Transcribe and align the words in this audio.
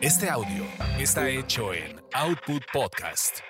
Este 0.00 0.30
audio 0.30 0.64
está 0.98 1.28
hecho 1.28 1.74
en 1.74 2.00
Output 2.14 2.62
Podcast. 2.72 3.40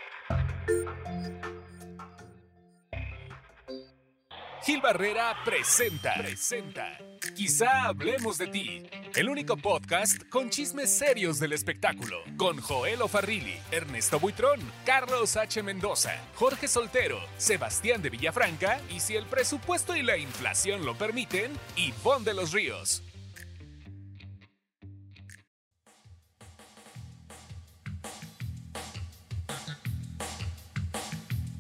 Gil 4.65 4.81
Barrera 4.81 5.37
presenta, 5.45 6.15
presenta. 6.15 6.99
Quizá 7.37 7.85
hablemos 7.85 8.39
de 8.39 8.49
ti. 8.49 8.83
El 9.15 9.29
único 9.29 9.57
podcast 9.57 10.29
con 10.29 10.51
chismes 10.51 10.91
serios 10.91 11.39
del 11.39 11.53
espectáculo. 11.53 12.19
Con 12.37 12.61
Joel 12.61 13.01
Ofarrilli, 13.03 13.57
Ernesto 13.71 14.19
Buitrón, 14.19 14.61
Carlos 14.85 15.37
H. 15.37 15.63
Mendoza, 15.63 16.17
Jorge 16.35 16.67
Soltero, 16.67 17.21
Sebastián 17.37 18.03
de 18.03 18.11
Villafranca 18.11 18.81
y 18.91 19.01
si 19.01 19.15
el 19.15 19.27
presupuesto 19.27 19.95
y 19.95 20.03
la 20.03 20.17
inflación 20.17 20.85
lo 20.85 20.97
permiten, 20.97 21.53
Ivonne 21.77 22.25
de 22.25 22.35
los 22.35 22.53
Ríos. 22.53 23.03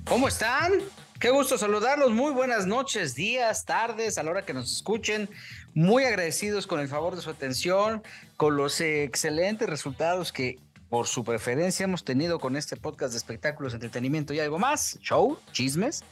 ¿Cómo 0.09 0.27
están? 0.27 0.73
Qué 1.21 1.29
gusto 1.29 1.59
saludarlos. 1.59 2.12
Muy 2.12 2.33
buenas 2.33 2.65
noches, 2.65 3.15
días, 3.15 3.66
tardes, 3.66 4.16
a 4.16 4.23
la 4.23 4.30
hora 4.30 4.47
que 4.47 4.55
nos 4.55 4.73
escuchen. 4.73 5.29
Muy 5.75 6.05
agradecidos 6.05 6.66
con 6.66 6.80
el 6.80 6.89
favor 6.89 7.15
de 7.15 7.21
su 7.21 7.29
atención, 7.29 8.03
con 8.39 8.57
los 8.57 8.80
excelentes 8.80 9.69
resultados 9.69 10.33
que 10.33 10.59
por 10.89 11.07
su 11.07 11.25
preferencia 11.25 11.85
hemos 11.85 12.05
tenido 12.05 12.41
con 12.41 12.57
este 12.57 12.75
podcast 12.77 13.13
de 13.13 13.19
espectáculos, 13.19 13.75
entretenimiento 13.75 14.33
y 14.33 14.41
algo 14.41 14.59
más, 14.59 14.99
show, 15.02 15.39
chismes. 15.52 16.02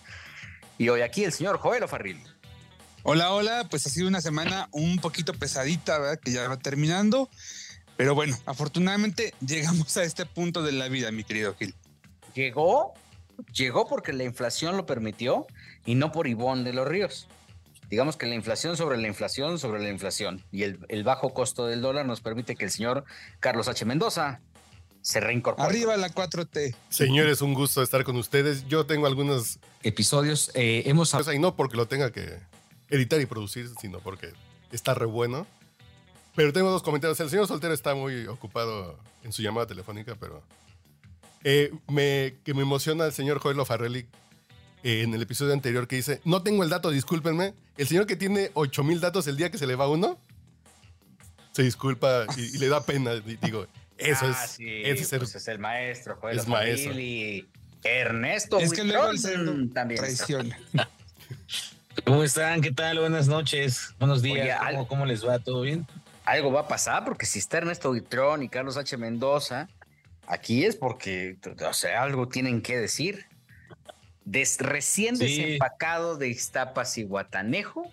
Y 0.76 0.90
hoy 0.90 1.01
aquí 1.01 1.24
el 1.24 1.32
señor 1.32 1.56
Joel 1.56 1.82
Ofarril. 1.84 2.23
Hola, 3.02 3.32
hola, 3.32 3.66
pues 3.70 3.87
ha 3.87 3.88
sido 3.88 4.09
una 4.09 4.20
semana 4.20 4.68
un 4.73 4.98
poquito 4.98 5.32
pesadita, 5.32 5.98
¿verdad? 5.98 6.20
Que 6.20 6.32
ya 6.32 6.46
va 6.46 6.59
terminando. 6.59 7.30
Pero 7.96 8.15
bueno, 8.15 8.37
afortunadamente 8.45 9.32
llegamos 9.40 9.96
a 9.96 10.02
este 10.04 10.26
punto 10.26 10.63
de 10.63 10.73
la 10.73 10.88
vida, 10.88 11.10
mi 11.13 11.24
querido 11.24 11.54
Gil. 11.54 11.74
Llegó 12.35 12.92
llegó 13.52 13.87
porque 13.87 14.12
la 14.12 14.24
inflación 14.24 14.76
lo 14.76 14.87
permitió 14.87 15.46
y 15.84 15.95
no 15.95 16.12
por 16.12 16.26
Ivón 16.26 16.65
de 16.65 16.73
los 16.73 16.87
Ríos. 16.87 17.29
Digamos 17.88 18.16
que 18.16 18.26
la 18.26 18.34
inflación 18.34 18.76
sobre 18.76 18.98
la 18.98 19.06
inflación 19.06 19.59
sobre 19.59 19.80
la 19.80 19.90
inflación 19.90 20.42
y 20.51 20.65
el, 20.65 21.04
bajo 21.04 21.32
costo 21.32 21.66
del 21.66 21.80
dólar 21.80 22.04
nos 22.04 22.20
permite 22.20 22.57
que 22.57 22.64
el 22.64 22.70
señor 22.70 23.04
Carlos 23.38 23.68
H. 23.68 23.84
Mendoza 23.84 24.40
se 25.02 25.20
reincorpore. 25.20 25.68
Arriba 25.68 25.96
la 25.96 26.09
4T. 26.09 26.74
Señores, 26.88 27.42
un 27.42 27.54
gusto 27.54 27.82
estar 27.82 28.02
con 28.02 28.16
ustedes. 28.16 28.66
Yo 28.66 28.87
tengo 28.87 29.07
algunos 29.07 29.60
episodios. 29.84 30.51
Eh, 30.54 30.82
hemos 30.87 31.14
y 31.32 31.38
no 31.38 31.54
porque 31.54 31.76
lo 31.76 31.87
tenga 31.87 32.10
que 32.10 32.40
editar 32.90 33.20
y 33.20 33.26
producir, 33.26 33.70
sino 33.80 34.01
porque 34.01 34.32
está 34.73 34.95
re 34.95 35.07
bueno. 35.07 35.46
Pero 36.34 36.52
tengo 36.52 36.70
dos 36.70 36.82
comentarios. 36.82 37.20
El 37.20 37.30
señor 37.30 37.46
Soltero 37.46 37.73
está 37.73 37.95
muy 37.95 38.26
ocupado 38.26 38.98
en 39.23 39.32
su 39.32 39.42
llamada 39.42 39.66
telefónica, 39.68 40.16
pero 40.18 40.42
eh, 41.48 41.70
me, 41.86 42.34
que 42.42 42.54
me 42.54 42.62
emociona 42.62 43.06
el 43.06 43.12
señor 43.12 43.38
Joel 43.38 43.64
Farrelly 43.64 44.08
eh, 44.82 45.02
en 45.02 45.14
el 45.14 45.22
episodio 45.22 45.52
anterior 45.52 45.86
que 45.86 45.94
dice, 45.94 46.20
no 46.24 46.42
tengo 46.42 46.64
el 46.64 46.70
dato, 46.70 46.90
discúlpenme. 46.90 47.54
El 47.76 47.86
señor 47.86 48.08
que 48.08 48.16
tiene 48.16 48.50
8000 48.54 49.00
datos 49.00 49.28
el 49.28 49.36
día 49.36 49.48
que 49.48 49.56
se 49.56 49.64
le 49.68 49.76
va 49.76 49.88
uno, 49.88 50.18
se 51.52 51.62
disculpa 51.62 52.26
y, 52.36 52.58
le 52.58 52.68
da 52.68 52.84
pena. 52.84 53.12
Digo, 53.14 53.68
eso 53.96 54.26
ah, 54.26 54.30
es, 54.44 54.50
sí, 54.50 54.66
es, 54.66 55.12
el, 55.12 55.20
pues 55.20 55.36
es 55.36 55.46
el 55.46 55.60
maestro, 55.60 56.18
Joel 56.20 56.36
es 56.36 56.48
maestro. 56.48 56.92
Ernesto 57.84 58.58
es 58.58 58.72
que 58.72 58.82
luego 58.82 59.12
también 59.72 60.00
traiciona. 60.00 60.58
¿Cómo 62.04 62.24
están? 62.24 62.60
¿Qué 62.60 62.72
tal? 62.72 62.98
Buenas 62.98 63.28
noches, 63.28 63.94
buenos 64.00 64.20
días. 64.20 64.58
¿Cómo, 64.88 65.06
les 65.06 65.24
va? 65.24 65.38
¿Todo 65.38 65.60
bien? 65.60 65.86
Algo 66.24 66.50
va 66.50 66.62
a 66.62 66.66
pasar 66.66 67.04
porque 67.04 67.24
si 67.24 67.38
está 67.38 67.58
Ernesto 67.58 67.91
Buitrón 67.91 68.42
y 68.42 68.48
Carlos 68.48 68.76
H. 68.76 68.97
Mendoza, 68.97 69.69
Aquí 70.27 70.65
es 70.65 70.77
porque, 70.77 71.37
o 71.66 71.72
sea, 71.72 72.03
algo 72.03 72.28
tienen 72.28 72.62
que 72.62 72.77
decir. 72.77 73.27
recién 74.59 75.16
desempacado 75.16 76.16
de 76.16 76.28
Iztapas 76.28 76.98
y 76.98 77.04
Guatanejo, 77.04 77.91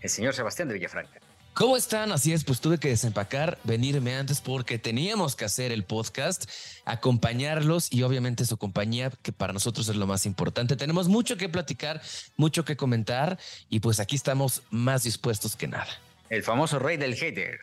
el 0.00 0.10
señor 0.10 0.34
Sebastián 0.34 0.68
de 0.68 0.74
Villafranca. 0.74 1.20
¿Cómo 1.54 1.76
están? 1.76 2.12
Así 2.12 2.32
es, 2.32 2.44
pues 2.44 2.60
tuve 2.60 2.78
que 2.78 2.88
desempacar, 2.88 3.58
venirme 3.62 4.14
antes 4.16 4.40
porque 4.40 4.78
teníamos 4.78 5.36
que 5.36 5.44
hacer 5.44 5.70
el 5.70 5.84
podcast, 5.84 6.50
acompañarlos 6.86 7.92
y 7.92 8.02
obviamente 8.04 8.46
su 8.46 8.56
compañía, 8.56 9.10
que 9.22 9.32
para 9.32 9.52
nosotros 9.52 9.86
es 9.88 9.96
lo 9.96 10.06
más 10.06 10.24
importante. 10.24 10.76
Tenemos 10.76 11.08
mucho 11.08 11.36
que 11.36 11.50
platicar, 11.50 12.00
mucho 12.38 12.64
que 12.64 12.76
comentar 12.76 13.38
y 13.68 13.80
pues 13.80 14.00
aquí 14.00 14.16
estamos 14.16 14.62
más 14.70 15.02
dispuestos 15.02 15.54
que 15.54 15.68
nada. 15.68 15.88
El 16.30 16.42
famoso 16.42 16.78
rey 16.78 16.96
del 16.96 17.14
hater. 17.16 17.60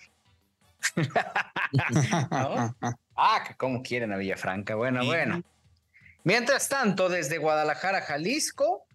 Ah, 3.21 3.43
como 3.57 3.83
quieren 3.83 4.13
a 4.13 4.17
Villafranca. 4.17 4.75
Bueno, 4.75 5.05
bueno. 5.05 5.43
Mientras 6.23 6.69
tanto, 6.69 7.09
desde 7.09 7.37
Guadalajara, 7.37 8.01
Jalisco, 8.01 8.85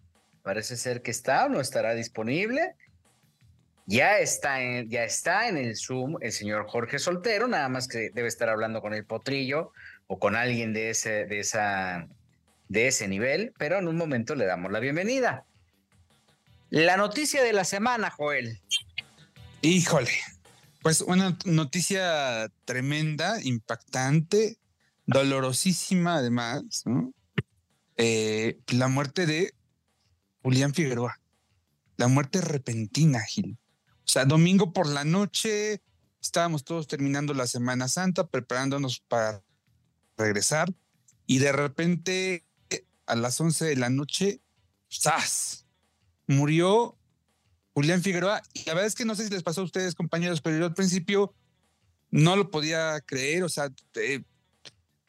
parece 0.41 0.77
ser 0.77 1.03
que 1.03 1.11
está 1.11 1.45
o 1.45 1.49
no 1.49 1.61
estará 1.61 1.93
disponible. 1.93 2.75
Ya 3.85 4.17
está, 4.17 4.61
en, 4.61 4.89
ya 4.89 5.03
está 5.03 5.47
en 5.47 5.57
el 5.57 5.77
Zoom 5.77 6.17
el 6.21 6.31
señor 6.31 6.65
Jorge 6.67 6.97
Soltero, 6.97 7.47
nada 7.47 7.69
más 7.69 7.87
que 7.87 8.09
debe 8.11 8.27
estar 8.27 8.49
hablando 8.49 8.81
con 8.81 8.95
el 8.95 9.05
potrillo 9.05 9.71
o 10.07 10.17
con 10.17 10.35
alguien 10.35 10.73
de 10.73 10.89
ese, 10.89 11.25
de 11.25 11.39
esa, 11.39 12.07
de 12.67 12.87
ese 12.87 13.07
nivel, 13.07 13.53
pero 13.59 13.77
en 13.77 13.87
un 13.87 13.95
momento 13.95 14.33
le 14.33 14.45
damos 14.45 14.71
la 14.71 14.79
bienvenida. 14.79 15.45
La 16.71 16.97
noticia 16.97 17.43
de 17.43 17.53
la 17.53 17.63
semana, 17.63 18.09
Joel. 18.09 18.59
Híjole, 19.61 20.11
pues 20.85 21.01
una 21.01 21.35
noticia 21.45 22.47
tremenda, 22.63 23.41
impactante, 23.41 24.59
dolorosísima 25.07 26.17
además, 26.17 26.83
¿no? 26.85 27.11
Eh, 27.97 28.59
la 28.67 28.87
muerte 28.87 29.25
de 29.25 29.55
Julián 30.43 30.75
Figueroa. 30.75 31.19
La 31.97 32.07
muerte 32.07 32.39
repentina, 32.39 33.21
Gil. 33.21 33.57
O 33.93 34.07
sea, 34.07 34.25
domingo 34.25 34.73
por 34.73 34.85
la 34.85 35.03
noche, 35.05 35.81
estábamos 36.21 36.63
todos 36.63 36.87
terminando 36.87 37.33
la 37.33 37.47
Semana 37.47 37.87
Santa, 37.87 38.27
preparándonos 38.27 38.99
para 38.99 39.41
regresar, 40.17 40.71
y 41.25 41.39
de 41.39 41.51
repente 41.51 42.45
a 43.07 43.15
las 43.15 43.41
11 43.41 43.65
de 43.65 43.75
la 43.75 43.89
noche, 43.89 44.39
¡zas! 44.93 45.65
Murió 46.27 46.95
Julián 47.75 48.01
Figueroa. 48.01 48.41
Y 48.53 48.63
la 48.65 48.73
verdad 48.73 48.87
es 48.87 48.95
que 48.95 49.05
no 49.05 49.15
sé 49.15 49.25
si 49.25 49.29
les 49.29 49.43
pasó 49.43 49.61
a 49.61 49.65
ustedes, 49.65 49.95
compañeros, 49.95 50.41
pero 50.41 50.57
yo 50.57 50.65
al 50.65 50.73
principio 50.73 51.35
no 52.09 52.37
lo 52.37 52.49
podía 52.49 53.01
creer. 53.01 53.43
O 53.43 53.49
sea, 53.49 53.69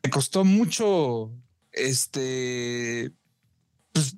me 0.03 0.11
costó 0.11 0.45
mucho 0.45 1.33
este 1.71 3.13
pues, 3.93 4.17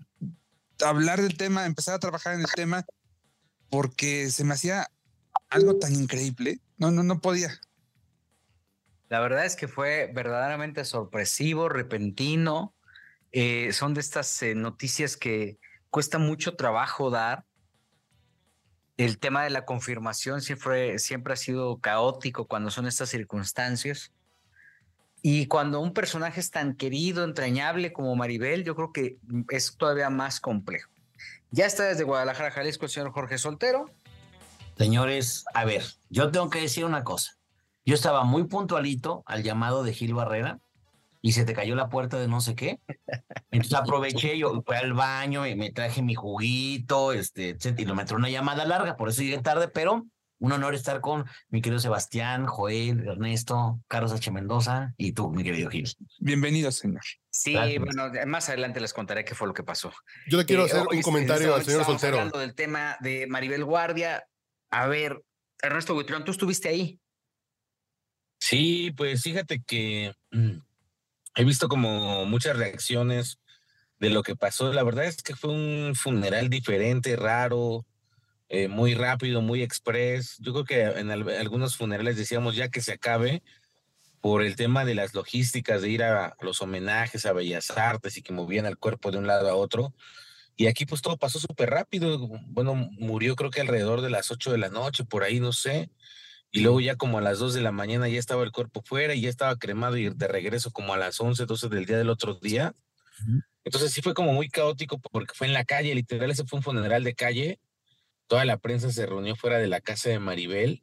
hablar 0.82 1.20
del 1.20 1.36
tema, 1.36 1.66
empezar 1.66 1.94
a 1.94 1.98
trabajar 1.98 2.34
en 2.34 2.40
el 2.40 2.50
tema, 2.54 2.86
porque 3.68 4.30
se 4.30 4.44
me 4.44 4.54
hacía 4.54 4.90
algo 5.50 5.78
tan 5.78 5.94
increíble. 5.94 6.60
No, 6.78 6.90
no, 6.90 7.02
no 7.02 7.20
podía. 7.20 7.60
La 9.10 9.20
verdad 9.20 9.44
es 9.44 9.56
que 9.56 9.68
fue 9.68 10.10
verdaderamente 10.14 10.86
sorpresivo, 10.86 11.68
repentino. 11.68 12.74
Eh, 13.30 13.74
son 13.74 13.92
de 13.92 14.00
estas 14.00 14.42
eh, 14.42 14.54
noticias 14.54 15.18
que 15.18 15.58
cuesta 15.90 16.18
mucho 16.18 16.56
trabajo 16.56 17.10
dar 17.10 17.44
el 18.98 19.18
tema 19.18 19.44
de 19.44 19.50
la 19.50 19.64
confirmación 19.64 20.42
siempre, 20.42 20.94
ha 20.94 21.36
sido 21.36 21.78
caótico 21.78 22.46
cuando 22.46 22.70
son 22.70 22.86
estas 22.86 23.08
circunstancias. 23.08 24.12
Y 25.22 25.46
cuando 25.46 25.80
un 25.80 25.94
personaje 25.94 26.40
es 26.40 26.50
tan 26.50 26.74
querido, 26.74 27.24
entrañable 27.24 27.92
como 27.92 28.14
Maribel, 28.16 28.64
yo 28.64 28.74
creo 28.74 28.92
que 28.92 29.16
es 29.50 29.76
todavía 29.76 30.10
más 30.10 30.40
complejo. 30.40 30.90
Ya 31.50 31.66
está 31.66 31.84
desde 31.84 32.04
Guadalajara, 32.04 32.50
Jalisco, 32.50 32.86
el 32.86 32.90
señor 32.90 33.12
Jorge 33.12 33.38
Soltero. 33.38 33.86
Señores, 34.76 35.44
a 35.54 35.64
ver, 35.64 35.84
yo 36.10 36.30
tengo 36.30 36.50
que 36.50 36.60
decir 36.60 36.84
una 36.84 37.04
cosa. 37.04 37.38
Yo 37.86 37.94
estaba 37.94 38.24
muy 38.24 38.44
puntualito 38.44 39.22
al 39.26 39.44
llamado 39.44 39.84
de 39.84 39.94
Gil 39.94 40.14
Barrera 40.14 40.58
y 41.20 41.32
se 41.32 41.44
te 41.44 41.54
cayó 41.54 41.74
la 41.74 41.88
puerta 41.88 42.18
de 42.18 42.28
no 42.28 42.40
sé 42.40 42.54
qué. 42.54 42.80
Entonces 43.50 43.78
aproveché, 43.78 44.38
yo 44.38 44.62
fui 44.64 44.76
al 44.76 44.92
baño 44.92 45.46
y 45.46 45.54
me 45.54 45.70
traje 45.72 46.02
mi 46.02 46.14
juguito, 46.14 47.12
este, 47.12 47.56
y 47.76 47.84
lo 47.84 47.94
metí 47.94 48.14
una 48.14 48.30
llamada 48.30 48.64
larga, 48.64 48.96
por 48.96 49.08
eso 49.08 49.22
llegué 49.22 49.38
tarde, 49.38 49.68
pero 49.68 50.06
un 50.40 50.52
honor 50.52 50.74
estar 50.74 51.00
con 51.00 51.26
mi 51.48 51.60
querido 51.60 51.80
Sebastián, 51.80 52.46
Joel, 52.46 53.08
Ernesto, 53.08 53.80
Carlos 53.88 54.12
H. 54.12 54.30
Mendoza 54.30 54.94
y 54.96 55.12
tú, 55.12 55.30
mi 55.30 55.42
querido 55.42 55.68
Gil. 55.68 55.88
Bienvenido, 56.20 56.70
señor. 56.70 57.02
Sí, 57.30 57.56
bueno, 57.78 58.10
más 58.26 58.48
adelante 58.48 58.80
les 58.80 58.92
contaré 58.92 59.24
qué 59.24 59.34
fue 59.34 59.48
lo 59.48 59.54
que 59.54 59.64
pasó. 59.64 59.92
Yo 60.28 60.38
le 60.38 60.44
quiero 60.44 60.62
eh, 60.62 60.66
hacer 60.66 60.86
un 60.90 61.02
comentario 61.02 61.54
al 61.54 61.64
señor 61.64 61.84
Soltero. 61.84 62.18
Hablando 62.18 62.38
del 62.38 62.54
tema 62.54 62.96
de 63.00 63.26
Maribel 63.26 63.64
Guardia. 63.64 64.24
A 64.70 64.86
ver, 64.86 65.20
Ernesto 65.60 65.94
Buitrón, 65.94 66.24
tú 66.24 66.30
estuviste 66.30 66.68
ahí. 66.68 67.00
Sí, 68.40 68.92
pues 68.96 69.22
fíjate 69.22 69.60
que 69.66 70.12
mm, 70.30 70.58
he 71.38 71.44
visto 71.44 71.68
como 71.68 72.26
muchas 72.26 72.56
reacciones 72.56 73.38
de 74.00 74.10
lo 74.10 74.24
que 74.24 74.34
pasó. 74.34 74.72
La 74.72 74.82
verdad 74.82 75.04
es 75.04 75.22
que 75.22 75.36
fue 75.36 75.52
un 75.52 75.94
funeral 75.94 76.50
diferente, 76.50 77.14
raro, 77.14 77.86
eh, 78.48 78.66
muy 78.66 78.94
rápido, 78.94 79.40
muy 79.40 79.62
express. 79.62 80.36
Yo 80.40 80.52
creo 80.52 80.64
que 80.64 80.82
en 80.82 81.12
algunos 81.12 81.76
funerales 81.76 82.16
decíamos 82.16 82.56
ya 82.56 82.70
que 82.70 82.80
se 82.80 82.92
acabe 82.94 83.44
por 84.20 84.42
el 84.42 84.56
tema 84.56 84.84
de 84.84 84.96
las 84.96 85.14
logísticas, 85.14 85.80
de 85.80 85.90
ir 85.90 86.02
a 86.02 86.36
los 86.40 86.60
homenajes 86.60 87.24
a 87.24 87.32
Bellas 87.32 87.70
Artes 87.70 88.16
y 88.16 88.22
que 88.22 88.32
movían 88.32 88.66
el 88.66 88.76
cuerpo 88.76 89.12
de 89.12 89.18
un 89.18 89.28
lado 89.28 89.48
a 89.48 89.54
otro. 89.54 89.94
Y 90.56 90.66
aquí 90.66 90.86
pues 90.86 91.02
todo 91.02 91.18
pasó 91.18 91.38
súper 91.38 91.70
rápido. 91.70 92.18
Bueno, 92.48 92.74
murió 92.74 93.36
creo 93.36 93.50
que 93.50 93.60
alrededor 93.60 94.00
de 94.00 94.10
las 94.10 94.32
8 94.32 94.50
de 94.50 94.58
la 94.58 94.70
noche, 94.70 95.04
por 95.04 95.22
ahí, 95.22 95.38
no 95.38 95.52
sé. 95.52 95.88
Y 96.50 96.60
luego 96.60 96.80
ya 96.80 96.96
como 96.96 97.18
a 97.18 97.20
las 97.20 97.38
2 97.38 97.54
de 97.54 97.60
la 97.60 97.72
mañana 97.72 98.08
ya 98.08 98.18
estaba 98.18 98.42
el 98.42 98.52
cuerpo 98.52 98.82
fuera 98.82 99.14
y 99.14 99.20
ya 99.22 99.28
estaba 99.28 99.56
cremado 99.56 99.96
y 99.96 100.08
de 100.08 100.28
regreso 100.28 100.70
como 100.70 100.94
a 100.94 100.98
las 100.98 101.20
11, 101.20 101.44
12 101.44 101.68
del 101.68 101.84
día 101.84 101.98
del 101.98 102.08
otro 102.08 102.34
día. 102.34 102.74
Entonces 103.64 103.92
sí 103.92 104.00
fue 104.00 104.14
como 104.14 104.32
muy 104.32 104.48
caótico 104.48 104.98
porque 104.98 105.34
fue 105.34 105.46
en 105.46 105.52
la 105.52 105.64
calle, 105.64 105.94
literal, 105.94 106.30
ese 106.30 106.44
fue 106.44 106.58
un 106.58 106.62
funeral 106.62 107.04
de 107.04 107.14
calle. 107.14 107.60
Toda 108.26 108.44
la 108.44 108.58
prensa 108.58 108.90
se 108.90 109.06
reunió 109.06 109.36
fuera 109.36 109.58
de 109.58 109.68
la 109.68 109.80
casa 109.80 110.08
de 110.08 110.18
Maribel 110.18 110.82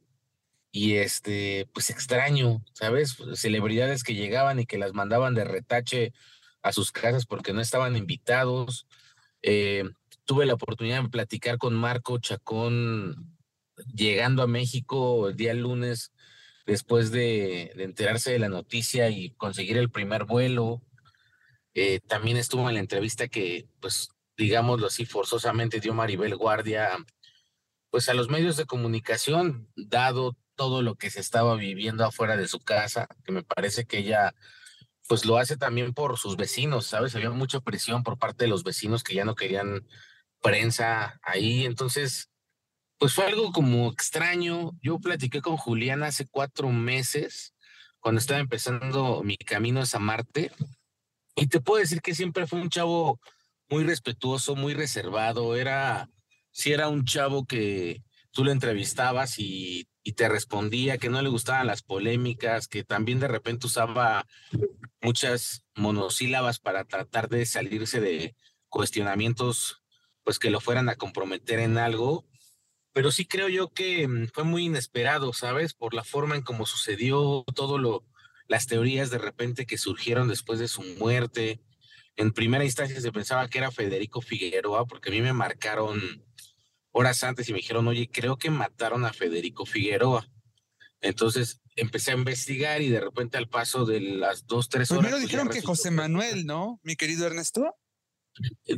y 0.70 0.96
este, 0.96 1.68
pues 1.72 1.90
extraño, 1.90 2.62
¿sabes? 2.74 3.16
Celebridades 3.34 4.04
que 4.04 4.14
llegaban 4.14 4.60
y 4.60 4.66
que 4.66 4.78
las 4.78 4.92
mandaban 4.92 5.34
de 5.34 5.44
retache 5.44 6.12
a 6.62 6.72
sus 6.72 6.92
casas 6.92 7.26
porque 7.26 7.52
no 7.52 7.60
estaban 7.60 7.96
invitados. 7.96 8.86
Eh, 9.42 9.84
tuve 10.24 10.46
la 10.46 10.54
oportunidad 10.54 11.02
de 11.02 11.08
platicar 11.08 11.58
con 11.58 11.74
Marco 11.74 12.18
Chacón 12.18 13.35
llegando 13.94 14.42
a 14.42 14.46
México 14.46 15.28
el 15.28 15.36
día 15.36 15.54
lunes 15.54 16.12
después 16.66 17.10
de, 17.10 17.72
enterarse 17.76 18.32
de 18.32 18.38
la 18.38 18.48
noticia 18.48 19.08
y 19.10 19.30
conseguir 19.30 19.76
el 19.78 19.90
primer 19.90 20.24
vuelo. 20.24 20.82
Eh, 21.74 22.00
también 22.00 22.36
estuvo 22.36 22.68
en 22.68 22.74
la 22.74 22.80
entrevista 22.80 23.28
que, 23.28 23.68
pues, 23.80 24.08
digámoslo 24.36 24.86
así, 24.88 25.06
forzosamente 25.06 25.80
dio 25.80 25.94
Maribel 25.94 26.36
Guardia, 26.36 26.90
pues 27.90 28.08
a 28.08 28.14
los 28.14 28.28
medios 28.28 28.56
de 28.56 28.66
comunicación, 28.66 29.68
dado 29.76 30.36
todo 30.56 30.82
lo 30.82 30.96
que 30.96 31.10
se 31.10 31.20
estaba 31.20 31.54
viviendo 31.56 32.04
afuera 32.04 32.36
de 32.36 32.48
su 32.48 32.60
casa, 32.60 33.08
que 33.24 33.32
me 33.32 33.42
parece 33.42 33.84
que 33.86 33.98
ella 33.98 34.34
pues 35.08 35.24
lo 35.24 35.38
hace 35.38 35.56
también 35.56 35.94
por 35.94 36.18
sus 36.18 36.36
vecinos, 36.36 36.86
¿sabes? 36.86 37.14
Había 37.14 37.30
mucha 37.30 37.60
presión 37.60 38.02
por 38.02 38.18
parte 38.18 38.44
de 38.44 38.50
los 38.50 38.64
vecinos 38.64 39.04
que 39.04 39.14
ya 39.14 39.24
no 39.24 39.34
querían 39.34 39.86
prensa 40.42 41.20
ahí, 41.22 41.64
entonces, 41.64 42.30
pues 42.98 43.14
fue 43.14 43.26
algo 43.26 43.52
como 43.52 43.90
extraño. 43.90 44.72
Yo 44.82 44.98
platiqué 44.98 45.40
con 45.40 45.56
Julián 45.56 46.02
hace 46.02 46.26
cuatro 46.26 46.68
meses, 46.70 47.54
cuando 48.00 48.20
estaba 48.20 48.40
empezando 48.40 49.22
mi 49.24 49.36
camino 49.36 49.82
a 49.90 49.98
Marte, 49.98 50.52
y 51.34 51.48
te 51.48 51.60
puedo 51.60 51.80
decir 51.80 52.00
que 52.00 52.14
siempre 52.14 52.46
fue 52.46 52.60
un 52.60 52.70
chavo 52.70 53.20
muy 53.68 53.84
respetuoso, 53.84 54.56
muy 54.56 54.74
reservado, 54.74 55.56
era, 55.56 56.08
sí 56.50 56.72
era 56.72 56.88
un 56.88 57.04
chavo 57.04 57.46
que 57.46 58.02
tú 58.30 58.44
lo 58.44 58.52
entrevistabas 58.52 59.38
y 59.38 59.88
y 60.06 60.12
te 60.12 60.28
respondía 60.28 60.98
que 60.98 61.10
no 61.10 61.20
le 61.20 61.28
gustaban 61.28 61.66
las 61.66 61.82
polémicas, 61.82 62.68
que 62.68 62.84
también 62.84 63.18
de 63.18 63.26
repente 63.26 63.66
usaba 63.66 64.24
muchas 65.00 65.64
monosílabas 65.74 66.60
para 66.60 66.84
tratar 66.84 67.28
de 67.28 67.44
salirse 67.44 67.98
de 67.98 68.36
cuestionamientos, 68.68 69.82
pues 70.22 70.38
que 70.38 70.50
lo 70.50 70.60
fueran 70.60 70.88
a 70.88 70.94
comprometer 70.94 71.58
en 71.58 71.76
algo. 71.76 72.24
Pero 72.96 73.12
sí 73.12 73.26
creo 73.26 73.50
yo 73.50 73.74
que 73.74 74.08
mm, 74.08 74.28
fue 74.32 74.44
muy 74.44 74.64
inesperado, 74.64 75.34
¿sabes? 75.34 75.74
Por 75.74 75.92
la 75.92 76.02
forma 76.02 76.34
en 76.34 76.40
cómo 76.40 76.64
sucedió 76.64 77.44
todo 77.54 77.76
lo, 77.76 78.06
las 78.48 78.66
teorías 78.66 79.10
de 79.10 79.18
repente 79.18 79.66
que 79.66 79.76
surgieron 79.76 80.28
después 80.28 80.58
de 80.60 80.66
su 80.66 80.80
muerte. 80.98 81.60
En 82.16 82.32
primera 82.32 82.64
instancia 82.64 82.98
se 82.98 83.12
pensaba 83.12 83.48
que 83.48 83.58
era 83.58 83.70
Federico 83.70 84.22
Figueroa, 84.22 84.86
porque 84.86 85.10
a 85.10 85.12
mí 85.12 85.20
me 85.20 85.34
marcaron 85.34 86.00
horas 86.90 87.22
antes 87.22 87.46
y 87.50 87.52
me 87.52 87.58
dijeron, 87.58 87.86
oye, 87.86 88.08
creo 88.10 88.38
que 88.38 88.48
mataron 88.48 89.04
a 89.04 89.12
Federico 89.12 89.66
Figueroa. 89.66 90.30
Entonces 91.02 91.60
empecé 91.76 92.12
a 92.12 92.14
investigar 92.14 92.80
y 92.80 92.88
de 92.88 93.00
repente 93.00 93.36
al 93.36 93.50
paso 93.50 93.84
de 93.84 94.00
las 94.00 94.46
dos, 94.46 94.70
tres 94.70 94.90
horas. 94.90 95.00
Primero 95.00 95.18
pues, 95.18 95.28
dijeron 95.28 95.50
que 95.50 95.60
José 95.60 95.90
Manuel, 95.90 96.46
¿no? 96.46 96.80
Mi 96.82 96.96
querido 96.96 97.26
Ernesto. 97.26 97.76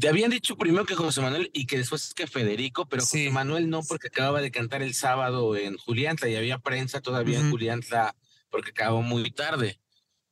Te 0.01 0.09
habían 0.09 0.31
dicho 0.31 0.57
primero 0.57 0.85
que 0.85 0.95
José 0.95 1.21
Manuel 1.21 1.51
y 1.53 1.67
que 1.67 1.79
después 1.79 2.15
que 2.15 2.27
Federico, 2.27 2.87
pero 2.87 3.03
José 3.03 3.31
Manuel 3.31 3.69
no, 3.69 3.83
porque 3.83 4.09
acababa 4.09 4.41
de 4.41 4.51
cantar 4.51 4.83
el 4.83 4.95
sábado 4.95 5.57
en 5.57 5.77
Juliantla 5.77 6.29
y 6.29 6.37
había 6.37 6.59
prensa 6.59 7.01
todavía 7.01 7.41
en 7.41 7.51
Juliantla 7.51 8.15
porque 8.51 8.71
acabó 8.71 9.03
muy 9.03 9.31
tarde. 9.31 9.81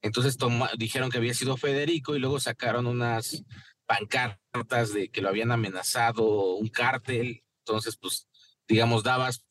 Entonces 0.02 0.36
dijeron 0.78 1.10
que 1.10 1.18
había 1.18 1.34
sido 1.34 1.56
Federico 1.56 2.14
y 2.14 2.18
luego 2.18 2.38
sacaron 2.38 2.86
unas 2.86 3.42
pancartas 3.86 4.92
de 4.92 5.08
que 5.08 5.20
lo 5.20 5.28
habían 5.28 5.52
amenazado, 5.52 6.54
un 6.56 6.68
cártel, 6.68 7.42
entonces, 7.66 7.96
pues, 7.96 8.28
digamos, 8.68 9.02
dabas 9.02 9.44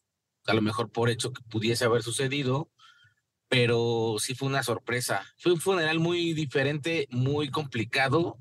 a 0.45 0.53
lo 0.53 0.61
mejor 0.61 0.91
por 0.91 1.09
hecho 1.09 1.33
que 1.33 1.41
pudiese 1.49 1.85
haber 1.85 2.03
sucedido, 2.03 2.71
pero 3.49 4.15
sí 4.19 4.35
fue 4.35 4.47
una 4.47 4.63
sorpresa. 4.63 5.25
Fue 5.37 5.51
un 5.51 5.59
funeral 5.59 5.99
muy 5.99 6.33
diferente, 6.33 7.07
muy 7.11 7.49
complicado. 7.49 8.37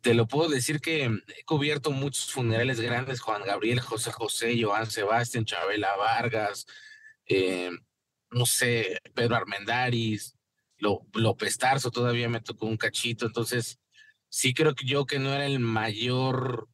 Te 0.00 0.14
lo 0.14 0.26
puedo 0.26 0.48
decir 0.50 0.80
que 0.80 1.04
he 1.04 1.44
cubierto 1.44 1.90
muchos 1.90 2.30
funerales 2.30 2.80
grandes, 2.80 3.20
Juan 3.20 3.42
Gabriel, 3.44 3.80
José 3.80 4.12
José, 4.12 4.62
Joan 4.62 4.90
Sebastián, 4.90 5.44
Chabela 5.44 5.96
Vargas, 5.96 6.66
eh, 7.26 7.70
no 8.30 8.44
sé, 8.44 8.98
Pedro 9.14 9.36
Armendaris, 9.36 10.36
López 10.78 11.58
Tarso 11.58 11.90
todavía 11.90 12.28
me 12.28 12.40
tocó 12.40 12.66
un 12.66 12.76
cachito, 12.76 13.26
entonces 13.26 13.78
sí 14.28 14.54
creo 14.54 14.74
que 14.74 14.86
yo 14.86 15.06
que 15.06 15.18
no 15.18 15.32
era 15.32 15.46
el 15.46 15.58
mayor 15.58 16.68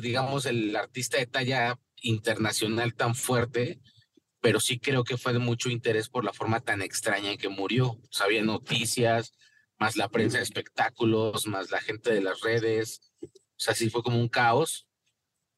digamos, 0.00 0.46
el 0.46 0.74
artista 0.74 1.18
de 1.18 1.26
talla 1.26 1.78
internacional 2.02 2.94
tan 2.94 3.14
fuerte, 3.14 3.80
pero 4.40 4.60
sí 4.60 4.78
creo 4.78 5.04
que 5.04 5.16
fue 5.16 5.32
de 5.32 5.38
mucho 5.38 5.70
interés 5.70 6.08
por 6.08 6.24
la 6.24 6.32
forma 6.32 6.60
tan 6.60 6.82
extraña 6.82 7.32
en 7.32 7.38
que 7.38 7.48
murió. 7.48 7.98
Había 8.20 8.42
noticias, 8.42 9.34
más 9.84 9.96
la 9.96 10.08
prensa 10.08 10.38
de 10.38 10.44
espectáculos, 10.44 11.46
más 11.46 11.70
la 11.70 11.78
gente 11.78 12.14
de 12.14 12.22
las 12.22 12.40
redes. 12.40 13.12
O 13.20 13.28
sea, 13.58 13.74
sí 13.74 13.90
fue 13.90 14.02
como 14.02 14.18
un 14.18 14.30
caos. 14.30 14.86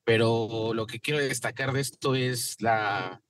Pero 0.05 0.73
lo 0.75 0.89
que 0.89 0.99
quiero 0.99 1.21
destacar 1.21 1.73
de 1.73 1.81
esto 1.81 2.17
es 2.17 2.61
la, 2.61 3.23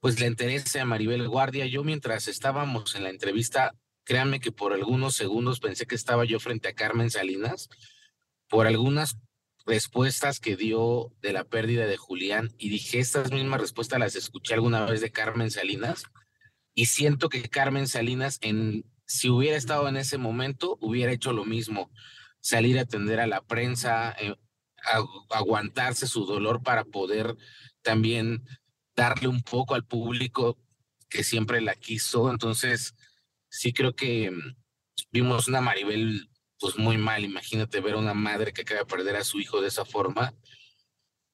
pues 0.00 0.18
la 0.20 0.26
interés 0.26 0.72
de 0.72 0.84
Maribel 0.86 1.28
Guardia. 1.28 1.66
Yo 1.66 1.84
mientras 1.84 2.28
estábamos 2.28 2.94
en 2.94 3.04
la 3.04 3.10
entrevista, 3.10 3.74
créanme 4.04 4.40
que 4.40 4.50
por 4.50 4.72
algunos 4.72 5.14
segundos 5.14 5.60
pensé 5.60 5.84
que 5.86 5.94
estaba 5.94 6.24
yo 6.24 6.40
frente 6.40 6.68
a 6.68 6.74
Carmen 6.74 7.10
Salinas, 7.10 7.68
por 8.48 8.66
algunas 8.66 9.18
respuestas 9.66 10.40
que 10.40 10.56
dio 10.56 11.12
de 11.20 11.34
la 11.34 11.44
pérdida 11.44 11.84
de 11.84 11.98
Julián 11.98 12.54
y 12.56 12.70
dije, 12.70 13.00
estas 13.00 13.32
mismas 13.32 13.60
respuestas 13.60 14.00
las 14.00 14.16
escuché 14.16 14.54
alguna 14.54 14.86
vez 14.86 15.02
de 15.02 15.12
Carmen 15.12 15.50
Salinas 15.50 16.04
y 16.74 16.86
siento 16.86 17.28
que 17.28 17.50
Carmen 17.50 17.86
Salinas, 17.86 18.38
en, 18.40 18.84
si 19.08 19.30
hubiera 19.30 19.56
estado 19.56 19.88
en 19.88 19.96
ese 19.96 20.18
momento, 20.18 20.76
hubiera 20.80 21.12
hecho 21.12 21.32
lo 21.32 21.46
mismo, 21.46 21.90
salir 22.40 22.78
a 22.78 22.82
atender 22.82 23.20
a 23.20 23.26
la 23.26 23.40
prensa, 23.40 24.14
eh, 24.20 24.36
aguantarse 25.30 26.06
su 26.06 26.26
dolor 26.26 26.62
para 26.62 26.84
poder 26.84 27.36
también 27.82 28.44
darle 28.94 29.28
un 29.28 29.42
poco 29.42 29.74
al 29.74 29.84
público 29.84 30.58
que 31.08 31.24
siempre 31.24 31.62
la 31.62 31.74
quiso. 31.74 32.30
Entonces, 32.30 32.94
sí 33.48 33.72
creo 33.72 33.94
que 33.94 34.30
mm, 34.30 34.56
vimos 35.10 35.48
una 35.48 35.62
Maribel 35.62 36.28
pues 36.60 36.76
muy 36.76 36.98
mal. 36.98 37.24
Imagínate 37.24 37.80
ver 37.80 37.94
a 37.94 37.98
una 37.98 38.14
madre 38.14 38.52
que 38.52 38.62
acaba 38.62 38.80
de 38.80 38.86
perder 38.86 39.16
a 39.16 39.24
su 39.24 39.40
hijo 39.40 39.62
de 39.62 39.68
esa 39.68 39.86
forma. 39.86 40.34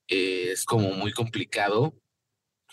Eh, 0.07 0.51
es 0.53 0.65
como 0.65 0.93
muy 0.93 1.13
complicado 1.13 1.93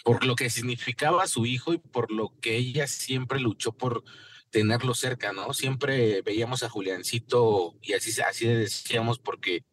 por 0.04 0.26
lo 0.26 0.36
que 0.36 0.50
significaba 0.50 1.28
su 1.28 1.46
hijo 1.46 1.74
y 1.74 1.80
por 1.80 2.12
lo 2.12 2.34
que 2.40 2.58
ella 2.58 2.88
siempre 2.88 3.40
luchó 3.40 3.72
por 3.72 4.04
tenerlo 4.52 4.94
cerca, 4.94 5.34
¿no? 5.34 5.54
Siempre 5.54 6.22
veíamos 6.22 6.62
a 6.64 6.70
Juliancito 6.70 7.76
y 7.82 7.94
así, 7.94 8.22
así 8.22 8.46
le 8.46 8.58
decíamos 8.58 9.18
porque 9.18 9.66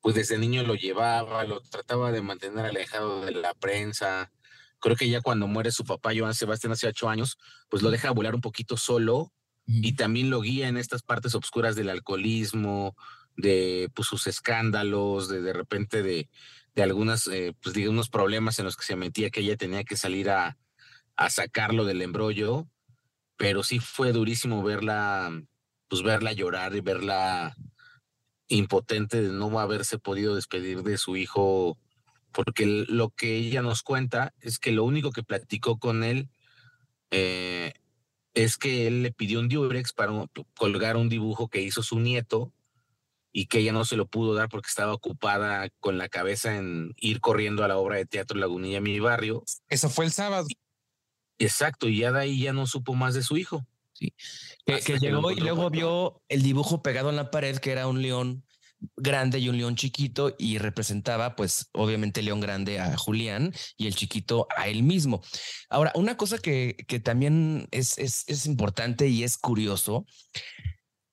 pues 0.00 0.14
desde 0.14 0.38
niño 0.38 0.62
lo 0.62 0.74
llevaba, 0.74 1.44
lo 1.44 1.60
trataba 1.60 2.12
de 2.12 2.22
mantener 2.22 2.64
alejado 2.66 3.24
de 3.24 3.32
la 3.32 3.54
prensa. 3.54 4.32
Creo 4.80 4.96
que 4.96 5.08
ya 5.08 5.20
cuando 5.20 5.46
muere 5.46 5.70
su 5.70 5.84
papá, 5.84 6.12
Joan 6.16 6.34
Sebastián, 6.34 6.72
hace 6.72 6.86
ocho 6.86 7.08
años, 7.08 7.38
pues 7.68 7.82
lo 7.82 7.90
deja 7.90 8.10
volar 8.10 8.34
un 8.34 8.40
poquito 8.40 8.76
solo 8.76 9.32
y 9.66 9.94
también 9.94 10.30
lo 10.30 10.40
guía 10.40 10.68
en 10.68 10.76
estas 10.76 11.02
partes 11.02 11.34
oscuras 11.34 11.74
del 11.74 11.90
alcoholismo, 11.90 12.94
de 13.36 13.90
pues, 13.94 14.06
sus 14.06 14.26
escándalos, 14.28 15.28
de 15.28 15.42
de 15.42 15.52
repente 15.52 16.02
de, 16.02 16.30
de 16.74 16.82
algunas, 16.82 17.26
eh, 17.26 17.54
pues 17.60 17.74
digamos, 17.74 18.08
problemas 18.08 18.58
en 18.58 18.64
los 18.64 18.76
que 18.76 18.84
se 18.84 18.96
metía 18.96 19.30
que 19.30 19.40
ella 19.40 19.56
tenía 19.56 19.82
que 19.82 19.96
salir 19.96 20.30
a, 20.30 20.56
a 21.16 21.30
sacarlo 21.30 21.84
del 21.84 22.00
embrollo, 22.02 22.68
pero 23.36 23.62
sí 23.62 23.78
fue 23.78 24.12
durísimo 24.12 24.62
verla, 24.62 25.30
pues 25.88 26.02
verla 26.02 26.32
llorar 26.32 26.74
y 26.74 26.80
verla 26.80 27.56
impotente 28.48 29.22
de 29.22 29.28
no 29.28 29.58
haberse 29.58 29.98
podido 29.98 30.34
despedir 30.34 30.82
de 30.82 30.98
su 30.98 31.16
hijo, 31.16 31.78
porque 32.32 32.66
lo 32.66 33.10
que 33.10 33.36
ella 33.36 33.62
nos 33.62 33.82
cuenta 33.82 34.34
es 34.40 34.58
que 34.58 34.72
lo 34.72 34.84
único 34.84 35.10
que 35.10 35.22
platicó 35.22 35.78
con 35.78 36.04
él 36.04 36.28
eh, 37.10 37.72
es 38.34 38.56
que 38.56 38.86
él 38.86 39.02
le 39.02 39.12
pidió 39.12 39.40
un 39.40 39.48
diurex 39.48 39.92
para 39.92 40.12
colgar 40.54 40.96
un 40.96 41.08
dibujo 41.08 41.48
que 41.48 41.62
hizo 41.62 41.82
su 41.82 41.98
nieto 41.98 42.52
y 43.32 43.46
que 43.46 43.58
ella 43.58 43.72
no 43.72 43.84
se 43.84 43.96
lo 43.96 44.06
pudo 44.06 44.34
dar 44.34 44.48
porque 44.48 44.68
estaba 44.68 44.94
ocupada 44.94 45.68
con 45.80 45.98
la 45.98 46.08
cabeza 46.08 46.56
en 46.56 46.94
ir 46.96 47.20
corriendo 47.20 47.64
a 47.64 47.68
la 47.68 47.76
obra 47.76 47.96
de 47.96 48.06
teatro 48.06 48.38
Lagunilla, 48.38 48.80
mi 48.80 48.98
barrio. 49.00 49.44
Eso 49.68 49.90
fue 49.90 50.06
el 50.06 50.12
sábado. 50.12 50.46
Exacto, 51.38 51.88
y 51.88 51.98
ya 51.98 52.12
de 52.12 52.20
ahí 52.20 52.40
ya 52.40 52.52
no 52.52 52.66
supo 52.66 52.94
más 52.94 53.14
de 53.14 53.22
su 53.22 53.36
hijo. 53.36 53.66
Sí. 53.92 54.12
Que, 54.64 54.80
que 54.80 54.98
llegó 54.98 55.30
y 55.30 55.36
luego 55.36 55.70
vio 55.70 56.22
el 56.28 56.42
dibujo 56.42 56.82
pegado 56.82 57.10
en 57.10 57.16
la 57.16 57.30
pared, 57.30 57.56
que 57.58 57.72
era 57.72 57.88
un 57.88 58.02
león 58.02 58.44
grande 58.96 59.38
y 59.38 59.48
un 59.48 59.56
león 59.56 59.76
chiquito 59.76 60.34
y 60.38 60.58
representaba 60.58 61.36
pues 61.36 61.68
obviamente 61.72 62.20
el 62.20 62.26
león 62.26 62.40
grande 62.40 62.78
a 62.78 62.96
Julián 62.96 63.54
y 63.76 63.86
el 63.86 63.94
chiquito 63.94 64.46
a 64.56 64.68
él 64.68 64.82
mismo. 64.82 65.22
Ahora, 65.68 65.92
una 65.94 66.16
cosa 66.16 66.38
que, 66.38 66.76
que 66.86 67.00
también 67.00 67.68
es, 67.70 67.98
es, 67.98 68.24
es 68.26 68.46
importante 68.46 69.08
y 69.08 69.24
es 69.24 69.38
curioso, 69.38 70.06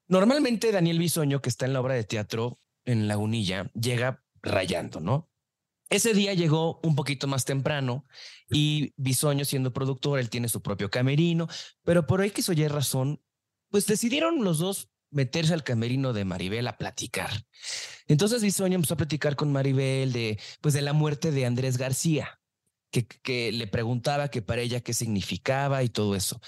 normalmente 0.07 0.71
Daniel 0.71 0.99
Bisoño, 0.99 1.41
que 1.41 1.49
está 1.49 1.65
en 1.65 1.73
la 1.73 1.81
obra 1.81 1.95
de 1.95 2.03
teatro 2.03 2.59
en 2.85 3.07
Lagunilla, 3.07 3.71
llega 3.73 4.23
rayando, 4.41 4.99
¿no? 4.99 5.29
Ese 5.93 6.15
día 6.15 6.33
llegó 6.33 6.79
un 6.81 6.95
poquito 6.95 7.27
más 7.27 7.45
temprano 7.45 8.07
y 8.49 8.95
Bisoño 8.97 9.45
siendo 9.45 9.73
productor, 9.73 10.17
él 10.17 10.31
tiene 10.31 10.49
su 10.49 10.59
propio 10.59 10.89
camerino, 10.89 11.47
pero 11.83 12.07
por 12.07 12.21
ahí 12.21 12.31
que 12.31 12.41
Y 12.41 12.67
razón, 12.67 13.21
pues 13.69 13.85
decidieron 13.85 14.43
los 14.43 14.57
dos 14.57 14.89
meterse 15.11 15.53
al 15.53 15.63
camerino 15.63 16.11
de 16.11 16.25
Maribel 16.25 16.67
a 16.67 16.79
platicar. 16.79 17.29
Entonces 18.07 18.41
Bisoño 18.41 18.73
empezó 18.73 18.95
a 18.95 18.97
platicar 18.97 19.35
con 19.35 19.51
Maribel 19.51 20.11
de, 20.13 20.39
pues, 20.61 20.73
de 20.73 20.81
la 20.81 20.93
muerte 20.93 21.29
de 21.29 21.45
Andrés 21.45 21.77
García, 21.77 22.41
que, 22.89 23.05
que 23.05 23.51
le 23.51 23.67
preguntaba 23.67 24.29
que 24.29 24.41
para 24.41 24.63
ella 24.63 24.81
qué 24.81 24.95
significaba 24.95 25.83
y 25.83 25.89
todo 25.89 26.15
eso. 26.15 26.41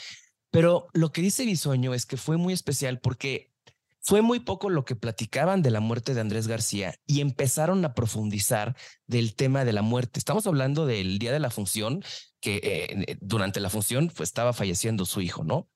Pero 0.50 0.88
lo 0.94 1.12
que 1.12 1.22
dice 1.22 1.46
Bisoño 1.46 1.94
es 1.94 2.08
que 2.08 2.18
fue 2.18 2.38
muy 2.38 2.52
especial 2.52 3.00
porque 3.00 3.54
fue 4.06 4.22
muy 4.22 4.40
poco 4.40 4.70
lo 4.70 4.86
que 4.86 4.96
platicaban 4.96 5.64
de 5.64 5.72
la 5.72 5.80
muerte 5.80 6.14
de 6.14 6.22
Andrés 6.22 6.48
García 6.48 6.94
y 7.08 7.22
empezaron 7.22 7.84
a 7.86 7.96
profundizar 7.96 8.76
del 9.08 9.36
tema 9.36 9.66
de 9.66 9.74
la 9.74 9.82
muerte. 9.82 10.20
Estamos 10.20 10.46
hablando 10.46 10.86
del 10.86 11.18
día 11.18 11.32
de 11.32 11.40
la 11.40 11.50
función, 11.50 12.04
que 12.40 12.60
eh, 12.62 13.18
durante 13.20 13.60
la 13.60 13.72
función 13.72 14.12
pues, 14.16 14.30
estaba 14.30 14.54
falleciendo 14.54 15.06
su 15.06 15.22
hijo, 15.22 15.44
¿no? 15.44 15.72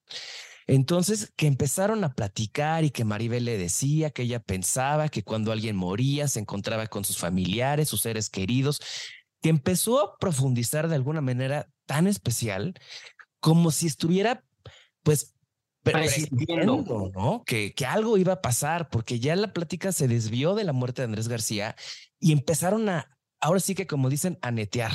Entonces, 0.67 1.33
que 1.36 1.48
empezaron 1.48 2.03
a 2.03 2.13
platicar 2.13 2.83
y 2.83 2.91
que 2.91 3.03
Maribel 3.03 3.45
le 3.45 3.57
decía 3.57 4.12
que 4.12 4.21
ella 4.21 4.39
pensaba 4.39 5.09
que 5.09 5.24
cuando 5.24 5.51
alguien 5.51 5.75
moría 5.75 6.27
se 6.27 6.39
encontraba 6.39 6.86
con 6.86 7.03
sus 7.03 7.17
familiares, 7.17 7.89
sus 7.89 8.01
seres 8.01 8.29
queridos, 8.29 8.79
que 9.41 9.50
empezó 9.50 10.03
a 10.03 10.17
profundizar 10.19 10.88
de 10.88 10.93
alguna 10.93 11.21
manera 11.21 11.67
tan 11.88 12.05
especial 12.05 12.75
como 13.39 13.71
si 13.71 13.88
estuviera, 13.88 14.43
pues, 15.01 15.33
presintiendo, 15.83 17.12
¿no? 17.13 17.43
Que, 17.45 17.74
que 17.74 17.86
algo 17.86 18.17
iba 18.17 18.33
a 18.33 18.41
pasar, 18.41 18.89
porque 18.89 19.19
ya 19.19 19.36
la 19.36 19.53
plática 19.53 19.91
se 19.91 20.07
desvió 20.07 20.55
de 20.55 20.63
la 20.63 20.74
muerte 20.74 21.01
de 21.01 21.05
Andrés 21.05 21.27
García 21.27 21.75
y 22.19 22.31
empezaron 22.31 22.89
a, 22.89 23.17
ahora 23.39 23.59
sí 23.59 23.75
que 23.75 23.88
como 23.88 24.09
dicen, 24.09 24.38
a 24.41 24.51
netear 24.51 24.91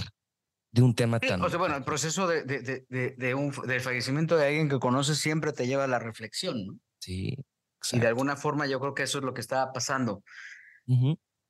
de 0.73 0.83
un 0.83 0.95
tema 0.95 1.21
tan... 1.21 1.41
O 1.41 1.49
sea, 1.49 1.59
bueno, 1.59 1.77
el 1.77 1.85
proceso 1.85 2.27
de, 2.27 2.43
de, 2.43 2.85
de, 2.89 3.15
de, 3.17 3.35
un, 3.35 3.53
del 3.67 3.81
fallecimiento 3.81 4.37
de 4.37 4.47
alguien 4.47 4.69
que 4.69 4.79
conoces 4.79 5.19
siempre 5.19 5.53
te 5.53 5.67
lleva 5.67 5.85
a 5.85 5.89
la 5.89 5.99
reflexión, 5.99 6.67
¿no? 6.67 6.79
Sí. 6.99 7.37
Y 7.93 7.99
de 7.99 8.07
alguna 8.07 8.37
forma 8.37 8.67
yo 8.67 8.81
creo 8.81 8.95
que 8.95 9.03
eso 9.03 9.19
es 9.19 9.25
lo 9.25 9.35
que 9.35 9.41
estaba 9.41 9.73
pasando. 9.73 10.23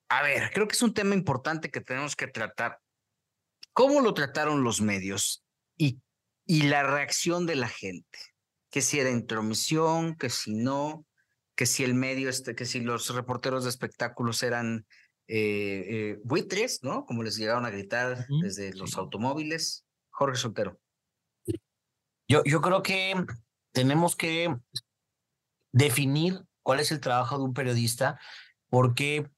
A 0.09 0.23
ver, 0.23 0.51
creo 0.53 0.69
que 0.69 0.75
es 0.75 0.83
un 0.83 0.93
tema 0.93 1.15
importante 1.15 1.71
que 1.71 1.81
tenemos 1.81 2.17
que 2.17 2.27
tratar. 2.27 2.81
¿Cómo 3.73 4.01
lo 4.01 4.15
trataron 4.15 4.63
los 4.63 4.81
medios 4.81 5.45
y, 5.77 6.01
y 6.45 6.63
la 6.65 6.83
reacción 6.83 7.47
de 7.47 7.57
la 7.57 7.69
gente? 7.69 8.19
Que 8.75 8.81
si 8.81 8.99
era 8.99 9.09
intromisión, 9.09 10.17
que 10.17 10.31
si 10.31 10.53
no, 10.53 11.07
que 11.55 11.65
si 11.65 11.85
el 11.85 11.95
medio, 11.95 12.29
este, 12.29 12.57
que 12.57 12.65
si 12.65 12.81
los 12.81 13.15
reporteros 13.15 13.63
de 13.63 13.71
espectáculos 13.71 14.43
eran 14.43 14.85
eh, 15.29 15.85
eh, 15.89 16.21
buitres, 16.25 16.83
¿no? 16.83 17.05
Como 17.07 17.23
les 17.23 17.37
llegaron 17.37 17.67
a 17.67 17.71
gritar 17.71 18.27
desde 18.43 18.75
los 18.75 18.97
automóviles. 18.97 19.87
Jorge 20.11 20.39
Soltero. 20.39 20.81
Yo, 22.27 22.43
yo 22.45 22.61
creo 22.61 22.83
que 22.83 23.15
tenemos 23.71 24.17
que 24.17 24.53
definir 25.71 26.41
cuál 26.65 26.81
es 26.81 26.91
el 26.91 26.99
trabajo 26.99 27.39
de 27.39 27.45
un 27.45 27.55
periodista, 27.55 28.19
porque 28.71 29.31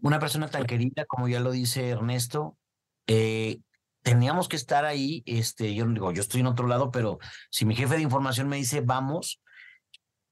una 0.00 0.20
persona 0.20 0.48
tan 0.48 0.64
querida, 0.64 1.06
como 1.06 1.26
ya 1.26 1.40
lo 1.40 1.50
dice 1.50 1.88
Ernesto, 1.88 2.56
eh, 3.08 3.62
teníamos 4.02 4.48
que 4.48 4.56
estar 4.56 4.84
ahí. 4.84 5.22
Este, 5.26 5.74
yo 5.74 5.86
digo, 5.86 6.12
yo 6.12 6.20
estoy 6.20 6.40
en 6.40 6.46
otro 6.46 6.66
lado, 6.66 6.90
pero 6.90 7.18
si 7.50 7.64
mi 7.64 7.74
jefe 7.74 7.96
de 7.96 8.02
información 8.02 8.48
me 8.48 8.56
dice 8.56 8.80
vamos, 8.80 9.40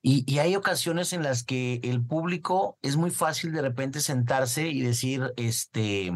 y, 0.01 0.39
hay 0.39 0.55
ocasiones 0.55 1.13
en 1.13 1.23
las 1.23 1.43
que 1.43 1.81
el 1.83 2.05
público 2.05 2.79
es 2.83 2.97
muy 2.97 3.11
fácil 3.11 3.53
de 3.53 3.63
repente 3.63 4.01
sentarse 4.01 4.69
y 4.69 4.81
decir, 4.81 5.33
este, 5.37 6.13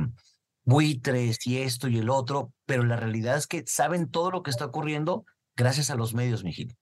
buitres 0.65 1.45
y 1.47 1.59
esto 1.59 1.89
y 1.89 1.99
el 1.99 2.09
otro, 2.09 2.53
pero 2.65 2.85
la 2.85 2.97
realidad 2.97 3.37
es 3.37 3.47
que 3.47 3.65
saben 3.67 4.09
todo 4.09 4.31
lo 4.31 4.43
que 4.43 4.51
está 4.51 4.67
ocurriendo 4.67 5.25
gracias 5.57 5.91
a 5.91 5.97
los 5.97 6.15
medios, 6.15 6.45
Mijil, 6.45 6.77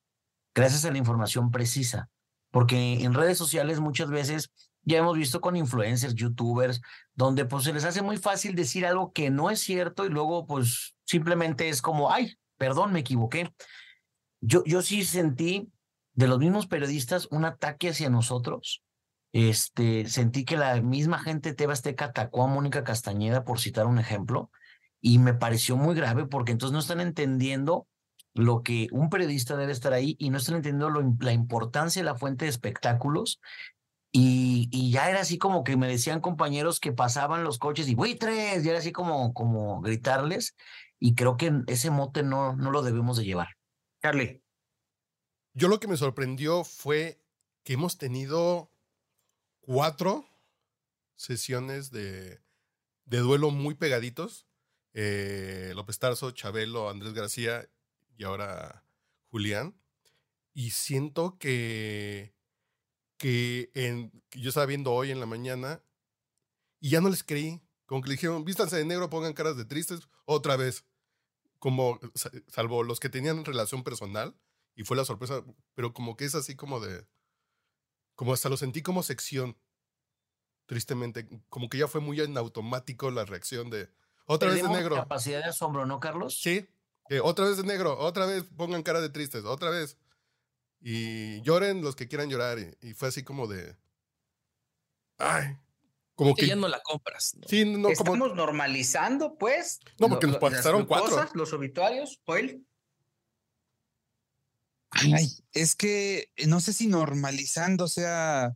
gracias 0.55 0.85
a 0.85 0.91
la 0.91 0.99
información 0.99 1.51
precisa, 1.51 2.11
porque 2.51 3.03
en 3.03 3.15
redes 3.15 3.39
sociales 3.39 3.81
muchas 3.81 4.11
veces 4.11 4.51
ya 4.83 4.99
hemos 4.99 5.17
visto 5.17 5.41
con 5.41 5.57
influencers, 5.57 6.15
youtubers, 6.15 6.81
donde 7.15 7.45
pues 7.45 7.65
se 7.65 7.73
les 7.73 7.85
hace 7.85 8.03
muy 8.03 8.17
fácil 8.17 8.55
decir 8.55 8.87
algo 8.87 9.13
que 9.13 9.31
no 9.31 9.51
es 9.51 9.61
cierto 9.61 10.07
y 10.07 10.09
luego 10.09 10.47
pues 10.47 10.95
simplemente 11.05 11.69
es 11.69 11.83
como, 11.83 12.13
ay, 12.13 12.39
perdón, 12.57 12.93
me 12.93 13.01
equivoqué. 13.01 13.53
Yo, 14.41 14.65
yo 14.65 14.83
sí 14.83 15.05
sentí 15.05 15.71
de 16.15 16.29
los 16.29 16.39
mismos 16.39 16.67
periodistas 16.67 17.29
un 17.31 17.45
ataque 17.45 17.91
hacia 17.91 18.11
nosotros. 18.11 18.83
Este, 19.33 20.09
sentí 20.09 20.45
que 20.45 20.57
la 20.57 20.81
misma 20.81 21.19
gente 21.19 21.55
Teba 21.55 21.73
Azteca 21.73 22.07
atacó 22.07 22.45
a 22.45 22.49
Mónica 22.49 22.83
Castañeda, 22.83 23.45
por 23.45 23.61
citar 23.61 23.87
un 23.87 23.99
ejemplo, 23.99 24.51
y 25.01 25.19
me 25.19 25.35
pareció 25.35 25.77
muy 25.77 25.95
grave 25.95 26.27
porque 26.27 26.53
entonces 26.53 26.73
no 26.73 26.81
están 26.81 27.01
entendiendo 27.01 27.87
lo 28.35 28.63
que 28.63 28.89
un 28.93 29.09
periodista 29.11 29.57
debe 29.57 29.73
estar 29.73 29.93
ahí 29.93 30.17
y 30.19 30.31
no 30.31 30.39
están 30.39 30.57
entendiendo 30.57 30.91
la 31.21 31.33
importancia 31.33 32.01
de 32.01 32.07
la 32.07 32.17
fuente 32.17 32.45
de 32.45 32.51
espectáculos. 32.51 33.41
Y, 34.13 34.69
y, 34.73 34.91
ya 34.91 35.09
era 35.09 35.21
así 35.21 35.39
como 35.39 35.63
que 35.63 35.77
me 35.77 35.87
decían 35.87 36.21
compañeros 36.21 36.81
que 36.81 36.93
pasaban 36.93 37.45
los 37.45 37.59
coches 37.59 37.89
y 37.89 37.95
buitres, 37.95 38.65
y 38.65 38.69
era 38.69 38.79
así 38.79 38.91
como, 38.91 39.33
como 39.35 39.81
gritarles. 39.81 40.57
Y 40.99 41.15
creo 41.15 41.37
que 41.37 41.53
ese 41.69 41.91
mote 41.91 42.23
no, 42.23 42.57
no 42.57 42.71
lo 42.71 42.83
debemos 42.83 43.17
de 43.17 43.25
llevar. 43.25 43.49
Carly. 44.01 44.43
Yo 45.55 45.69
lo 45.69 45.79
que 45.79 45.89
me 45.89 45.97
sorprendió 45.97 46.65
fue 46.65 47.21
que 47.63 47.75
hemos 47.75 47.99
tenido 47.99 48.73
cuatro 49.61 50.25
sesiones 51.17 51.91
de, 51.91 52.41
de 53.05 53.19
duelo 53.19 53.51
muy 53.51 53.75
pegaditos. 53.75 54.47
Eh, 54.93 55.73
López 55.75 55.99
Tarso, 55.99 56.31
Chabelo, 56.33 56.89
Andrés 56.91 57.13
García 57.13 57.69
y 58.17 58.25
ahora 58.25 58.85
Julián. 59.31 59.77
Y 60.53 60.71
siento 60.71 61.39
que, 61.39 62.35
que, 63.21 63.71
en, 63.75 64.11
que 64.31 64.41
yo 64.41 64.49
estaba 64.49 64.65
viendo 64.65 64.93
hoy 64.93 65.11
en 65.11 65.21
la 65.21 65.27
mañana 65.27 65.85
y 66.81 66.89
ya 66.89 67.03
no 67.03 67.11
les 67.11 67.23
creí. 67.23 67.61
Como 67.85 68.01
que 68.01 68.09
le 68.09 68.15
dijeron, 68.15 68.47
vístanse 68.47 68.77
de 68.77 68.87
negro, 68.87 69.11
pongan 69.11 69.35
caras 69.35 69.59
de 69.59 69.67
tristes, 69.67 70.01
otra 70.25 70.57
vez. 70.57 70.87
Como, 71.59 72.01
salvo 72.49 72.83
los 72.83 72.99
que 72.99 73.11
tenían 73.11 73.45
relación 73.45 73.85
personal, 73.85 74.35
y 74.75 74.85
fue 74.85 74.97
la 74.97 75.05
sorpresa, 75.05 75.45
pero 75.75 75.93
como 75.93 76.17
que 76.17 76.25
es 76.25 76.35
así 76.35 76.57
como 76.57 76.81
de, 76.81 77.07
como 78.15 78.33
hasta 78.33 78.49
lo 78.49 78.57
sentí 78.57 78.81
como 78.81 79.03
sección, 79.03 79.59
tristemente, 80.65 81.29
como 81.51 81.69
que 81.69 81.77
ya 81.77 81.89
fue 81.89 82.01
muy 82.01 82.19
en 82.23 82.39
automático 82.39 83.11
la 83.11 83.27
reacción 83.27 83.69
de, 83.69 83.91
otra 84.25 84.49
vez 84.49 84.63
de 84.63 84.69
negro. 84.71 84.97
capacidad 84.97 85.41
de 85.41 85.51
asombro, 85.51 85.85
¿no, 85.85 86.01
Carlos? 86.01 86.41
Sí, 86.41 86.67
otra 87.23 87.45
vez 87.45 87.59
de 87.59 87.65
negro, 87.65 87.99
otra 87.99 88.25
vez 88.25 88.45
pongan 88.57 88.83
cara 88.83 89.03
de 89.03 89.11
tristes, 89.11 89.45
otra 89.45 89.69
vez. 89.69 89.99
Y 90.81 91.43
lloren 91.43 91.83
los 91.83 91.95
que 91.95 92.09
quieran 92.09 92.31
llorar. 92.31 92.59
Y, 92.81 92.95
fue 92.95 93.09
así 93.09 93.23
como 93.23 93.47
de. 93.47 93.77
Ay. 95.19 95.57
Como 96.15 96.35
que, 96.35 96.47
ya 96.47 96.57
no 96.57 96.69
la 96.69 96.83
compras. 96.83 97.37
Sí, 97.47 97.65
no, 97.65 97.89
Estamos 97.89 98.35
normalizando, 98.35 99.37
pues. 99.39 99.81
No, 99.99 100.09
porque 100.09 100.27
nos 100.27 100.37
pasaron 100.37 100.87
cuatro. 100.87 101.29
los 101.35 101.53
obituarios, 101.53 102.21
Joel. 102.27 102.67
Ay, 104.91 105.29
es 105.53 105.77
que 105.77 106.31
no 106.47 106.61
sé 106.61 106.73
si 106.73 106.89
normalizando 106.89 107.89
sea 107.89 108.55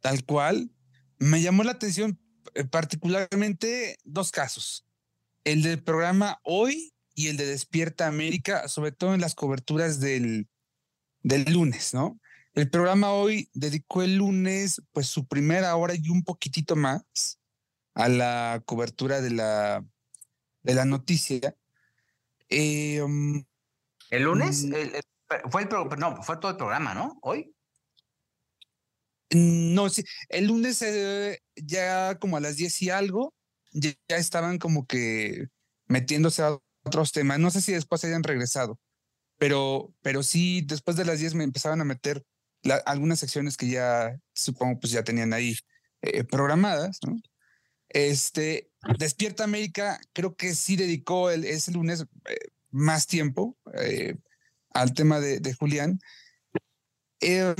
tal 0.00 0.24
cual. 0.24 0.70
Me 1.18 1.42
llamó 1.42 1.64
la 1.64 1.72
atención 1.72 2.20
eh, 2.54 2.64
particularmente 2.64 3.98
dos 4.04 4.30
casos. 4.30 4.86
El 5.44 5.62
del 5.62 5.82
programa 5.82 6.38
Hoy 6.42 6.94
y 7.14 7.28
el 7.28 7.36
de 7.36 7.46
Despierta 7.46 8.06
América, 8.06 8.68
sobre 8.68 8.92
todo 8.92 9.14
en 9.14 9.20
las 9.20 9.34
coberturas 9.34 10.00
del, 10.00 10.48
del 11.22 11.44
lunes, 11.52 11.94
¿no? 11.94 12.20
El 12.54 12.68
programa 12.68 13.12
Hoy 13.12 13.48
dedicó 13.54 14.02
el 14.02 14.16
lunes 14.16 14.82
pues 14.92 15.06
su 15.06 15.26
primera 15.26 15.74
hora 15.76 15.94
y 15.94 16.08
un 16.10 16.24
poquitito 16.24 16.74
más 16.76 17.38
a 17.94 18.08
la 18.08 18.62
cobertura 18.64 19.20
de 19.20 19.30
la, 19.30 19.84
de 20.62 20.74
la 20.74 20.84
noticia. 20.84 21.54
Eh, 22.48 23.00
um, 23.02 23.44
¿El 24.10 24.22
lunes? 24.24 24.64
Mm. 24.64 24.74
¿El, 24.74 24.92
fue 25.50 25.62
el 25.62 25.68
no, 25.98 26.22
fue 26.22 26.38
todo 26.38 26.50
el 26.50 26.56
programa, 26.56 26.94
¿no? 26.94 27.18
Hoy. 27.22 27.54
No, 29.32 29.88
sí, 29.88 30.02
el 30.28 30.46
lunes 30.48 30.82
eh, 30.82 31.40
ya 31.54 32.16
como 32.16 32.36
a 32.36 32.40
las 32.40 32.56
10 32.56 32.82
y 32.82 32.90
algo, 32.90 33.32
ya, 33.70 33.94
estaban 34.08 34.58
como 34.58 34.86
que 34.86 35.46
metiéndose 35.86 36.42
a 36.42 36.58
otros 36.82 37.12
temas. 37.12 37.38
No 37.38 37.50
sé 37.50 37.60
si 37.60 37.72
después 37.72 38.04
hayan 38.04 38.24
regresado, 38.24 38.80
pero, 39.40 39.94
pero 40.02 40.22
sí, 40.22 40.60
después 40.66 40.98
de 40.98 41.06
las 41.06 41.18
10 41.18 41.34
me 41.34 41.44
empezaban 41.44 41.80
a 41.80 41.84
meter 41.84 42.26
algunas 42.84 43.20
secciones 43.20 43.56
que 43.56 43.70
ya 43.70 44.20
supongo 44.34 44.78
pues 44.78 44.92
ya 44.92 45.02
tenían 45.02 45.32
ahí 45.32 45.56
eh, 46.02 46.24
programadas, 46.24 46.98
¿no? 47.06 47.16
Este, 47.88 48.70
Despierta 48.98 49.44
América, 49.44 49.98
creo 50.12 50.36
que 50.36 50.54
sí 50.54 50.76
dedicó 50.76 51.30
el, 51.30 51.46
ese 51.46 51.72
lunes 51.72 52.04
eh, 52.26 52.36
más 52.70 53.06
tiempo 53.06 53.56
al 54.74 54.92
tema 54.92 55.20
de, 55.20 55.40
de 55.40 55.54
Julián. 55.54 55.98
Eh, 57.22 57.54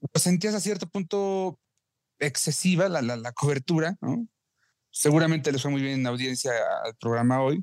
lo 0.00 0.18
sentías 0.18 0.54
a 0.54 0.60
cierto 0.60 0.88
punto 0.88 1.60
excesiva 2.18 2.88
la, 2.88 3.02
la, 3.02 3.32
cobertura, 3.32 3.98
¿no? 4.00 4.26
Seguramente 4.90 5.52
les 5.52 5.60
fue 5.60 5.70
muy 5.70 5.82
bien 5.82 6.00
en 6.00 6.06
audiencia 6.06 6.52
al 6.84 6.96
programa 6.96 7.42
hoy. 7.42 7.62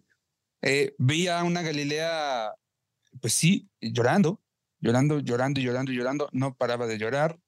Eh, 0.62 0.94
veía 0.98 1.40
a 1.40 1.44
una 1.44 1.62
Galilea, 1.62 2.54
pues 3.20 3.34
sí, 3.34 3.70
llorando, 3.80 4.42
llorando, 4.80 5.20
llorando, 5.20 5.60
llorando, 5.60 5.92
llorando, 5.92 6.30
no 6.34 6.56
paraba 6.56 6.88
de 6.88 6.98
llorar. 6.98 7.40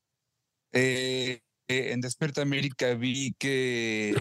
Eh, 0.71 1.41
eh, 1.67 1.91
en 1.91 2.01
Desperta 2.01 2.41
América 2.41 2.93
vi 2.95 3.35
que 3.37 4.15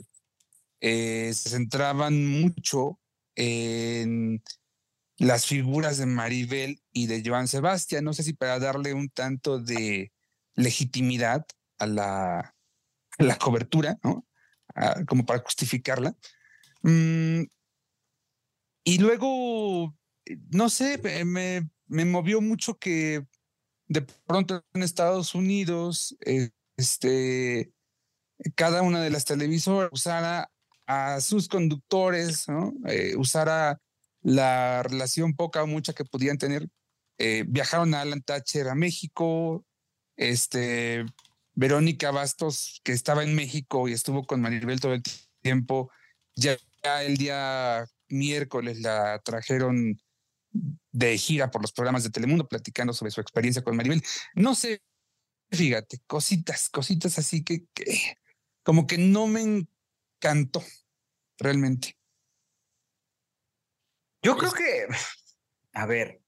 se 0.81 1.49
centraban 1.49 2.27
mucho 2.27 2.99
en 3.35 4.43
las 5.17 5.47
figuras 5.47 5.99
de 5.99 6.07
Maribel 6.07 6.83
y 6.93 7.07
de 7.07 7.23
Joan 7.25 7.49
Sebastián. 7.49 8.05
No 8.05 8.13
sé 8.13 8.23
si 8.23 8.35
para 8.35 8.59
darle 8.59 8.93
un 8.93 9.09
tanto 9.09 9.59
de 9.59 10.13
legitimidad 10.55 11.47
a 11.79 11.87
la, 11.87 12.55
la 13.19 13.39
cobertura, 13.39 13.99
¿no? 14.03 14.27
como 15.07 15.25
para 15.25 15.41
justificarla. 15.41 16.17
Mm, 16.83 17.45
y 18.85 18.99
luego, 18.99 19.95
no 20.51 20.69
sé, 20.69 20.99
me, 21.25 21.69
me, 21.87 22.05
movió 22.05 22.41
mucho 22.41 22.79
que 22.79 23.27
de 23.89 24.03
pronto 24.03 24.65
en 24.75 24.83
Estados 24.83 25.35
Unidos, 25.35 26.17
este, 26.77 27.73
cada 28.55 28.83
una 28.83 29.01
de 29.03 29.11
las 29.11 29.25
televisoras 29.25 29.91
usara 29.93 30.51
a 30.87 31.21
sus 31.21 31.49
conductores, 31.49 32.49
¿no? 32.49 32.75
Eh, 32.87 33.15
usara 33.17 33.81
la 34.23 34.83
relación 34.83 35.35
poca 35.35 35.63
o 35.63 35.67
mucha 35.67 35.93
que 35.93 36.05
podían 36.05 36.39
tener. 36.39 36.69
Eh, 37.19 37.45
viajaron 37.47 37.95
a 37.95 38.01
Alan 38.01 38.23
Thatcher 38.23 38.69
a 38.69 38.75
México, 38.75 39.65
este, 40.17 41.05
Verónica 41.55 42.11
Bastos, 42.11 42.81
que 42.85 42.93
estaba 42.93 43.23
en 43.23 43.35
México 43.35 43.89
y 43.89 43.93
estuvo 43.93 44.25
con 44.27 44.41
Maribel 44.41 44.81
todo 44.81 44.95
el 44.95 45.03
tiempo, 45.43 45.91
ya, 46.35 46.57
el 47.03 47.17
día 47.17 47.87
miércoles 48.13 48.81
la 48.81 49.21
trajeron 49.21 50.01
de 50.53 51.19
gira 51.19 51.51
por 51.51 51.63
los 51.63 51.73
programas 51.73 52.05
de 52.05 52.11
Telemundo 52.11 52.47
platicando 52.47 52.93
sobre 52.93 53.11
su 53.11 53.21
experiencia 53.21 53.63
con 53.63 53.77
Maribel. 53.77 54.03
No 54.35 54.55
sé, 54.55 54.83
fíjate, 55.51 56.01
cositas, 56.07 56.69
cositas 56.69 57.19
así 57.19 57.43
que, 57.43 57.67
que 57.75 58.19
como 58.63 58.87
que 58.87 58.99
no 58.99 59.27
me 59.27 59.43
encantó 59.43 60.63
realmente. 61.39 61.97
Yo 64.23 64.37
creo 64.37 64.53
que, 64.53 64.87
a 65.73 65.87
ver, 65.87 66.23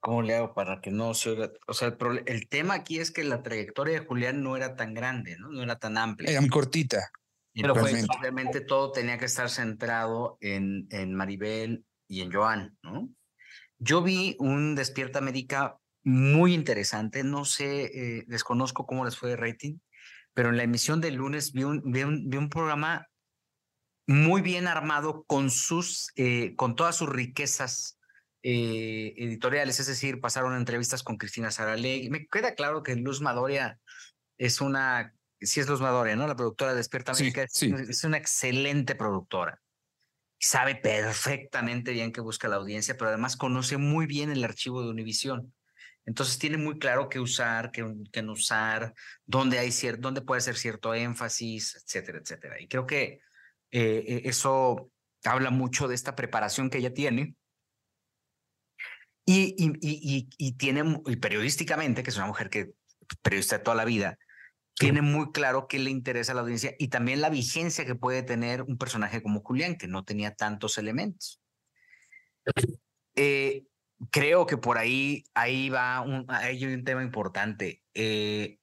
¿Cómo 0.00 0.20
le 0.22 0.34
hago 0.34 0.52
para 0.52 0.80
que 0.80 0.90
no 0.90 1.14
se 1.14 1.30
oiga? 1.30 1.50
O 1.66 1.72
sea, 1.72 1.96
el, 2.26 2.48
tema 2.48 2.74
aquí 2.74 2.98
es 2.98 3.10
que 3.10 3.24
la 3.24 3.42
trayectoria 3.42 4.00
de 4.00 4.06
Julián 4.06 4.42
no 4.42 4.56
era 4.56 4.76
tan 4.76 4.92
grande, 4.92 5.38
¿no? 5.38 5.48
No 5.48 5.62
era 5.62 5.78
tan 5.78 5.96
amplia. 5.96 6.30
Era 6.30 6.40
muy 6.40 6.50
cortita. 6.50 7.10
Pero 7.54 7.74
pues, 7.74 8.06
obviamente 8.18 8.60
todo 8.62 8.92
tenía 8.92 9.18
que 9.18 9.26
estar 9.26 9.50
centrado 9.50 10.38
en, 10.40 10.86
en 10.90 11.14
Maribel 11.14 11.84
y 12.08 12.22
en 12.22 12.32
Joan, 12.32 12.76
¿no? 12.82 13.10
Yo 13.78 14.02
vi 14.02 14.36
un 14.38 14.74
Despierta 14.74 15.18
América 15.18 15.76
muy 16.04 16.54
interesante. 16.54 17.24
No 17.24 17.44
sé, 17.44 17.84
eh, 17.84 18.24
desconozco 18.26 18.86
cómo 18.86 19.04
les 19.04 19.16
fue 19.16 19.30
de 19.30 19.36
rating, 19.36 19.78
pero 20.34 20.50
en 20.50 20.56
la 20.56 20.62
emisión 20.62 21.00
del 21.00 21.16
lunes 21.16 21.52
vi 21.52 21.64
un, 21.64 21.82
vi 21.84 22.02
un, 22.02 22.28
vi 22.30 22.36
un 22.36 22.48
programa 22.48 23.08
muy 24.06 24.40
bien 24.40 24.66
armado 24.66 25.24
con 25.24 25.50
sus, 25.50 26.12
eh, 26.16 26.54
con 26.56 26.74
todas 26.74 26.96
sus 26.96 27.08
riquezas 27.08 27.98
eh, 28.42 29.14
editoriales, 29.16 29.78
es 29.78 29.86
decir, 29.86 30.20
pasaron 30.20 30.56
entrevistas 30.56 31.02
con 31.02 31.16
Cristina 31.16 31.50
Saralegui. 31.50 32.10
Me 32.10 32.26
queda 32.26 32.54
claro 32.54 32.82
que 32.82 32.96
Luz 32.96 33.20
Madoria 33.20 33.78
es 34.38 34.60
una, 34.60 35.14
sí 35.46 35.60
es 35.60 35.68
Luz 35.68 35.80
Madoria, 35.80 36.16
¿no? 36.16 36.26
La 36.26 36.36
productora 36.36 36.72
de 36.72 36.78
Despierta 36.78 37.12
América 37.12 37.42
es, 37.42 38.04
una 38.04 38.16
excelente 38.16 38.94
productora. 38.94 39.60
Sabe 40.38 40.74
perfectamente 40.74 41.92
bien 41.92 42.12
que 42.12 42.20
busca 42.20 42.48
la 42.48 42.56
audiencia, 42.56 42.96
pero 42.96 43.08
además 43.08 43.36
conoce 43.36 43.76
muy 43.76 44.06
bien 44.06 44.30
el 44.30 44.44
archivo 44.44 44.82
de 44.82 44.90
Univisión. 44.90 45.54
Entonces 46.04 46.38
tiene 46.38 46.56
muy 46.56 46.78
claro 46.78 47.08
qué 47.08 47.20
usar, 47.20 47.70
qué, 47.70 47.82
no 48.22 48.32
usar, 48.32 48.92
dónde, 49.24 49.58
hay 49.58 49.70
dónde 49.98 50.20
puede 50.20 50.40
ser 50.40 50.56
cierto 50.56 50.94
énfasis, 50.94 51.76
etcétera, 51.76 52.18
etcétera. 52.18 52.60
Y 52.60 52.66
creo 52.66 52.86
que 52.86 53.20
eh, 53.70 54.04
e, 54.06 54.28
eso 54.28 54.90
habla 55.24 55.50
mucho 55.50 55.86
de 55.86 55.94
esta 55.94 56.16
preparación 56.16 56.70
que 56.70 56.78
ella 56.78 56.92
tiene 56.92 57.36
y, 59.24 59.54
y, 59.56 60.28
y, 60.36 60.52
tiene, 60.54 61.00
y 61.06 61.16
periodísticamente, 61.16 62.02
que 62.02 62.10
es 62.10 62.16
una 62.16 62.26
mujer 62.26 62.50
que 62.50 62.72
periodista 63.22 63.58
de 63.58 63.64
toda 63.64 63.76
la 63.76 63.84
vida, 63.84 64.18
tiene 64.82 65.00
muy 65.00 65.30
claro 65.30 65.68
qué 65.68 65.78
le 65.78 65.90
interesa 65.90 66.32
a 66.32 66.34
la 66.34 66.40
audiencia 66.40 66.74
y 66.76 66.88
también 66.88 67.20
la 67.20 67.30
vigencia 67.30 67.86
que 67.86 67.94
puede 67.94 68.24
tener 68.24 68.62
un 68.62 68.78
personaje 68.78 69.22
como 69.22 69.40
Julián, 69.40 69.76
que 69.76 69.86
no 69.86 70.04
tenía 70.04 70.34
tantos 70.34 70.76
elementos. 70.76 71.40
Eh, 73.14 73.64
creo 74.10 74.44
que 74.46 74.56
por 74.56 74.78
ahí, 74.78 75.22
ahí 75.34 75.70
va 75.70 76.00
un, 76.00 76.26
hay 76.28 76.64
un 76.64 76.82
tema 76.82 77.04
importante. 77.04 77.84
Eh, 77.94 78.58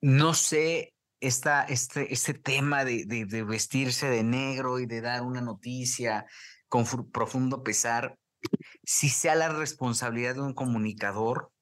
no 0.00 0.32
sé, 0.32 0.94
esta, 1.20 1.64
este, 1.64 2.12
este 2.12 2.32
tema 2.32 2.86
de, 2.86 3.04
de, 3.04 3.26
de 3.26 3.42
vestirse 3.42 4.08
de 4.08 4.22
negro 4.22 4.78
y 4.78 4.86
de 4.86 5.02
dar 5.02 5.20
una 5.20 5.42
noticia 5.42 6.24
con 6.68 6.86
profundo 7.12 7.62
pesar, 7.62 8.18
si 8.84 9.10
sea 9.10 9.34
la 9.34 9.50
responsabilidad 9.50 10.34
de 10.34 10.40
un 10.40 10.54
comunicador, 10.54 11.52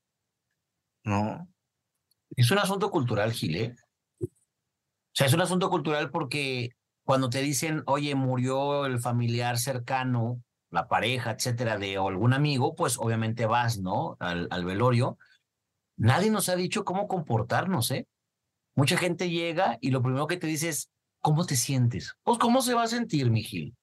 ¿no? 1.02 1.48
Es 2.36 2.50
un 2.50 2.58
asunto 2.58 2.90
cultural, 2.90 3.32
Gile. 3.32 3.74
O 4.20 4.26
sea, 5.12 5.26
es 5.26 5.34
un 5.34 5.40
asunto 5.40 5.70
cultural 5.70 6.10
porque 6.10 6.70
cuando 7.04 7.30
te 7.30 7.40
dicen, 7.40 7.82
oye, 7.86 8.14
murió 8.14 8.86
el 8.86 8.98
familiar 8.98 9.58
cercano, 9.58 10.42
la 10.70 10.88
pareja, 10.88 11.32
etcétera, 11.32 11.78
de 11.78 11.96
algún 11.96 12.32
amigo, 12.32 12.74
pues 12.74 12.98
obviamente 12.98 13.46
vas, 13.46 13.78
¿no? 13.78 14.16
Al, 14.18 14.48
al 14.50 14.64
velorio. 14.64 15.18
Nadie 15.96 16.30
nos 16.30 16.48
ha 16.48 16.56
dicho 16.56 16.84
cómo 16.84 17.06
comportarnos, 17.06 17.90
¿eh? 17.92 18.08
Mucha 18.74 18.96
gente 18.96 19.30
llega 19.30 19.78
y 19.80 19.90
lo 19.90 20.02
primero 20.02 20.26
que 20.26 20.36
te 20.36 20.48
dice 20.48 20.70
es, 20.70 20.90
¿cómo 21.20 21.46
te 21.46 21.54
sientes? 21.54 22.14
Pues, 22.24 22.38
¿cómo 22.38 22.60
se 22.60 22.74
va 22.74 22.82
a 22.82 22.88
sentir, 22.88 23.30
mi 23.30 23.44
Gil? 23.44 23.76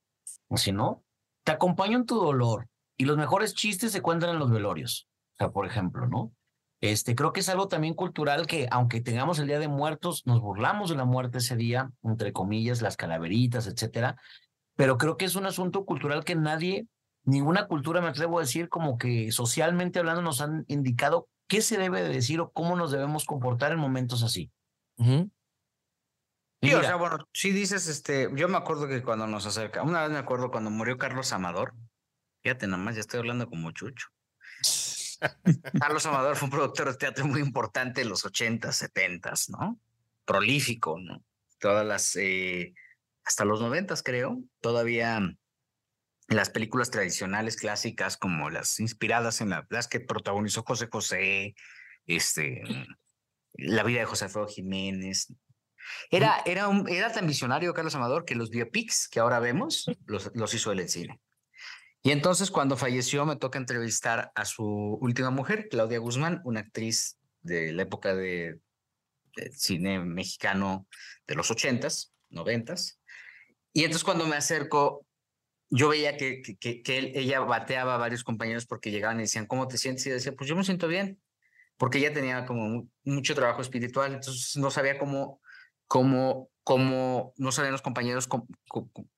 Si 0.56 0.74
no, 0.74 1.04
te 1.46 1.54
acompaño 1.54 1.98
en 1.98 2.06
tu 2.06 2.16
dolor, 2.16 2.68
y 3.02 3.06
los 3.06 3.18
mejores 3.18 3.56
chistes 3.56 3.92
se 3.92 4.02
cuentan 4.04 4.30
en 4.30 4.38
los 4.38 4.52
velorios. 4.52 5.08
O 5.34 5.36
sea, 5.38 5.50
por 5.50 5.66
ejemplo, 5.66 6.08
¿no? 6.08 6.34
Este, 6.82 7.14
creo 7.14 7.32
que 7.32 7.42
es 7.42 7.50
algo 7.50 7.68
también 7.68 7.94
cultural 7.94 8.48
que, 8.48 8.68
aunque 8.72 9.02
tengamos 9.02 9.38
el 9.40 9.48
Día 9.48 9.60
de 9.60 9.68
Muertos, 9.68 10.24
nos 10.26 10.42
burlamos 10.42 10.90
de 10.90 10.96
la 10.96 11.06
muerte 11.06 11.38
ese 11.38 11.56
día, 11.56 11.92
entre 12.04 12.34
comillas, 12.34 12.82
las 12.82 12.98
calaveritas, 12.98 13.68
etcétera. 13.68 14.20
Pero 14.76 14.98
creo 14.98 15.16
que 15.16 15.26
es 15.26 15.36
un 15.36 15.46
asunto 15.46 15.86
cultural 15.86 16.24
que 16.24 16.36
nadie, 16.36 16.88
ninguna 17.24 17.68
cultura, 17.68 18.02
me 18.02 18.08
atrevo 18.08 18.40
a 18.40 18.42
decir, 18.42 18.68
como 18.68 18.98
que 18.98 19.32
socialmente 19.32 20.00
hablando, 20.00 20.24
nos 20.24 20.42
han 20.42 20.66
indicado 20.68 21.30
qué 21.48 21.62
se 21.62 21.78
debe 21.78 22.02
de 22.02 22.10
decir 22.10 22.42
o 22.42 22.52
cómo 22.52 22.76
nos 22.76 22.92
debemos 22.92 23.26
comportar 23.26 23.72
en 23.72 23.80
momentos 23.80 24.24
así. 24.24 24.52
Sí, 26.64 26.74
o 26.74 26.82
sea, 26.82 26.96
bueno, 26.96 27.28
si 27.32 27.52
dices, 27.52 27.88
este, 27.88 28.30
yo 28.36 28.48
me 28.48 28.58
acuerdo 28.58 28.88
que 28.88 29.04
cuando 29.04 29.28
nos 29.28 29.46
acerca, 29.46 29.84
una 29.84 30.02
vez 30.02 30.12
me 30.12 30.18
acuerdo 30.18 30.52
cuando 30.52 30.70
murió 30.70 30.98
Carlos 30.98 31.32
Amador, 31.32 31.74
Fíjate 32.44 32.66
nomás, 32.68 32.96
ya 32.96 33.02
estoy 33.02 33.20
hablando 33.20 33.48
como 33.48 33.72
Chucho. 33.72 34.08
Carlos 35.80 36.06
Amador 36.06 36.36
fue 36.36 36.48
un 36.48 36.52
productor 36.52 36.92
de 36.92 36.98
teatro 36.98 37.26
muy 37.26 37.42
importante 37.42 38.02
en 38.02 38.10
los 38.10 38.26
80s, 38.26 38.92
70s, 38.92 39.50
¿no? 39.50 39.80
Prolífico, 40.26 41.00
¿no? 41.00 41.24
Todas 41.60 41.86
las, 41.86 42.16
eh, 42.16 42.74
hasta 43.24 43.46
los 43.46 43.62
90 43.62 43.96
creo, 44.04 44.40
todavía 44.62 45.22
las 46.28 46.50
películas 46.50 46.92
tradicionales 46.92 47.58
clásicas 47.58 48.18
como 48.18 48.50
las 48.50 48.80
inspiradas 48.80 49.42
en 49.42 49.50
la, 49.50 49.68
las 49.70 49.88
que 49.88 50.00
protagonizó 50.00 50.64
José 50.64 50.88
José, 50.92 51.56
este, 52.08 52.64
la 53.54 53.84
vida 53.84 54.00
de 54.00 54.06
José 54.06 54.26
Alfredo 54.26 54.48
Jiménez. 54.48 55.34
Era, 56.10 56.42
era, 56.46 56.70
era 56.88 57.12
tan 57.12 57.28
visionario 57.28 57.74
Carlos 57.74 57.96
Amador 57.96 58.24
que 58.24 58.36
los 58.36 58.50
biopics 58.50 59.08
que 59.10 59.20
ahora 59.20 59.40
vemos 59.40 59.86
los, 60.06 60.32
los 60.34 60.54
hizo 60.54 60.72
él 60.72 60.80
en 60.80 60.90
cine. 60.90 61.22
Y 62.04 62.12
entonces 62.12 62.50
cuando 62.50 62.78
falleció 62.78 63.26
me 63.26 63.36
toca 63.36 63.60
entrevistar 63.60 64.32
a 64.34 64.46
su 64.46 64.66
última 64.66 65.30
mujer, 65.30 65.68
Claudia 65.70 66.00
Guzmán, 66.00 66.42
una 66.44 66.62
actriz 66.62 67.20
de 67.42 67.72
la 67.74 67.84
época 67.84 68.16
de, 68.16 68.60
cine 69.52 70.00
mexicano 70.00 70.88
de 71.28 71.36
los 71.36 71.52
ochentas, 71.52 72.14
noventas. 72.30 73.00
Y 73.72 73.84
entonces 73.84 74.04
cuando 74.04 74.26
me 74.26 74.36
acerco, 74.36 75.06
yo 75.70 75.90
veía 75.90 76.18
que, 76.18 76.42
que, 76.42 76.82
ella 77.14 77.40
bateaba 77.42 77.96
a 77.96 78.00
varios 78.00 78.24
compañeros 78.24 78.66
porque 78.66 78.92
llegaban 78.92 79.20
y 79.20 79.24
decían, 79.24 79.46
¿cómo 79.46 79.68
te 79.68 79.78
sientes? 79.78 80.06
Y 80.08 80.10
decía, 80.10 80.34
pues 80.34 80.50
yo 80.50 80.56
me 80.56 80.66
siento 80.66 80.88
bien, 80.88 81.22
porque 81.78 82.00
ella 82.00 82.12
tenía 82.12 82.46
como 82.46 82.90
mucho 83.04 83.36
trabajo 83.36 83.62
espiritual, 83.62 84.14
entonces 84.14 84.58
no 84.58 84.70
sabía 84.70 84.98
cómo, 84.98 85.40
cómo, 85.88 86.50
cómo, 86.64 87.34
no 87.38 87.52
sabían 87.52 87.72
los 87.72 87.82
compañeros 87.82 88.28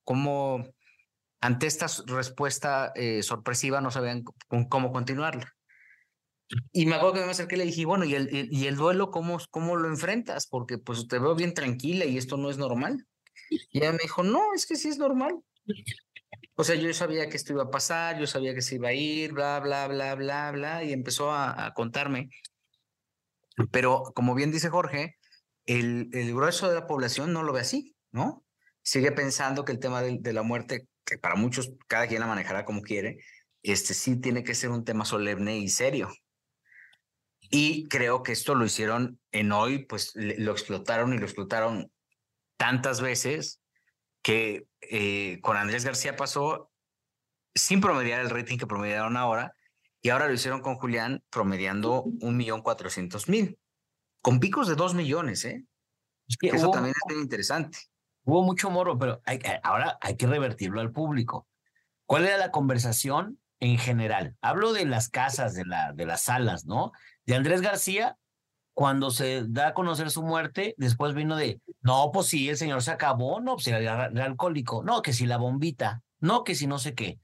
cómo 0.04 0.64
ante 1.44 1.68
esta 1.68 1.88
respuesta 2.08 2.94
eh, 2.96 3.22
sorpresiva 3.22 3.82
no 3.82 3.92
sabían 3.92 4.24
cómo 4.70 4.94
continuarla. 4.94 5.54
Y 6.72 6.86
me 6.86 6.96
acuerdo 6.96 7.16
que 7.16 7.26
me 7.26 7.32
acerqué 7.32 7.56
y 7.56 7.58
le 7.58 7.66
dije, 7.66 7.86
bueno, 7.86 8.06
¿y 8.06 8.16
el, 8.16 8.50
y 8.50 8.66
el 8.66 8.78
duelo 8.78 9.12
cómo, 9.12 9.38
cómo 9.50 9.76
lo 9.76 9.90
enfrentas? 9.90 10.48
Porque 10.48 10.78
pues 10.78 11.06
te 11.10 11.20
veo 11.20 11.36
bien 11.36 11.54
tranquila 11.54 12.06
y 12.06 12.18
esto 12.18 12.38
no 12.38 12.50
es 12.50 12.58
normal. 12.58 13.06
Y 13.50 13.80
ella 13.80 13.92
me 13.92 13.98
dijo, 14.02 14.24
no, 14.24 14.54
es 14.56 14.66
que 14.66 14.78
sí 14.78 14.88
es 14.88 14.98
normal. 14.98 15.38
O 16.56 16.64
sea, 16.64 16.76
yo 16.76 16.94
sabía 16.94 17.28
que 17.28 17.36
esto 17.36 17.52
iba 17.52 17.64
a 17.64 17.72
pasar, 17.72 18.18
yo 18.18 18.26
sabía 18.26 18.56
que 18.56 18.62
se 18.62 18.76
iba 18.76 18.88
a 18.88 18.94
ir, 18.94 19.34
bla, 19.34 19.60
bla, 19.60 19.90
bla, 19.90 20.16
bla, 20.16 20.50
bla, 20.52 20.84
y 20.86 20.94
empezó 20.94 21.34
a, 21.34 21.74
contarme. 21.76 22.30
Pero 23.70 24.14
como 24.16 24.34
bien 24.34 24.54
dice 24.54 24.70
Jorge, 24.70 25.18
el, 25.66 26.10
el, 26.14 26.34
grueso 26.34 26.70
de 26.70 26.76
la 26.76 26.88
población 26.88 27.34
no 27.34 27.44
lo 27.44 27.52
ve 27.52 27.60
así, 27.60 27.98
¿no? 28.12 28.46
Sigue 28.82 29.12
pensando 29.12 29.66
que 29.66 29.74
el 29.74 29.80
tema 29.80 30.02
de, 30.02 30.20
de 30.22 30.34
la 30.34 30.44
muerte 30.44 30.88
que 31.06 31.18
para 31.18 31.36
muchos 31.36 31.72
cada 31.88 32.08
quien 32.08 32.22
la 32.22 32.28
manejará 32.28 32.66
como 32.66 32.82
quiere, 32.82 33.24
este 33.62 33.94
sí 33.94 34.20
tiene 34.20 34.44
que 34.44 34.56
ser 34.56 34.70
un 34.70 34.84
tema 34.84 35.06
solemne 35.06 35.58
y 35.58 35.70
serio. 35.70 36.10
Y 37.50 37.88
creo 37.88 38.24
que 38.24 38.32
esto 38.32 38.56
lo 38.56 38.66
hicieron 38.66 39.20
en 39.32 39.52
hoy, 39.52 39.86
pues 39.86 40.14
lo 40.16 40.52
explotaron 40.52 41.14
y 41.14 41.18
lo 41.18 41.26
explotaron 41.26 41.92
tantas 42.58 43.02
veces 43.02 43.62
que 44.24 44.66
eh, 44.82 45.40
con 45.42 45.58
Andrés 45.58 45.86
García 45.86 46.16
pasó 46.16 46.72
sin 47.56 47.82
promediar 47.82 48.22
el 48.22 48.30
rating 48.30 48.58
que 48.58 48.66
promediaron 48.66 49.18
ahora, 49.18 49.56
y 50.02 50.10
ahora 50.10 50.28
lo 50.28 50.34
hicieron 50.34 50.62
con 50.62 50.76
Julián 50.76 51.24
promediando 51.30 52.04
un 52.04 52.36
millón 52.36 52.62
cuatrocientos 52.62 53.30
mil, 53.30 53.58
con 54.22 54.40
picos 54.40 54.68
de 54.68 54.76
dos 54.76 54.94
millones, 54.96 55.46
¿eh? 55.46 55.66
Eso 56.42 56.72
también 56.72 56.96
es 57.10 57.18
interesante. 57.18 57.78
Hubo 58.24 58.44
mucho 58.44 58.70
morro, 58.70 58.98
pero 58.98 59.22
eh, 59.28 59.60
ahora 59.64 59.98
hay 60.02 60.16
que 60.16 60.28
revertirlo 60.28 60.82
al 60.82 60.92
público. 60.92 61.48
¿Cuál 62.06 62.26
era 62.26 62.38
la 62.38 62.52
conversación 62.52 63.40
en 63.60 63.78
general? 63.78 64.36
Hablo 64.42 64.74
de 64.74 64.86
las 64.86 65.10
casas, 65.10 65.54
de, 65.56 65.66
la, 65.66 65.94
de 65.94 66.06
las 66.06 66.22
salas, 66.22 66.66
¿no? 66.66 66.92
De 67.26 67.36
Andrés 67.36 67.62
García, 67.62 68.18
cuando 68.74 69.12
se 69.12 69.44
da 69.48 69.70
a 69.70 69.74
conocer 69.74 70.10
su 70.10 70.24
muerte, 70.24 70.74
después 70.78 71.14
vino 71.14 71.36
de, 71.36 71.62
no, 71.82 72.12
pues 72.12 72.28
sí, 72.28 72.50
el 72.50 72.58
señor 72.58 72.82
se 72.82 72.92
acabó, 72.92 73.40
no, 73.40 73.56
pues 73.56 73.68
era, 73.68 74.06
alcohólico, 74.06 74.84
no, 74.84 75.02
que 75.02 75.14
si 75.14 75.26
la 75.26 75.38
bombita, 75.38 76.02
no, 76.20 76.44
que 76.44 76.56
si 76.56 76.66
no 76.66 76.80
sé 76.80 76.96
qué. 76.96 77.20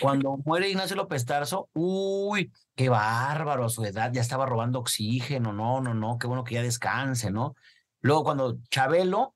Cuando 0.00 0.38
muere 0.44 0.70
Ignacio 0.70 0.96
López 0.96 1.24
Tarso, 1.26 1.68
uy, 1.74 2.52
qué 2.74 2.88
bárbaro 2.88 3.66
a 3.66 3.68
su 3.68 3.84
edad, 3.84 4.12
ya 4.12 4.22
estaba 4.22 4.46
robando 4.46 4.78
oxígeno, 4.78 5.52
no, 5.52 5.80
no, 5.80 5.94
no, 5.94 6.18
qué 6.18 6.26
bueno 6.26 6.44
que 6.44 6.54
ya 6.54 6.62
descanse, 6.62 7.30
¿no? 7.30 7.54
Luego 8.00 8.24
cuando 8.24 8.58
Chabelo, 8.70 9.34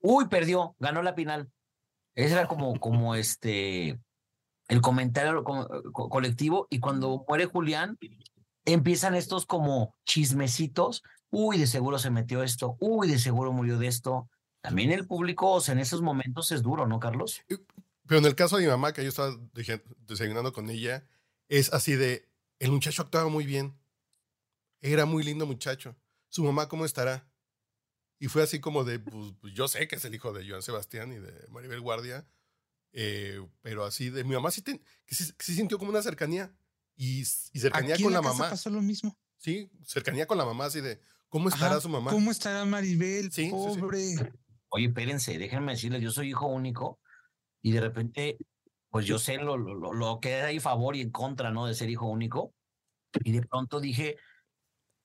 uy, 0.00 0.28
perdió, 0.28 0.76
ganó 0.78 1.02
la 1.02 1.14
final. 1.14 1.50
Ese 2.14 2.34
era 2.34 2.48
como, 2.48 2.78
como 2.80 3.14
este, 3.14 4.00
el 4.68 4.80
comentario 4.80 5.44
colectivo. 5.92 6.66
Y 6.70 6.80
cuando 6.80 7.24
muere 7.28 7.46
Julián, 7.46 7.98
empiezan 8.64 9.14
estos 9.14 9.46
como 9.46 9.94
chismecitos. 10.04 11.02
Uy, 11.30 11.58
de 11.58 11.66
seguro 11.66 11.98
se 11.98 12.10
metió 12.10 12.42
esto. 12.42 12.76
Uy, 12.80 13.08
de 13.08 13.18
seguro 13.18 13.52
murió 13.52 13.78
de 13.78 13.86
esto. 13.86 14.28
También 14.60 14.90
el 14.90 15.06
público, 15.06 15.52
o 15.52 15.60
sea, 15.60 15.74
en 15.74 15.80
esos 15.80 16.02
momentos 16.02 16.50
es 16.52 16.62
duro, 16.62 16.86
¿no, 16.86 16.98
Carlos? 16.98 17.42
Pero 18.06 18.18
en 18.18 18.24
el 18.24 18.34
caso 18.34 18.56
de 18.56 18.64
mi 18.64 18.68
mamá, 18.68 18.92
que 18.92 19.02
yo 19.02 19.10
estaba 19.10 19.36
desayunando 20.06 20.52
con 20.52 20.70
ella, 20.70 21.04
es 21.48 21.72
así 21.72 21.94
de, 21.94 22.28
el 22.58 22.72
muchacho 22.72 23.02
actuaba 23.02 23.28
muy 23.28 23.46
bien. 23.46 23.78
Era 24.80 25.06
muy 25.06 25.22
lindo 25.22 25.46
muchacho. 25.46 25.96
Su 26.28 26.42
mamá, 26.44 26.68
¿cómo 26.68 26.84
estará? 26.84 27.28
Y 28.18 28.26
fue 28.26 28.42
así 28.42 28.60
como 28.60 28.84
de, 28.84 28.98
pues, 28.98 29.32
pues, 29.40 29.54
yo 29.54 29.68
sé 29.68 29.86
que 29.86 29.96
es 29.96 30.04
el 30.04 30.14
hijo 30.14 30.32
de 30.32 30.48
Joan 30.48 30.62
Sebastián 30.62 31.12
y 31.12 31.16
de 31.16 31.46
Maribel 31.50 31.80
Guardia, 31.80 32.26
eh, 32.92 33.40
pero 33.62 33.84
así 33.84 34.10
de 34.10 34.24
mi 34.24 34.34
mamá 34.34 34.50
sí, 34.50 34.62
que 34.62 35.14
sí, 35.14 35.32
sintió 35.38 35.78
como 35.78 35.90
una 35.90 36.02
cercanía 36.02 36.52
y, 36.96 37.24
cercanía 37.24 37.96
con 37.96 38.12
la, 38.12 38.22
mamá. 38.22 38.50
pasó 38.50 38.70
lo 38.70 38.82
mismo. 38.82 39.16
Sí, 39.36 39.70
cercanía 39.84 40.26
con 40.26 40.36
la 40.36 40.44
mamá, 40.44 40.64
así 40.64 40.80
de, 40.80 41.00
¿cómo 41.28 41.48
estará 41.48 41.80
su 41.80 41.88
mamá? 41.88 42.10
¿Cómo 42.10 42.30
estará 42.32 42.64
Maribel? 42.64 43.30
Sí, 43.30 43.50
Pobre. 43.50 44.32
Oye, 44.70 44.86
espérense, 44.86 45.38
déjenme 45.38 45.72
decirles, 45.72 46.02
yo 46.02 46.10
soy 46.10 46.30
hijo 46.30 46.46
único 46.46 46.98
y 47.62 47.72
de 47.72 47.80
repente, 47.80 48.36
pues 48.90 49.06
yo 49.06 49.18
sé 49.18 49.36
lo, 49.36 49.56
lo, 49.56 49.92
lo 49.92 50.20
que 50.20 50.34
hay 50.42 50.58
favor 50.60 50.96
y 50.96 51.00
en 51.00 51.10
contra, 51.10 51.50
¿no? 51.50 51.66
De 51.66 51.74
ser 51.74 51.88
hijo 51.88 52.06
único. 52.06 52.52
Y 53.24 53.32
de 53.32 53.42
pronto 53.42 53.80
dije, 53.80 54.16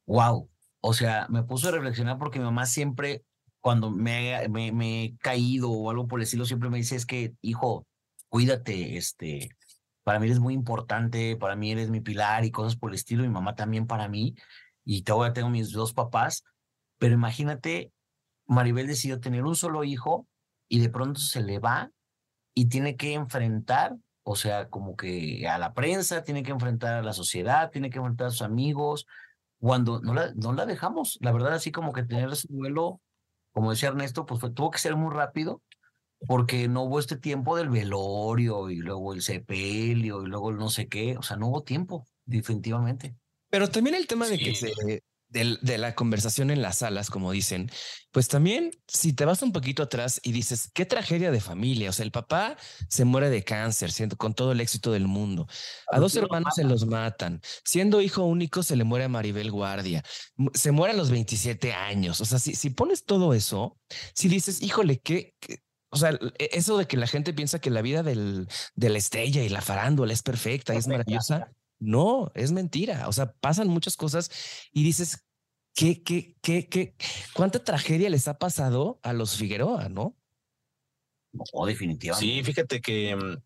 wow, 0.06 0.50
o 0.86 0.94
sea, 0.94 1.28
me 1.30 1.44
puso 1.44 1.70
a 1.70 1.72
reflexionar 1.72 2.18
porque 2.20 2.40
mi 2.40 2.46
mamá 2.46 2.66
siempre, 2.66 3.24
cuando 3.62 3.90
me, 3.90 4.50
me, 4.50 5.06
he 5.06 5.18
caído 5.18 5.72
o 5.72 5.90
algo 5.90 6.08
por 6.10 6.20
el 6.20 6.24
estilo, 6.24 6.44
siempre 6.44 6.70
me 6.70 6.78
dice, 6.78 6.98
es 6.98 7.06
que, 7.06 7.34
hijo, 7.42 7.88
cuídate, 8.28 8.98
este, 8.98 9.48
para 10.04 10.20
mí 10.20 10.26
eres 10.26 10.40
muy 10.40 10.54
importante, 10.54 11.38
para 11.38 11.56
mí 11.56 11.72
eres 11.72 11.90
mi 11.90 12.02
pilar 12.02 12.44
y 12.44 12.52
cosas 12.52 12.76
por 12.76 12.92
el 12.92 12.96
estilo, 12.96 13.24
mi 13.24 13.30
mamá 13.30 13.56
también 13.56 13.88
para 13.88 14.10
mí, 14.10 14.36
y 14.84 15.04
todavía 15.04 15.32
tengo 15.32 15.50
mis 15.50 15.72
dos 15.72 15.94
papás, 15.94 16.44
pero 16.98 17.14
imagínate, 17.14 17.94
Maribel 18.46 18.86
decidió 18.86 19.22
tener 19.22 19.46
un 19.46 19.56
solo 19.56 19.86
hijo 19.86 20.28
y 20.68 20.82
de 20.82 20.90
pronto 20.90 21.22
se 21.22 21.42
le 21.42 21.60
va 21.60 21.92
y 22.54 22.66
tiene 22.66 22.98
que 22.98 23.14
enfrentar, 23.14 23.96
o 24.24 24.36
sea, 24.36 24.68
como 24.68 24.98
que 24.98 25.48
a 25.48 25.58
la 25.60 25.74
prensa, 25.74 26.26
tiene 26.26 26.44
que 26.44 26.52
enfrentar 26.52 26.96
a 26.96 27.04
la 27.04 27.14
sociedad, 27.14 27.72
tiene 27.72 27.90
que 27.90 28.00
enfrentar 28.00 28.28
a 28.28 28.32
sus 28.32 28.42
amigos, 28.42 29.08
cuando 29.64 30.02
no 30.02 30.14
la, 30.14 30.34
no 30.36 30.52
la 30.52 30.66
dejamos. 30.66 31.18
La 31.22 31.32
verdad, 31.32 31.54
así 31.54 31.72
como 31.72 31.94
que 31.94 32.04
tener 32.04 32.30
ese 32.30 32.50
duelo, 32.50 33.00
como 33.54 33.72
decía 33.72 33.88
Ernesto, 33.88 34.26
pues 34.26 34.42
tuvo 34.54 34.72
que 34.72 34.78
ser 34.78 34.98
muy 34.98 35.14
rápido 35.14 35.62
porque 36.28 36.68
no 36.68 36.84
hubo 36.84 37.00
este 37.00 37.16
tiempo 37.16 37.56
del 37.56 37.70
velorio 37.70 38.70
y 38.70 38.76
luego 38.76 39.14
el 39.14 39.22
sepelio 39.22 40.22
y 40.22 40.28
luego 40.28 40.50
el 40.50 40.58
no 40.58 40.70
sé 40.70 40.90
qué. 40.90 41.16
O 41.18 41.22
sea, 41.22 41.38
no 41.38 41.48
hubo 41.48 41.64
tiempo, 41.64 42.06
definitivamente. 42.26 43.16
Pero 43.50 43.70
también 43.70 43.96
el 43.96 44.06
tema 44.06 44.28
de 44.28 44.38
que 44.38 44.54
se, 44.54 44.74
de, 45.34 45.78
la 45.78 45.96
conversación 45.96 46.52
en 46.52 46.62
las 46.62 46.78
salas, 46.78 47.10
como 47.10 47.32
dicen, 47.32 47.70
pues 48.12 48.28
también 48.28 48.72
si 48.88 49.14
te 49.14 49.26
vas 49.26 49.42
un 49.42 49.52
poquito 49.52 49.84
atrás 49.84 50.22
y 50.24 50.32
dices, 50.32 50.70
qué 50.74 50.86
tragedia 50.86 51.32
de 51.32 51.42
familia, 51.42 51.90
o 51.90 51.94
sea, 51.94 52.06
el 52.06 52.12
papá 52.12 52.56
se 52.88 53.04
muere 53.04 53.30
de 53.30 53.44
cáncer, 53.44 53.92
siendo 53.92 54.16
con 54.16 54.36
todo 54.36 54.52
el 54.52 54.62
éxito 54.62 54.92
del 54.92 55.08
mundo, 55.08 55.48
a, 55.92 56.00
dos 56.00 56.16
hermanos 56.16 56.54
se 56.56 56.64
los 56.64 56.86
matan, 56.86 57.42
siendo 57.66 58.02
hijo 58.02 58.24
único 58.24 58.62
se 58.62 58.76
le 58.76 58.84
muere 58.84 59.06
a 59.06 59.10
Maribel 59.10 59.52
Guardia, 59.52 60.04
se 60.54 60.72
muere 60.72 60.94
a 60.94 60.98
los 60.98 61.10
27 61.10 61.74
años, 61.74 62.22
o 62.22 62.26
sea, 62.26 62.38
si, 62.38 62.54
si 62.54 62.70
pones 62.70 63.04
todo 63.04 63.34
eso, 63.34 63.78
si 64.14 64.30
dices, 64.30 64.62
híjole, 64.62 65.00
qué, 65.00 65.34
o 65.90 65.98
sea, 65.98 66.12
e, 66.12 66.50
eso 66.54 66.78
de 66.78 66.86
que 66.86 66.98
la 66.98 67.08
gente 67.08 67.34
piensa 67.34 67.60
que 67.60 67.72
la 67.72 67.82
vida 67.82 68.04
del, 68.04 68.48
de 68.76 68.90
la 68.90 69.00
estrella 69.00 69.42
y 69.42 69.50
la 69.50 69.62
farándula 69.62 70.14
es 70.14 70.22
perfecta, 70.22 70.76
es 70.76 70.88
maravillosa, 70.88 71.52
no, 71.80 72.32
es 72.36 72.52
mentira. 72.52 73.08
O 73.08 73.14
sea, 73.14 73.34
pasan 73.34 73.68
muchas 73.68 73.98
cosas 73.98 74.32
y 74.72 74.84
dices, 74.84 75.26
¿qué, 75.74 76.04
qué, 76.04 76.36
qué, 76.42 76.68
qué, 76.68 76.96
cuánta 77.34 77.64
tragedia 77.64 78.10
les 78.10 78.28
ha 78.28 78.38
pasado 78.38 79.00
a 79.04 79.14
los 79.14 79.38
Figueroa, 79.38 79.90
no? 79.90 80.18
No, 81.32 81.66
definitivamente. 81.66 82.26
Sí, 82.26 82.44
fíjate 82.44 82.82
que 82.82 83.16
mm, 83.16 83.38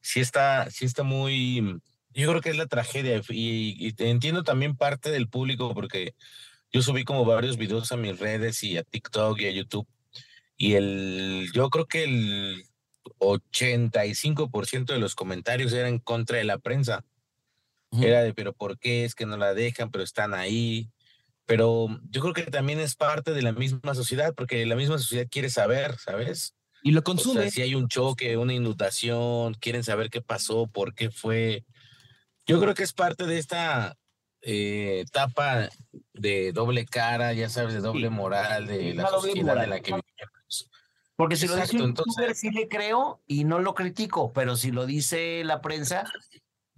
sí 0.00 0.20
está, 0.20 0.70
sí 0.70 0.84
está 0.84 1.02
muy, 1.02 1.80
yo 2.12 2.28
creo 2.30 2.40
que 2.40 2.50
es 2.50 2.56
la 2.56 2.66
tragedia 2.66 3.22
y, 3.28 3.94
entiendo 3.98 4.42
también 4.42 4.76
parte 4.76 5.10
del 5.10 5.28
público 5.28 5.72
porque 5.72 6.14
yo 6.72 6.82
subí 6.82 7.04
como 7.04 7.24
varios 7.24 7.56
videos 7.56 7.92
a 7.92 7.96
mis 7.96 8.18
redes 8.18 8.62
y 8.62 8.76
a 8.76 8.82
TikTok 8.82 9.40
y 9.40 9.46
a 9.46 9.52
YouTube 9.52 9.86
y 10.56 10.74
el, 10.74 11.48
yo 11.54 11.70
creo 11.70 11.86
que 11.86 12.04
el 12.04 12.64
85% 13.20 14.86
de 14.86 14.98
los 14.98 15.14
comentarios 15.14 15.72
eran 15.72 15.94
en 15.94 15.98
contra 16.00 16.38
de 16.38 16.44
la 16.44 16.58
prensa. 16.58 17.04
Era 17.92 18.22
de, 18.22 18.34
pero 18.34 18.52
¿por 18.52 18.78
qué 18.78 19.04
es 19.04 19.14
que 19.14 19.26
no 19.26 19.36
la 19.36 19.54
dejan, 19.54 19.90
pero 19.90 20.04
están 20.04 20.34
ahí? 20.34 20.90
Pero 21.46 21.88
yo 22.10 22.20
creo 22.20 22.34
que 22.34 22.42
también 22.42 22.78
es 22.78 22.94
parte 22.94 23.32
de 23.32 23.42
la 23.42 23.52
misma 23.52 23.94
sociedad, 23.94 24.34
porque 24.34 24.66
la 24.66 24.76
misma 24.76 24.98
sociedad 24.98 25.26
quiere 25.30 25.48
saber, 25.48 25.96
¿sabes? 25.98 26.54
Y 26.82 26.92
lo 26.92 27.02
consume. 27.02 27.50
si 27.50 27.62
hay 27.62 27.74
un 27.74 27.88
choque, 27.88 28.36
una 28.36 28.52
inundación, 28.52 29.54
quieren 29.54 29.82
saber 29.82 30.10
qué 30.10 30.20
pasó, 30.20 30.66
por 30.66 30.94
qué 30.94 31.10
fue. 31.10 31.64
Yo 32.46 32.60
creo 32.60 32.74
que 32.74 32.82
es 32.82 32.92
parte 32.92 33.24
de 33.24 33.38
esta 33.38 33.96
eh, 34.42 35.00
etapa 35.06 35.68
de 36.12 36.52
doble 36.52 36.84
cara, 36.84 37.32
ya 37.32 37.48
sabes, 37.48 37.74
de 37.74 37.80
doble 37.80 38.10
moral, 38.10 38.66
de 38.66 38.94
la 38.94 39.08
sociedad 39.08 39.64
en 39.64 39.70
la 39.70 39.80
que 39.80 39.92
vivimos. 39.92 40.70
Porque 41.16 41.34
si 41.36 41.46
lo 41.48 41.54
dice 41.54 41.64
Exacto, 41.64 41.84
un 41.84 41.90
entonces- 41.90 42.14
youtuber, 42.14 42.34
sí 42.36 42.50
le 42.50 42.68
creo 42.68 43.20
y 43.26 43.44
no 43.44 43.58
lo 43.58 43.74
critico, 43.74 44.32
pero 44.32 44.54
si 44.54 44.70
lo 44.70 44.86
dice 44.86 45.42
la 45.44 45.60
prensa, 45.60 46.04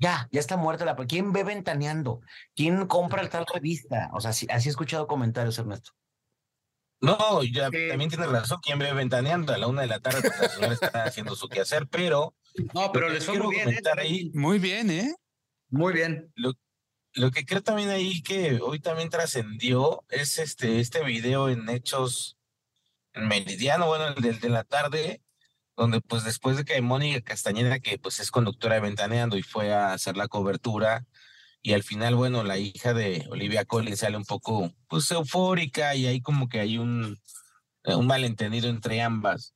ya, 0.00 0.28
ya 0.32 0.40
está 0.40 0.56
muerta 0.56 0.84
la. 0.84 0.96
¿Quién 0.96 1.32
ve 1.32 1.44
ventaneando? 1.44 2.20
¿Quién 2.56 2.86
compra 2.86 3.28
tal 3.28 3.44
revista? 3.52 4.10
O 4.12 4.20
sea, 4.20 4.32
sí- 4.32 4.46
así 4.50 4.68
he 4.68 4.70
escuchado 4.70 5.06
comentarios, 5.06 5.58
Ernesto. 5.58 5.92
No, 7.02 7.42
ya 7.42 7.68
Sí. 7.70 7.88
también 7.88 8.10
tienes 8.10 8.30
razón. 8.30 8.58
¿Quién 8.62 8.78
ve 8.78 8.92
ventaneando 8.92 9.54
a 9.54 9.58
la 9.58 9.66
una 9.68 9.82
de 9.82 9.86
la 9.86 10.00
tarde? 10.00 10.20
Pues 10.22 10.38
la 10.40 10.48
señora 10.48 10.72
está 10.74 11.04
haciendo 11.04 11.34
su 11.34 11.48
quehacer, 11.48 11.86
pero 11.88 12.34
No, 12.74 12.92
lo 12.92 13.08
que 13.12 13.18
quiero 13.18 13.44
comentar 13.44 13.98
ahí, 14.00 14.30
Muy 14.34 14.58
bien, 14.58 14.90
¿eh? 14.90 15.14
Muy 15.68 15.92
bien. 15.92 16.32
lo 17.14 17.30
que 17.32 17.44
creo 17.44 17.62
también 17.62 17.88
ahí 17.90 18.22
que 18.22 18.60
hoy 18.62 18.78
también 18.80 19.08
trascendió 19.10 20.04
es 20.10 20.38
este, 20.38 20.78
este 20.80 21.02
video 21.04 21.48
en 21.48 21.68
Hechos 21.68 22.36
en 23.14 23.26
Meridiano, 23.28 23.86
bueno, 23.86 24.08
el 24.08 24.14
del 24.22 24.38
de 24.38 24.48
la 24.48 24.62
tarde, 24.64 25.20
donde 25.80 26.02
pues 26.02 26.24
después 26.24 26.58
de 26.58 26.64
que 26.66 26.78
Mónica 26.82 27.22
Castañeda, 27.22 27.78
que 27.78 27.98
pues 27.98 28.20
es 28.20 28.30
conductora 28.30 28.74
de 28.74 28.82
Ventaneando 28.82 29.38
y 29.38 29.42
fue 29.42 29.72
a 29.72 29.94
hacer 29.94 30.14
la 30.14 30.28
cobertura, 30.28 31.06
y 31.62 31.72
al 31.72 31.82
final, 31.82 32.16
bueno, 32.16 32.44
la 32.44 32.58
hija 32.58 32.92
de 32.92 33.26
Olivia 33.30 33.64
Collins 33.64 34.00
sale 34.00 34.18
un 34.18 34.26
poco 34.26 34.70
pues 34.88 35.10
eufórica 35.10 35.94
y 35.94 36.06
ahí 36.06 36.20
como 36.20 36.50
que 36.50 36.60
hay 36.60 36.76
un, 36.76 37.18
un 37.84 38.06
malentendido 38.06 38.68
entre 38.68 39.00
ambas. 39.00 39.54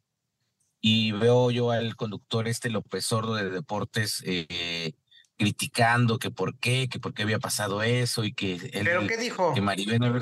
Y 0.80 1.12
veo 1.12 1.50
yo 1.50 1.70
al 1.70 1.94
conductor 1.94 2.48
este 2.48 2.70
López 2.70 3.04
Sordo 3.04 3.34
de 3.34 3.50
Deportes 3.50 4.22
eh, 4.26 4.92
criticando 5.36 6.18
que 6.18 6.30
por 6.30 6.58
qué, 6.58 6.88
que 6.88 7.00
por 7.00 7.12
qué 7.12 7.22
había 7.22 7.38
pasado 7.38 7.82
eso 7.82 8.24
y 8.24 8.32
que 8.32 8.54
él, 8.54 8.84
¿Pero 8.84 9.06
qué 9.06 9.18
dijo? 9.18 9.52
que 9.52 9.60
Maribel 9.60 9.98
no 9.98 10.18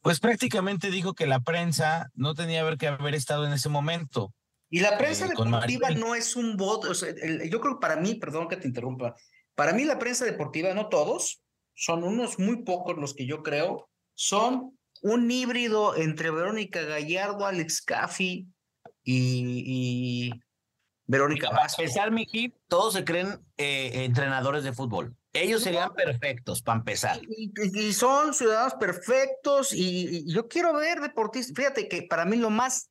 Pues 0.00 0.20
prácticamente 0.20 0.90
dijo 0.90 1.12
que 1.12 1.26
la 1.26 1.40
prensa 1.40 2.10
no 2.14 2.34
tenía 2.34 2.64
que 2.78 2.88
haber 2.88 3.14
estado 3.14 3.46
en 3.46 3.52
ese 3.52 3.68
momento. 3.68 4.32
Y 4.70 4.80
la 4.80 4.98
prensa 4.98 5.26
Eh, 5.26 5.28
deportiva 5.28 5.90
no 5.90 6.14
es 6.14 6.34
un 6.36 6.56
bot, 6.56 6.84
o 6.86 6.94
sea, 6.94 7.10
el- 7.10 7.48
yo 7.50 7.60
creo 7.60 7.74
que 7.74 7.80
para 7.80 7.96
mí, 7.96 8.14
perdón 8.16 8.48
que 8.48 8.56
te 8.56 8.66
interrumpa, 8.66 9.14
para 9.54 9.72
mí 9.72 9.84
la 9.84 9.98
prensa 9.98 10.24
deportiva, 10.24 10.74
no 10.74 10.88
todos, 10.88 11.42
son 11.74 12.02
unos 12.04 12.38
muy 12.38 12.62
pocos 12.64 12.96
los 12.98 13.14
que 13.14 13.26
yo 13.26 13.42
creo, 13.42 13.88
son 14.14 14.78
un 15.02 15.30
híbrido 15.30 15.94
entre 15.96 16.30
Verónica 16.30 16.82
Gallardo, 16.82 17.46
Alex 17.46 17.82
Caffi 17.82 18.46
y, 19.04 19.62
y 19.66 20.30
Verónica 21.06 21.48
Para 21.50 21.62
Vázquez. 21.62 21.84
empezar, 21.90 22.10
Miki, 22.10 22.52
todos 22.66 22.94
se 22.94 23.04
creen 23.04 23.38
eh, 23.56 24.04
entrenadores 24.04 24.64
de 24.64 24.72
fútbol. 24.72 25.14
Ellos 25.32 25.62
serían 25.62 25.92
perfectos 25.94 26.62
para 26.62 26.78
empezar. 26.78 27.20
Y, 27.28 27.52
y- 27.56 27.88
y 27.88 27.92
son 27.92 28.32
ciudadanos 28.34 28.74
perfectos 28.74 29.72
y, 29.72 30.24
y 30.26 30.32
yo 30.32 30.48
quiero 30.48 30.72
ver 30.74 31.00
deportistas. 31.00 31.54
Fíjate 31.54 31.88
que 31.88 32.02
para 32.02 32.24
mí 32.24 32.36
lo 32.38 32.48
más, 32.50 32.88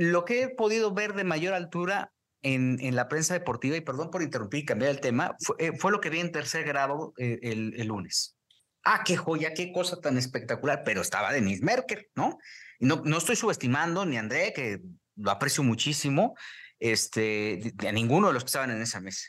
lo 0.00 0.24
que 0.24 0.42
he 0.42 0.48
podido 0.48 0.94
ver 0.94 1.12
de 1.12 1.24
mayor 1.24 1.52
altura 1.52 2.10
en, 2.40 2.78
la 2.96 3.06
prensa 3.06 3.34
deportiva, 3.34 3.76
y 3.76 3.82
perdón 3.82 4.10
por 4.10 4.22
interrumpir 4.22 4.60
y 4.60 4.64
cambiar 4.64 4.92
el 4.92 5.00
tema, 5.00 5.36
fue, 5.40 5.56
eh, 5.58 5.72
lo 5.90 6.00
que 6.00 6.08
vi 6.08 6.20
en 6.20 6.32
tercer 6.32 6.64
grado 6.64 7.12
eh, 7.18 7.38
el, 7.42 7.86
lunes. 7.86 8.34
Ah, 8.82 9.02
qué 9.04 9.18
joya, 9.18 9.52
qué 9.52 9.72
cosa 9.72 10.00
tan 10.00 10.16
espectacular, 10.16 10.84
pero 10.86 11.02
estaba 11.02 11.34
Denise 11.34 11.62
Merker, 11.62 12.08
¿no? 12.14 12.38
No, 12.78 13.18
estoy 13.18 13.36
subestimando 13.36 14.06
ni 14.06 14.16
a 14.16 14.20
André, 14.20 14.54
que 14.54 14.80
lo 15.16 15.30
aprecio 15.30 15.62
muchísimo, 15.62 16.34
este, 16.78 17.74
a 17.86 17.92
ninguno 17.92 18.28
de 18.28 18.32
los 18.32 18.42
que 18.42 18.48
estaban 18.48 18.70
en 18.70 18.80
esa 18.80 19.02
mesa. 19.02 19.28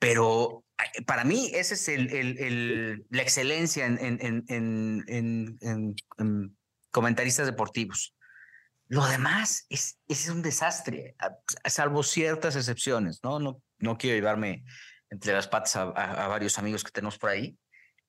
Pero 0.00 0.64
ay, 0.76 1.04
para 1.04 1.22
mí 1.22 1.52
esa 1.54 1.74
es 1.74 1.88
el, 1.88 3.06
la 3.10 3.22
excelencia 3.22 3.86
en, 3.86 3.96
en, 3.98 4.18
en, 4.20 4.44
en, 4.48 5.04
en- 5.06 5.58
en- 5.60 5.94
en 6.18 6.56
comentaristas 6.90 7.46
deportivos. 7.46 8.16
Lo 8.88 9.06
demás 9.06 9.66
es, 9.68 9.98
es 10.08 10.28
un 10.28 10.42
desastre, 10.42 11.14
a- 11.18 11.36
salvo 11.68 12.02
ciertas 12.02 12.56
excepciones, 12.56 13.20
¿no? 13.22 13.38
No, 13.38 13.60
no 13.78 13.98
quiero 13.98 14.16
llevarme 14.16 14.64
entre 15.10 15.32
las 15.32 15.46
patas 15.48 15.76
a, 15.76 15.82
a- 15.82 16.24
a 16.24 16.28
varios 16.28 16.58
amigos 16.58 16.82
que 16.84 16.90
tenemos 16.90 17.18
por 17.18 17.30
ahí, 17.30 17.56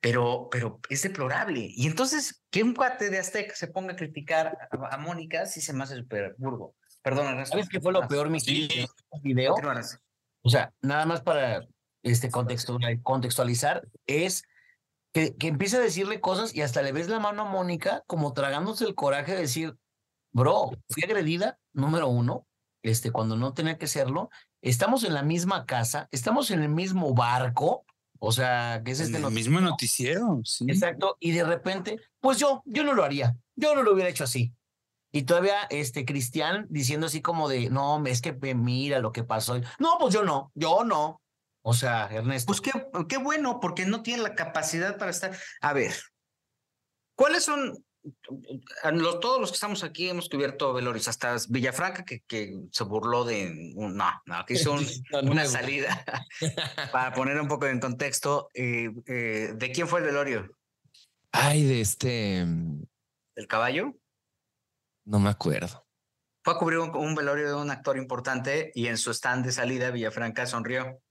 pero, 0.02 0.48
pero 0.50 0.80
es 0.90 1.02
deplorable. 1.04 1.60
Y 1.70 1.86
entonces, 1.88 2.44
que 2.50 2.64
un 2.64 2.74
cuate 2.74 3.10
de 3.10 3.20
Azteca 3.20 3.54
se 3.56 3.68
ponga 3.68 3.94
a 3.94 3.96
criticar 3.98 4.58
a, 4.72 4.96
a 4.96 4.98
Mónica, 4.98 5.46
sí 5.46 5.60
se 5.62 5.74
me 5.74 5.84
hace 5.84 5.98
súper 5.98 6.36
burdo. 6.38 6.76
Perdón, 7.02 7.28
Ernesto. 7.28 7.54
¿Sabes 7.54 7.70
qué 7.70 7.80
fue 7.82 7.92
lo 7.94 8.08
peor, 8.08 8.30
Miki? 8.30 8.68
Sí. 8.70 8.80
de 8.80 9.20
video? 9.22 9.56
O 10.42 10.50
sea, 10.50 10.74
nada 10.82 11.06
más 11.06 11.22
para 11.22 11.66
este 12.04 12.30
contextual- 12.30 13.02
contextualizar, 13.04 13.86
es 14.08 14.44
que, 15.14 15.36
que 15.36 15.48
empieza 15.48 15.78
a 15.78 15.82
decirle 15.82 16.22
cosas 16.22 16.56
y 16.56 16.62
hasta 16.62 16.82
le 16.82 16.94
ves 16.94 17.10
la 17.10 17.20
mano 17.20 17.42
a 17.42 17.46
Mónica 17.46 18.04
como 18.08 18.32
tragándose 18.34 18.86
el 18.86 18.96
coraje 18.96 19.34
de 19.34 19.42
decir, 19.42 19.76
bro, 20.32 20.72
fui 20.90 21.04
agredida, 21.04 21.60
número 21.74 22.08
uno, 22.08 22.48
este, 22.84 23.12
cuando 23.12 23.36
no 23.36 23.54
tenía 23.54 23.78
que 23.78 23.88
serlo, 23.88 24.30
estamos 24.62 25.04
en 25.04 25.14
la 25.14 25.24
misma 25.24 25.66
casa, 25.66 26.08
estamos 26.12 26.52
en 26.52 26.62
el 26.64 26.70
mismo 26.70 27.14
barco, 27.14 27.86
o 28.20 28.32
sea, 28.32 28.82
que 28.84 28.92
es 28.92 29.00
En 29.00 29.06
este 29.08 29.18
el 29.18 29.24
noticiero. 29.24 29.52
mismo 29.52 29.70
noticiero, 29.70 30.42
sí. 30.44 30.66
Exacto, 30.68 31.18
y 31.20 31.32
de 31.32 31.44
repente, 31.44 32.00
pues 32.20 32.38
yo, 32.38 32.62
yo 32.66 32.84
no 32.84 32.94
lo 32.94 33.04
haría, 33.04 33.36
yo 33.56 33.76
no 33.76 33.84
lo 33.84 33.94
hubiera 33.94 34.10
hecho 34.10 34.24
así. 34.24 34.54
Y 35.12 35.24
todavía 35.24 35.64
este 35.72 36.06
Cristian 36.06 36.68
diciendo 36.70 37.08
así 37.08 37.22
como 37.22 37.50
de, 37.50 37.70
no, 37.72 38.06
es 38.06 38.22
que 38.22 38.34
mira 38.54 39.00
lo 39.00 39.12
que 39.12 39.24
pasó. 39.24 39.60
No, 39.80 39.98
pues 40.00 40.14
yo 40.14 40.24
no, 40.24 40.52
yo 40.54 40.84
no. 40.84 41.22
O 41.64 41.74
sea, 41.74 42.08
Ernesto. 42.12 42.46
Pues 42.46 42.62
qué, 42.62 42.72
qué 43.08 43.18
bueno, 43.18 43.60
porque 43.60 43.88
no 43.88 44.04
tiene 44.04 44.22
la 44.22 44.36
capacidad 44.36 44.98
para 44.98 45.10
estar. 45.10 45.36
A 45.62 45.74
ver, 45.74 45.96
¿cuáles 47.16 47.44
son 47.44 47.84
los, 48.94 49.20
todos 49.20 49.40
los 49.42 49.50
que 49.52 49.56
estamos 49.56 49.84
aquí 49.84 50.10
hemos 50.10 50.30
cubierto 50.30 50.74
velorios, 50.74 51.08
hasta 51.08 51.36
Villafranca 51.50 52.04
que, 52.06 52.22
que 52.22 52.54
se 52.72 52.84
burló 52.84 53.26
de 53.26 53.74
un- 53.76 53.96
no, 53.96 54.10
no, 54.26 54.46
que 54.46 54.54
hizo 54.54 54.74
un- 54.74 54.86
una 55.30 55.46
salida 55.46 56.04
para 56.92 57.14
poner 57.14 57.40
un 57.40 57.48
poco 57.48 57.68
en 57.68 57.80
contexto. 57.80 58.50
eh, 58.54 58.90
eh, 59.08 59.54
¿De 59.56 59.72
quién 59.72 59.88
fue 59.88 60.00
el 60.00 60.06
velorio? 60.06 60.50
Ay, 61.32 61.64
de 61.66 61.82
este. 61.82 62.46
mm, 62.46 62.84
¿El 63.36 63.48
caballo? 63.48 63.94
No 65.06 65.20
me 65.20 65.30
acuerdo. 65.30 65.86
Fue 66.44 66.54
a 66.54 66.58
cubrir 66.58 66.80
un, 66.80 66.96
un 66.96 67.16
velorio 67.16 67.48
de 67.50 67.56
un 67.56 67.70
actor 67.70 67.98
importante 67.98 68.72
y 68.74 68.88
en 68.88 68.98
su 68.98 69.12
stand 69.12 69.46
de 69.46 69.52
salida 69.52 69.92
Villafranca 69.92 70.46
sonrió. 70.46 71.02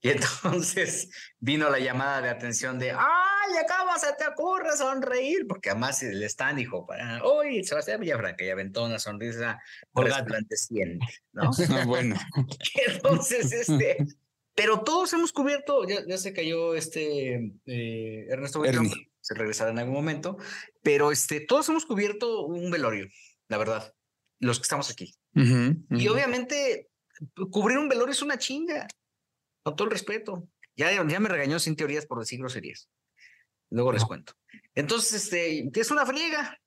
Y 0.00 0.10
entonces 0.10 1.10
vino 1.38 1.68
la 1.70 1.78
llamada 1.80 2.20
de 2.20 2.28
atención 2.30 2.78
de, 2.78 2.92
¡ay, 3.56 3.66
cómo 3.68 3.98
se 3.98 4.12
te 4.14 4.26
ocurre 4.26 4.76
sonreír! 4.76 5.46
Porque 5.46 5.70
además 5.70 6.02
el 6.02 6.22
stand 6.24 6.58
dijo, 6.58 6.86
para, 6.86 7.22
¡Uy, 7.24 7.64
Sebastián 7.64 8.00
Villafranca! 8.00 8.44
Y 8.44 8.50
aventó 8.50 8.84
una 8.84 8.98
sonrisa 8.98 9.60
resplandeciente, 9.94 11.06
¿no? 11.32 11.50
Ah, 11.70 11.84
bueno, 11.86 12.16
Entonces, 12.86 13.52
este, 13.52 13.98
pero 14.54 14.80
todos 14.80 15.12
hemos 15.12 15.32
cubierto, 15.32 15.86
ya, 15.86 16.04
ya 16.06 16.18
se 16.18 16.32
cayó 16.32 16.74
este 16.74 17.52
eh, 17.66 18.26
Ernesto 18.28 18.58
Buitrón, 18.58 18.90
se 19.20 19.34
regresará 19.34 19.70
en 19.70 19.78
algún 19.78 19.94
momento, 19.94 20.36
pero 20.82 21.12
este, 21.12 21.40
todos 21.40 21.68
hemos 21.68 21.86
cubierto 21.86 22.46
un 22.46 22.70
velorio, 22.70 23.08
la 23.48 23.58
verdad, 23.58 23.94
los 24.40 24.58
que 24.58 24.64
estamos 24.64 24.90
aquí. 24.90 25.14
Y 25.34 26.08
obviamente, 26.08 26.88
cubrir 27.50 27.78
un 27.78 27.88
velorio 27.88 28.12
es 28.12 28.22
una 28.22 28.38
chinga, 28.38 28.88
con 29.62 29.76
todo 29.76 29.86
el 29.86 29.92
respeto. 29.92 30.48
Ya, 30.74 30.92
ya 30.92 31.20
me 31.20 31.28
regañó 31.28 31.58
sin 31.58 31.76
teorías 31.76 32.06
por 32.06 32.20
decir 32.20 32.38
groserías. 32.38 32.88
Luego 33.70 33.92
les 33.92 34.04
cuento. 34.04 34.32
Entonces, 34.74 35.24
este, 35.24 35.70
que 35.72 35.80
es 35.80 35.90
una 35.90 36.06
friega, 36.06 36.58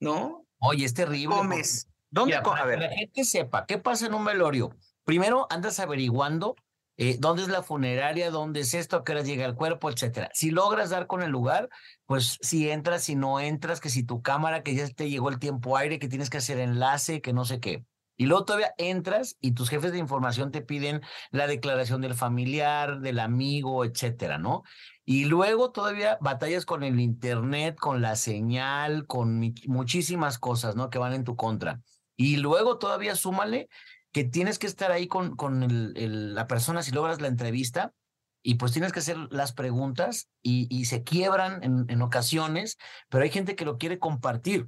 ¿no? 0.00 0.46
Oye, 0.58 0.84
es 0.84 0.94
terrible. 0.94 1.36
Comes. 1.36 1.88
¿Dónde 2.10 2.32
Mira, 2.32 2.42
co- 2.42 2.50
para 2.50 2.62
A 2.62 2.64
que 2.64 2.70
ver, 2.70 2.80
la 2.80 2.96
gente 2.96 3.24
sepa 3.24 3.66
qué 3.66 3.78
pasa 3.78 4.06
en 4.06 4.14
un 4.14 4.24
velorio. 4.24 4.70
Primero 5.04 5.46
andas 5.50 5.78
averiguando 5.78 6.56
eh, 6.96 7.16
dónde 7.18 7.42
es 7.42 7.48
la 7.48 7.62
funeraria, 7.62 8.30
dónde 8.30 8.60
es 8.60 8.74
esto, 8.74 8.96
a 8.96 9.04
qué 9.04 9.12
hora 9.12 9.22
llega 9.22 9.44
el 9.44 9.54
cuerpo, 9.54 9.90
etcétera. 9.90 10.30
Si 10.32 10.50
logras 10.50 10.90
dar 10.90 11.06
con 11.06 11.22
el 11.22 11.30
lugar, 11.30 11.68
pues 12.06 12.38
si 12.40 12.70
entras, 12.70 13.04
si 13.04 13.14
no 13.14 13.38
entras, 13.40 13.80
que 13.80 13.90
si 13.90 14.02
tu 14.02 14.20
cámara, 14.22 14.62
que 14.62 14.74
ya 14.74 14.88
te 14.88 15.08
llegó 15.08 15.28
el 15.28 15.38
tiempo 15.38 15.76
aire, 15.76 15.98
que 15.98 16.08
tienes 16.08 16.28
que 16.30 16.38
hacer 16.38 16.58
enlace, 16.58 17.20
que 17.20 17.32
no 17.32 17.44
sé 17.44 17.60
qué. 17.60 17.84
Y 18.20 18.26
luego 18.26 18.44
todavía 18.44 18.74
entras 18.78 19.36
y 19.40 19.52
tus 19.52 19.70
jefes 19.70 19.92
de 19.92 19.98
información 19.98 20.50
te 20.50 20.60
piden 20.60 21.02
la 21.30 21.46
declaración 21.46 22.00
del 22.00 22.14
familiar, 22.14 23.00
del 23.00 23.20
amigo, 23.20 23.84
etcétera, 23.84 24.38
¿no? 24.38 24.64
Y 25.04 25.26
luego 25.26 25.70
todavía 25.70 26.18
batallas 26.20 26.66
con 26.66 26.82
el 26.82 26.98
internet, 26.98 27.76
con 27.78 28.02
la 28.02 28.16
señal, 28.16 29.06
con 29.06 29.54
muchísimas 29.66 30.38
cosas, 30.40 30.74
¿no? 30.74 30.90
Que 30.90 30.98
van 30.98 31.14
en 31.14 31.22
tu 31.22 31.36
contra. 31.36 31.80
Y 32.16 32.38
luego 32.38 32.78
todavía 32.78 33.14
súmale 33.14 33.68
que 34.10 34.24
tienes 34.24 34.58
que 34.58 34.66
estar 34.66 34.90
ahí 34.90 35.06
con, 35.06 35.36
con 35.36 35.92
la 35.94 36.46
persona 36.48 36.82
si 36.82 36.90
logras 36.90 37.20
la 37.20 37.28
entrevista 37.28 37.94
y 38.42 38.56
pues 38.56 38.72
tienes 38.72 38.92
que 38.92 38.98
hacer 38.98 39.16
las 39.30 39.52
preguntas 39.52 40.28
y, 40.42 40.86
se 40.86 41.04
quiebran 41.04 41.62
en 41.62 42.02
ocasiones, 42.02 42.78
pero 43.08 43.22
hay 43.22 43.30
gente 43.30 43.54
que 43.54 43.64
lo 43.64 43.78
quiere 43.78 44.00
compartir. 44.00 44.66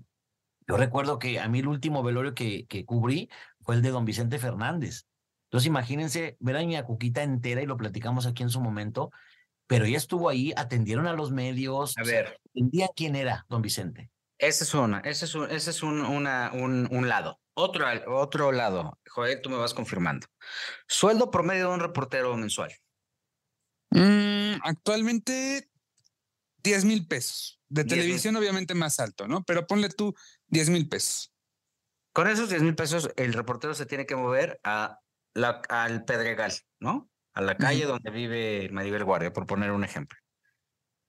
Yo 0.70 0.76
recuerdo 0.76 1.18
que 1.18 1.40
a 1.40 1.48
mí 1.48 1.58
el 1.58 1.68
último 1.68 2.02
velorio 2.02 2.34
que, 2.34 2.66
que 2.66 2.84
cubrí 2.84 3.28
fue 3.60 3.74
el 3.74 3.82
de 3.82 3.90
don 3.90 4.04
Vicente 4.04 4.38
Fernández. 4.38 5.06
Entonces 5.48 5.66
imagínense 5.66 6.36
ver 6.38 6.56
a 6.56 6.60
mi 6.60 6.80
cuquita 6.82 7.24
entera 7.24 7.60
y 7.60 7.66
lo 7.66 7.76
platicamos 7.76 8.26
aquí 8.26 8.44
en 8.44 8.50
su 8.50 8.60
momento, 8.60 9.10
pero 9.66 9.84
ella 9.84 9.96
estuvo 9.96 10.28
ahí, 10.28 10.52
atendieron 10.56 11.08
a 11.08 11.12
los 11.12 11.32
medios, 11.32 11.98
a 11.98 12.02
o 12.02 12.04
sea, 12.04 12.22
ver, 12.22 12.40
entendían 12.54 12.88
quién 12.94 13.16
era 13.16 13.44
don 13.48 13.62
Vicente. 13.62 14.10
Ese 14.38 14.64
es 14.64 14.72
una, 14.74 15.00
ese 15.00 15.24
es 15.24 15.34
un, 15.34 15.50
ese 15.50 15.70
es 15.70 15.82
un, 15.82 16.00
una, 16.02 16.52
un, 16.54 16.88
un 16.90 17.08
lado. 17.08 17.40
Otro, 17.54 17.84
otro 18.06 18.52
lado, 18.52 18.96
Joel, 19.08 19.42
tú 19.42 19.50
me 19.50 19.56
vas 19.56 19.74
confirmando. 19.74 20.28
Sueldo 20.86 21.30
promedio 21.30 21.68
de 21.68 21.74
un 21.74 21.80
reportero 21.80 22.36
mensual. 22.36 22.72
Mm, 23.90 24.60
actualmente 24.62 25.68
10 26.62 26.84
mil 26.84 27.06
pesos. 27.06 27.60
De 27.68 27.84
televisión, 27.84 28.34
obviamente 28.36 28.74
más 28.74 28.98
alto, 28.98 29.28
¿no? 29.28 29.44
Pero 29.44 29.66
ponle 29.66 29.88
tú 29.90 30.14
10 30.48 30.70
mil 30.70 30.88
pesos. 30.88 31.32
Con 32.12 32.26
esos 32.26 32.48
10 32.48 32.62
mil 32.62 32.74
pesos, 32.74 33.10
el 33.16 33.32
reportero 33.32 33.74
se 33.74 33.86
tiene 33.86 34.06
que 34.06 34.16
mover 34.16 34.60
a 34.64 34.98
la, 35.34 35.62
al 35.68 36.04
Pedregal, 36.04 36.52
¿no? 36.80 37.08
A 37.32 37.40
la 37.40 37.56
calle 37.56 37.84
donde 37.86 38.10
vive 38.10 38.68
Maribel 38.72 39.04
Guardia, 39.04 39.32
por 39.32 39.46
poner 39.46 39.70
un 39.70 39.84
ejemplo. 39.84 40.18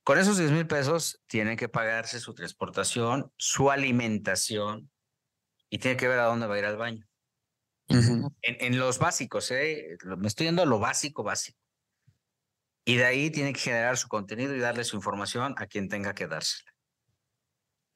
Con 0.03 0.19
esos 0.19 0.37
10 0.37 0.51
mil 0.51 0.67
pesos, 0.67 1.21
tiene 1.27 1.55
que 1.55 1.69
pagarse 1.69 2.19
su 2.19 2.35
transportación, 2.35 3.31
su 3.37 3.71
alimentación 3.71 4.91
y 5.69 5.79
tiene 5.79 5.97
que 5.97 6.07
ver 6.07 6.19
a 6.19 6.25
dónde 6.25 6.47
va 6.47 6.55
a 6.55 6.59
ir 6.59 6.65
al 6.65 6.77
baño. 6.77 7.07
en, 7.87 8.31
en, 8.41 8.79
los 8.79 8.99
básicos, 8.99 9.51
¿eh? 9.51 9.97
Me 10.17 10.27
estoy 10.27 10.45
yendo 10.45 10.61
a 10.61 10.65
lo 10.65 10.79
básico, 10.79 11.23
básico. 11.23 11.61
Y 12.84 12.98
de 12.98 13.06
ahí 13.06 13.30
tiene 13.30 13.54
que 13.54 13.60
generar 13.60 13.98
su 13.98 14.08
contenido 14.08 14.56
y 14.56 14.60
darle 14.60 14.84
su 14.84 14.96
información 14.96 15.54
a 15.58 15.67
quien 15.67 15.88
tenga 15.88 16.13
que 16.13 16.28
dársela. 16.28 16.72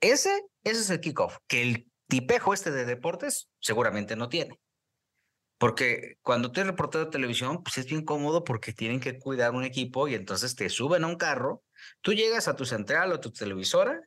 Ese, 0.01 0.43
ese 0.63 0.81
es 0.81 0.89
el 0.89 0.99
kickoff, 0.99 1.37
que 1.47 1.61
el 1.61 1.91
tipejo 2.07 2.53
este 2.53 2.71
de 2.71 2.85
deportes 2.85 3.49
seguramente 3.59 4.15
no 4.15 4.29
tiene. 4.29 4.59
Porque 5.57 6.17
cuando 6.21 6.51
tú 6.51 6.59
eres 6.59 6.71
reportero 6.71 7.05
de 7.05 7.11
televisión, 7.11 7.63
pues 7.63 7.77
es 7.77 7.85
bien 7.85 8.03
cómodo 8.03 8.43
porque 8.43 8.73
tienen 8.73 8.99
que 8.99 9.17
cuidar 9.17 9.51
un 9.51 9.63
equipo 9.63 10.07
y 10.07 10.13
entonces 10.13 10.55
te 10.55 10.69
suben 10.69 11.03
a 11.03 11.07
un 11.07 11.15
carro, 11.15 11.63
tú 12.01 12.13
llegas 12.13 12.47
a 12.47 12.55
tu 12.55 12.65
central 12.65 13.11
o 13.11 13.15
a 13.15 13.21
tu 13.21 13.31
televisora, 13.31 14.01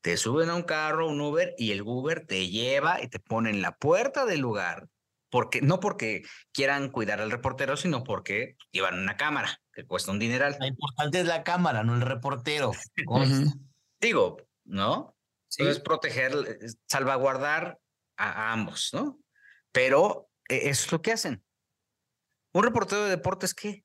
te 0.00 0.16
suben 0.16 0.50
a 0.50 0.56
un 0.56 0.64
carro, 0.64 1.08
un 1.08 1.20
Uber 1.20 1.54
y 1.56 1.70
el 1.70 1.82
Uber 1.82 2.26
te 2.26 2.48
lleva 2.48 3.02
y 3.02 3.08
te 3.08 3.20
pone 3.20 3.50
en 3.50 3.62
la 3.62 3.76
puerta 3.76 4.26
del 4.26 4.40
lugar, 4.40 4.88
porque 5.30 5.60
no 5.60 5.80
porque 5.80 6.22
quieran 6.52 6.90
cuidar 6.90 7.20
al 7.20 7.30
reportero, 7.30 7.76
sino 7.76 8.04
porque 8.04 8.56
llevan 8.70 8.98
una 8.98 9.16
cámara 9.16 9.60
que 9.72 9.84
cuesta 9.84 10.10
un 10.10 10.18
dineral. 10.18 10.56
Lo 10.58 10.66
importante 10.66 11.20
es 11.20 11.26
la 11.26 11.44
cámara, 11.44 11.84
no 11.84 11.94
el 11.94 12.00
reportero. 12.00 12.72
Digo, 14.00 14.36
¿no? 14.64 15.16
Es 15.56 15.80
proteger, 15.80 16.32
salvaguardar 16.86 17.78
a, 18.16 18.52
ambos, 18.52 18.90
¿no? 18.92 19.18
Pero 19.72 20.28
e, 20.48 20.68
eso 20.68 20.86
es 20.86 20.92
lo 20.92 21.02
que 21.02 21.12
hacen. 21.12 21.44
Un 22.52 22.62
reportero 22.64 23.04
de 23.04 23.10
deportes, 23.10 23.54
¿qué? 23.54 23.84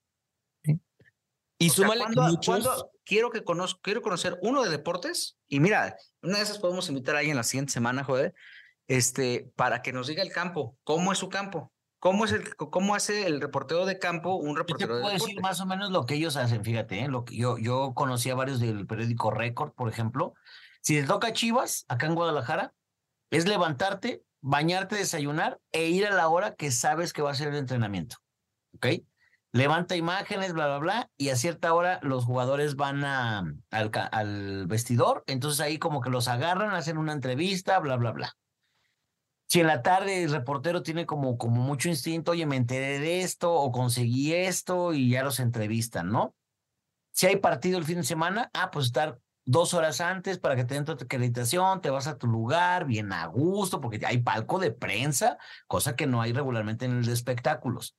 Y 1.58 1.70
súmale 1.70 2.06
muchos... 2.10 2.86
quiero, 3.06 3.30
que 3.30 3.44
conozco, 3.44 3.80
quiero 3.82 4.02
conocer 4.02 4.38
uno 4.42 4.64
de 4.64 4.70
deportes, 4.70 5.38
y 5.48 5.60
mira, 5.60 5.96
una 6.22 6.38
de 6.38 6.44
esas 6.44 6.60
podemos 6.60 6.90
invitar 6.90 7.16
a 7.16 7.20
alguien 7.20 7.38
la 7.38 7.44
siguiente 7.44 7.72
semana, 7.72 8.04
joder, 8.04 8.34
este, 8.88 9.52
para 9.56 9.82
que 9.82 9.94
nos 9.94 10.08
diga 10.08 10.24
el 10.24 10.32
campo, 10.32 10.78
cómo 10.84 11.12
es 11.12 11.18
su 11.18 11.30
campo. 11.30 11.72
¿Cómo, 12.00 12.26
es 12.26 12.34
el, 12.34 12.54
¿Cómo 12.58 12.96
hace 12.96 13.28
el 13.28 13.40
reportero 13.40 13.86
de 13.86 13.98
campo 13.98 14.36
un 14.36 14.58
reportero 14.58 14.90
yo 14.90 14.96
te 14.98 15.02
puedo 15.04 15.14
decir 15.14 15.40
más 15.40 15.62
o 15.62 15.66
menos 15.66 15.90
lo 15.90 16.06
que 16.06 16.16
ellos 16.16 16.36
hacen, 16.36 16.62
fíjate, 16.66 17.00
¿eh? 17.00 17.08
lo 17.08 17.24
que 17.24 17.38
yo, 17.38 17.58
yo 17.58 17.94
conocí 17.96 18.30
a 18.30 18.36
varios 18.36 18.60
del 18.60 18.86
periódico 18.86 19.32
Récord, 19.32 19.72
por 19.72 19.88
ejemplo, 19.88 20.34
si 20.82 21.00
te 21.00 21.08
toca 21.08 21.32
Chivas, 21.32 21.86
acá 21.88 22.08
en 22.08 22.16
Guadalajara, 22.16 22.74
es 23.32 23.48
levantarte, 23.48 24.22
bañarte, 24.42 24.98
desayunar 24.98 25.62
e 25.72 25.88
ir 25.88 26.06
a 26.06 26.12
la 26.12 26.28
hora 26.28 26.56
que 26.56 26.72
sabes 26.72 27.14
que 27.14 27.22
va 27.22 27.32
a 27.32 27.36
ser 27.36 27.48
el 27.48 27.56
entrenamiento. 27.56 28.18
¿Ok? 28.76 28.88
Levanta 29.54 29.96
imágenes, 29.96 30.52
bla, 30.52 30.66
bla, 30.66 30.80
bla, 30.80 31.10
y 31.16 31.30
a 31.30 31.38
cierta 31.38 31.74
hora 31.74 32.02
los 32.04 32.26
jugadores 32.26 32.76
van 32.76 33.06
a, 33.06 33.46
al, 33.72 33.92
al 34.12 34.68
vestidor, 34.68 35.24
entonces 35.26 35.62
ahí 35.62 35.80
como 35.80 36.02
que 36.02 36.10
los 36.10 36.28
agarran, 36.28 36.74
hacen 36.74 36.98
una 36.98 37.14
entrevista, 37.14 37.80
bla, 37.80 37.96
bla, 37.96 38.12
bla. 38.12 38.36
Si 39.54 39.60
en 39.60 39.68
la 39.68 39.84
tarde 39.84 40.24
el 40.24 40.32
reportero 40.32 40.82
tiene 40.82 41.06
como, 41.06 41.38
como 41.38 41.62
mucho 41.62 41.88
instinto, 41.88 42.32
oye, 42.32 42.48
me 42.48 42.56
enteré 42.56 42.98
de 42.98 43.22
esto 43.22 43.54
o 43.54 43.72
conseguí 43.72 44.34
esto 44.34 44.96
y 44.96 45.12
ya 45.12 45.24
los 45.24 45.40
entrevistan, 45.40 46.10
¿no? 46.10 46.36
Si 47.12 47.28
hay 47.28 47.36
partido 47.36 47.78
el 47.78 47.84
fin 47.84 47.98
de 47.98 48.04
semana, 48.04 48.50
ah, 48.56 48.72
pues 48.72 48.88
estar 48.88 49.20
dos 49.46 49.76
horas 49.76 50.02
antes 50.02 50.40
para 50.40 50.56
que 50.56 50.64
te 50.64 50.74
den 50.74 50.86
tu 50.86 50.94
acreditación, 50.94 51.82
te 51.82 51.92
vas 51.92 52.08
a 52.08 52.18
tu 52.18 52.26
lugar 52.26 52.86
bien 52.86 53.14
a 53.14 53.28
gusto, 53.28 53.80
porque 53.80 54.04
hay 54.04 54.24
palco 54.24 54.58
de 54.58 54.72
prensa, 54.72 55.38
cosa 55.68 55.96
que 55.96 56.08
no 56.08 56.20
hay 56.20 56.34
regularmente 56.34 56.86
en 56.86 56.94
el 56.94 57.06
de 57.06 57.14
espectáculos. 57.14 57.96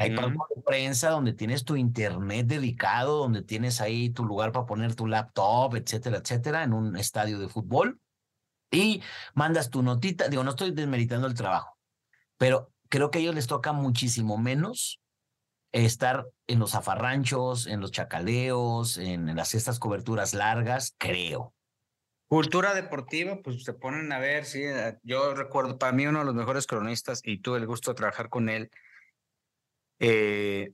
Hay 0.00 0.16
palco 0.16 0.48
de 0.56 0.60
prensa 0.62 1.10
donde 1.10 1.34
tienes 1.34 1.62
tu 1.64 1.76
internet 1.76 2.48
dedicado, 2.48 3.18
donde 3.18 3.42
tienes 3.42 3.80
ahí 3.80 4.10
tu 4.10 4.24
lugar 4.24 4.50
para 4.50 4.66
poner 4.66 4.96
tu 4.96 5.06
laptop, 5.06 5.76
etcétera, 5.76 6.16
etcétera, 6.16 6.64
en 6.64 6.72
un 6.72 6.96
estadio 6.96 7.38
de 7.38 7.48
fútbol. 7.48 8.00
Y 8.70 9.02
mandas 9.34 9.70
tu 9.70 9.82
notita. 9.82 10.28
Digo, 10.28 10.44
no 10.44 10.50
estoy 10.50 10.72
desmeritando 10.72 11.26
el 11.26 11.34
trabajo, 11.34 11.78
pero 12.36 12.72
creo 12.88 13.10
que 13.10 13.18
a 13.18 13.20
ellos 13.20 13.34
les 13.34 13.46
toca 13.46 13.72
muchísimo 13.72 14.38
menos 14.38 15.00
estar 15.72 16.26
en 16.46 16.58
los 16.58 16.72
zafarranchos, 16.72 17.66
en 17.66 17.80
los 17.80 17.92
chacaleos, 17.92 18.98
en, 18.98 19.34
las 19.36 19.54
estas 19.54 19.78
coberturas 19.78 20.34
largas, 20.34 20.94
creo. 20.98 21.54
Cultura 22.28 22.74
deportiva, 22.74 23.40
pues 23.42 23.62
se 23.62 23.72
ponen 23.72 24.10
a 24.12 24.18
ver, 24.18 24.44
sí. 24.44 24.62
Eh, 24.62 24.98
yo 25.02 25.34
recuerdo, 25.34 25.78
para 25.78 25.92
mí 25.92 26.06
uno 26.06 26.20
de 26.20 26.24
los 26.24 26.34
mejores 26.34 26.66
cronistas, 26.66 27.20
y 27.22 27.38
tuve 27.38 27.58
el 27.58 27.66
gusto 27.66 27.90
de 27.90 27.96
trabajar 27.96 28.28
con 28.28 28.48
él, 28.48 28.70
eh, 29.98 30.72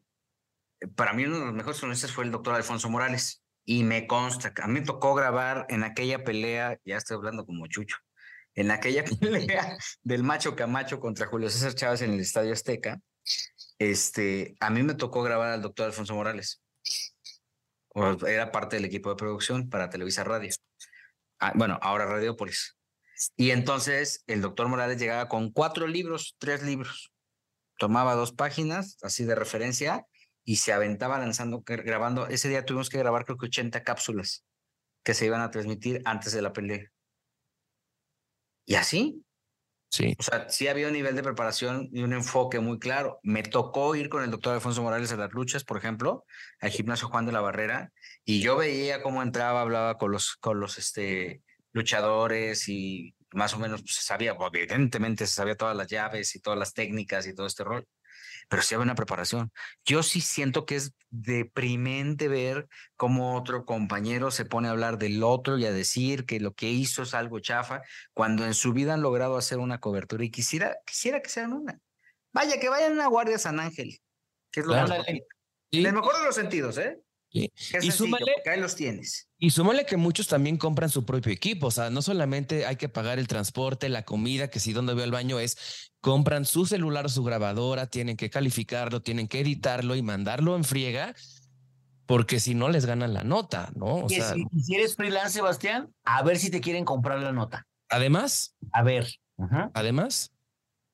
para 0.96 1.12
mí 1.12 1.24
uno 1.24 1.38
de 1.40 1.46
los 1.46 1.54
mejores 1.54 1.80
cronistas 1.80 2.12
fue 2.12 2.24
el 2.24 2.30
doctor 2.30 2.54
Alfonso 2.54 2.88
Morales. 2.88 3.41
Y 3.64 3.84
me 3.84 4.06
consta, 4.06 4.52
a 4.62 4.66
mí 4.66 4.80
me 4.80 4.86
tocó 4.86 5.14
grabar 5.14 5.66
en 5.68 5.84
aquella 5.84 6.24
pelea, 6.24 6.78
ya 6.84 6.96
estoy 6.96 7.16
hablando 7.16 7.46
como 7.46 7.66
chucho, 7.68 7.96
en 8.54 8.70
aquella 8.70 9.04
pelea 9.20 9.76
del 10.02 10.22
macho 10.22 10.56
Camacho 10.56 10.98
contra 11.00 11.26
Julio 11.26 11.48
César 11.48 11.74
Chávez 11.74 12.02
en 12.02 12.12
el 12.12 12.20
Estadio 12.20 12.52
Azteca 12.52 13.00
este, 13.78 14.56
a 14.60 14.70
mí 14.70 14.82
me 14.82 14.94
tocó 14.94 15.22
grabar 15.22 15.50
al 15.50 15.62
doctor 15.62 15.86
Alfonso 15.86 16.14
Morales. 16.14 16.62
Era 18.26 18.52
parte 18.52 18.76
del 18.76 18.84
equipo 18.84 19.10
de 19.10 19.16
producción 19.16 19.68
para 19.68 19.90
Televisa 19.90 20.24
Radio. 20.24 20.50
Ah, 21.38 21.52
bueno, 21.54 21.78
ahora 21.82 22.06
Radiopolis. 22.06 22.78
Y 23.36 23.50
entonces 23.50 24.24
el 24.26 24.40
doctor 24.40 24.68
Morales 24.68 24.98
llegaba 24.98 25.28
con 25.28 25.50
cuatro 25.50 25.86
libros, 25.86 26.36
tres 26.38 26.62
libros. 26.62 27.12
Tomaba 27.78 28.14
dos 28.14 28.32
páginas, 28.32 28.98
así 29.02 29.24
de 29.24 29.34
referencia, 29.34 30.06
y 30.44 30.56
se 30.56 30.72
aventaba 30.72 31.18
lanzando, 31.18 31.62
grabando. 31.64 32.26
Ese 32.26 32.48
día 32.48 32.64
tuvimos 32.64 32.90
que 32.90 32.98
grabar 32.98 33.24
creo 33.24 33.38
que 33.38 33.46
80 33.46 33.82
cápsulas 33.82 34.44
que 35.02 35.14
se 35.14 35.26
iban 35.26 35.40
a 35.40 35.50
transmitir 35.50 36.02
antes 36.04 36.32
de 36.32 36.42
la 36.42 36.52
pelea. 36.52 36.90
Y 38.64 38.76
así, 38.76 39.24
Sí. 39.92 40.16
O 40.18 40.22
sea, 40.22 40.48
sí 40.48 40.68
había 40.68 40.86
un 40.86 40.94
nivel 40.94 41.14
de 41.14 41.22
preparación 41.22 41.90
y 41.92 42.02
un 42.02 42.14
enfoque 42.14 42.60
muy 42.60 42.78
claro. 42.78 43.20
Me 43.22 43.42
tocó 43.42 43.94
ir 43.94 44.08
con 44.08 44.24
el 44.24 44.30
doctor 44.30 44.54
Alfonso 44.54 44.82
Morales 44.82 45.12
a 45.12 45.18
las 45.18 45.32
luchas, 45.32 45.64
por 45.64 45.76
ejemplo, 45.76 46.24
al 46.60 46.70
gimnasio 46.70 47.08
Juan 47.08 47.26
de 47.26 47.32
la 47.32 47.42
Barrera, 47.42 47.92
y 48.24 48.40
yo 48.40 48.56
veía 48.56 49.02
cómo 49.02 49.22
entraba, 49.22 49.60
hablaba 49.60 49.98
con 49.98 50.10
los, 50.10 50.36
con 50.36 50.60
los 50.60 50.78
este, 50.78 51.42
luchadores 51.72 52.70
y 52.70 53.14
más 53.34 53.52
o 53.52 53.58
menos 53.58 53.82
pues, 53.82 53.96
se 53.96 54.02
sabía, 54.02 54.34
evidentemente 54.54 55.26
se 55.26 55.34
sabía 55.34 55.56
todas 55.56 55.76
las 55.76 55.88
llaves 55.88 56.34
y 56.36 56.40
todas 56.40 56.58
las 56.58 56.72
técnicas 56.72 57.26
y 57.26 57.34
todo 57.34 57.46
este 57.46 57.62
rol 57.62 57.86
pero 58.52 58.62
sí 58.62 58.74
había 58.74 58.82
una 58.82 58.94
preparación. 58.94 59.50
Yo 59.82 60.02
sí 60.02 60.20
siento 60.20 60.66
que 60.66 60.76
es 60.76 60.92
deprimente 61.08 62.28
ver 62.28 62.68
cómo 62.96 63.34
otro 63.34 63.64
compañero 63.64 64.30
se 64.30 64.44
pone 64.44 64.68
a 64.68 64.72
hablar 64.72 64.98
del 64.98 65.22
otro 65.22 65.56
y 65.56 65.64
a 65.64 65.72
decir 65.72 66.26
que 66.26 66.38
lo 66.38 66.52
que 66.52 66.68
hizo 66.68 67.04
es 67.04 67.14
algo 67.14 67.40
chafa, 67.40 67.80
cuando 68.12 68.44
en 68.44 68.52
su 68.52 68.74
vida 68.74 68.92
han 68.92 69.00
logrado 69.00 69.38
hacer 69.38 69.58
una 69.58 69.80
cobertura 69.80 70.22
y 70.22 70.30
quisiera, 70.30 70.76
quisiera 70.84 71.22
que 71.22 71.30
sean 71.30 71.54
una. 71.54 71.80
Vaya, 72.34 72.60
que 72.60 72.68
vayan 72.68 73.00
a 73.00 73.06
Guardia 73.06 73.38
San 73.38 73.58
Ángel, 73.58 74.02
que 74.50 74.60
es 74.60 74.66
lo 74.66 74.74
más 74.74 74.90
En 75.08 75.86
el 75.86 75.94
mejor 75.94 76.18
de 76.18 76.24
los 76.26 76.34
sentidos, 76.34 76.76
¿eh? 76.76 77.00
Y 77.32 77.50
súmale, 77.90 78.32
ahí 78.50 78.60
los 78.60 78.76
tienes. 78.76 79.28
Y 79.38 79.50
súmale 79.50 79.86
que 79.86 79.96
muchos 79.96 80.28
también 80.28 80.58
compran 80.58 80.90
su 80.90 81.04
propio 81.04 81.32
equipo. 81.32 81.68
O 81.68 81.70
sea, 81.70 81.88
no 81.88 82.02
solamente 82.02 82.66
hay 82.66 82.76
que 82.76 82.88
pagar 82.88 83.18
el 83.18 83.26
transporte, 83.26 83.88
la 83.88 84.04
comida, 84.04 84.48
que 84.48 84.60
si 84.60 84.72
donde 84.72 84.94
veo 84.94 85.04
el 85.04 85.10
baño 85.10 85.40
es 85.40 85.90
compran 86.00 86.44
su 86.44 86.66
celular 86.66 87.06
o 87.06 87.08
su 87.08 87.24
grabadora, 87.24 87.86
tienen 87.86 88.16
que 88.16 88.28
calificarlo, 88.28 89.02
tienen 89.02 89.28
que 89.28 89.40
editarlo 89.40 89.94
y 89.96 90.02
mandarlo 90.02 90.56
en 90.56 90.64
friega, 90.64 91.14
porque 92.06 92.40
si 92.40 92.54
no 92.54 92.68
les 92.68 92.86
ganan 92.86 93.14
la 93.14 93.22
nota, 93.22 93.70
¿no? 93.74 94.04
O 94.04 94.08
sea, 94.08 94.34
si, 94.34 94.74
eres 94.74 94.96
freelance, 94.96 95.34
Sebastián, 95.34 95.94
a 96.04 96.22
ver 96.22 96.38
si 96.38 96.50
te 96.50 96.60
quieren 96.60 96.84
comprar 96.84 97.20
la 97.20 97.32
nota. 97.32 97.66
Además, 97.88 98.56
a 98.72 98.82
ver. 98.82 99.08
Además, 99.74 100.32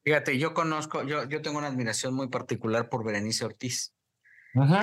fíjate, 0.04 0.38
yo 0.38 0.54
conozco, 0.54 1.02
yo, 1.04 1.28
yo 1.28 1.42
tengo 1.42 1.58
una 1.58 1.66
admiración 1.66 2.14
muy 2.14 2.28
particular 2.28 2.88
por 2.88 3.04
Berenice 3.04 3.44
Ortiz 3.44 3.92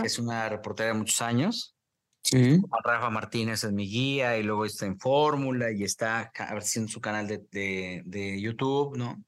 es 0.04 0.20
una 0.20 0.50
reportera 0.50 0.90
de 0.90 1.00
muchos 1.00 1.22
años. 1.22 1.76
Sí. 2.24 2.60
Rafa 2.84 3.12
Martínez 3.12 3.64
es 3.64 3.72
mi 3.72 3.88
guía 3.88 4.38
y 4.38 4.44
luego 4.44 4.66
está 4.66 4.88
en 4.88 5.00
Fórmula 5.00 5.72
y 5.72 5.84
está 5.84 6.32
haciendo 6.36 6.92
su 6.92 7.00
canal 7.00 7.28
de, 7.28 7.46
de, 7.52 8.02
de, 8.04 8.42
YouTube, 8.42 8.98
¿no? 8.98 9.24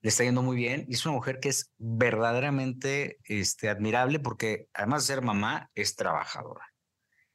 Le 0.00 0.08
está 0.08 0.24
yendo 0.24 0.42
muy 0.42 0.56
bien 0.56 0.84
y 0.88 0.94
es 0.94 1.06
una 1.06 1.14
mujer 1.14 1.38
que 1.38 1.50
es 1.50 1.70
verdaderamente 1.78 3.18
este, 3.24 3.68
admirable 3.68 4.18
porque 4.18 4.66
además 4.74 5.06
de 5.06 5.14
ser 5.14 5.22
mamá, 5.22 5.70
es 5.76 5.94
trabajadora. 5.94 6.66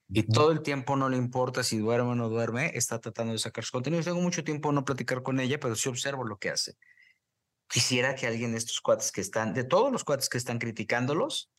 y 0.10 0.24
todo 0.24 0.52
el 0.52 0.62
tiempo 0.62 0.98
no 0.98 1.08
le 1.08 1.16
importa 1.16 1.64
si 1.64 1.78
duerme 1.78 2.12
o 2.12 2.16
no 2.16 2.28
duerme, 2.28 2.72
está 2.76 3.00
tratando 3.00 3.32
de 3.32 3.40
sacar 3.40 3.64
su 3.64 3.72
contenido. 3.72 4.04
Tengo 4.04 4.22
mucho 4.22 4.44
tiempo 4.44 4.74
no 4.74 4.84
platicar 4.84 5.24
con 5.24 5.40
ella, 5.40 5.58
pero 5.58 5.76
sí 5.76 5.88
observo 5.88 6.26
lo 6.26 6.38
que 6.38 6.50
hace. 6.50 6.76
Quisiera 7.70 8.14
que 8.16 8.28
alguien 8.28 8.52
de 8.52 8.58
estos 8.58 8.82
cuates 8.82 9.14
que 9.14 9.22
están, 9.22 9.54
de 9.54 9.64
todos 9.64 9.90
los 9.90 10.04
cuates 10.04 10.28
que 10.28 10.38
están 10.38 10.60
criticándolos, 10.60 11.50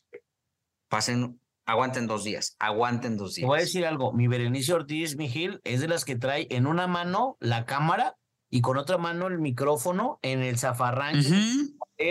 pasen, 0.89 1.39
aguanten 1.65 2.07
dos 2.07 2.23
días, 2.23 2.55
aguanten 2.59 3.15
dos 3.15 3.35
días. 3.35 3.43
Te 3.43 3.47
voy 3.47 3.59
a 3.59 3.61
decir 3.61 3.85
algo, 3.85 4.11
mi 4.11 4.27
Berenice 4.27 4.73
Ortiz, 4.73 5.15
mi 5.15 5.29
Gil, 5.29 5.61
es 5.63 5.81
de 5.81 5.87
las 5.87 6.03
que 6.03 6.15
trae 6.15 6.47
en 6.49 6.67
una 6.67 6.87
mano 6.87 7.37
la 7.39 7.65
cámara 7.65 8.15
y 8.49 8.61
con 8.61 8.77
otra 8.77 8.97
mano 8.97 9.27
el 9.27 9.39
micrófono 9.39 10.19
en 10.21 10.41
el 10.41 10.57
zafarrancho, 10.57 11.33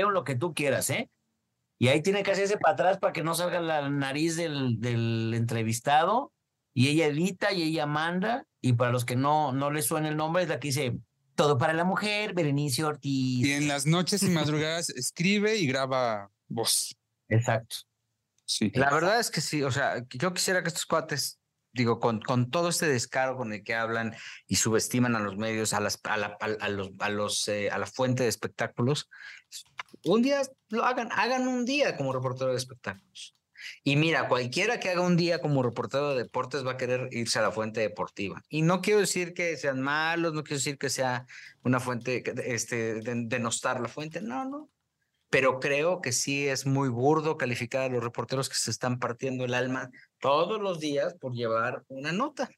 o 0.04 0.10
lo 0.10 0.24
que 0.24 0.36
tú 0.36 0.54
quieras, 0.54 0.88
¿eh? 0.90 1.10
Y 1.80 1.88
ahí 1.88 2.02
tiene 2.02 2.22
que 2.22 2.32
hacerse 2.32 2.58
para 2.58 2.74
atrás 2.74 2.98
para 2.98 3.12
que 3.12 3.22
no 3.22 3.34
salga 3.34 3.60
la 3.60 3.88
nariz 3.88 4.36
del, 4.36 4.80
del 4.80 5.32
entrevistado. 5.34 6.32
Y 6.74 6.88
ella 6.88 7.06
edita 7.06 7.52
y 7.52 7.62
ella 7.62 7.86
manda. 7.86 8.46
Y 8.60 8.72
para 8.72 8.90
los 8.90 9.04
que 9.04 9.14
no, 9.14 9.52
no 9.52 9.70
les 9.70 9.86
suene 9.86 10.08
el 10.08 10.16
nombre, 10.16 10.42
es 10.42 10.48
la 10.48 10.58
que 10.58 10.68
dice 10.68 10.98
todo 11.36 11.56
para 11.56 11.72
la 11.72 11.84
mujer, 11.84 12.34
Berenice 12.34 12.82
Ortiz. 12.82 13.46
Y 13.46 13.52
en 13.52 13.68
las 13.68 13.86
noches 13.86 14.24
y 14.24 14.30
madrugadas 14.30 14.90
escribe 14.96 15.56
y 15.56 15.68
graba 15.68 16.32
voz. 16.48 16.96
Exacto. 17.28 17.76
Sí. 18.48 18.72
La 18.74 18.90
verdad 18.90 19.20
es 19.20 19.30
que 19.30 19.42
sí, 19.42 19.62
o 19.62 19.70
sea, 19.70 20.02
yo 20.08 20.32
quisiera 20.32 20.62
que 20.62 20.68
estos 20.68 20.86
cuates, 20.86 21.38
digo, 21.70 22.00
con, 22.00 22.20
con 22.22 22.50
todo 22.50 22.70
este 22.70 22.86
descaro 22.86 23.36
con 23.36 23.52
el 23.52 23.62
que 23.62 23.74
hablan 23.74 24.16
y 24.46 24.56
subestiman 24.56 25.14
a 25.16 25.20
los 25.20 25.36
medios, 25.36 25.74
a, 25.74 25.80
las, 25.80 26.00
a, 26.04 26.16
la, 26.16 26.38
a, 26.40 26.68
los, 26.70 26.90
a, 26.98 27.10
los, 27.10 27.46
eh, 27.48 27.68
a 27.70 27.76
la 27.76 27.86
fuente 27.86 28.22
de 28.22 28.30
espectáculos, 28.30 29.10
un 30.04 30.22
día 30.22 30.40
lo 30.70 30.84
hagan, 30.86 31.10
hagan 31.12 31.46
un 31.46 31.66
día 31.66 31.94
como 31.98 32.10
reportero 32.14 32.52
de 32.52 32.56
espectáculos. 32.56 33.36
Y 33.84 33.96
mira, 33.96 34.28
cualquiera 34.28 34.80
que 34.80 34.88
haga 34.88 35.02
un 35.02 35.16
día 35.16 35.42
como 35.42 35.62
reportero 35.62 36.14
de 36.14 36.22
deportes 36.22 36.66
va 36.66 36.72
a 36.72 36.76
querer 36.78 37.08
irse 37.12 37.38
a 37.38 37.42
la 37.42 37.52
fuente 37.52 37.80
deportiva. 37.80 38.42
Y 38.48 38.62
no 38.62 38.80
quiero 38.80 39.00
decir 39.00 39.34
que 39.34 39.58
sean 39.58 39.82
malos, 39.82 40.32
no 40.32 40.42
quiero 40.42 40.56
decir 40.56 40.78
que 40.78 40.88
sea 40.88 41.26
una 41.64 41.80
fuente, 41.80 42.22
este, 42.46 43.02
de, 43.02 43.24
denostar 43.26 43.80
la 43.80 43.88
fuente, 43.88 44.22
no, 44.22 44.44
no. 44.46 44.70
Pero 45.30 45.60
creo 45.60 46.00
que 46.00 46.12
sí 46.12 46.48
es 46.48 46.66
muy 46.66 46.88
burdo 46.88 47.36
calificar 47.36 47.82
a 47.82 47.88
los 47.88 48.02
reporteros 48.02 48.48
que 48.48 48.54
se 48.54 48.70
están 48.70 48.98
partiendo 48.98 49.44
el 49.44 49.54
alma 49.54 49.90
todos 50.18 50.60
los 50.60 50.80
días 50.80 51.14
por 51.14 51.34
llevar 51.34 51.84
una 51.88 52.12
nota. 52.12 52.48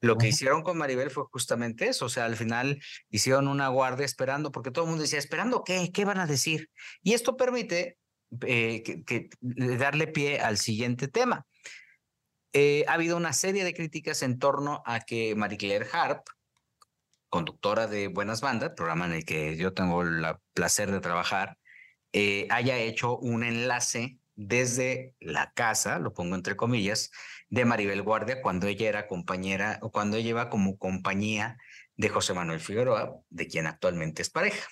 Lo 0.00 0.18
que 0.18 0.26
hicieron 0.26 0.62
con 0.62 0.78
Maribel 0.78 1.10
fue 1.10 1.24
justamente 1.30 1.86
eso, 1.86 2.06
o 2.06 2.08
sea, 2.08 2.24
al 2.24 2.34
final 2.34 2.82
hicieron 3.08 3.46
una 3.46 3.68
guardia 3.68 4.04
esperando, 4.04 4.50
porque 4.50 4.72
todo 4.72 4.84
el 4.84 4.88
mundo 4.90 5.02
decía, 5.02 5.20
¿esperando 5.20 5.62
qué? 5.62 5.92
¿Qué 5.92 6.04
van 6.04 6.18
a 6.18 6.26
decir? 6.26 6.70
Y 7.04 7.12
esto 7.12 7.36
permite 7.36 7.98
eh, 8.44 8.82
que, 8.82 9.04
que, 9.04 9.30
darle 9.40 10.08
pie 10.08 10.40
al 10.40 10.58
siguiente 10.58 11.06
tema. 11.06 11.46
Eh, 12.52 12.84
ha 12.88 12.94
habido 12.94 13.16
una 13.16 13.32
serie 13.32 13.62
de 13.62 13.74
críticas 13.74 14.22
en 14.22 14.40
torno 14.40 14.82
a 14.84 15.00
que 15.00 15.36
Marie 15.36 15.56
Claire 15.56 15.86
Harp, 15.92 16.26
conductora 17.32 17.86
de 17.86 18.08
Buenas 18.08 18.42
Bandas, 18.42 18.72
programa 18.76 19.06
en 19.06 19.12
el 19.14 19.24
que 19.24 19.56
yo 19.56 19.72
tengo 19.72 20.02
el 20.02 20.22
placer 20.52 20.92
de 20.92 21.00
trabajar, 21.00 21.56
eh, 22.12 22.46
haya 22.50 22.76
hecho 22.76 23.16
un 23.16 23.42
enlace 23.42 24.18
desde 24.34 25.14
la 25.18 25.50
casa, 25.54 25.98
lo 25.98 26.12
pongo 26.12 26.34
entre 26.34 26.56
comillas, 26.56 27.10
de 27.48 27.64
Maribel 27.64 28.02
Guardia 28.02 28.42
cuando 28.42 28.66
ella 28.66 28.86
era 28.86 29.06
compañera 29.06 29.78
o 29.80 29.90
cuando 29.90 30.18
ella 30.18 30.28
iba 30.28 30.50
como 30.50 30.76
compañía 30.76 31.56
de 31.96 32.10
José 32.10 32.34
Manuel 32.34 32.60
Figueroa, 32.60 33.16
de 33.30 33.46
quien 33.46 33.66
actualmente 33.66 34.20
es 34.20 34.28
pareja. 34.28 34.68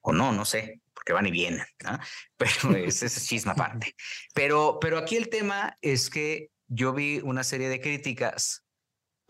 O 0.00 0.12
no, 0.12 0.32
no 0.32 0.44
sé, 0.44 0.80
porque 0.92 1.12
van 1.12 1.26
y 1.26 1.30
vienen, 1.30 1.66
¿no? 1.84 2.00
pero 2.36 2.74
ese 2.84 3.06
es 3.06 3.28
chisme 3.28 3.52
aparte. 3.52 3.94
Pero, 4.34 4.78
pero 4.80 4.98
aquí 4.98 5.16
el 5.16 5.28
tema 5.28 5.76
es 5.82 6.10
que 6.10 6.50
yo 6.66 6.92
vi 6.92 7.20
una 7.20 7.44
serie 7.44 7.68
de 7.68 7.80
críticas 7.80 8.64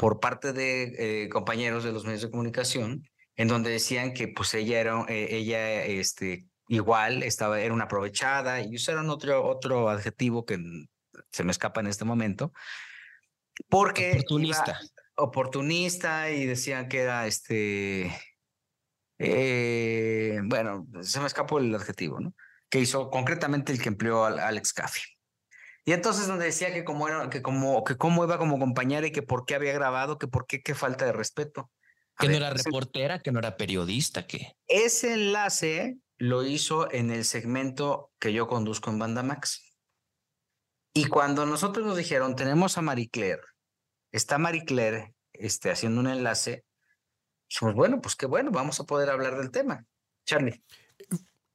por 0.01 0.19
parte 0.19 0.55
de 0.55 1.25
eh, 1.25 1.29
compañeros 1.29 1.85
de 1.85 1.93
los 1.93 2.07
medios 2.07 2.23
de 2.23 2.31
comunicación 2.31 3.07
en 3.37 3.49
donde 3.49 3.69
decían 3.69 4.15
que 4.15 4.29
pues 4.29 4.55
ella 4.55 4.81
era, 4.81 5.05
eh, 5.09 5.29
ella 5.33 5.85
este, 5.85 6.47
igual 6.69 7.23
estaba, 7.23 7.61
era 7.61 7.75
una 7.75 7.85
aprovechada 7.85 8.63
y 8.63 8.75
usaron 8.77 9.11
otro, 9.11 9.47
otro 9.47 9.91
adjetivo 9.91 10.47
que 10.47 10.59
se 11.31 11.45
me 11.45 11.51
escapa 11.51 11.83
en 11.83 11.89
este 11.89 12.07
momento, 12.07 12.55
porque... 13.69 14.13
Oportunista. 14.13 14.81
oportunista 15.17 16.31
y 16.31 16.47
decían 16.47 16.89
que 16.89 17.01
era 17.01 17.27
este... 17.27 18.11
Eh, 19.19 20.41
bueno, 20.45 20.87
se 21.03 21.21
me 21.21 21.27
escapó 21.27 21.59
el 21.59 21.75
adjetivo, 21.75 22.21
¿no? 22.21 22.35
Que 22.71 22.81
hizo 22.81 23.11
concretamente 23.11 23.71
el 23.71 23.83
que 23.83 23.91
empleó 23.91 24.25
al 24.25 24.39
Alex 24.39 24.73
Caffi. 24.73 25.03
Y 25.85 25.93
entonces 25.93 26.27
donde 26.27 26.47
decía 26.47 26.73
que 26.73 26.85
como 26.85 27.09
era, 27.09 27.31
que 27.31 27.43
como, 27.43 27.85
que 27.85 27.97
cómo 27.97 28.25
iba 28.25 28.39
como 28.39 28.59
compañera 28.59 29.07
y 29.07 29.13
que 29.13 29.23
por 29.23 29.45
qué 29.47 29.55
había 29.55 29.73
grabado, 29.73 30.19
que 30.19 30.29
por 30.29 30.47
qué, 30.47 30.63
qué 30.63 30.75
falta 30.75 31.05
de 31.05 31.13
respeto. 31.13 31.71
A 32.17 32.23
que 32.23 32.29
ver, 32.29 32.41
no 32.41 32.47
era 32.47 32.55
reportera, 32.55 33.21
que 33.21 33.33
no 33.33 33.39
era 33.39 33.57
periodista, 33.57 34.27
que. 34.27 34.55
Ese 34.67 35.15
enlace 35.15 35.99
lo 36.19 36.45
hizo 36.45 36.93
en 36.93 37.11
el 37.11 37.25
segmento 37.25 38.13
que 38.19 38.33
yo 38.33 38.47
conduzco 38.47 38.91
en 38.91 38.99
Banda 38.99 39.23
Max. 39.23 39.63
Y 40.93 41.07
cuando 41.07 41.47
nosotros 41.47 41.87
nos 41.87 41.97
dijeron, 41.97 42.37
tenemos 42.37 42.77
a 42.77 42.83
Marie 42.83 43.09
Claire, 43.09 43.43
está 44.13 44.39
Marie 44.39 44.65
Claire 44.65 45.15
este, 45.33 45.71
haciendo 45.71 46.01
un 46.01 46.09
enlace, 46.09 46.65
dijimos, 47.49 47.75
bueno, 47.75 48.01
pues 48.01 48.17
qué 48.17 48.27
bueno, 48.27 48.51
vamos 48.51 48.81
a 48.81 48.85
poder 48.85 49.09
hablar 49.09 49.39
del 49.39 49.51
tema. 49.51 49.87
Charlie. 50.27 50.63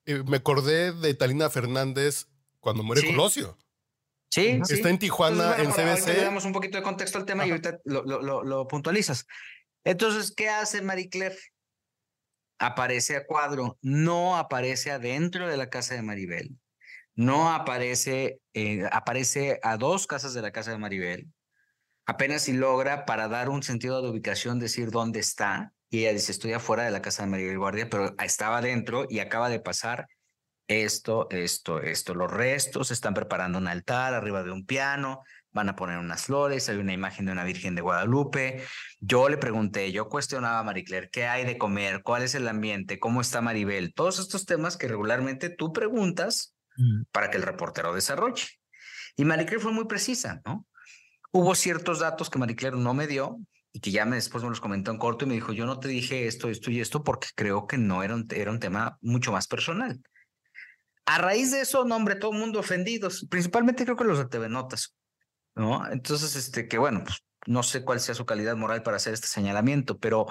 Eh, 0.05 0.23
me 0.25 0.37
acordé 0.37 0.93
de 0.93 1.13
Talina 1.13 1.49
Fernández 1.49 2.27
cuando 2.59 2.81
muere 2.83 3.01
Sí. 3.01 3.07
Colosio. 3.07 3.57
Sí, 4.29 4.47
Está 4.61 4.75
sí. 4.75 4.81
en 4.83 4.99
Tijuana, 4.99 5.55
Entonces, 5.57 5.75
bueno, 5.75 5.91
en 5.91 5.97
CBC. 5.97 6.07
Le 6.17 6.23
damos 6.23 6.45
un 6.45 6.51
poquito 6.51 6.77
de 6.77 6.83
contexto 6.83 7.17
al 7.17 7.25
tema 7.25 7.45
y 7.45 7.51
ahorita 7.51 7.79
lo, 7.85 8.03
lo, 8.03 8.21
lo, 8.21 8.43
lo 8.43 8.67
puntualizas. 8.67 9.25
Entonces, 9.85 10.33
¿qué 10.35 10.49
hace 10.49 10.81
Marie 10.81 11.09
Claire? 11.09 11.37
Aparece 12.57 13.15
a 13.17 13.25
cuadro, 13.25 13.77
no 13.81 14.37
aparece 14.37 14.91
adentro 14.91 15.47
de 15.47 15.57
la 15.57 15.69
casa 15.69 15.93
de 15.93 16.01
Maribel, 16.01 16.57
no 17.13 17.53
aparece, 17.53 18.39
eh, 18.53 18.87
aparece 18.91 19.59
a 19.61 19.77
dos 19.77 20.07
casas 20.07 20.33
de 20.33 20.41
la 20.41 20.51
casa 20.51 20.71
de 20.71 20.77
Maribel, 20.77 21.27
apenas 22.05 22.43
si 22.43 22.53
logra 22.53 23.05
para 23.05 23.27
dar 23.27 23.49
un 23.49 23.61
sentido 23.61 24.01
de 24.01 24.09
ubicación 24.09 24.57
decir 24.57 24.89
dónde 24.89 25.19
está, 25.19 25.73
y 25.89 25.99
ella 25.99 26.13
dice, 26.13 26.31
estoy 26.31 26.53
afuera 26.53 26.83
de 26.83 26.91
la 26.91 27.01
casa 27.01 27.23
de 27.23 27.29
Maribel 27.29 27.59
Guardia, 27.59 27.89
pero 27.89 28.15
estaba 28.19 28.59
adentro 28.59 29.05
y 29.09 29.19
acaba 29.19 29.49
de 29.49 29.59
pasar 29.59 30.07
esto, 30.67 31.27
esto, 31.29 31.79
esto. 31.81 32.15
Los 32.15 32.31
restos 32.31 32.91
están 32.91 33.13
preparando 33.13 33.57
un 33.57 33.67
altar 33.67 34.13
arriba 34.13 34.43
de 34.43 34.51
un 34.51 34.65
piano, 34.65 35.21
van 35.51 35.69
a 35.69 35.75
poner 35.75 35.97
unas 35.97 36.25
flores, 36.25 36.67
hay 36.69 36.77
una 36.77 36.93
imagen 36.93 37.25
de 37.25 37.31
una 37.31 37.43
Virgen 37.43 37.75
de 37.75 37.81
Guadalupe. 37.81 38.63
Yo 38.99 39.29
le 39.29 39.37
pregunté, 39.37 39.91
yo 39.91 40.09
cuestionaba 40.09 40.59
a 40.59 40.63
Marie 40.63 40.83
Claire, 40.83 41.09
¿qué 41.09 41.27
hay 41.27 41.45
de 41.45 41.57
comer? 41.57 42.01
¿Cuál 42.03 42.23
es 42.23 42.35
el 42.35 42.47
ambiente? 42.47 42.99
¿Cómo 42.99 43.21
está 43.21 43.41
Maribel? 43.41 43.93
Todos 43.93 44.19
estos 44.19 44.45
temas 44.45 44.77
que 44.77 44.87
regularmente 44.87 45.49
tú 45.49 45.71
preguntas 45.71 46.55
para 47.11 47.29
que 47.29 47.37
el 47.37 47.43
reportero 47.43 47.93
desarrolle. 47.93 48.47
Y 49.15 49.23
Marie 49.23 49.45
Claire 49.45 49.63
fue 49.63 49.71
muy 49.71 49.85
precisa, 49.85 50.41
¿no? 50.45 50.67
Hubo 51.31 51.55
ciertos 51.55 51.99
datos 51.99 52.29
que 52.29 52.39
Marie 52.39 52.55
Claire 52.55 52.77
no 52.77 52.93
me 52.93 53.07
dio 53.07 53.39
y 53.71 53.79
que 53.79 53.91
ya 53.91 54.05
me 54.05 54.15
después 54.15 54.43
me 54.43 54.49
los 54.49 54.61
comentó 54.61 54.91
en 54.91 54.97
corto 54.97 55.25
y 55.25 55.27
me 55.27 55.33
dijo, 55.35 55.53
yo 55.53 55.65
no 55.65 55.79
te 55.79 55.87
dije 55.87 56.27
esto, 56.27 56.49
esto 56.49 56.71
y 56.71 56.79
esto 56.79 57.03
porque 57.03 57.27
creo 57.35 57.67
que 57.67 57.77
no 57.77 58.03
era 58.03 58.15
un, 58.15 58.27
era 58.31 58.51
un 58.51 58.59
tema 58.59 58.97
mucho 59.01 59.31
más 59.31 59.47
personal. 59.47 60.01
A 61.05 61.17
raíz 61.19 61.51
de 61.51 61.61
eso, 61.61 61.85
no, 61.85 61.95
hombre, 61.95 62.15
todo 62.15 62.31
el 62.31 62.39
mundo 62.39 62.59
ofendidos, 62.59 63.25
principalmente 63.29 63.83
creo 63.83 63.95
que 63.95 64.03
los 64.03 64.17
de 64.17 64.25
TV 64.25 64.49
Notas, 64.49 64.95
¿no? 65.55 65.89
Entonces, 65.91 66.35
este, 66.35 66.67
que 66.67 66.77
bueno, 66.77 67.03
pues 67.03 67.23
no 67.45 67.61
sé 67.63 67.83
cuál 67.83 67.99
sea 67.99 68.15
su 68.15 68.25
calidad 68.25 68.55
moral 68.55 68.81
para 68.81 68.97
hacer 68.97 69.13
este 69.13 69.27
señalamiento, 69.27 69.99
pero 69.99 70.25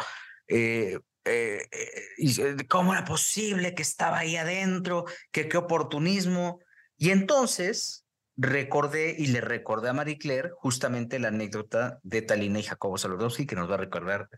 eh, 0.48 0.98
eh, 1.24 1.66
eh, 1.70 2.34
eh, 2.38 2.56
¿cómo 2.68 2.92
era 2.92 3.04
posible 3.04 3.74
que 3.74 3.82
estaba 3.82 4.18
ahí 4.18 4.36
adentro? 4.36 5.06
¿Qué, 5.32 5.48
qué 5.48 5.56
oportunismo? 5.56 6.60
Y 6.96 7.10
entonces 7.10 8.04
recordé 8.36 9.14
y 9.18 9.28
le 9.28 9.40
recordé 9.40 9.88
a 9.88 9.92
Marie 9.94 10.18
Claire 10.18 10.50
justamente 10.56 11.18
la 11.18 11.28
anécdota 11.28 11.98
de 12.02 12.22
Talina 12.22 12.58
y 12.58 12.64
Jacobo 12.64 12.98
Saludowski 12.98 13.46
que 13.46 13.56
nos 13.56 13.70
va 13.70 13.74
a 13.74 13.78
recordar 13.78 14.28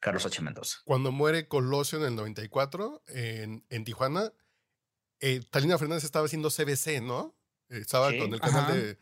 Carlos 0.00 0.26
H. 0.26 0.42
Mendoza. 0.42 0.78
Cuando 0.84 1.12
muere 1.12 1.46
Colosio 1.46 1.98
en 1.98 2.06
el 2.06 2.16
94 2.16 3.04
en, 3.06 3.64
en 3.68 3.84
Tijuana, 3.84 4.32
eh, 5.22 5.40
Talina 5.50 5.78
Fernández 5.78 6.04
estaba 6.04 6.26
haciendo 6.26 6.50
CBC, 6.50 7.00
¿no? 7.02 7.34
Eh, 7.70 7.78
Estaba 7.78 8.10
Sí. 8.10 8.18
con 8.18 8.34
el 8.34 8.40
canal 8.40 8.70
de, 8.72 8.98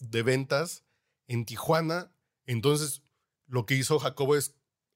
de 0.00 0.22
ventas 0.22 0.84
en 1.28 1.46
Tijuana. 1.46 2.12
Entonces, 2.44 3.02
lo 3.46 3.64
que 3.64 3.74
hizo 3.76 3.98
Jacobo 3.98 4.36
es, 4.36 4.54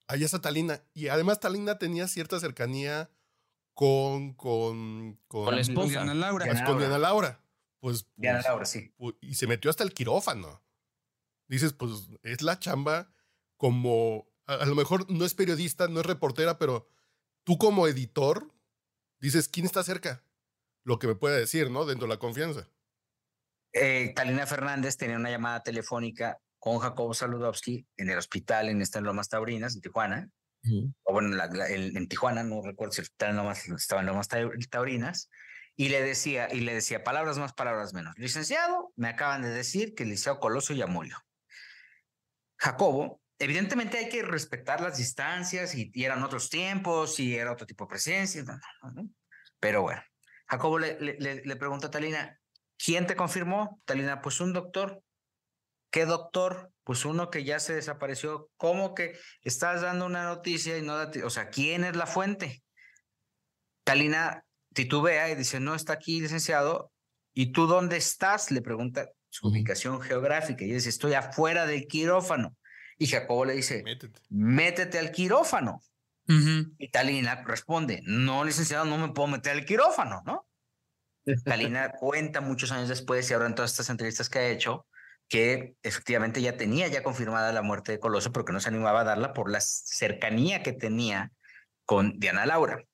allá 0.09 0.27
está 0.27 0.41
Talina. 0.43 0.83
Y 0.93 1.09
además 1.09 1.41
Talina 1.41 1.79
tenía 1.79 2.07
cierta 2.09 2.39
cercanía 2.41 3.11
con... 3.73 4.35
Con, 4.35 5.19
con, 5.27 5.45
Con 5.47 5.55
la 5.55 5.61
esposa. 5.63 5.89
Diana 5.89 6.15
Laura. 6.15 6.47
pues, 6.47 6.63
con 6.63 6.79
Diana 6.79 6.99
Laura. 6.99 7.41
Pues, 7.81 8.07
Diana 8.17 8.39
pues, 8.39 8.47
Laura, 8.49 8.65
sí. 8.67 8.93
pu- 8.99 9.17
y 9.21 9.35
se 9.37 9.47
metió 9.47 9.71
hasta 9.71 9.85
el 9.85 9.93
quirófano. 9.95 10.63
Dices, 11.49 11.73
pues 11.73 12.09
es 12.23 12.41
la 12.43 12.59
chamba 12.59 13.13
como, 13.57 14.29
a, 14.47 14.55
a 14.55 14.67
lo 14.67 14.75
mejor 14.75 15.11
no 15.11 15.25
es 15.25 15.35
periodista, 15.35 15.89
no 15.89 16.01
es 16.01 16.07
reportera, 16.07 16.59
pero 16.59 16.89
tú 17.45 17.59
como 17.59 17.87
editor 17.87 18.53
dices, 19.21 19.49
¿quién 19.49 19.67
está 19.67 19.83
cerca? 19.85 20.25
Lo 20.85 20.99
que 20.99 21.07
me 21.07 21.15
puede 21.15 21.39
decir, 21.39 21.71
¿no? 21.71 21.85
Dentro 21.85 22.07
de 22.07 22.15
la 22.15 22.19
confianza. 22.19 22.69
eh, 23.73 24.13
Talina 24.15 24.47
Fernández 24.47 24.97
tenía 24.97 25.17
una 25.17 25.31
llamada 25.31 25.63
telefónica 25.63 26.39
con 26.59 26.79
Jacobo 26.79 27.13
Saludowski 27.13 27.87
en 27.97 28.09
el 28.09 28.19
hospital 28.19 28.69
en 28.69 28.81
esta 28.81 29.01
Lomas 29.01 29.29
Taurinas, 29.29 29.75
en 29.75 29.83
Tijuana, 29.83 30.31
o 31.03 31.13
bueno, 31.13 31.37
en 31.69 32.09
Tijuana, 32.09 32.43
no 32.43 32.63
recuerdo 32.63 32.93
si 32.93 33.03
estaba 33.03 33.31
en 33.31 33.37
Lomas, 33.37 33.69
estaba 33.69 34.01
en 34.01 34.07
Lomas 34.07 34.29
Taurinas, 34.71 35.29
y 35.77 35.91
le 35.91 36.01
decía, 36.01 36.49
y 36.51 36.61
le 36.61 36.73
decía 36.73 37.05
palabras 37.05 37.39
más, 37.39 37.53
palabras 37.53 37.93
menos. 37.93 38.15
Licenciado, 38.17 38.93
me 38.97 39.09
acaban 39.09 39.43
de 39.43 39.51
decir 39.51 39.95
que 39.95 40.05
el 40.05 40.11
liceo 40.11 40.41
Coloso 40.41 40.73
ya 40.73 40.87
murió. 40.87 41.19
Jacobo, 42.57 43.21
evidentemente 43.39 43.99
hay 43.99 44.09
que 44.09 44.23
respetar 44.23 44.81
las 44.81 44.97
distancias 44.97 45.75
y, 45.75 45.91
eran 45.95 46.23
otros 46.23 46.49
tiempos 46.49 47.21
y 47.21 47.37
era 47.37 47.53
otro 47.53 47.67
tipo 47.67 47.85
de 47.85 47.89
presencia, 47.91 48.43
pero 49.61 49.83
bueno, 49.83 50.03
Jacobo 50.47 50.79
le, 50.79 50.99
le, 51.01 51.43
le 51.45 51.57
pregunta 51.57 51.89
a 51.89 51.91
Talina, 51.91 52.39
¿quién 52.77 53.07
te 53.07 53.17
confirmó? 53.17 53.81
Talina, 53.85 54.21
pues 54.21 54.41
un 54.41 54.53
doctor. 54.53 55.03
¿Qué 55.91 56.07
doctor? 56.07 56.73
Pues 56.83 57.05
uno 57.05 57.31
que 57.31 57.45
ya 57.45 57.61
se 57.61 57.75
desapareció. 57.75 58.51
¿Cómo 58.57 58.95
que 58.95 59.17
estás 59.43 59.83
dando 59.83 60.07
una 60.07 60.25
noticia 60.25 60.77
y 60.77 60.83
no 60.83 60.97
da, 60.97 61.11
o 61.25 61.31
sea, 61.31 61.49
¿quién 61.49 61.85
es 61.85 61.97
la 61.97 62.07
fuente? 62.07 62.63
Talina 63.85 64.45
titubea 64.73 65.31
y 65.31 65.37
dice, 65.37 65.61
no 65.61 65.75
está 65.75 65.93
aquí, 65.95 66.21
licenciado. 66.21 66.91
¿Y 67.33 67.53
tú 67.53 67.67
dónde 67.67 67.97
estás? 67.97 68.51
Le 68.51 68.61
pregunta 68.61 69.09
su 69.29 69.49
ubicación 69.49 70.01
geográfica 70.01 70.65
y 70.65 70.73
dice, 70.73 70.89
estoy 70.89 71.15
afuera 71.15 71.67
del 71.67 71.87
quirófano. 71.87 72.57
Y 72.99 73.07
Jacobo 73.07 73.45
le 73.45 73.55
dice, 73.55 73.83
métete, 74.31 74.99
al 74.99 75.11
quirófano. 75.11 75.81
Y 76.27 76.89
Talina 76.89 77.43
responde, 77.45 78.03
no, 78.05 78.45
licenciado, 78.45 78.85
no 78.85 78.99
me 78.99 79.13
puedo 79.13 79.29
meter 79.29 79.53
al 79.53 79.65
quirófano, 79.65 80.23
¿no? 80.25 80.47
Talina 81.45 81.91
cuenta 81.93 82.41
muchos 82.41 82.73
años 82.73 82.89
después 82.89 83.31
y 83.31 83.35
ahora 83.35 83.47
en 83.47 83.55
todas 83.55 83.73
estas 83.73 83.91
entrevistas 83.91 84.29
que 84.29 84.39
ha 84.39 84.49
hecho 84.49 84.87
que 85.29 85.75
efectivamente 85.83 86.43
ya 86.43 86.57
tenía 86.57 86.87
ya 86.89 87.03
confirmada 87.03 87.51
la 87.53 87.63
muerte 87.63 87.93
de 87.93 87.99
Coloso, 87.99 88.31
pero 88.31 88.45
que 88.45 88.53
no 88.53 88.61
se 88.61 88.69
animaba 88.69 89.01
a 89.01 89.05
darla 89.05 89.33
por 89.33 89.51
la 89.51 89.61
cercanía 89.61 90.63
que 90.63 90.73
tenía 90.73 91.33
con 91.87 92.19
Diana 92.19 92.45
Laura. 92.45 92.85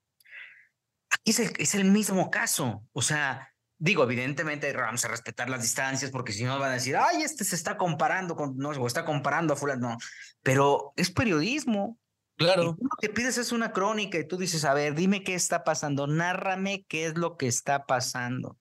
Aquí 1.11 1.33
es 1.33 1.41
el, 1.41 1.53
es 1.59 1.74
el 1.74 1.85
mismo 1.87 2.31
caso, 2.31 2.85
o 2.93 3.03
sea, 3.03 3.51
Digo, 3.83 4.05
evidentemente 4.05 4.70
vamos 4.74 5.03
a 5.07 5.09
respetar 5.09 5.49
las 5.49 5.62
distancias 5.62 6.11
porque 6.11 6.35
si 6.35 6.45
no 6.45 6.59
van 6.59 6.72
a 6.72 6.74
decir, 6.74 6.99
ay, 6.99 7.22
este 7.22 7.45
se 7.45 7.57
está 7.57 7.78
comparando 7.78 8.37
con, 8.37 8.59
no, 8.59 8.68
o 8.68 8.87
está 8.87 9.07
comparando 9.07 9.55
a 9.55 9.57
fulano. 9.57 9.93
No, 9.93 9.99
pero 10.43 10.93
es 10.97 11.11
periodismo. 11.11 11.99
Claro. 12.41 12.74
lo 12.80 12.88
que 12.99 13.11
pides 13.11 13.36
es 13.36 13.53
una 13.53 13.70
crónica 13.70 14.18
y 14.18 14.26
tú 14.26 14.38
dices, 14.38 14.64
a 14.64 14.72
ver, 14.72 14.95
dime 14.95 15.22
qué 15.22 15.34
está 15.34 15.62
pasando, 15.62 16.07
nárrame 16.07 16.86
qué 16.88 17.05
es 17.05 17.18
lo 17.18 17.36
que 17.36 17.47
está 17.47 17.84
pasando. 17.84 18.59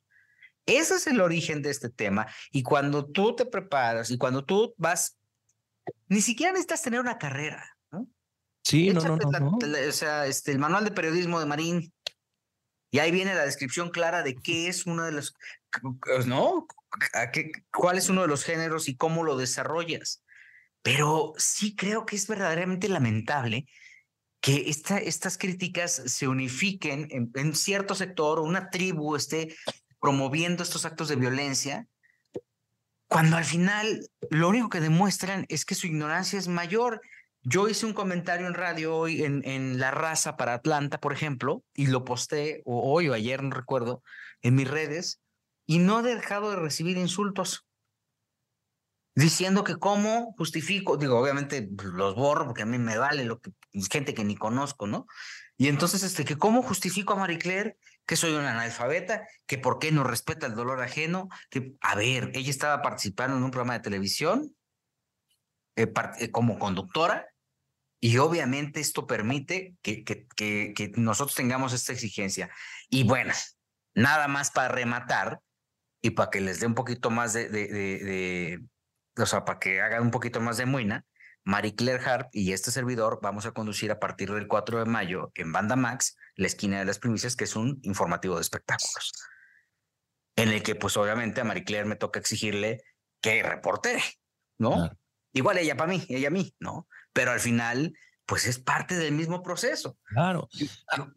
Ese 0.66 0.96
es 0.96 1.08
el 1.08 1.22
origen 1.22 1.62
de 1.62 1.70
este 1.70 1.90
tema. 1.90 2.28
Y 2.52 2.62
cuando 2.62 3.06
tú 3.06 3.38
te 3.38 3.46
preparas 3.46 4.12
y 4.12 4.18
cuando 4.18 4.44
tú 4.44 4.74
vas, 4.76 5.18
ni 6.10 6.20
siquiera 6.20 6.52
necesitas 6.52 6.82
tener 6.82 7.00
una 7.00 7.18
carrera. 7.18 7.78
¿no? 7.90 8.06
Sí, 8.64 8.90
no, 8.90 9.00
no, 9.00 9.16
no, 9.16 9.58
O 9.58 9.92
sea, 9.94 10.26
este, 10.28 10.52
el 10.52 10.60
manual 10.60 10.84
de 10.84 10.92
periodismo 10.92 11.40
de 11.40 11.46
Marín, 11.46 11.94
y 12.92 13.00
ahí 13.00 13.12
viene 13.12 13.34
la 13.34 13.46
descripción 13.46 13.92
clara 13.92 14.24
de 14.24 14.36
qué 14.36 14.68
es 14.68 14.88
uno 14.88 15.06
de 15.06 15.14
los, 15.14 15.34
¿no? 16.26 16.68
Qué, 17.32 17.54
¿Cuál 17.72 17.98
es 17.98 18.10
uno 18.10 18.24
de 18.24 18.28
los 18.28 18.44
géneros 18.44 18.90
y 18.90 18.98
cómo 18.98 19.24
lo 19.24 19.38
desarrollas? 19.38 20.22
Pero 20.82 21.34
sí 21.38 21.76
creo 21.76 22.06
que 22.06 22.16
es 22.16 22.28
verdaderamente 22.28 22.88
lamentable 22.88 23.66
que 24.42 24.70
esta, 24.70 24.98
estas 24.98 25.38
críticas 25.38 26.02
se 26.06 26.28
unifiquen 26.28 27.32
en, 27.34 27.56
cierto 27.56 27.96
sector 27.96 28.40
o 28.40 28.44
una 28.44 28.70
tribu 28.70 29.16
esté 29.16 29.56
promoviendo 30.00 30.64
estos 30.64 30.86
actos 30.86 31.10
de 31.10 31.18
violencia, 31.18 31.88
cuando 33.08 33.36
al 33.36 33.44
final 33.44 34.08
lo 34.30 34.48
único 34.48 34.70
que 34.70 34.80
demuestran 34.80 35.46
es 35.50 35.66
que 35.66 35.76
su 35.76 35.88
ignorancia 35.88 36.40
es 36.40 36.48
mayor. 36.48 37.02
Yo 37.42 37.68
hice 37.68 37.86
un 37.86 37.94
comentario 37.94 38.48
en 38.48 38.54
radio 38.54 38.96
hoy 38.96 39.24
en, 39.24 39.42
en 39.46 39.80
La 39.80 39.92
Raza 39.92 40.38
para 40.38 40.54
Atlanta, 40.54 41.00
por 41.00 41.12
ejemplo, 41.12 41.64
y 41.74 41.88
lo 41.88 42.06
posté 42.06 42.62
hoy 42.66 43.10
o 43.10 43.14
ayer, 43.14 43.44
no 43.44 43.50
recuerdo, 43.50 44.04
en 44.42 44.56
mis 44.56 44.70
redes, 44.70 45.20
y 45.66 45.80
no 45.80 46.00
he 46.00 46.04
dejado 46.04 46.52
de 46.52 46.58
recibir 46.58 46.98
insultos 46.98 47.66
diciendo 49.16 49.64
que 49.64 49.76
cómo 49.76 50.34
justifico, 50.38 50.98
digo, 50.98 51.20
obviamente 51.20 51.68
pues, 51.76 51.90
los 51.90 52.16
borro 52.16 52.46
porque 52.46 52.64
a 52.64 52.66
mí 52.66 52.78
me 52.78 52.98
vale 52.98 53.26
lo 53.26 53.40
que 53.40 53.52
gente 53.92 54.14
que 54.14 54.24
ni 54.24 54.36
conozco, 54.36 54.88
¿no? 54.88 55.06
Y 55.58 55.68
entonces, 55.68 56.04
este, 56.04 56.24
que 56.24 56.38
cómo 56.38 56.62
justifico 56.62 57.14
a 57.14 57.18
Marie 57.18 57.38
Claire 57.38 57.78
que 58.06 58.16
soy 58.16 58.34
una 58.34 58.52
analfabeta, 58.52 59.28
que 59.46 59.60
por 59.60 59.78
qué 59.78 59.92
no 59.92 60.04
respeta 60.04 60.48
el 60.48 60.56
dolor 60.56 60.82
ajeno, 60.82 61.30
que, 61.52 61.74
a 61.82 61.94
ver, 61.94 62.32
ella 62.34 62.50
estaba 62.50 62.82
participando 62.82 63.38
en 63.38 63.44
un 63.44 63.52
programa 63.52 63.74
de 63.74 63.82
televisión 63.82 64.56
eh, 65.76 65.94
eh, 66.20 66.32
como 66.32 66.58
conductora 66.58 67.28
y 68.00 68.18
obviamente 68.18 68.80
esto 68.80 69.06
permite 69.06 69.76
que, 69.84 70.04
que, 70.04 70.26
que, 70.36 70.92
nosotros 70.96 71.36
tengamos 71.36 71.72
esta 71.72 71.94
exigencia. 71.94 72.50
Y 72.90 73.04
bueno, 73.04 73.34
nada 73.94 74.28
más 74.28 74.50
para 74.50 74.70
rematar 74.70 75.40
y 76.02 76.10
para 76.12 76.32
que 76.32 76.42
les 76.42 76.62
dé 76.62 76.66
un 76.66 76.76
poquito 76.76 77.12
más 77.12 77.34
de, 77.34 78.60
o 79.20 79.26
sea, 79.26 79.46
para 79.46 79.60
que 79.60 79.82
hagan 79.82 80.04
un 80.04 80.12
poquito 80.12 80.40
más 80.40 80.58
de 80.58 80.66
muina, 80.66 81.06
Marie 81.44 81.76
Claire 81.76 82.04
Hart 82.04 82.30
y 82.32 82.54
este 82.54 82.72
servidor 82.72 83.20
vamos 83.22 83.46
a 83.46 83.52
conducir 83.52 83.92
a 83.92 84.00
partir 84.00 84.32
del 84.32 84.48
4 84.48 84.80
de 84.80 84.86
mayo 84.86 85.32
en 85.36 85.52
Banda 85.52 85.76
Max, 85.76 86.16
la 86.36 86.48
esquina 86.48 86.80
de 86.80 86.86
las 86.86 87.00
primicias, 87.00 87.36
que 87.36 87.46
es 87.46 87.56
un 87.56 87.80
informativo 87.84 88.36
de 88.36 88.42
espectáculos, 88.42 89.14
en 90.36 90.50
el 90.50 90.64
que 90.64 90.76
pues 90.76 90.98
obviamente 90.98 91.42
a 91.42 91.44
Marie 91.44 91.64
Claire 91.64 91.88
me 91.88 91.96
toca 91.96 92.20
exigirle 92.20 92.84
que 93.22 93.44
reporte, 93.44 94.02
¿no? 94.58 94.92
Igual 95.34 95.58
ella 95.58 95.76
para 95.76 95.92
mí, 95.92 96.06
ella 96.10 96.28
a 96.28 96.32
mí, 96.32 96.56
¿no? 96.60 96.88
Pero 97.14 97.32
al 97.32 97.40
final, 97.40 97.94
pues 98.30 98.46
es 98.46 98.60
parte 98.60 98.96
del 98.96 99.12
mismo 99.14 99.42
proceso. 99.42 99.98
Claro. 100.06 100.48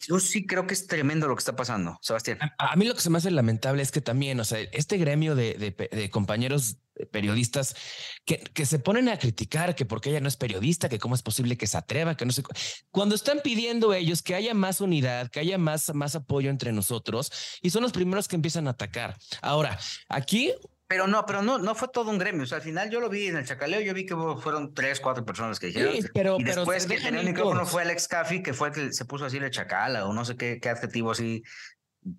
Yo, 0.08 0.18
sí 0.18 0.46
creo 0.46 0.66
que 0.66 0.72
es 0.72 0.86
tremendo 0.86 1.28
lo 1.28 1.36
que 1.36 1.40
está 1.40 1.54
pasando, 1.54 1.98
Sebastián. 2.00 2.38
A, 2.56 2.74
mí 2.74 2.86
lo 2.86 2.94
que 2.94 3.02
se 3.02 3.10
me 3.10 3.18
hace 3.18 3.30
lamentable 3.30 3.82
es 3.82 3.92
que 3.92 4.00
también, 4.00 4.40
o 4.40 4.44
sea, 4.44 4.60
este 4.72 4.96
gremio 4.96 5.34
de, 5.34 5.54
de, 5.92 6.10
compañeros 6.10 6.78
periodistas 7.10 7.76
que, 8.24 8.38
que, 8.38 8.64
se 8.64 8.78
ponen 8.78 9.10
a 9.10 9.18
criticar 9.18 9.74
que 9.74 9.84
porque 9.84 10.08
ella 10.08 10.20
no 10.20 10.28
es 10.28 10.38
periodista, 10.38 10.88
que 10.88 10.98
cómo 10.98 11.14
es 11.14 11.22
posible 11.22 11.58
que 11.58 11.66
se 11.66 11.76
atreva, 11.76 12.16
que 12.16 12.24
no 12.24 12.32
sé. 12.32 12.44
Cuando 12.90 13.14
están 13.14 13.40
pidiendo 13.44 13.92
ellos 13.92 14.22
que 14.22 14.34
haya 14.34 14.54
más 14.54 14.80
unidad, 14.80 15.30
que 15.30 15.40
haya 15.40 15.58
más, 15.58 15.94
más 15.94 16.14
apoyo 16.14 16.48
entre 16.48 16.72
nosotros 16.72 17.30
y 17.60 17.70
son 17.70 17.82
los 17.82 17.92
primeros 17.92 18.26
que 18.26 18.36
empiezan 18.36 18.68
a 18.68 18.70
atacar. 18.70 19.18
Ahora, 19.42 19.78
aquí 20.08 20.54
pero 20.92 21.06
no, 21.06 21.24
pero 21.24 21.40
no, 21.40 21.56
no 21.56 21.74
fue 21.74 21.88
todo 21.88 22.10
un 22.10 22.18
gremio. 22.18 22.42
O 22.42 22.46
sea, 22.46 22.58
al 22.58 22.62
final 22.62 22.90
yo 22.90 23.00
lo 23.00 23.08
vi 23.08 23.28
en 23.28 23.38
el 23.38 23.46
chacaleo, 23.46 23.80
yo 23.80 23.94
vi 23.94 24.04
que 24.04 24.14
fueron 24.14 24.74
tres, 24.74 25.00
cuatro 25.00 25.24
personas 25.24 25.58
que 25.58 25.68
dijeron. 25.68 25.94
Sí, 25.94 26.02
pero, 26.12 26.36
y 26.38 26.44
después 26.44 26.86
que 26.86 27.00
tenía 27.00 27.20
el 27.20 27.26
micrófono 27.26 27.64
fue 27.64 27.80
Alex 27.80 28.08
Caffi, 28.08 28.42
que 28.42 28.52
fue 28.52 28.68
el 28.68 28.74
que 28.74 28.92
se 28.92 29.06
puso 29.06 29.24
así 29.24 29.38
de 29.38 29.50
chacala, 29.50 30.06
o 30.06 30.12
no 30.12 30.26
sé 30.26 30.36
qué, 30.36 30.60
qué 30.60 30.68
adjetivo 30.68 31.12
así 31.12 31.42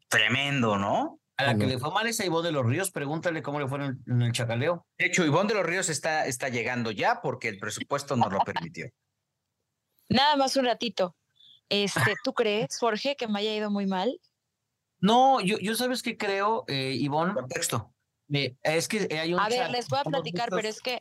tremendo, 0.09 0.80
¿no? 0.80 1.19
A 1.38 1.43
la 1.43 1.55
que 1.55 1.67
le 1.67 1.78
fue 1.78 1.91
mal 1.91 2.07
es 2.07 2.19
a 2.19 2.26
Ivonne 2.26 2.47
de 2.47 2.51
los 2.51 2.65
Ríos, 2.65 2.89
pregúntale 2.89 3.43
cómo 3.43 3.59
le 3.59 3.67
fue 3.67 3.78
en 3.78 4.21
el, 4.24 4.32
chacaleo. 4.32 4.88
De 4.97 5.05
hecho, 5.05 5.24
Ivonne 5.24 5.49
de 5.49 5.53
los 5.53 5.67
Ríos 5.67 5.89
está, 5.89 6.26
está 6.26 6.49
llegando 6.49 6.89
ya 6.89 7.21
porque 7.21 7.49
el 7.49 7.59
presupuesto 7.59 8.15
nos 8.15 8.34
lo 8.34 8.39
permitió. 8.39 8.89
Nada 10.09 10.36
más 10.36 10.55
un 10.55 10.65
ratito. 10.65 11.15
Este, 11.69 12.15
¿Tú 12.24 12.34
crees, 12.34 12.76
Jorge, 12.80 13.15
que 13.15 13.28
me 13.28 13.38
haya 13.38 13.53
ido 13.53 13.69
muy 13.69 13.86
mal? 13.86 14.19
No, 14.97 15.41
yo, 15.41 15.59
yo 15.59 15.76
sabes 15.76 16.01
que 16.01 16.17
creo, 16.17 16.63
eh, 16.67 16.93
Ivonne. 16.95 17.36
Contexto 17.36 17.93
es 18.30 18.88
que 18.88 19.07
hay 19.19 19.34
un. 19.34 19.39
A 19.39 19.49
ver, 19.49 19.69
les 19.71 19.88
voy 19.88 19.99
a 19.99 20.03
platicar, 20.03 20.49
pero 20.49 20.67
es 20.67 20.82
que. 20.82 20.99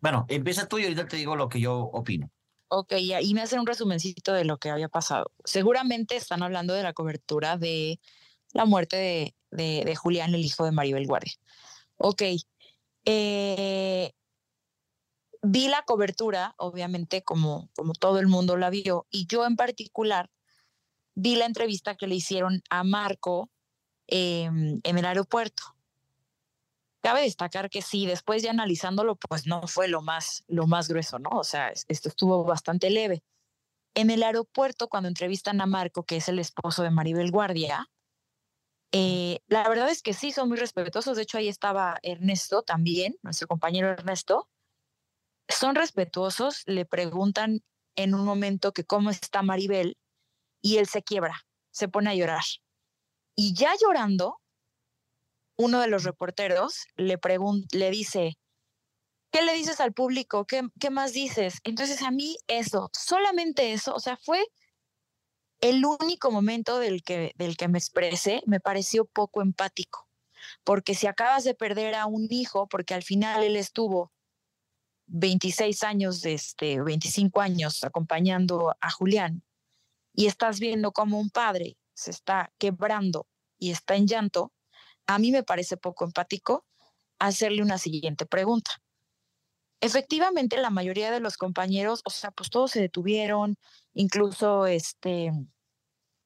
Bueno, 0.00 0.26
empieza 0.28 0.68
tú 0.68 0.78
y 0.78 0.84
ahorita 0.84 1.08
te 1.08 1.16
digo 1.16 1.36
lo 1.36 1.48
que 1.48 1.60
yo 1.60 1.76
opino. 1.76 2.30
Ok, 2.68 2.92
y 2.98 3.34
me 3.34 3.40
hacen 3.40 3.60
un 3.60 3.66
resumencito 3.66 4.32
de 4.32 4.44
lo 4.44 4.58
que 4.58 4.70
había 4.70 4.88
pasado. 4.88 5.32
Seguramente 5.44 6.16
están 6.16 6.42
hablando 6.42 6.74
de 6.74 6.82
la 6.82 6.92
cobertura 6.92 7.56
de 7.56 7.98
la 8.52 8.66
muerte 8.66 9.34
de, 9.50 9.84
de, 9.84 9.96
Julián, 9.96 10.34
el 10.34 10.44
hijo 10.44 10.64
de 10.64 10.72
Maribel 10.72 11.06
Guardia. 11.06 11.32
Ok. 11.96 12.22
Eh, 13.06 14.12
vi 15.42 15.68
la 15.68 15.82
cobertura, 15.82 16.54
obviamente, 16.58 17.22
como, 17.22 17.70
como 17.74 17.94
todo 17.94 18.18
el 18.18 18.26
mundo 18.26 18.56
la 18.56 18.70
vio, 18.70 19.06
y 19.10 19.26
yo 19.26 19.46
en 19.46 19.56
particular 19.56 20.30
vi 21.14 21.36
la 21.36 21.46
entrevista 21.46 21.96
que 21.96 22.06
le 22.06 22.16
hicieron 22.16 22.62
a 22.70 22.84
Marco 22.84 23.50
em, 24.06 24.80
en 24.82 24.98
el 24.98 25.04
aeropuerto. 25.04 25.62
Cabe 27.00 27.22
destacar 27.22 27.70
que 27.70 27.82
sí, 27.82 28.06
después 28.06 28.42
ya 28.42 28.50
analizándolo, 28.50 29.16
pues 29.16 29.46
no 29.46 29.66
fue 29.68 29.88
lo 29.88 30.02
más, 30.02 30.44
lo 30.48 30.66
más 30.66 30.88
grueso, 30.88 31.18
¿no? 31.18 31.30
O 31.30 31.44
sea, 31.44 31.70
esto 31.70 32.08
estuvo 32.08 32.44
bastante 32.44 32.90
leve. 32.90 33.22
En 33.94 34.10
el 34.10 34.22
aeropuerto, 34.22 34.88
cuando 34.88 35.08
entrevistan 35.08 35.60
a 35.60 35.66
Marco, 35.66 36.04
que 36.04 36.16
es 36.16 36.28
el 36.28 36.38
esposo 36.38 36.82
de 36.82 36.90
Maribel 36.90 37.30
Guardia, 37.30 37.88
eh, 38.92 39.40
la 39.48 39.68
verdad 39.68 39.90
es 39.90 40.02
que 40.02 40.14
sí, 40.14 40.32
son 40.32 40.48
muy 40.48 40.58
respetuosos. 40.58 41.16
De 41.16 41.22
hecho, 41.22 41.38
ahí 41.38 41.48
estaba 41.48 41.98
Ernesto 42.02 42.62
también, 42.62 43.16
nuestro 43.22 43.46
compañero 43.46 43.88
Ernesto. 43.88 44.48
Son 45.48 45.74
respetuosos, 45.74 46.62
le 46.66 46.84
preguntan 46.84 47.62
en 47.96 48.14
un 48.14 48.24
momento 48.24 48.72
que 48.72 48.84
cómo 48.84 49.10
está 49.10 49.42
Maribel 49.42 49.96
y 50.62 50.78
él 50.78 50.86
se 50.86 51.02
quiebra, 51.02 51.46
se 51.70 51.88
pone 51.88 52.10
a 52.10 52.14
llorar. 52.14 52.44
Y 53.36 53.54
ya 53.54 53.72
llorando, 53.80 54.40
uno 55.58 55.80
de 55.80 55.88
los 55.88 56.04
reporteros 56.04 56.86
le, 56.96 57.18
le 57.72 57.90
dice, 57.90 58.38
¿qué 59.30 59.42
le 59.42 59.52
dices 59.54 59.80
al 59.80 59.92
público? 59.92 60.46
¿Qué, 60.46 60.62
¿Qué 60.80 60.90
más 60.90 61.12
dices? 61.12 61.58
Entonces 61.64 62.02
a 62.02 62.10
mí 62.10 62.36
eso, 62.46 62.90
solamente 62.92 63.72
eso, 63.72 63.94
o 63.94 64.00
sea, 64.00 64.16
fue 64.16 64.46
el 65.60 65.84
único 65.84 66.30
momento 66.30 66.78
del 66.78 67.02
que, 67.02 67.32
del 67.36 67.56
que 67.56 67.68
me 67.68 67.78
expresé, 67.78 68.42
me 68.46 68.60
pareció 68.60 69.04
poco 69.04 69.42
empático, 69.42 70.08
porque 70.62 70.94
si 70.94 71.08
acabas 71.08 71.42
de 71.44 71.54
perder 71.54 71.96
a 71.96 72.06
un 72.06 72.28
hijo, 72.30 72.68
porque 72.68 72.94
al 72.94 73.02
final 73.02 73.42
él 73.42 73.56
estuvo 73.56 74.12
26 75.06 75.82
años, 75.82 76.24
este, 76.24 76.80
25 76.80 77.40
años 77.40 77.82
acompañando 77.82 78.76
a 78.80 78.90
Julián, 78.90 79.42
y 80.14 80.26
estás 80.26 80.60
viendo 80.60 80.92
como 80.92 81.18
un 81.18 81.30
padre 81.30 81.76
se 81.94 82.12
está 82.12 82.52
quebrando 82.58 83.26
y 83.58 83.72
está 83.72 83.96
en 83.96 84.06
llanto, 84.06 84.52
a 85.08 85.18
mí 85.18 85.32
me 85.32 85.42
parece 85.42 85.76
poco 85.76 86.04
empático 86.04 86.64
hacerle 87.18 87.62
una 87.62 87.78
siguiente 87.78 88.26
pregunta. 88.26 88.70
Efectivamente, 89.80 90.58
la 90.58 90.70
mayoría 90.70 91.10
de 91.10 91.20
los 91.20 91.36
compañeros, 91.36 92.02
o 92.04 92.10
sea, 92.10 92.30
pues 92.30 92.50
todos 92.50 92.72
se 92.72 92.80
detuvieron, 92.80 93.56
incluso 93.94 94.66
este 94.66 95.32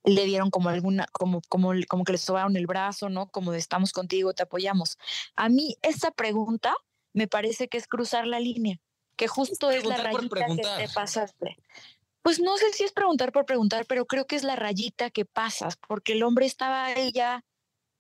le 0.04 0.24
dieron 0.24 0.50
como 0.50 0.68
alguna, 0.68 1.06
como, 1.12 1.40
como, 1.48 1.72
como 1.88 2.02
que 2.02 2.12
le 2.12 2.18
sobaron 2.18 2.56
el 2.56 2.66
brazo, 2.66 3.08
¿no? 3.08 3.28
Como 3.28 3.52
de 3.52 3.58
estamos 3.58 3.92
contigo, 3.92 4.34
te 4.34 4.42
apoyamos. 4.42 4.98
A 5.36 5.48
mí 5.48 5.76
esa 5.82 6.10
pregunta 6.10 6.74
me 7.12 7.28
parece 7.28 7.68
que 7.68 7.78
es 7.78 7.86
cruzar 7.86 8.26
la 8.26 8.40
línea, 8.40 8.80
que 9.16 9.28
justo 9.28 9.70
es, 9.70 9.84
la 9.84 9.96
rayita 9.96 10.46
que 10.46 10.86
te 10.86 10.92
pasaste. 10.92 11.56
Pues 12.22 12.40
no 12.40 12.56
sé 12.56 12.72
si 12.72 12.82
es 12.82 12.92
preguntar 12.92 13.30
por 13.30 13.46
preguntar, 13.46 13.86
pero 13.86 14.06
creo 14.06 14.26
que 14.26 14.34
es 14.34 14.42
la 14.42 14.56
rayita 14.56 15.10
que 15.10 15.24
pasas, 15.24 15.76
porque 15.76 16.14
el 16.14 16.24
hombre 16.24 16.46
estaba 16.46 16.86
ahí 16.86 17.12
ya, 17.12 17.44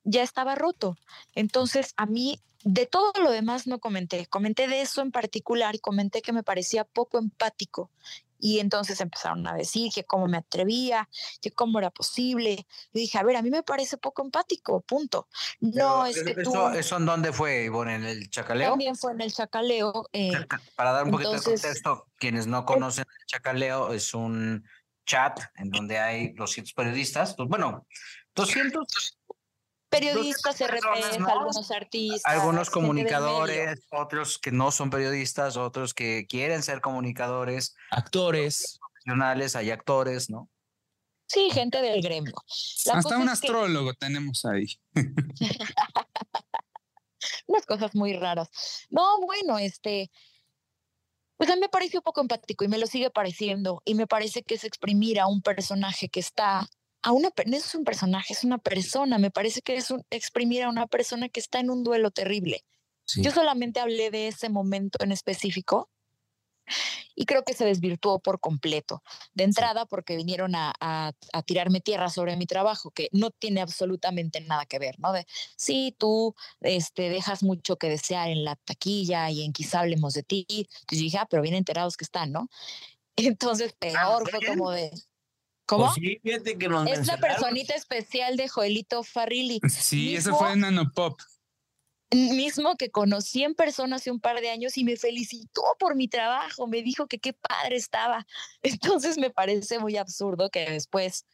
ya 0.04 0.22
estaba 0.22 0.54
roto. 0.54 0.96
Entonces, 1.34 1.94
a 1.96 2.06
mí 2.06 2.40
de 2.64 2.86
todo 2.86 3.12
lo 3.22 3.30
demás 3.30 3.66
no 3.66 3.80
comenté, 3.80 4.26
comenté 4.26 4.68
de 4.68 4.82
eso 4.82 5.02
en 5.02 5.10
particular 5.10 5.74
y 5.74 5.78
comenté 5.78 6.22
que 6.22 6.32
me 6.32 6.42
parecía 6.42 6.84
poco 6.84 7.18
empático. 7.18 7.90
Y 8.38 8.58
entonces 8.58 9.00
empezaron 9.00 9.46
a 9.46 9.54
decir 9.54 9.92
que 9.94 10.02
cómo 10.02 10.26
me 10.26 10.36
atrevía, 10.36 11.08
que 11.40 11.52
cómo 11.52 11.78
era 11.78 11.90
posible. 11.90 12.66
Y 12.92 12.98
dije, 12.98 13.16
a 13.16 13.22
ver, 13.22 13.36
a 13.36 13.42
mí 13.42 13.50
me 13.50 13.62
parece 13.62 13.98
poco 13.98 14.22
empático, 14.22 14.80
punto. 14.80 15.28
No, 15.60 16.04
es 16.06 16.24
que 16.24 16.34
eso, 16.36 16.72
¿Eso 16.72 16.96
en 16.96 17.06
dónde 17.06 17.32
fue, 17.32 17.62
Ivonne? 17.64 17.94
¿En 17.94 18.04
el 18.04 18.30
Chacaleo? 18.30 18.70
También 18.70 18.96
fue 18.96 19.12
en 19.12 19.20
el 19.20 19.32
Chacaleo. 19.32 20.08
Eh, 20.12 20.32
Para 20.74 20.90
dar 20.90 21.04
un 21.04 21.12
poquito 21.12 21.34
de 21.34 21.40
contexto, 21.40 22.08
quienes 22.16 22.48
no 22.48 22.64
conocen 22.64 23.04
el 23.08 23.26
Chacaleo, 23.26 23.92
es 23.92 24.12
un 24.12 24.64
chat 25.06 25.38
en 25.54 25.70
donde 25.70 25.98
hay 25.98 26.32
200 26.32 26.72
periodistas, 26.74 27.36
pues, 27.36 27.48
bueno, 27.48 27.86
200 28.34 29.18
periodistas, 29.92 30.60
RPs, 30.60 31.18
algunos 31.28 31.70
artistas. 31.70 32.22
Algunos 32.24 32.70
comunicadores, 32.70 33.80
otros 33.90 34.38
que 34.38 34.50
no 34.50 34.70
son 34.70 34.90
periodistas, 34.90 35.56
otros 35.56 35.94
que 35.94 36.26
quieren 36.26 36.62
ser 36.62 36.80
comunicadores. 36.80 37.76
Actores. 37.90 38.78
Profesionales, 38.80 39.56
hay 39.56 39.70
actores, 39.70 40.30
¿no? 40.30 40.48
Sí, 41.26 41.50
gente 41.50 41.80
del 41.80 42.02
gremio. 42.02 42.34
Hasta 42.92 43.18
un 43.18 43.28
astrólogo 43.28 43.94
tenemos 43.94 44.44
ahí. 44.44 44.66
Unas 47.46 47.66
cosas 47.66 47.94
muy 47.94 48.14
raras. 48.14 48.48
No, 48.90 49.20
bueno, 49.20 49.58
este, 49.58 50.10
pues 51.36 51.50
a 51.50 51.54
mí 51.54 51.60
me 51.60 51.68
pareció 51.68 52.02
poco 52.02 52.20
empático 52.20 52.64
y 52.64 52.68
me 52.68 52.78
lo 52.78 52.86
sigue 52.86 53.10
pareciendo. 53.10 53.82
Y 53.84 53.94
me 53.94 54.06
parece 54.06 54.42
que 54.42 54.54
es 54.54 54.64
exprimir 54.64 55.20
a 55.20 55.26
un 55.26 55.42
personaje 55.42 56.08
que 56.08 56.20
está 56.20 56.68
a 57.02 57.12
una, 57.12 57.30
no 57.46 57.56
es 57.56 57.74
un 57.74 57.84
personaje, 57.84 58.32
es 58.32 58.44
una 58.44 58.58
persona. 58.58 59.18
Me 59.18 59.30
parece 59.30 59.62
que 59.62 59.76
es 59.76 59.90
un, 59.90 60.04
exprimir 60.10 60.62
a 60.62 60.68
una 60.68 60.86
persona 60.86 61.28
que 61.28 61.40
está 61.40 61.60
en 61.60 61.70
un 61.70 61.82
duelo 61.84 62.10
terrible. 62.10 62.64
Yo 63.16 63.30
solamente 63.30 63.80
hablé 63.80 64.10
de 64.10 64.28
ese 64.28 64.48
momento 64.48 64.98
en 65.02 65.12
específico 65.12 65.90
y 67.14 67.26
creo 67.26 67.44
que 67.44 67.52
se 67.52 67.64
desvirtuó 67.64 68.20
por 68.20 68.40
completo. 68.40 69.02
De 69.34 69.44
entrada, 69.44 69.84
porque 69.86 70.16
vinieron 70.16 70.54
a, 70.54 70.72
a, 70.80 71.12
tirarme 71.44 71.80
tierra 71.80 72.08
sobre 72.08 72.36
mi 72.36 72.46
trabajo, 72.46 72.90
que 72.90 73.08
no 73.12 73.30
tiene 73.30 73.60
absolutamente 73.60 74.40
nada 74.40 74.64
que 74.66 74.78
ver, 74.78 74.98
¿no? 74.98 75.12
De, 75.12 75.26
sí, 75.56 75.94
tú 75.98 76.34
este, 76.60 77.10
dejas 77.10 77.42
mucho 77.42 77.76
que 77.76 77.88
desear 77.88 78.30
en 78.30 78.44
la 78.44 78.56
taquilla 78.56 79.30
y 79.30 79.44
en 79.44 79.52
quizá 79.52 79.80
hablemos 79.80 80.14
de 80.14 80.22
ti. 80.22 80.46
Y 80.48 80.96
dije, 80.96 81.18
ah, 81.18 81.26
pero 81.28 81.42
bien 81.42 81.54
enterados 81.54 81.96
que 81.96 82.04
están, 82.04 82.32
¿no? 82.32 82.48
Entonces, 83.16 83.74
peor 83.74 84.30
fue 84.30 84.40
como 84.46 84.70
de, 84.70 84.90
¿Cómo? 85.66 85.92
Pues 85.94 86.18
que 86.22 86.92
es 86.92 87.06
la 87.06 87.18
personita 87.18 87.74
especial 87.74 88.36
de 88.36 88.48
Joelito 88.48 89.02
Farrilli. 89.02 89.60
Sí, 89.68 90.16
eso 90.16 90.34
fue 90.36 90.52
en 90.52 90.60
Nanopop. 90.60 91.20
Mismo 92.10 92.76
que 92.76 92.90
conocí 92.90 93.42
en 93.42 93.54
persona 93.54 93.96
hace 93.96 94.10
un 94.10 94.20
par 94.20 94.40
de 94.42 94.50
años 94.50 94.76
y 94.76 94.84
me 94.84 94.96
felicitó 94.96 95.62
por 95.78 95.94
mi 95.94 96.08
trabajo, 96.08 96.66
me 96.66 96.82
dijo 96.82 97.06
que 97.06 97.18
qué 97.18 97.32
padre 97.32 97.76
estaba. 97.76 98.26
Entonces 98.62 99.16
me 99.16 99.30
parece 99.30 99.78
muy 99.78 99.96
absurdo 99.96 100.50
que 100.50 100.68
después, 100.70 101.24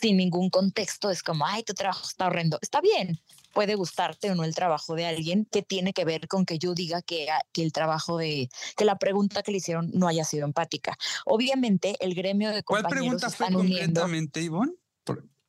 sin 0.00 0.16
ningún 0.16 0.50
contexto, 0.50 1.10
es 1.10 1.22
como, 1.22 1.46
ay, 1.46 1.62
tu 1.62 1.72
trabajo 1.72 2.06
está 2.06 2.26
horrendo. 2.26 2.58
Está 2.60 2.80
bien, 2.80 3.20
puede 3.52 3.74
gustarte 3.76 4.30
o 4.30 4.34
no 4.34 4.44
el 4.44 4.54
trabajo 4.54 4.94
de 4.94 5.06
alguien 5.06 5.46
que 5.50 5.62
tiene 5.62 5.92
que 5.92 6.04
ver 6.04 6.26
con 6.28 6.44
que 6.44 6.58
yo 6.58 6.74
diga 6.74 7.00
que, 7.00 7.30
ah, 7.30 7.40
que 7.52 7.62
el 7.62 7.72
trabajo 7.72 8.18
de, 8.18 8.50
que 8.76 8.84
la 8.84 8.98
pregunta 8.98 9.42
que 9.42 9.52
le 9.52 9.58
hicieron 9.58 9.90
no 9.94 10.08
haya 10.08 10.24
sido 10.24 10.44
empática. 10.44 10.98
Obviamente, 11.24 11.96
el 12.00 12.14
gremio 12.14 12.50
de 12.50 12.62
compañeros 12.62 12.92
¿Cuál 12.92 13.00
pregunta 13.00 13.30
fue 13.30 13.52
concretamente, 13.52 14.42
Ivonne? 14.42 14.72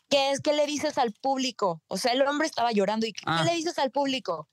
¿Qué 0.08 0.32
es 0.32 0.40
que 0.40 0.54
le 0.54 0.68
dices 0.68 1.00
al 1.00 1.14
público? 1.14 1.82
O 1.88 1.98
sea, 1.98 2.14
el 2.14 2.22
hombre 2.22 2.48
estaba 2.48 2.72
llorando 2.72 3.08
y 3.08 3.14
¿qué 3.14 3.24
ah. 3.26 3.44
le 3.44 3.56
dices 3.56 3.80
al 3.80 3.92
público? 3.92 4.48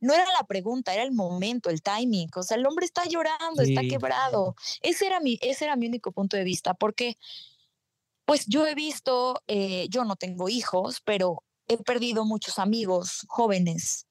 no 0.00 0.14
era 0.14 0.26
la 0.32 0.46
pregunta, 0.46 0.94
era 0.94 1.02
el 1.02 1.12
momento, 1.12 1.70
el 1.70 1.82
timing. 1.82 2.28
O 2.36 2.42
sea, 2.42 2.56
el 2.56 2.66
hombre 2.66 2.86
está 2.86 3.04
llorando, 3.06 3.62
está 3.62 3.82
quebrado. 3.82 4.54
Ese 4.80 5.06
era 5.06 5.20
mi, 5.20 5.38
ese 5.42 5.64
era 5.64 5.74
mi 5.76 5.88
único 5.88 6.12
punto 6.12 6.36
de 6.36 6.44
vista, 6.44 6.74
porque 6.74 7.18
pues 8.28 8.44
yo 8.44 8.66
he 8.66 8.74
visto, 8.74 9.42
eh, 9.46 9.86
yo 9.88 10.04
no 10.04 10.14
tengo 10.14 10.50
hijos, 10.50 11.00
pero 11.02 11.44
he 11.66 11.78
perdido 11.78 12.26
muchos 12.26 12.58
amigos 12.58 13.24
jóvenes 13.26 14.06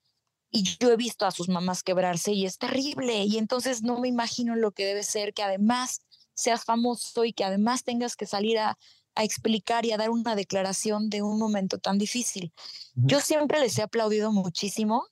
y 0.50 0.64
yo 0.64 0.92
he 0.92 0.98
visto 0.98 1.28
a 1.28 1.30
sus 1.30 1.50
mamás 1.50 1.84
quebrarse 1.84 2.32
y 2.32 2.48
es 2.48 2.58
terrible. 2.58 3.26
Y 3.26 3.38
entonces 3.38 3.84
no 3.84 4.00
me 4.00 4.08
imagino 4.08 4.56
lo 4.56 4.72
que 4.72 4.88
debe 4.88 5.04
ser 5.04 5.36
que 5.36 5.44
además 5.44 6.00
seas 6.34 6.66
famoso 6.66 7.26
y 7.26 7.34
que 7.34 7.44
además 7.44 7.84
tengas 7.84 8.16
que 8.16 8.26
salir 8.26 8.58
a, 8.58 8.76
explicar 9.20 9.86
y 9.86 9.92
a 9.92 9.98
dar 9.98 10.10
una 10.10 10.36
declaración 10.36 11.12
de 11.12 11.22
un 11.22 11.38
momento 11.38 11.78
tan 11.78 12.00
difícil. 12.00 12.54
Yo 12.96 13.20
siempre 13.20 13.60
les 13.60 13.78
he 13.78 13.84
aplaudido 13.84 14.32
muchísimo 14.32 15.06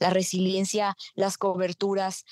la 0.00 0.10
resiliencia, 0.10 0.96
las 1.14 1.38
coberturas 1.38 2.24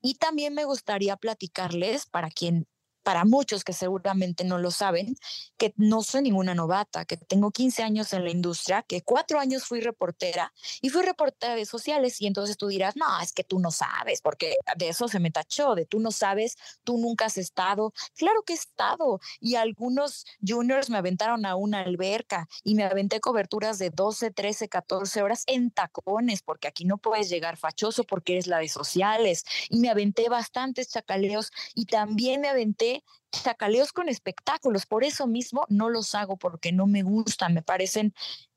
y 0.00 0.14
también 0.14 0.54
me 0.54 0.64
gustaría 0.64 1.16
platicarles 1.16 2.06
para 2.06 2.30
quien 2.30 2.66
para 3.06 3.24
muchos 3.24 3.62
que 3.62 3.72
seguramente 3.72 4.42
no 4.42 4.58
lo 4.58 4.72
saben, 4.72 5.14
que 5.56 5.72
no 5.76 6.02
soy 6.02 6.22
ninguna 6.22 6.56
novata, 6.56 7.04
que 7.04 7.16
tengo 7.16 7.52
15 7.52 7.84
años 7.84 8.12
en 8.12 8.24
la 8.24 8.30
industria, 8.30 8.82
que 8.82 9.02
cuatro 9.02 9.38
años 9.38 9.62
fui 9.62 9.80
reportera 9.80 10.52
y 10.80 10.88
fui 10.88 11.02
reportera 11.02 11.54
de 11.54 11.66
sociales 11.66 12.20
y 12.20 12.26
entonces 12.26 12.56
tú 12.56 12.66
dirás, 12.66 12.96
no, 12.96 13.06
es 13.20 13.32
que 13.32 13.44
tú 13.44 13.60
no 13.60 13.70
sabes, 13.70 14.20
porque 14.20 14.56
de 14.76 14.88
eso 14.88 15.06
se 15.06 15.20
me 15.20 15.30
tachó, 15.30 15.76
de 15.76 15.86
tú 15.86 16.00
no 16.00 16.10
sabes, 16.10 16.56
tú 16.82 16.98
nunca 16.98 17.26
has 17.26 17.38
estado. 17.38 17.92
Claro 18.16 18.42
que 18.42 18.54
he 18.54 18.56
estado 18.56 19.20
y 19.38 19.54
algunos 19.54 20.26
juniors 20.44 20.90
me 20.90 20.98
aventaron 20.98 21.46
a 21.46 21.54
una 21.54 21.82
alberca 21.82 22.48
y 22.64 22.74
me 22.74 22.82
aventé 22.82 23.20
coberturas 23.20 23.78
de 23.78 23.90
12, 23.90 24.32
13, 24.32 24.68
14 24.68 25.22
horas 25.22 25.44
en 25.46 25.70
tacones, 25.70 26.42
porque 26.42 26.66
aquí 26.66 26.84
no 26.84 26.98
puedes 26.98 27.28
llegar 27.28 27.56
fachoso 27.56 28.02
porque 28.02 28.32
eres 28.32 28.48
la 28.48 28.58
de 28.58 28.68
sociales 28.68 29.44
y 29.70 29.78
me 29.78 29.90
aventé 29.90 30.28
bastantes 30.28 30.88
chacaleos 30.88 31.52
y 31.76 31.84
también 31.84 32.40
me 32.40 32.48
aventé 32.48 32.95
chacaleos 33.32 33.92
con 33.92 34.08
espectáculos. 34.08 34.86
Por 34.86 35.04
eso 35.04 35.26
mismo 35.26 35.64
no 35.68 35.90
los 35.90 36.14
hago 36.14 36.36
porque 36.36 36.72
no 36.72 36.86
me 36.86 37.02
gustan, 37.02 37.54
me 37.54 37.62
parecen, 37.62 38.14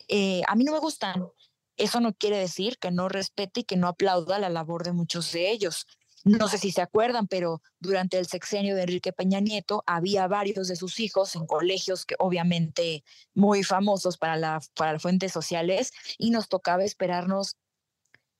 eh, 0.07 0.41
a 0.47 0.55
mí 0.55 0.63
no 0.63 0.73
me 0.73 0.79
gustan. 0.79 1.27
Eso 1.77 2.01
no 2.01 2.13
quiere 2.13 2.37
decir 2.37 2.77
que 2.77 2.91
no 2.91 3.07
respete 3.07 3.61
y 3.61 3.63
que 3.63 3.77
no 3.77 3.87
aplauda 3.87 4.39
la 4.39 4.49
labor 4.49 4.83
de 4.83 4.91
muchos 4.91 5.31
de 5.31 5.49
ellos. 5.51 5.85
No 6.25 6.49
sé 6.49 6.57
si 6.57 6.71
se 6.71 6.81
acuerdan, 6.81 7.27
pero 7.27 7.61
durante 7.79 8.19
el 8.19 8.27
sexenio 8.27 8.75
de 8.75 8.81
Enrique 8.81 9.13
Peña 9.13 9.39
Nieto 9.39 9.83
había 9.87 10.27
varios 10.27 10.67
de 10.67 10.75
sus 10.75 10.99
hijos 10.99 11.35
en 11.35 11.45
colegios 11.45 12.05
que 12.05 12.15
obviamente 12.19 13.05
muy 13.33 13.63
famosos 13.63 14.17
para, 14.17 14.35
la, 14.35 14.59
para 14.75 14.93
las 14.93 15.01
fuentes 15.01 15.31
sociales 15.31 15.93
y 16.17 16.31
nos 16.31 16.49
tocaba 16.49 16.83
esperarnos 16.83 17.55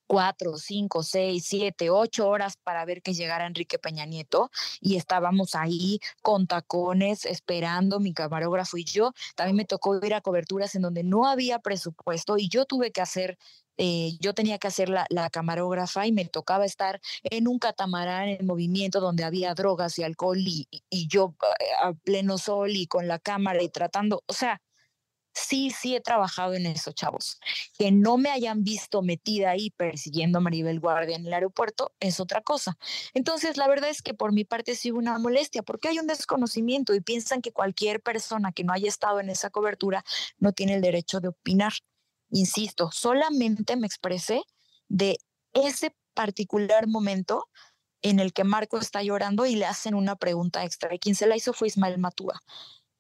cuatro, 0.10 0.58
cinco, 0.58 1.04
seis, 1.04 1.46
siete, 1.48 1.92
ocho 1.92 2.28
horas 2.28 2.58
para 2.64 2.84
ver 2.84 3.04
que 3.04 3.14
llegara 3.14 3.46
Enrique 3.46 3.78
Peña 3.78 4.08
Nieto 4.08 4.50
y 4.82 4.96
estábamos 4.96 5.54
ahí 5.54 6.00
con 6.24 6.48
tacones 6.48 7.26
esperando 7.26 8.00
mi 8.00 8.12
camarógrafo 8.12 8.78
y 8.78 8.86
yo. 8.86 9.14
También 9.36 9.56
me 9.56 9.66
tocó 9.66 10.04
ir 10.04 10.16
a 10.16 10.22
coberturas 10.22 10.74
en 10.74 10.82
donde 10.82 11.04
no 11.04 11.28
había 11.28 11.60
presupuesto 11.60 12.40
y 12.40 12.50
yo 12.50 12.66
tuve 12.66 12.92
que 12.92 13.02
hacer 13.02 13.38
eh, 13.78 14.18
yo 14.20 14.34
tenía 14.34 14.58
que 14.58 14.68
hacer 14.68 14.90
la, 14.90 15.06
la, 15.10 15.30
camarógrafa 15.30 16.06
y 16.06 16.12
me 16.12 16.26
tocaba 16.26 16.66
estar 16.66 17.00
en 17.24 17.48
un 17.48 17.60
catamarán 17.60 18.28
en 18.28 18.46
movimiento 18.46 19.00
donde 19.00 19.24
había 19.24 19.54
drogas 19.54 19.98
y 20.00 20.04
alcohol 20.04 20.40
y, 20.40 20.68
y 20.90 21.08
yo 21.08 21.36
eh, 21.62 21.66
a 21.82 21.94
pleno 21.94 22.38
sol 22.38 22.72
y 22.72 22.88
con 22.88 23.08
la 23.08 23.20
cámara 23.20 23.64
y 23.64 23.70
tratando, 23.70 24.22
o 24.26 24.34
sea, 24.34 24.60
sí, 25.34 25.72
sí 25.72 25.96
he 25.96 26.02
trabajado 26.02 26.54
en 26.54 26.66
eso, 26.66 26.92
chavos. 26.92 27.40
Que 27.78 27.92
no 27.92 28.18
me 28.18 28.30
hayan 28.30 28.64
visto 28.64 29.02
metida 29.02 29.52
ahí 29.52 29.72
persiguiendo 29.72 30.40
a 30.40 30.42
Maribel 30.42 30.80
Guardia 30.80 31.16
en 31.16 31.26
el 31.26 31.34
aeropuerto 31.34 31.94
es 32.00 32.20
otra 32.20 32.42
cosa. 32.42 32.78
Entonces, 33.14 33.58
la 33.58 33.68
verdad 33.68 33.90
es 33.90 34.02
que 34.02 34.14
por 34.14 34.34
mi 34.34 34.46
parte 34.46 34.76
sí 34.76 34.92
una 34.92 35.18
molestia, 35.20 35.64
porque 35.64 35.88
hay 35.88 36.00
un 36.00 36.08
desconocimiento 36.08 36.94
y 36.94 37.02
piensan 37.02 37.42
que 37.42 37.52
cualquier 37.52 38.02
persona 38.02 38.52
que 38.52 38.64
no 38.64 38.74
haya 38.74 38.88
estado 38.88 39.20
en 39.20 39.30
esa 39.30 39.50
cobertura 39.50 40.04
no 40.38 40.54
tiene 40.54 40.76
el 40.76 40.82
derecho 40.82 41.20
de 41.20 41.30
opinar. 41.30 41.74
Insisto, 42.32 42.90
solamente 42.92 43.76
me 43.76 43.88
expresé 43.88 44.44
de 44.88 45.18
ese 45.54 45.96
particular 46.14 46.88
momento 46.88 47.48
en 48.02 48.20
el 48.20 48.34
que 48.34 48.44
Marco 48.44 48.78
está 48.78 49.04
llorando 49.04 49.46
y 49.46 49.56
le 49.56 49.66
hacen 49.66 49.94
una 49.94 50.16
pregunta 50.16 50.64
extra. 50.64 50.94
Y 50.94 51.00
quien 51.00 51.16
se 51.16 51.28
la 51.28 51.36
hizo 51.36 51.54
fue 51.54 51.68
Ismael 51.68 51.98
Matúa. 51.98 52.42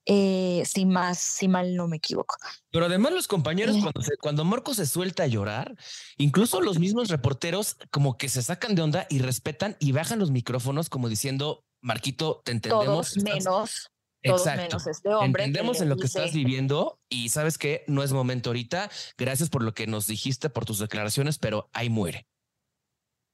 Eh, 0.05 0.63
si 0.65 0.85
más, 0.85 1.19
si 1.19 1.47
mal 1.47 1.75
no 1.75 1.87
me 1.87 1.97
equivoco. 1.97 2.35
Pero 2.71 2.85
además 2.85 3.11
los 3.11 3.27
compañeros, 3.27 3.75
cuando, 3.81 4.01
cuando 4.21 4.45
Marco 4.45 4.73
se 4.73 4.85
suelta 4.85 5.23
a 5.23 5.27
llorar, 5.27 5.75
incluso 6.17 6.61
los 6.61 6.79
mismos 6.79 7.09
reporteros 7.09 7.77
como 7.91 8.17
que 8.17 8.29
se 8.29 8.41
sacan 8.41 8.75
de 8.75 8.81
onda 8.81 9.05
y 9.09 9.19
respetan 9.19 9.77
y 9.79 9.91
bajan 9.91 10.19
los 10.19 10.31
micrófonos 10.31 10.89
como 10.89 11.09
diciendo, 11.09 11.63
Marquito, 11.81 12.41
te 12.43 12.51
entendemos. 12.51 13.13
Todos 13.13 13.23
menos. 13.23 13.91
Todos 14.21 14.45
menos 14.45 14.87
este 14.87 15.13
hombre. 15.13 15.45
Entendemos 15.45 15.79
en 15.81 15.89
lo 15.89 15.97
que 15.97 16.07
estás 16.07 16.33
viviendo 16.33 16.99
y 17.07 17.29
sabes 17.29 17.57
que 17.57 17.83
no 17.87 18.03
es 18.03 18.11
momento 18.11 18.49
ahorita. 18.49 18.89
Gracias 19.17 19.49
por 19.49 19.63
lo 19.63 19.73
que 19.73 19.87
nos 19.87 20.07
dijiste, 20.07 20.49
por 20.49 20.65
tus 20.65 20.79
declaraciones, 20.79 21.37
pero 21.37 21.69
ahí 21.71 21.89
muere. 21.89 22.27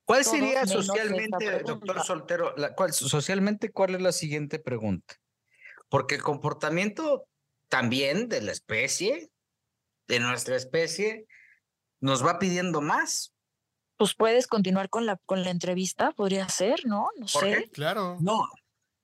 ¿Cuál 0.06 0.24
sería 0.24 0.68
socialmente, 0.68 1.64
doctor 1.66 2.04
Soltero, 2.04 2.54
cuál, 2.76 2.94
socialmente, 2.94 3.72
cuál 3.72 3.96
es 3.96 4.02
la 4.02 4.12
siguiente 4.12 4.60
pregunta? 4.60 5.16
Porque 5.90 6.16
el 6.16 6.24
comportamiento 6.24 7.28
también 7.70 8.30
de 8.30 8.42
la 8.42 8.52
especie, 8.52 9.30
de 10.08 10.20
nuestra 10.20 10.56
especie, 10.56 11.26
nos 12.00 12.26
va 12.26 12.40
pidiendo 12.40 12.82
más. 12.82 13.34
Pues 13.98 14.14
puedes 14.14 14.48
continuar 14.48 14.90
con 14.90 15.06
la, 15.06 15.18
con 15.26 15.44
la 15.44 15.52
entrevista, 15.52 16.12
podría 16.12 16.48
ser, 16.50 16.86
¿no? 16.86 17.08
No 17.18 17.28
sé. 17.28 17.70
Claro. 17.72 18.18
No, 18.20 18.48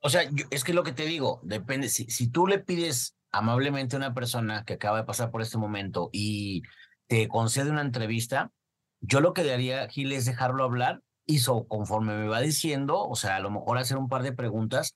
o 0.02 0.10
sea, 0.10 0.30
es 0.50 0.64
que 0.64 0.74
lo 0.74 0.84
que 0.84 0.94
te 0.94 1.06
digo, 1.06 1.40
depende, 1.44 1.88
si, 1.88 2.06
si 2.06 2.28
tú 2.28 2.48
le 2.48 2.60
pides 2.60 3.16
amablemente 3.32 3.96
a 3.96 4.00
una 4.00 4.14
persona 4.14 4.66
que 4.66 4.74
acaba 4.74 4.98
de 4.98 5.04
pasar 5.06 5.32
por 5.32 5.42
este 5.42 5.58
momento 5.58 6.10
y 6.12 6.64
te 7.08 7.28
concede 7.28 7.70
una 7.70 7.82
entrevista, 7.82 8.52
yo 9.00 9.22
lo 9.22 9.34
que 9.34 9.50
haría, 9.52 9.88
Gil, 9.90 10.12
es 10.12 10.26
dejarlo 10.26 10.64
hablar 10.64 11.02
y 11.26 11.40
conforme 11.68 12.18
me 12.18 12.28
va 12.28 12.42
diciendo, 12.42 13.00
o 13.08 13.16
sea, 13.16 13.36
a 13.36 13.40
lo 13.40 13.52
mejor 13.52 13.78
hacer 13.78 13.98
un 13.98 14.10
par 14.10 14.24
de 14.24 14.34
preguntas, 14.34 14.96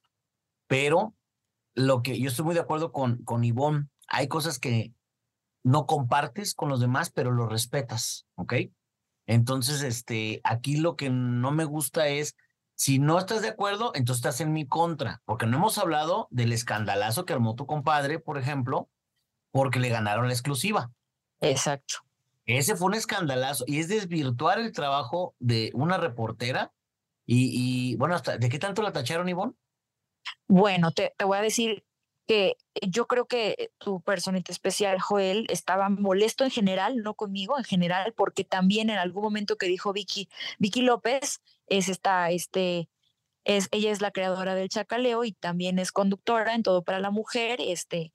pero 0.68 1.16
lo 1.76 2.02
que 2.02 2.20
yo 2.20 2.30
estoy 2.30 2.46
muy 2.46 2.56
de 2.56 2.62
acuerdo 2.62 2.92
con, 2.92 3.24
con 3.24 3.44
Ivonne. 3.44 3.88
Hay 4.08 4.28
cosas 4.28 4.60
que 4.60 4.94
no 5.64 5.86
compartes 5.86 6.54
con 6.54 6.70
los 6.70 6.80
demás, 6.80 7.12
pero 7.12 7.32
lo 7.32 7.48
respetas, 7.48 8.26
¿ok? 8.36 8.54
Entonces, 9.28 9.82
este, 9.82 10.42
aquí 10.44 10.78
lo 10.78 10.96
que 10.96 11.10
no 11.10 11.52
me 11.52 11.66
gusta 11.66 12.08
es, 12.08 12.36
si 12.76 13.00
no 13.00 13.18
estás 13.18 13.42
de 13.42 13.50
acuerdo, 13.50 13.92
entonces 13.96 14.20
estás 14.20 14.42
en 14.42 14.54
mi 14.54 14.68
contra, 14.68 15.22
porque 15.26 15.48
no 15.48 15.58
hemos 15.58 15.78
hablado 15.78 16.28
del 16.30 16.54
escandalazo 16.54 17.26
que 17.26 17.34
armó 17.34 17.56
tu 17.56 17.66
compadre, 17.66 18.20
por 18.20 18.38
ejemplo, 18.38 18.90
porque 19.52 19.80
le 19.80 19.90
ganaron 19.90 20.28
la 20.28 20.34
exclusiva. 20.34 20.92
Exacto. 21.42 21.96
Ese 22.46 22.76
fue 22.76 22.88
un 22.88 22.94
escandalazo 22.94 23.64
y 23.68 23.80
es 23.80 23.88
desvirtuar 23.88 24.60
el 24.60 24.72
trabajo 24.72 25.34
de 25.40 25.72
una 25.74 25.98
reportera. 25.98 26.72
Y, 27.26 27.50
y 27.54 27.96
bueno, 27.96 28.14
hasta, 28.14 28.38
¿de 28.38 28.50
qué 28.50 28.60
tanto 28.60 28.84
la 28.84 28.94
tacharon, 28.94 29.28
Ivonne? 29.28 29.54
Bueno, 30.48 30.92
te, 30.92 31.14
voy 31.24 31.38
a 31.38 31.42
decir 31.42 31.84
que 32.28 32.58
yo 32.82 33.08
creo 33.08 33.26
que 33.28 33.72
tu 33.78 34.02
personita 34.02 34.52
especial, 34.52 35.00
Joel, 35.00 35.46
estaba 35.50 35.90
molesto 35.90 36.44
en 36.44 36.52
general, 36.52 36.98
no 36.98 37.14
conmigo, 37.16 37.58
en 37.58 37.64
general, 37.64 38.14
porque 38.14 38.44
también 38.44 38.90
en 38.90 38.98
algún 38.98 39.24
momento 39.24 39.58
que 39.58 39.68
dijo 39.68 39.94
Vicky, 39.94 40.30
Vicky 40.60 40.82
López 40.82 41.42
es 41.68 41.90
esta, 41.90 42.32
este, 42.32 42.90
es, 43.44 43.68
ella 43.72 43.92
es 43.92 44.02
la 44.02 44.12
creadora 44.12 44.56
del 44.56 44.70
chacaleo 44.70 45.24
y 45.24 45.34
también 45.34 45.80
es 45.80 45.92
conductora 45.92 46.56
en 46.56 46.64
Todo 46.64 46.84
para 46.84 47.00
la 47.00 47.12
Mujer, 47.12 47.60
este, 47.62 48.12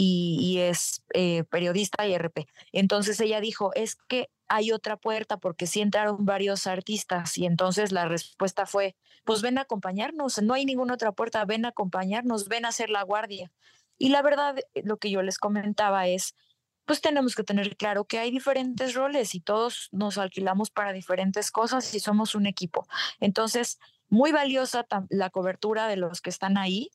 y, 0.00 0.58
es 0.60 1.02
eh, 1.12 1.42
periodista 1.50 2.06
y 2.06 2.14
RP. 2.14 2.46
Entonces 2.70 3.18
ella 3.20 3.40
dijo, 3.40 3.72
es 3.74 3.96
que 3.96 4.30
hay 4.46 4.70
otra 4.70 4.96
puerta 4.96 5.38
porque 5.38 5.66
sí 5.66 5.80
entraron 5.80 6.24
varios 6.24 6.68
artistas 6.68 7.36
y 7.36 7.46
entonces 7.46 7.90
la 7.90 8.06
respuesta 8.06 8.64
fue, 8.64 8.94
pues 9.24 9.42
ven 9.42 9.58
a 9.58 9.62
acompañarnos, 9.62 10.40
no 10.40 10.54
hay 10.54 10.64
ninguna 10.64 10.94
otra 10.94 11.10
puerta, 11.10 11.44
ven 11.44 11.64
a 11.64 11.70
acompañarnos, 11.70 12.46
ven 12.46 12.64
a 12.64 12.68
hacer 12.68 12.90
la 12.90 13.02
guardia. 13.02 13.50
Y 13.98 14.10
la 14.10 14.22
verdad, 14.22 14.56
eh, 14.74 14.82
lo 14.84 14.98
que 14.98 15.10
yo 15.10 15.20
les 15.22 15.36
comentaba 15.36 16.06
es, 16.06 16.36
pues 16.84 17.00
tenemos 17.00 17.34
que 17.34 17.42
tener 17.42 17.76
claro 17.76 18.04
que 18.04 18.20
hay 18.20 18.30
diferentes 18.30 18.94
roles 18.94 19.34
y 19.34 19.40
todos 19.40 19.88
nos 19.90 20.16
alquilamos 20.16 20.70
para 20.70 20.92
diferentes 20.92 21.50
cosas 21.50 21.92
y 21.92 21.98
somos 21.98 22.36
un 22.36 22.46
equipo. 22.46 22.86
Entonces, 23.18 23.80
muy 24.08 24.30
valiosa 24.30 24.86
la 25.10 25.30
cobertura 25.30 25.88
de 25.88 25.96
los 25.96 26.20
que 26.20 26.30
están 26.30 26.56
ahí, 26.56 26.90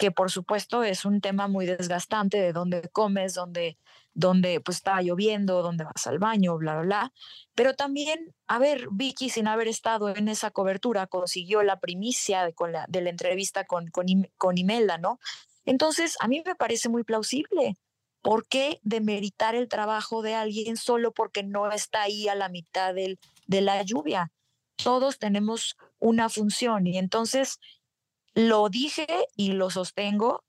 que 0.00 0.10
por 0.10 0.30
supuesto 0.30 0.82
es 0.82 1.04
un 1.04 1.20
tema 1.20 1.46
muy 1.46 1.66
desgastante 1.66 2.40
de 2.40 2.54
dónde 2.54 2.88
comes, 2.88 3.34
dónde, 3.34 3.76
dónde 4.14 4.58
pues 4.62 4.78
está 4.78 5.02
lloviendo, 5.02 5.62
dónde 5.62 5.84
vas 5.84 6.06
al 6.06 6.18
baño, 6.18 6.56
bla, 6.56 6.72
bla, 6.72 6.82
bla. 6.82 7.12
Pero 7.54 7.74
también, 7.74 8.34
a 8.46 8.58
ver, 8.58 8.88
Vicky, 8.90 9.28
sin 9.28 9.46
haber 9.46 9.68
estado 9.68 10.08
en 10.08 10.28
esa 10.28 10.50
cobertura, 10.50 11.06
consiguió 11.06 11.62
la 11.62 11.80
primicia 11.80 12.46
de, 12.46 12.54
con 12.54 12.72
la, 12.72 12.86
de 12.88 13.02
la 13.02 13.10
entrevista 13.10 13.66
con, 13.66 13.88
con, 13.88 14.06
con 14.38 14.56
Imelda, 14.56 14.96
¿no? 14.96 15.20
Entonces, 15.66 16.16
a 16.20 16.28
mí 16.28 16.42
me 16.46 16.54
parece 16.54 16.88
muy 16.88 17.04
plausible. 17.04 17.76
¿Por 18.22 18.48
qué 18.48 18.80
demeritar 18.82 19.54
el 19.54 19.68
trabajo 19.68 20.22
de 20.22 20.34
alguien 20.34 20.78
solo 20.78 21.12
porque 21.12 21.42
no 21.42 21.70
está 21.70 22.00
ahí 22.00 22.26
a 22.26 22.34
la 22.34 22.48
mitad 22.48 22.94
del, 22.94 23.18
de 23.46 23.60
la 23.60 23.82
lluvia? 23.82 24.32
Todos 24.82 25.18
tenemos 25.18 25.76
una 25.98 26.30
función 26.30 26.86
y 26.86 26.96
entonces 26.96 27.60
lo 28.34 28.68
dije 28.68 29.06
y 29.36 29.52
lo 29.52 29.70
sostengo 29.70 30.44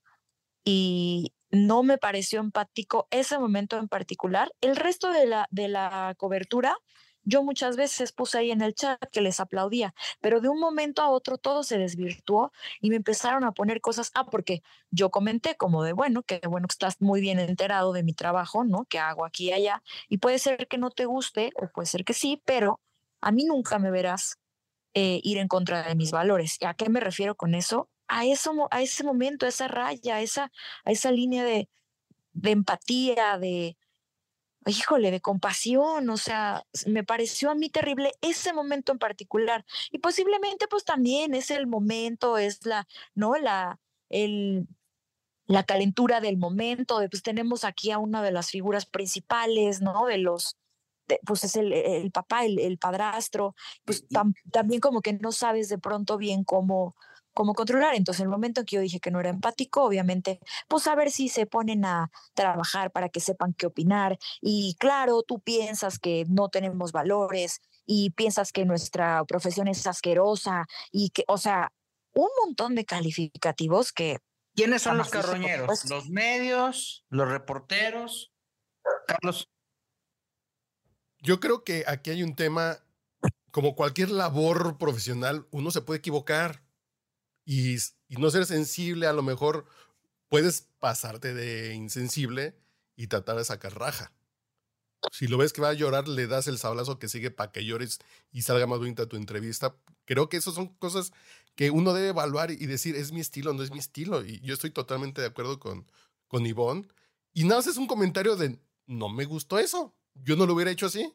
y 0.64 1.32
no 1.50 1.82
me 1.82 1.98
pareció 1.98 2.40
empático 2.40 3.08
ese 3.10 3.38
momento 3.38 3.78
en 3.78 3.88
particular. 3.88 4.52
El 4.60 4.76
resto 4.76 5.12
de 5.12 5.26
la, 5.26 5.48
de 5.50 5.68
la 5.68 6.14
cobertura, 6.16 6.76
yo 7.24 7.42
muchas 7.44 7.76
veces 7.76 8.12
puse 8.12 8.38
ahí 8.38 8.50
en 8.50 8.62
el 8.62 8.74
chat 8.74 8.98
que 9.12 9.20
les 9.20 9.38
aplaudía, 9.38 9.94
pero 10.20 10.40
de 10.40 10.48
un 10.48 10.58
momento 10.58 11.02
a 11.02 11.10
otro 11.10 11.38
todo 11.38 11.62
se 11.62 11.78
desvirtuó 11.78 12.52
y 12.80 12.90
me 12.90 12.96
empezaron 12.96 13.44
a 13.44 13.52
poner 13.52 13.80
cosas, 13.80 14.10
ah, 14.14 14.26
porque 14.26 14.62
yo 14.90 15.10
comenté 15.10 15.56
como 15.56 15.84
de, 15.84 15.92
bueno, 15.92 16.22
que 16.22 16.40
bueno 16.48 16.66
estás 16.68 17.00
muy 17.00 17.20
bien 17.20 17.38
enterado 17.38 17.92
de 17.92 18.02
mi 18.02 18.12
trabajo, 18.12 18.64
¿no? 18.64 18.86
Que 18.86 18.98
hago 18.98 19.24
aquí 19.24 19.50
y 19.50 19.52
allá, 19.52 19.82
y 20.08 20.18
puede 20.18 20.38
ser 20.38 20.66
que 20.68 20.78
no 20.78 20.90
te 20.90 21.04
guste 21.04 21.52
o 21.54 21.68
puede 21.68 21.86
ser 21.86 22.04
que 22.04 22.14
sí, 22.14 22.42
pero 22.44 22.80
a 23.20 23.30
mí 23.30 23.44
nunca 23.44 23.78
me 23.78 23.90
verás 23.90 24.38
eh, 24.94 25.20
ir 25.22 25.38
en 25.38 25.48
contra 25.48 25.82
de 25.82 25.94
mis 25.94 26.10
valores. 26.10 26.58
¿A 26.64 26.74
qué 26.74 26.88
me 26.88 27.00
refiero 27.00 27.34
con 27.34 27.54
eso? 27.54 27.88
A, 28.08 28.26
eso, 28.26 28.68
a 28.70 28.82
ese 28.82 29.04
momento, 29.04 29.46
a 29.46 29.48
esa 29.48 29.68
raya, 29.68 30.16
a 30.16 30.20
esa, 30.22 30.52
a 30.84 30.90
esa 30.90 31.10
línea 31.10 31.44
de, 31.44 31.68
de 32.32 32.50
empatía, 32.50 33.38
de, 33.38 33.76
híjole, 34.66 35.10
de 35.10 35.20
compasión, 35.20 36.08
o 36.10 36.16
sea, 36.16 36.64
me 36.86 37.04
pareció 37.04 37.50
a 37.50 37.54
mí 37.54 37.70
terrible 37.70 38.12
ese 38.20 38.52
momento 38.52 38.92
en 38.92 38.98
particular. 38.98 39.64
Y 39.90 39.98
posiblemente 39.98 40.68
pues 40.68 40.84
también 40.84 41.34
es 41.34 41.50
el 41.50 41.66
momento, 41.66 42.38
es 42.38 42.64
la, 42.66 42.86
¿no? 43.14 43.34
La, 43.36 43.80
el, 44.08 44.68
la 45.46 45.64
calentura 45.64 46.20
del 46.20 46.36
momento, 46.36 46.98
de, 46.98 47.08
pues 47.08 47.22
tenemos 47.22 47.64
aquí 47.64 47.90
a 47.90 47.98
una 47.98 48.22
de 48.22 48.32
las 48.32 48.50
figuras 48.50 48.86
principales, 48.86 49.80
¿no? 49.80 50.06
De 50.06 50.18
los, 50.18 50.56
pues 51.24 51.44
es 51.44 51.56
el, 51.56 52.10
papá, 52.12 52.44
el, 52.44 52.78
padrastro, 52.78 53.54
pues 53.84 54.04
también 54.50 54.80
como 54.80 55.00
que 55.00 55.12
no 55.14 55.32
sabes 55.32 55.68
de 55.68 55.78
pronto 55.78 56.16
bien 56.16 56.44
cómo, 56.44 56.94
cómo 57.32 57.54
controlar. 57.54 57.94
Entonces, 57.94 58.20
en 58.20 58.26
el 58.26 58.30
momento 58.30 58.60
en 58.60 58.66
que 58.66 58.76
yo 58.76 58.82
dije 58.82 59.00
que 59.00 59.10
no 59.10 59.20
era 59.20 59.30
empático, 59.30 59.84
obviamente, 59.84 60.40
pues 60.68 60.86
a 60.86 60.94
ver 60.94 61.10
si 61.10 61.28
se 61.28 61.46
ponen 61.46 61.84
a 61.84 62.10
trabajar 62.34 62.90
para 62.90 63.08
que 63.08 63.20
sepan 63.20 63.54
qué 63.54 63.66
opinar. 63.66 64.18
Y 64.40 64.76
claro, 64.78 65.22
tú 65.22 65.40
piensas 65.40 65.98
que 65.98 66.24
no 66.28 66.48
tenemos 66.48 66.92
valores 66.92 67.60
y 67.86 68.10
piensas 68.10 68.52
que 68.52 68.64
nuestra 68.64 69.24
profesión 69.24 69.68
es 69.68 69.86
asquerosa 69.86 70.66
y 70.90 71.10
que, 71.10 71.24
o 71.26 71.38
sea, 71.38 71.72
un 72.14 72.28
montón 72.44 72.74
de 72.74 72.84
calificativos 72.84 73.92
que... 73.92 74.18
¿Quiénes 74.54 74.82
son 74.82 74.98
los 74.98 75.08
carroñeros? 75.08 75.88
¿Los 75.88 76.10
medios? 76.10 77.06
¿Los 77.08 77.28
reporteros? 77.28 78.32
Carlos. 79.06 79.48
Yo 81.22 81.38
creo 81.38 81.62
que 81.62 81.84
aquí 81.86 82.10
hay 82.10 82.22
un 82.24 82.34
tema, 82.34 82.78
como 83.52 83.76
cualquier 83.76 84.10
labor 84.10 84.76
profesional, 84.76 85.46
uno 85.52 85.70
se 85.70 85.80
puede 85.80 85.98
equivocar 85.98 86.62
y, 87.44 87.76
no 88.08 88.30
ser 88.30 88.44
sensible, 88.44 89.06
a 89.06 89.12
lo 89.12 89.22
mejor 89.22 89.64
puedes 90.28 90.68
pasarte 90.80 91.32
de 91.32 91.74
insensible 91.74 92.56
y 92.96 93.06
tratar 93.06 93.36
de 93.36 93.44
sacar 93.44 93.78
raja. 93.78 94.12
Si 95.12 95.28
lo 95.28 95.38
ves 95.38 95.52
que 95.52 95.60
va 95.60 95.70
a 95.70 95.74
llorar, 95.74 96.08
le 96.08 96.26
das 96.26 96.48
el 96.48 96.58
sablazo 96.58 96.98
que 96.98 97.08
sigue 97.08 97.30
para 97.30 97.52
que 97.52 97.64
llores 97.64 98.00
y 98.32 98.42
salga 98.42 98.66
más 98.66 98.78
bonita 98.78 99.06
tu 99.06 99.16
entrevista. 99.16 99.76
Creo 100.04 100.28
que 100.28 100.36
esas 100.36 100.54
son 100.54 100.68
cosas 100.74 101.12
que 101.54 101.70
uno 101.70 101.92
debe 101.92 102.08
evaluar 102.08 102.50
y 102.50 102.66
decir, 102.66 102.96
es 102.96 103.12
mi 103.12 103.20
estilo, 103.20 103.52
no 103.52 103.62
es 103.62 103.70
mi 103.70 103.78
estilo. 103.78 104.24
Y 104.24 104.40
yo 104.40 104.54
estoy 104.54 104.70
totalmente 104.70 105.20
de 105.20 105.28
acuerdo 105.28 105.58
con, 105.58 105.86
con 106.28 106.46
Ivonne 106.46 106.88
y 107.32 107.44
nada, 107.44 107.60
es 107.60 107.76
un 107.76 107.86
comentario 107.86 108.36
de 108.36 108.58
no 108.86 109.08
me 109.08 109.24
gustó 109.24 109.58
eso. 109.58 109.94
Yo 110.14 110.36
no 110.36 110.46
lo 110.46 110.54
hubiera 110.54 110.70
hecho 110.70 110.86
así. 110.86 111.12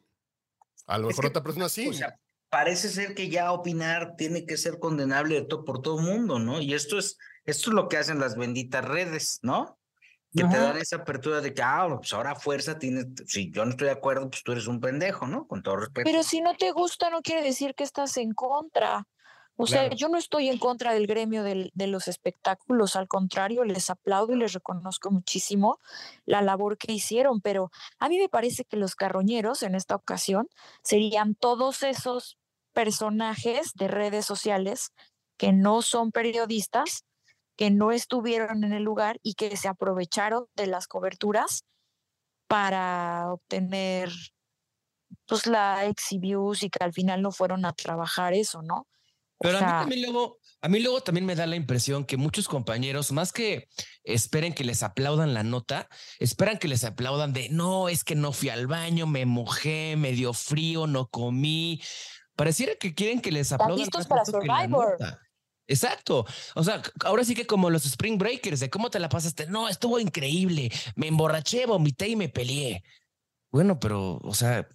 A 0.86 0.98
lo 0.98 1.10
Es 1.10 1.14
mejor 1.16 1.24
que, 1.24 1.30
otra 1.30 1.44
persona 1.44 1.70
sí. 1.70 1.88
O 1.88 1.94
sea, 1.94 2.20
parece 2.50 2.90
ser 2.90 3.14
que 3.14 3.30
ya 3.30 3.52
opinar 3.52 4.16
tiene 4.18 4.46
que 4.46 4.58
ser 4.58 4.80
condenable 4.80 5.36
de 5.36 5.42
to- 5.44 5.66
por 5.66 5.82
todo 5.82 6.00
mundo, 6.00 6.40
¿no? 6.40 6.62
Y 6.62 6.74
esto 6.74 6.98
es, 6.98 7.18
esto 7.46 7.70
es 7.70 7.74
lo 7.74 7.88
que 7.90 7.98
hacen 7.98 8.20
las 8.20 8.36
benditas 8.36 8.84
redes, 8.86 9.40
¿no? 9.42 9.78
Que 10.34 10.44
te 10.44 10.58
dan 10.58 10.78
esa 10.78 10.98
apertura 10.98 11.42
de 11.42 11.54
que, 11.54 11.62
ah, 11.64 11.88
pues 11.98 12.14
ahora 12.14 12.32
a 12.32 12.36
fuerza 12.36 12.78
tienes, 12.78 13.08
si 13.26 13.50
yo 13.50 13.64
no 13.66 13.72
estoy 13.72 13.86
de 13.88 13.94
acuerdo, 13.94 14.30
pues 14.30 14.44
tú 14.44 14.52
eres 14.52 14.68
un 14.68 14.80
pendejo, 14.80 15.26
¿no? 15.26 15.48
Con 15.48 15.64
todo 15.64 15.78
respeto. 15.78 16.08
Pero 16.10 16.22
si 16.22 16.42
no 16.42 16.54
te 16.56 16.72
gusta, 16.72 17.10
no 17.10 17.22
quiere 17.22 17.42
decir 17.42 17.74
que 17.74 17.84
estás 17.84 18.18
en 18.18 18.34
contra. 18.34 19.08
O 19.60 19.66
sea, 19.68 19.90
yo 19.90 20.08
no 20.10 20.18
estoy 20.18 20.50
en 20.50 20.60
contra 20.60 20.94
del 20.94 21.08
gremio 21.08 21.44
del- 21.44 21.72
de 21.74 21.88
los 21.88 22.08
espectáculos, 22.08 22.96
al 22.96 23.08
contrario, 23.08 23.64
les 23.64 23.90
aplaudo 23.90 24.34
y 24.34 24.38
les 24.38 24.54
reconozco 24.54 25.10
muchísimo 25.12 25.80
la 26.26 26.42
labor 26.42 26.78
que 26.78 26.92
hicieron, 26.94 27.42
pero 27.42 27.72
a 28.00 28.08
mí 28.10 28.20
me 28.20 28.30
parece 28.30 28.66
que 28.66 28.78
los 28.78 28.96
carroñeros 28.96 29.64
en 29.64 29.76
esta 29.76 29.96
ocasión 29.96 30.48
serían 30.84 31.34
todos 31.36 31.84
esos 31.84 32.38
personajes 32.74 33.74
de 33.74 33.88
redes 33.88 34.26
sociales 34.26 34.92
que 35.38 35.52
no 35.54 35.82
son 35.82 36.12
periodistas, 36.12 37.04
que 37.58 37.72
no 37.72 37.92
estuvieron 37.92 38.64
en 38.64 38.74
el 38.74 38.84
lugar 38.84 39.20
y 39.24 39.34
que 39.34 39.58
se 39.58 39.68
aprovecharon 39.68 40.46
de 40.56 40.68
las 40.68 40.88
coberturas 40.88 41.64
para 42.48 43.32
obtener 43.34 44.10
pues 45.28 45.46
la 45.48 45.86
exhibius 45.86 46.64
y 46.64 46.70
que 46.70 46.84
al 46.84 46.94
final 46.94 47.22
no 47.22 47.32
fueron 47.32 47.66
a 47.66 47.74
trabajar 47.74 48.34
eso, 48.34 48.62
¿no? 48.62 48.88
O 49.40 49.44
Pero 49.44 49.58
a 49.60 49.62
mí 49.62 49.68
también 49.68 50.02
luego, 50.02 50.40
a 50.62 50.68
mí 50.68 50.80
luego 50.80 51.02
también 51.02 51.26
me 51.26 51.36
da 51.36 51.46
la 51.46 51.56
impresión 51.56 52.06
que 52.06 52.18
muchos 52.18 52.48
compañeros, 52.48 53.12
más 53.12 53.32
que 53.32 53.68
esperen 54.04 54.54
que 54.54 54.64
les 54.64 54.82
aplaudan 54.82 55.34
la 55.36 55.44
nota, 55.44 55.88
esperan 56.20 56.58
que 56.58 56.68
les 56.68 56.84
aplaudan 56.84 57.34
de 57.34 57.50
no, 57.50 57.88
es 57.88 58.04
que 58.04 58.16
no 58.16 58.32
fui 58.32 58.50
al 58.50 58.66
baño, 58.66 59.06
me 59.06 59.26
mojé, 59.28 59.96
me 59.96 60.12
dio 60.14 60.34
frío, 60.34 60.88
no 60.88 61.08
comí. 61.10 61.82
Pareciera 62.36 62.74
que 62.76 62.96
quieren 62.96 63.22
que 63.22 63.32
les 63.32 63.52
aplaudan. 63.52 63.78
listos 63.80 64.08
para 64.08 64.26
Survivor. 64.26 64.98
Exacto. 65.68 66.26
O 66.56 66.64
sea, 66.64 66.82
ahora 67.04 67.24
sí 67.24 67.36
que 67.36 67.46
como 67.46 67.70
los 67.70 67.86
Spring 67.86 68.18
Breakers, 68.18 68.60
de 68.60 68.70
cómo 68.70 68.90
te 68.90 69.00
la 69.00 69.10
pasaste. 69.10 69.48
No, 69.48 69.68
estuvo 69.70 70.00
increíble. 70.00 70.72
Me 70.96 71.08
emborraché, 71.08 71.66
vomité 71.66 72.08
y 72.08 72.16
me 72.16 72.30
peleé. 72.30 72.84
Bueno, 73.52 73.80
pero, 73.80 74.18
o 74.24 74.34
sea, 74.34 74.68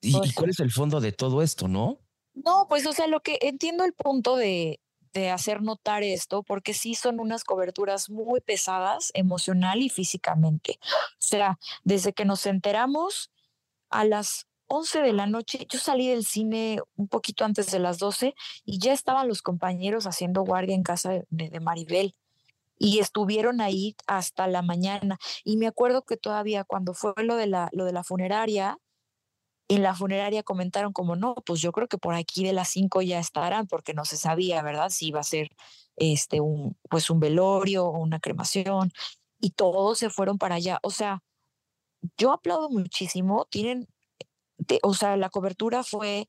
¿y, 0.00 0.10
y 0.10 0.18
Pues- 0.18 0.34
cuál 0.34 0.50
es 0.50 0.60
el 0.60 0.72
fondo 0.72 1.00
de 1.00 1.12
todo 1.12 1.42
esto, 1.42 1.68
no? 1.68 2.00
No, 2.44 2.66
pues 2.68 2.86
o 2.86 2.92
sea, 2.92 3.06
lo 3.06 3.20
que 3.20 3.38
entiendo 3.40 3.84
el 3.84 3.92
punto 3.92 4.36
de, 4.36 4.80
de 5.12 5.30
hacer 5.30 5.62
notar 5.62 6.02
esto, 6.02 6.42
porque 6.42 6.74
sí 6.74 6.94
son 6.94 7.20
unas 7.20 7.44
coberturas 7.44 8.10
muy 8.10 8.40
pesadas 8.40 9.10
emocional 9.14 9.82
y 9.82 9.88
físicamente. 9.88 10.78
O 10.82 11.18
sea, 11.18 11.58
desde 11.84 12.12
que 12.12 12.24
nos 12.24 12.46
enteramos 12.46 13.30
a 13.88 14.04
las 14.04 14.46
11 14.68 15.02
de 15.02 15.12
la 15.12 15.26
noche, 15.26 15.66
yo 15.68 15.78
salí 15.80 16.08
del 16.08 16.24
cine 16.24 16.80
un 16.96 17.08
poquito 17.08 17.44
antes 17.44 17.72
de 17.72 17.80
las 17.80 17.98
12 17.98 18.34
y 18.64 18.78
ya 18.78 18.92
estaban 18.92 19.26
los 19.26 19.42
compañeros 19.42 20.06
haciendo 20.06 20.42
guardia 20.42 20.76
en 20.76 20.84
casa 20.84 21.22
de, 21.28 21.60
Maribel. 21.60 22.14
Y 22.78 23.00
estuvieron 23.00 23.60
ahí 23.60 23.94
hasta 24.06 24.46
la 24.46 24.62
mañana. 24.62 25.18
Y 25.44 25.58
me 25.58 25.66
acuerdo 25.66 26.02
que 26.02 26.16
todavía 26.16 26.64
cuando 26.64 26.94
fue 26.94 27.12
lo 27.18 27.36
de 27.36 27.46
la, 27.46 27.68
lo 27.72 27.84
de 27.84 27.92
la 27.92 28.04
funeraria, 28.04 28.78
en 29.70 29.82
la 29.84 29.94
funeraria 29.94 30.42
comentaron 30.42 30.92
como, 30.92 31.16
no, 31.16 31.34
pues 31.46 31.60
yo 31.60 31.70
creo 31.72 31.86
que 31.88 31.96
por 31.98 32.14
aquí 32.14 32.44
de 32.44 32.52
las 32.52 32.68
5 32.70 33.02
ya 33.02 33.20
estarán, 33.20 33.66
porque 33.68 33.94
no 33.94 34.04
se 34.04 34.16
sabía, 34.16 34.62
¿verdad? 34.62 34.90
Si 34.90 35.08
iba 35.08 35.20
a 35.20 35.24
ser 35.24 35.50
este, 35.96 36.40
un, 36.40 36.76
pues 36.90 37.08
un 37.08 37.20
velorio 37.20 37.86
o 37.86 37.98
una 37.98 38.18
cremación. 38.20 38.90
Y 39.40 39.50
todos 39.52 39.98
se 39.98 40.10
fueron 40.10 40.38
para 40.38 40.56
allá. 40.56 40.80
O 40.82 40.90
sea, 40.90 41.22
yo 42.18 42.32
aplaudo 42.32 42.68
muchísimo. 42.70 43.46
Tienen, 43.50 43.86
te- 44.66 44.80
o 44.82 44.94
sea, 44.94 45.16
la 45.16 45.30
cobertura 45.30 45.84
fue, 45.84 46.28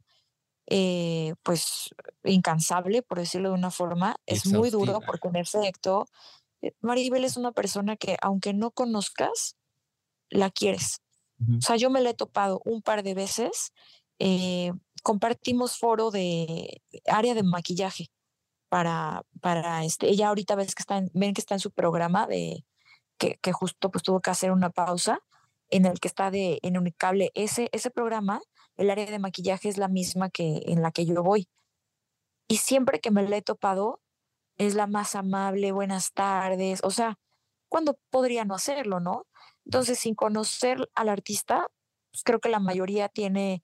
eh, 0.68 1.34
pues, 1.44 1.90
incansable, 2.24 3.02
por 3.02 3.20
decirlo 3.20 3.50
de 3.50 3.56
una 3.56 3.72
forma. 3.72 4.18
Es 4.28 4.46
muy 4.60 4.70
duro 4.70 4.94
porque 5.08 5.28
en 5.30 5.36
efecto, 5.38 6.06
eh, 6.62 6.74
Maribel 6.82 7.26
es 7.26 7.38
una 7.38 7.52
persona 7.54 7.98
que 7.98 8.18
aunque 8.22 8.54
no 8.54 8.72
conozcas, 8.72 9.58
la 10.30 10.50
quieres. 10.52 11.02
O 11.58 11.62
sea, 11.62 11.76
yo 11.76 11.90
me 11.90 12.02
la 12.02 12.12
he 12.12 12.14
topado 12.14 12.62
un 12.66 12.82
par 12.82 13.04
de 13.04 13.14
veces. 13.14 13.74
eh, 14.20 14.72
compartimos 15.04 15.78
foro 15.80 16.12
de 16.12 16.82
área 17.08 17.34
de 17.34 17.42
maquillaje 17.44 18.12
para, 18.70 19.24
para 19.42 19.84
este. 19.86 20.10
Ella 20.10 20.30
ahorita 20.30 20.56
ves 20.56 20.76
que 20.76 20.82
está 20.84 20.98
en- 20.98 21.12
ven 21.14 21.34
que 21.34 21.42
está 21.42 21.56
en 21.56 21.60
su 21.60 21.72
programa 21.72 22.28
de 22.28 22.66
que, 23.18 23.38
que 23.42 23.52
justo 23.54 23.92
pues 23.92 24.04
tuvo 24.04 24.22
que 24.22 24.30
hacer 24.32 24.52
una 24.52 24.70
pausa 24.72 25.20
en 25.70 25.86
el 25.86 26.00
que 26.00 26.08
está 26.08 26.32
de 26.32 26.60
en 26.64 26.78
Unicable. 26.78 27.32
Ese, 27.36 27.70
ese 27.74 27.92
programa, 27.92 28.42
el 28.78 28.90
área 28.92 29.06
de 29.08 29.20
maquillaje 29.20 29.70
es 29.70 29.78
la 29.78 29.88
misma 29.88 30.30
que 30.30 30.62
en 30.68 30.82
la 30.84 30.92
que 30.92 31.06
yo 31.06 31.24
voy. 31.24 31.48
Y 32.48 32.58
siempre 32.58 33.00
que 33.00 33.12
me 33.12 33.28
la 33.28 33.38
he 33.38 33.42
topado, 33.42 34.02
es 34.58 34.76
la 34.76 34.88
más 34.88 35.16
amable, 35.16 35.72
buenas 35.72 36.14
tardes. 36.14 36.82
O 36.84 36.92
sea, 36.92 37.18
¿cuándo 37.70 37.98
podría 38.12 38.46
no 38.46 38.56
hacerlo, 38.56 39.00
no? 39.00 39.26
Entonces, 39.66 40.00
sin 40.00 40.16
conocer 40.16 40.90
al 40.96 41.10
artista, 41.10 41.68
pues, 42.12 42.24
creo 42.24 42.40
que 42.40 42.50
la 42.50 42.60
mayoría 42.60 43.10
tiene 43.10 43.64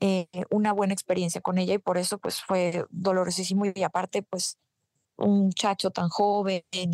eh, 0.00 0.26
una 0.50 0.72
buena 0.72 0.94
experiencia 0.94 1.40
con 1.40 1.58
ella 1.58 1.74
y 1.74 1.78
por 1.78 1.96
eso 1.96 2.18
pues 2.18 2.42
fue 2.42 2.84
dolorosísimo 2.90 3.66
y 3.72 3.84
aparte 3.84 4.24
pues 4.24 4.58
un 5.16 5.44
muchacho 5.46 5.90
tan 5.92 6.08
joven 6.08 6.64
y 6.72 6.88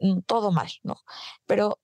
mm, 0.00 0.20
todo 0.26 0.52
mal, 0.52 0.68
¿no? 0.82 0.96
Pero 1.46 1.78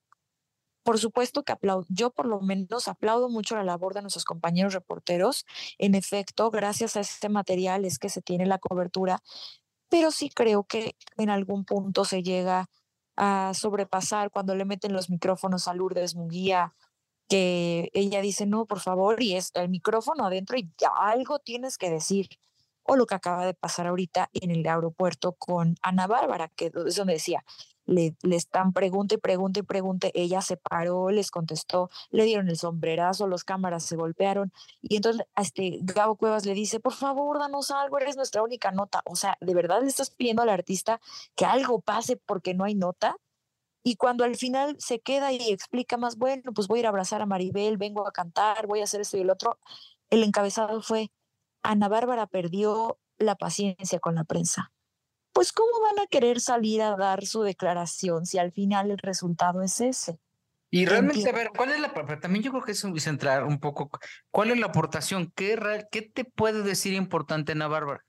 por 0.83 0.99
supuesto 0.99 1.45
que 1.45 1.53
aplaudo, 1.53 1.87
yo 1.89 2.11
por 2.11 2.27
lo 2.27 2.41
menos 2.41 2.89
aplaudo 2.89 3.31
mucho 3.31 3.57
la 3.57 3.65
labor 3.65 3.95
de 3.95 4.03
nuestros 4.03 4.25
compañeros 4.25 4.75
reporteros. 4.75 5.47
En 5.79 5.95
efecto, 5.95 6.51
gracias 6.51 6.97
a 6.97 7.01
este 7.01 7.29
material 7.31 7.85
es 7.87 7.99
que 7.99 8.09
se 8.11 8.23
tiene 8.23 8.47
la 8.47 8.59
cobertura, 8.59 9.23
pero 9.89 10.11
sí 10.11 10.31
creo 10.31 10.65
que 10.65 10.97
en 11.17 11.31
algún 11.31 11.65
punto 11.65 12.05
se 12.05 12.23
llega 12.23 12.69
a 13.19 13.53
sobrepasar 13.53 14.31
cuando 14.31 14.55
le 14.55 14.65
meten 14.65 14.93
los 14.93 15.11
micrófonos 15.11 15.67
a 15.67 15.75
Lourdes 15.75 16.15
Munguía, 16.15 16.75
que 17.29 17.91
ella 17.93 18.23
dice, 18.23 18.47
no, 18.47 18.65
por 18.65 18.79
favor, 18.79 19.21
y 19.21 19.35
es 19.35 19.51
el 19.55 19.69
micrófono 19.69 20.25
adentro 20.25 20.57
y 20.57 20.71
ya 20.79 20.91
algo 20.97 21.41
tienes 21.41 21.79
que 21.79 21.91
decir. 21.91 22.29
O 22.85 22.97
lo 22.97 23.07
que 23.07 23.17
acaba 23.17 23.45
de 23.45 23.55
pasar 23.55 23.89
ahorita 23.89 24.31
en 24.33 24.53
el 24.53 24.67
aeropuerto 24.67 25.33
con 25.33 25.75
Ana 25.83 26.07
Bárbara, 26.07 26.49
que 26.55 26.71
es 26.87 26.97
donde 26.97 27.15
decía, 27.15 27.45
le, 27.89 28.15
están 28.31 28.73
pregunte 28.73 29.15
y 29.17 29.19
pregunte 29.19 29.61
y 29.61 29.63
pregunte, 29.63 30.13
ella 30.15 30.43
se 30.43 30.57
paró, 30.59 31.11
les 31.11 31.31
contestó, 31.31 31.91
le 32.11 32.25
dieron 32.25 32.49
el 32.49 32.59
sombrerazo, 32.59 33.27
los 33.27 33.45
cámaras 33.45 33.85
se 33.85 33.97
golpearon, 33.97 34.53
y 34.83 34.97
entonces 34.97 35.27
este 35.37 35.79
Gabo 35.83 36.17
Cuevas 36.17 36.45
le 36.45 36.55
dice, 36.55 36.81
por 36.81 36.93
favor, 36.93 37.39
danos 37.39 37.71
algo, 37.71 37.99
eres 37.99 38.17
nuestra 38.17 38.43
única 38.43 38.71
nota. 38.73 39.03
O 39.07 39.17
sea, 39.17 39.37
¿de 39.41 39.55
verdad 39.55 39.81
le 39.81 39.89
estás 39.89 40.11
pidiendo 40.11 40.43
al 40.43 40.51
artista 40.51 41.01
que 41.35 41.47
algo 41.47 41.81
pase 41.81 42.17
porque 42.17 42.55
no 42.55 42.65
hay 42.65 42.75
nota? 42.75 43.17
Y 43.83 43.97
cuando 43.97 44.25
al 44.25 44.37
final 44.37 44.77
se 44.79 45.01
queda 45.01 45.33
y 45.33 45.51
explica 45.51 45.97
más, 45.97 46.19
bueno, 46.19 46.53
pues 46.55 46.69
voy 46.69 46.79
a 46.79 46.81
ir 46.81 46.87
a 46.87 46.89
abrazar 46.91 47.23
a 47.23 47.27
Maribel, 47.27 47.79
vengo 47.79 48.07
a 48.07 48.13
cantar, 48.13 48.67
voy 48.67 48.81
a 48.81 48.85
hacer 48.85 49.01
esto 49.01 49.17
y 49.17 49.21
el 49.23 49.31
otro, 49.31 49.59
el 50.11 50.23
encabezado 50.25 50.83
fue, 50.83 51.11
Ana 51.63 51.89
Bárbara 51.89 52.27
perdió 52.27 52.99
la 53.17 53.37
paciencia 53.37 53.99
con 53.99 54.15
la 54.15 54.25
prensa. 54.25 54.73
Pues 55.39 55.53
¿cómo 55.53 55.71
van 55.83 56.05
a 56.05 56.09
querer 56.09 56.41
salir 56.41 56.83
a 56.83 56.97
dar 56.97 57.25
su 57.25 57.43
declaración 57.43 58.27
si 58.27 58.39
al 58.39 58.51
final 58.51 58.91
el 58.91 58.99
resultado 58.99 59.63
es 59.63 59.81
ese? 59.81 60.19
Y 60.69 60.85
realmente, 60.85 61.31
a 61.31 61.33
ver, 61.33 61.53
¿cuál 61.57 61.71
es 61.71 61.79
la, 61.79 61.95
pero 61.95 62.19
también 62.19 62.43
yo 62.43 62.51
creo 62.51 62.65
que 62.65 62.73
es 62.73 62.83
un- 62.83 62.99
centrar 62.99 63.45
un 63.45 63.61
poco, 63.61 63.89
¿cuál 64.33 64.51
es 64.51 64.59
la 64.59 64.67
aportación? 64.67 65.33
¿Qué, 65.37 65.57
qué 65.93 66.03
te 66.03 66.25
puede 66.25 66.65
decir 66.65 66.93
importante 66.93 67.53
Ana 67.53 67.69
Bárbara? 67.69 68.05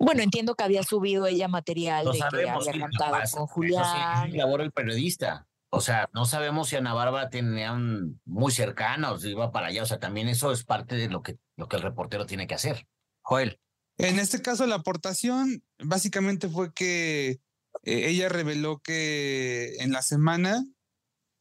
Bueno, 0.00 0.20
entiendo 0.20 0.56
que 0.56 0.64
había 0.64 0.82
subido 0.82 1.28
ella 1.28 1.46
material 1.46 2.06
de 2.06 2.10
que 2.14 2.18
sabemos. 2.18 2.66
había 2.66 2.72
sí, 2.72 2.80
cantado 2.80 3.12
con 3.12 3.22
eso 3.22 3.46
sí, 3.46 3.52
Julián. 3.52 4.36
labor 4.36 4.62
el 4.62 4.72
periodista. 4.72 5.46
O 5.70 5.80
sea, 5.80 6.10
no 6.12 6.24
sabemos 6.24 6.70
si 6.70 6.74
Ana 6.74 6.92
Bárbara 6.92 7.30
tenían 7.30 8.20
muy 8.24 8.50
cercanos, 8.50 9.24
iba 9.24 9.52
para 9.52 9.68
allá. 9.68 9.84
O 9.84 9.86
sea, 9.86 10.00
también 10.00 10.26
eso 10.28 10.50
es 10.50 10.64
parte 10.64 10.96
de 10.96 11.08
lo 11.08 11.22
que, 11.22 11.38
lo 11.54 11.68
que 11.68 11.76
el 11.76 11.82
reportero 11.82 12.26
tiene 12.26 12.48
que 12.48 12.56
hacer. 12.56 12.88
Joel. 13.22 13.60
En 13.98 14.20
este 14.20 14.40
caso, 14.40 14.64
la 14.66 14.76
aportación 14.76 15.64
básicamente 15.80 16.48
fue 16.48 16.72
que 16.72 17.30
eh, 17.30 17.40
ella 17.82 18.28
reveló 18.28 18.78
que 18.78 19.74
en 19.80 19.90
la 19.90 20.02
semana 20.02 20.64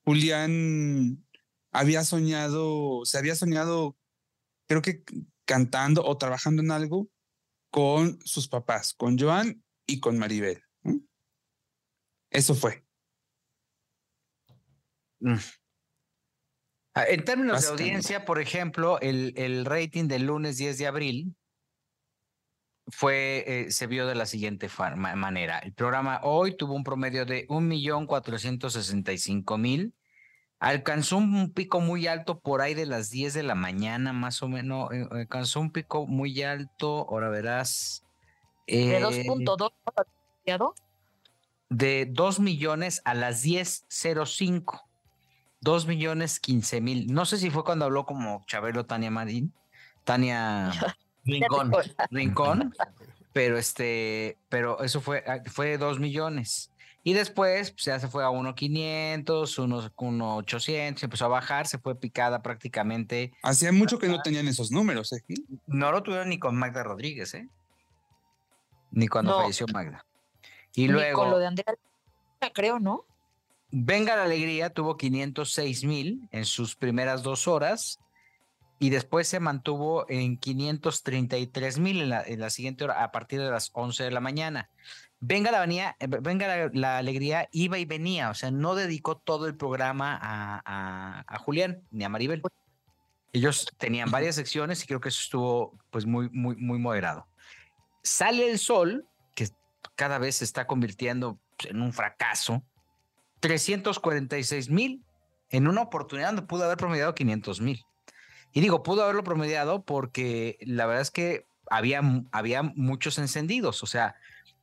Julián 0.03 1.23
había 1.71 2.03
soñado, 2.03 3.05
se 3.05 3.19
había 3.19 3.35
soñado, 3.35 3.95
creo 4.67 4.81
que 4.81 5.03
cantando 5.45 6.03
o 6.03 6.17
trabajando 6.17 6.63
en 6.63 6.71
algo 6.71 7.09
con 7.69 8.19
sus 8.25 8.47
papás, 8.47 8.95
con 8.95 9.19
Joan 9.19 9.63
y 9.85 9.99
con 9.99 10.17
Maribel. 10.17 10.63
Eso 12.31 12.55
fue. 12.55 12.83
Mm. 15.19 15.35
Ah, 16.95 17.05
En 17.07 17.23
términos 17.23 17.61
de 17.61 17.67
audiencia, 17.67 18.25
por 18.25 18.41
ejemplo, 18.41 18.99
el, 18.99 19.33
el 19.37 19.63
rating 19.63 20.07
del 20.07 20.25
lunes 20.25 20.57
10 20.57 20.79
de 20.79 20.87
abril 20.87 21.35
fue, 22.87 23.43
eh, 23.47 23.71
se 23.71 23.87
vio 23.87 24.05
de 24.07 24.15
la 24.15 24.25
siguiente 24.25 24.69
manera. 24.95 25.59
El 25.59 25.73
programa 25.73 26.21
hoy 26.23 26.55
tuvo 26.55 26.73
un 26.73 26.83
promedio 26.83 27.25
de 27.25 27.47
1.465.000. 27.47 29.93
Alcanzó 30.59 31.17
un 31.17 31.53
pico 31.53 31.81
muy 31.81 32.07
alto 32.07 32.39
por 32.39 32.61
ahí 32.61 32.73
de 32.73 32.87
las 32.87 33.11
10 33.11 33.33
de 33.33 33.43
la 33.43 33.55
mañana, 33.55 34.13
más 34.13 34.41
o 34.41 34.47
menos. 34.47 34.89
Eh, 34.91 35.05
alcanzó 35.11 35.59
un 35.59 35.71
pico 35.71 36.07
muy 36.07 36.41
alto, 36.41 37.05
ahora 37.09 37.29
verás. 37.29 38.03
¿De 38.65 38.99
2.2 38.99 39.71
De 41.69 42.07
2 42.09 42.39
millones 42.39 43.01
a 43.05 43.13
las 43.13 43.45
10.05. 43.45 44.81
2 45.61 45.87
millones 45.87 46.39
15 46.39 46.81
mil. 46.81 47.13
No 47.13 47.25
sé 47.25 47.37
si 47.37 47.49
fue 47.49 47.63
cuando 47.63 47.85
habló 47.85 48.05
como 48.05 48.43
Chabelo 48.45 48.85
Tania 48.85 49.09
Marín. 49.11 49.53
Tania 50.05 50.71
Rincón. 51.27 51.71
Rincón. 52.09 52.73
Pero 53.33 53.57
este, 53.57 54.37
pero 54.49 54.81
eso 54.81 54.99
fue, 55.01 55.23
ah, 55.27 55.41
fue 55.45 55.77
2 55.77 55.99
millones. 55.99 56.71
Y 57.03 57.13
después 57.13 57.71
pues, 57.71 57.85
ya 57.85 57.99
se 57.99 58.07
fue 58.07 58.23
a 58.23 58.29
1.500, 58.29 59.23
1.800, 59.25 61.03
empezó 61.03 61.25
a 61.25 61.29
bajar, 61.29 61.67
se 61.67 61.77
fue 61.77 61.99
picada 61.99 62.41
prácticamente. 62.41 63.31
Hacía 63.43 63.71
mucho 63.71 63.99
que 63.99 64.07
no 64.07 64.21
tenían 64.21 64.47
esos 64.47 64.71
números, 64.71 65.13
¿eh? 65.13 65.23
No 65.67 65.91
lo 65.91 66.03
tuvieron 66.03 66.29
ni 66.29 66.39
con 66.39 66.57
Magda 66.57 66.83
Rodríguez, 66.83 67.33
¿eh? 67.35 67.47
Ni 68.91 69.07
cuando 69.07 69.39
falleció 69.39 69.67
Magda. 69.71 70.05
Y 70.73 70.87
luego. 70.87 71.21
Con 71.21 71.31
lo 71.31 71.39
de 71.39 71.47
Andrea, 71.47 71.75
creo, 72.53 72.79
¿no? 72.79 73.05
Venga 73.71 74.15
la 74.15 74.23
Alegría 74.23 74.69
tuvo 74.69 74.97
506 74.97 75.83
mil 75.83 76.27
en 76.31 76.45
sus 76.45 76.75
primeras 76.75 77.21
dos 77.21 77.47
horas 77.47 77.99
y 78.79 78.89
después 78.89 79.27
se 79.27 79.39
mantuvo 79.39 80.05
en 80.09 80.37
533 80.37 81.79
mil 81.79 82.01
en 82.01 82.09
la, 82.09 82.23
en 82.23 82.39
la 82.39 82.49
siguiente 82.49 82.83
hora 82.83 83.03
a 83.03 83.11
partir 83.11 83.39
de 83.39 83.49
las 83.49 83.71
11 83.73 84.03
de 84.03 84.11
la 84.11 84.19
mañana. 84.19 84.69
Venga 85.19 85.51
la, 85.51 85.65
eh, 85.65 85.95
venga 86.21 86.69
la, 86.73 86.97
alegría, 86.99 87.49
iba 87.51 87.79
y 87.79 87.85
venía, 87.85 88.29
o 88.29 88.35
sea, 88.35 88.51
no 88.51 88.75
dedicó 88.75 89.17
todo 89.17 89.47
el 89.47 89.55
programa 89.55 90.17
a, 90.21 91.23
a, 91.27 91.39
Julián 91.39 91.81
ni 91.89 92.03
a 92.03 92.09
Maribel. 92.09 92.43
Ellos 93.33 93.67
tenían 93.77 94.11
varias 94.11 94.35
secciones 94.35 94.83
y 94.83 94.87
creo 94.87 94.99
que 94.99 95.09
eso 95.09 95.21
estuvo 95.21 95.77
pues 95.89 96.05
muy, 96.05 96.29
muy, 96.29 96.55
muy 96.55 96.77
moderado. 96.77 97.27
Sale 98.03 98.49
el 98.49 98.59
sol, 98.59 99.07
que 99.33 99.49
cada 99.95 100.19
vez 100.19 100.37
se 100.37 100.45
está 100.45 100.67
convirtiendo 100.67 101.39
en 101.65 101.81
un 101.81 101.93
fracaso, 101.93 102.63
346 103.39 104.69
mil. 104.69 105.03
En 105.49 105.67
una 105.67 105.81
oportunidad 105.81 106.27
donde 106.27 106.41
pudo 106.41 106.65
haber 106.65 106.77
promediado 106.77 107.15
500 107.15 107.61
mil. 107.61 107.85
Y 108.57 108.59
digo, 108.59 108.81
pudo 108.81 109.03
haberlo 109.03 109.23
promediado 109.23 109.83
porque 109.83 110.57
la 110.61 110.87
verdad 110.87 111.03
es 111.03 111.11
que 111.11 111.45
había, 111.69 112.01
había 112.31 112.63
muchos 112.63 113.19
encendidos. 113.19 113.83
O 113.83 113.85
sea, 113.85 114.15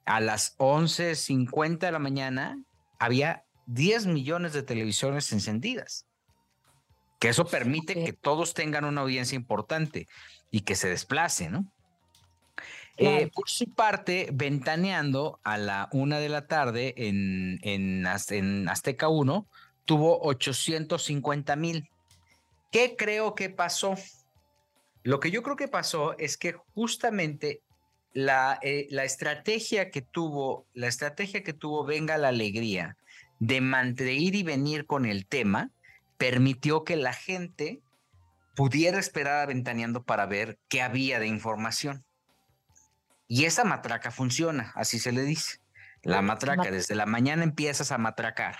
a 0.04 0.18
las 0.18 0.58
11.50 0.58 1.78
de 1.78 1.92
la 1.92 2.00
mañana 2.00 2.58
había 2.98 3.44
10 3.66 4.06
millones 4.06 4.52
de 4.52 4.64
televisiones 4.64 5.30
encendidas. 5.30 6.08
Que 7.20 7.28
eso 7.28 7.44
permite 7.44 7.94
que 7.94 8.12
todos 8.12 8.52
tengan 8.52 8.84
una 8.84 9.02
audiencia 9.02 9.36
importante 9.36 10.08
y 10.50 10.62
que 10.62 10.74
se 10.74 10.88
desplace, 10.88 11.48
¿no? 11.48 11.64
Eh, 12.96 13.30
por 13.32 13.48
su 13.48 13.72
parte, 13.74 14.28
ventaneando 14.32 15.38
a 15.44 15.56
la 15.56 15.88
una 15.92 16.18
de 16.18 16.30
la 16.30 16.48
tarde 16.48 16.94
en, 16.96 17.60
en, 17.62 18.08
Azteca 18.08 19.06
1, 19.06 19.46
tuvo 19.84 20.20
850 20.22 21.54
mil. 21.54 21.88
¿Qué 22.74 22.96
creo 22.96 23.36
que 23.36 23.50
pasó? 23.50 23.94
Lo 25.04 25.20
que 25.20 25.30
yo 25.30 25.44
creo 25.44 25.54
que 25.54 25.68
pasó 25.68 26.18
es 26.18 26.36
que 26.36 26.56
justamente 26.74 27.62
la, 28.12 28.58
eh, 28.62 28.88
la 28.90 29.04
estrategia 29.04 29.92
que 29.92 30.02
tuvo, 30.02 30.66
la 30.74 30.88
estrategia 30.88 31.44
que 31.44 31.52
tuvo 31.52 31.84
Venga 31.84 32.18
la 32.18 32.30
Alegría 32.30 32.96
de, 33.38 33.60
de 33.94 34.12
ir 34.14 34.34
y 34.34 34.42
venir 34.42 34.86
con 34.86 35.06
el 35.06 35.24
tema, 35.24 35.70
permitió 36.18 36.82
que 36.82 36.96
la 36.96 37.12
gente 37.12 37.80
pudiera 38.56 38.98
esperar 38.98 39.42
a 39.42 39.46
Ventaneando 39.46 40.02
para 40.02 40.26
ver 40.26 40.58
qué 40.66 40.82
había 40.82 41.20
de 41.20 41.28
información. 41.28 42.04
Y 43.28 43.44
esa 43.44 43.62
matraca 43.62 44.10
funciona, 44.10 44.72
así 44.74 44.98
se 44.98 45.12
le 45.12 45.22
dice. 45.22 45.60
La 46.02 46.22
matraca, 46.22 46.72
desde 46.72 46.96
la 46.96 47.06
mañana 47.06 47.44
empiezas 47.44 47.92
a 47.92 47.98
matracar, 47.98 48.56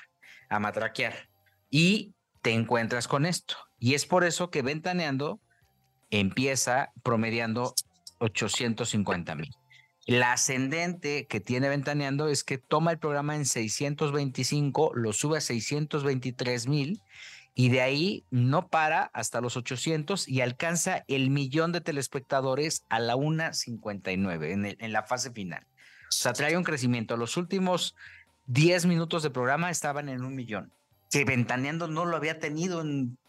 a 0.49 0.61
matraquear 0.61 1.29
y 1.69 2.15
te 2.43 2.53
encuentras 2.53 3.09
con 3.09 3.27
esto. 3.27 3.57
Y 3.85 3.93
es 3.93 4.07
por 4.07 4.25
eso 4.25 4.49
que 4.49 4.63
Ventaneando 4.63 5.41
empieza 6.09 6.91
promediando 7.03 7.75
850 8.17 9.35
mil. 9.35 9.55
La 10.07 10.33
ascendente 10.33 11.27
que 11.27 11.39
tiene 11.39 11.69
Ventaneando 11.69 12.29
es 12.29 12.45
que 12.45 12.57
toma 12.57 12.93
el 12.93 12.99
programa 12.99 13.37
en 13.37 13.45
625, 13.45 14.93
lo 14.95 15.13
sube 15.13 15.37
a 15.37 15.43
623 15.43 16.67
mil 16.67 17.03
y 17.55 17.69
de 17.69 17.83
ahí 17.83 18.25
no 18.31 18.69
para 18.69 19.11
hasta 19.13 19.43
los 19.43 19.55
800 19.55 20.29
y 20.29 20.41
alcanza 20.41 21.05
el 21.07 21.29
millón 21.29 21.73
de 21.73 21.83
telespectadores 21.83 22.87
a 22.89 23.01
la 23.01 23.17
1.59 23.17 24.51
en, 24.51 24.77
en 24.83 24.93
la 24.95 25.03
fase 25.03 25.31
final. 25.31 25.67
O 26.09 26.13
sea, 26.13 26.33
trae 26.33 26.57
un 26.57 26.65
crecimiento. 26.65 27.19
Los 27.19 27.37
últimos 27.37 27.95
10 28.47 28.87
minutos 28.87 29.23
de 29.23 29.29
programa 29.29 29.69
estaban 29.69 30.09
en 30.09 30.25
un 30.25 30.35
millón, 30.35 30.73
que 31.11 31.27
Ventaneando 31.27 31.87
no 31.87 32.07
lo 32.07 32.17
había 32.17 32.39
tenido 32.39 32.83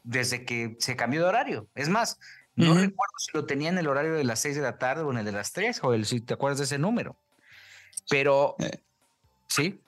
desde 0.05 0.45
que 0.45 0.77
se 0.79 0.95
cambió 0.95 1.21
de 1.21 1.27
horario. 1.27 1.67
Es 1.75 1.89
más, 1.89 2.19
no 2.55 2.73
recuerdo 2.73 3.13
si 3.17 3.31
lo 3.33 3.45
tenía 3.45 3.69
en 3.69 3.77
el 3.77 3.87
horario 3.87 4.13
de 4.13 4.23
las 4.23 4.39
6 4.39 4.55
de 4.55 4.61
la 4.61 4.77
tarde 4.77 5.03
o 5.03 5.11
en 5.11 5.17
el 5.17 5.25
de 5.25 5.33
las 5.33 5.51
3, 5.51 5.83
o 5.83 5.93
el, 5.93 6.05
si 6.05 6.21
te 6.21 6.33
acuerdas 6.33 6.59
de 6.59 6.65
ese 6.65 6.77
número. 6.77 7.17
Pero, 8.09 8.55
eh. 8.59 8.79
sí 9.49 9.81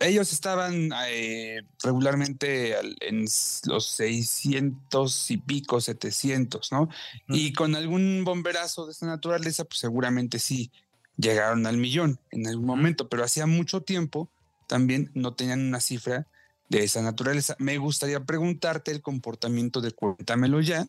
ellos 0.00 0.32
estaban 0.32 0.90
eh, 1.08 1.62
regularmente 1.82 2.74
en 3.00 3.26
los 3.66 3.86
600 3.86 5.30
y 5.30 5.36
pico, 5.36 5.80
700, 5.80 6.72
¿no? 6.72 6.88
Y 7.28 7.52
con 7.52 7.74
algún 7.76 8.24
bomberazo 8.24 8.86
de 8.86 8.92
esta 8.92 9.06
naturaleza, 9.06 9.64
pues 9.64 9.78
seguramente 9.78 10.38
sí 10.38 10.70
llegaron 11.16 11.66
al 11.66 11.76
millón 11.76 12.18
en 12.30 12.46
algún 12.46 12.64
momento, 12.64 13.08
pero 13.08 13.24
hacía 13.24 13.46
mucho 13.46 13.82
tiempo 13.82 14.30
también 14.66 15.10
no 15.14 15.34
tenían 15.34 15.60
una 15.60 15.80
cifra 15.80 16.26
de 16.70 16.84
esa 16.84 17.02
naturaleza. 17.02 17.56
Me 17.58 17.76
gustaría 17.76 18.20
preguntarte 18.20 18.92
el 18.92 19.02
comportamiento 19.02 19.82
de 19.82 19.90
Cuéntamelo 19.90 20.60
ya, 20.60 20.86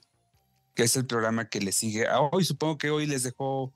que 0.75 0.83
es 0.83 0.95
el 0.95 1.05
programa 1.05 1.49
que 1.49 1.59
le 1.59 1.73
sigue 1.73 2.07
a 2.07 2.21
hoy. 2.21 2.45
Supongo 2.45 2.77
que 2.77 2.91
hoy 2.91 3.07
les 3.07 3.23
dejó 3.23 3.73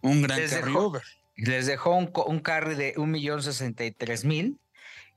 un 0.00 0.22
gran 0.22 0.40
carry 0.48 0.74
over. 0.74 1.02
Les 1.36 1.66
dejó 1.66 1.94
un, 1.94 2.10
un 2.26 2.40
carry 2.40 2.74
de 2.74 2.94
un 2.96 3.10
millón 3.10 3.42
sesenta 3.42 3.84
y 3.84 3.90
tres 3.90 4.24
mil 4.24 4.58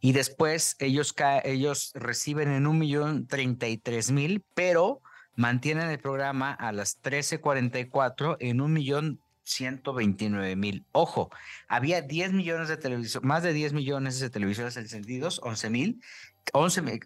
y 0.01 0.13
después 0.13 0.75
ellos, 0.79 1.15
ellos 1.43 1.91
reciben 1.93 2.51
en 2.51 2.67
un 2.67 2.79
millón 2.79 3.27
treinta 3.27 3.67
y 3.67 3.77
tres 3.77 4.11
mil, 4.11 4.43
pero 4.55 5.01
mantienen 5.35 5.89
el 5.89 5.99
programa 5.99 6.53
a 6.53 6.71
las 6.71 7.01
13.44 7.01 8.37
en 8.39 8.61
un 8.61 8.73
millón 8.73 9.19
129 9.43 10.55
mil. 10.55 10.85
Ojo, 10.91 11.29
había 11.67 12.01
10 12.01 12.33
millones 12.33 12.67
de 12.67 12.77
televisores, 12.77 13.25
más 13.25 13.43
de 13.43 13.53
10 13.53 13.73
millones 13.73 14.19
de 14.19 14.29
televisores 14.29 14.77
encendidos, 14.77 15.39
11 15.43 15.69
mil, 15.69 16.01
11, 16.53 16.99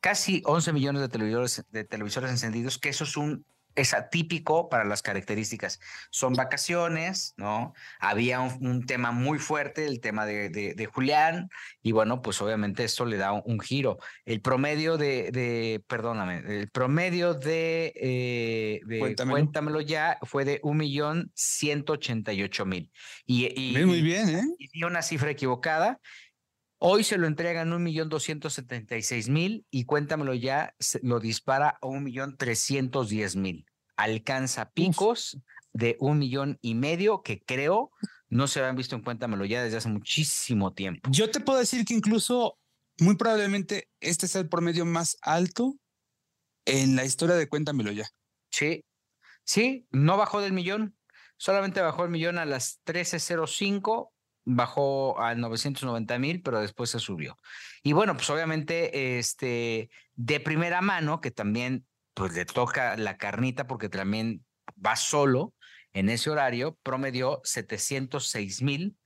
casi 0.00 0.42
11 0.44 0.72
millones 0.72 1.02
de 1.02 1.08
televisores, 1.08 1.64
de 1.70 1.84
televisores 1.84 2.30
encendidos, 2.30 2.78
que 2.78 2.88
eso 2.88 3.04
es 3.04 3.16
un 3.16 3.44
es 3.78 3.94
atípico 3.94 4.68
para 4.68 4.84
las 4.84 5.02
características. 5.02 5.80
Son 6.10 6.34
vacaciones, 6.34 7.34
¿no? 7.36 7.74
Había 8.00 8.40
un, 8.40 8.86
tema 8.86 9.12
muy 9.12 9.38
fuerte, 9.38 9.86
el 9.86 10.00
tema 10.00 10.26
de, 10.26 10.48
de, 10.50 10.86
Julián, 10.86 11.48
y 11.82 11.92
bueno, 11.92 12.22
pues 12.22 12.40
obviamente 12.42 12.84
esto 12.84 13.04
le 13.04 13.16
da 13.16 13.32
un, 13.32 13.60
giro. 13.60 13.98
El 14.24 14.40
promedio 14.40 14.96
de, 14.96 15.30
de, 15.30 15.82
perdóname, 15.86 16.42
el 16.46 16.68
promedio 16.68 17.34
de, 17.34 17.92
eh, 17.94 18.80
cuéntamelo. 19.28 19.80
ya 19.80 20.18
fue 20.22 20.44
de 20.44 20.60
un 20.62 20.78
millón 20.78 21.30
ciento 21.34 21.94
ochenta 21.94 22.32
y 22.32 22.42
ocho 22.42 22.64
mil. 22.66 22.90
Y, 23.26 23.76
muy 23.84 24.02
bien, 24.02 24.28
¿eh? 24.28 24.42
Y 24.58 24.68
dio 24.68 24.86
una 24.86 25.02
cifra 25.02 25.30
equivocada. 25.30 26.00
Hoy 26.78 27.04
se 27.04 27.18
lo 27.18 27.26
entregan 27.26 27.72
un 27.72 27.82
millón 27.82 28.08
doscientos 28.08 28.54
setenta 28.54 28.96
y 28.96 29.02
seis 29.02 29.28
mil 29.28 29.66
y 29.70 29.84
cuéntamelo 29.84 30.34
ya, 30.34 30.74
lo 31.02 31.20
dispara 31.20 31.78
a 31.80 31.86
un 31.86 32.04
millón 32.04 32.36
trescientos 32.36 33.08
diez 33.08 33.36
mil 33.36 33.66
alcanza 33.98 34.70
picos 34.70 35.38
de 35.72 35.96
un 35.98 36.18
millón 36.18 36.58
y 36.62 36.74
medio 36.74 37.22
que 37.22 37.42
creo 37.44 37.90
no 38.30 38.46
se 38.46 38.60
habían 38.60 38.76
visto 38.76 38.94
en 38.94 39.02
Cuéntamelo 39.02 39.44
ya 39.44 39.62
desde 39.62 39.78
hace 39.78 39.88
muchísimo 39.88 40.72
tiempo. 40.72 41.10
Yo 41.10 41.30
te 41.30 41.40
puedo 41.40 41.58
decir 41.58 41.84
que 41.84 41.94
incluso 41.94 42.58
muy 43.00 43.16
probablemente 43.16 43.88
este 44.00 44.26
es 44.26 44.36
el 44.36 44.48
promedio 44.48 44.84
más 44.84 45.18
alto 45.22 45.74
en 46.64 46.94
la 46.94 47.04
historia 47.04 47.36
de 47.36 47.48
Cuéntamelo 47.48 47.90
ya. 47.90 48.08
Sí, 48.50 48.84
sí, 49.44 49.86
no 49.90 50.16
bajó 50.16 50.40
del 50.40 50.52
millón, 50.52 50.96
solamente 51.36 51.80
bajó 51.80 52.04
el 52.04 52.10
millón 52.10 52.38
a 52.38 52.44
las 52.44 52.80
13.05, 52.84 54.10
bajó 54.48 55.20
a 55.20 55.34
990 55.34 56.18
mil, 56.18 56.42
pero 56.42 56.60
después 56.60 56.90
se 56.90 56.98
subió. 56.98 57.36
Y 57.82 57.92
bueno, 57.92 58.14
pues 58.14 58.28
obviamente, 58.30 59.18
este, 59.18 59.90
de 60.14 60.40
primera 60.40 60.80
mano, 60.80 61.20
que 61.20 61.30
también 61.30 61.86
pues 62.14 62.32
le 62.32 62.44
toca 62.44 62.96
la 62.96 63.16
carnita 63.16 63.66
porque 63.66 63.88
también 63.88 64.44
va 64.84 64.96
solo 64.96 65.54
en 65.92 66.08
ese 66.08 66.30
horario 66.30 66.78
promedió 66.82 67.40
706 67.44 68.62
mil 68.62 68.96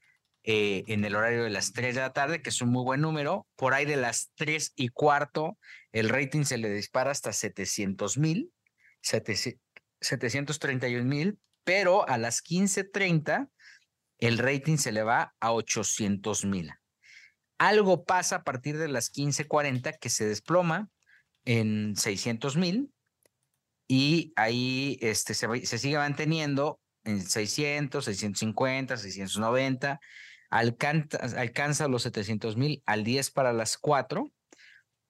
eh, 0.45 0.85
en 0.89 1.05
el 1.05 1.15
horario 1.15 1.45
de 1.45 1.51
las 1.51 1.73
3 1.73 1.95
de 1.95 2.01
la 2.01 2.13
tarde, 2.13 2.43
que 2.43 2.51
es 2.51 2.61
un 2.61 2.71
muy 2.71 2.85
buen 2.85 3.01
número. 3.01 3.47
Por 3.57 3.75
ahí 3.75 3.85
de 3.85 3.97
las 3.97 4.33
3 4.35 4.73
y 4.77 4.89
cuarto, 4.89 5.59
el 5.93 6.09
rating 6.09 6.45
se 6.45 6.59
le 6.59 6.71
dispara 6.71 7.13
hasta 7.13 7.33
700 7.33 8.19
mil, 8.19 8.53
731 9.03 11.05
mil, 11.05 11.39
pero 11.65 12.09
a 12.09 12.19
las 12.19 12.43
15.30 12.43 13.49
el 14.23 14.39
rating 14.39 14.77
se 14.77 14.93
le 14.93 15.03
va 15.03 15.35
a 15.41 15.53
800 15.53 16.45
mil. 16.45 16.73
Algo 17.59 18.05
pasa 18.05 18.37
a 18.37 18.45
partir 18.45 18.79
de 18.79 18.87
las 18.87 19.13
15.40 19.13 19.99
que 19.99 20.11
se 20.11 20.27
desploma 20.27 20.89
en 21.45 21.97
600 21.97 22.57
mil 22.57 22.93
y 23.89 24.33
ahí 24.37 24.97
este, 25.01 25.35
se, 25.35 25.79
sigue 25.79 25.97
manteniendo 25.97 26.81
en 27.03 27.21
600, 27.21 28.05
650, 28.05 28.97
690, 28.97 30.01
alcanza, 30.51 31.19
alcanza 31.37 31.89
los 31.89 32.03
700 32.03 32.57
mil 32.57 32.81
al 32.87 33.03
10 33.03 33.33
para 33.33 33.53
las 33.53 33.77
4 33.77 34.33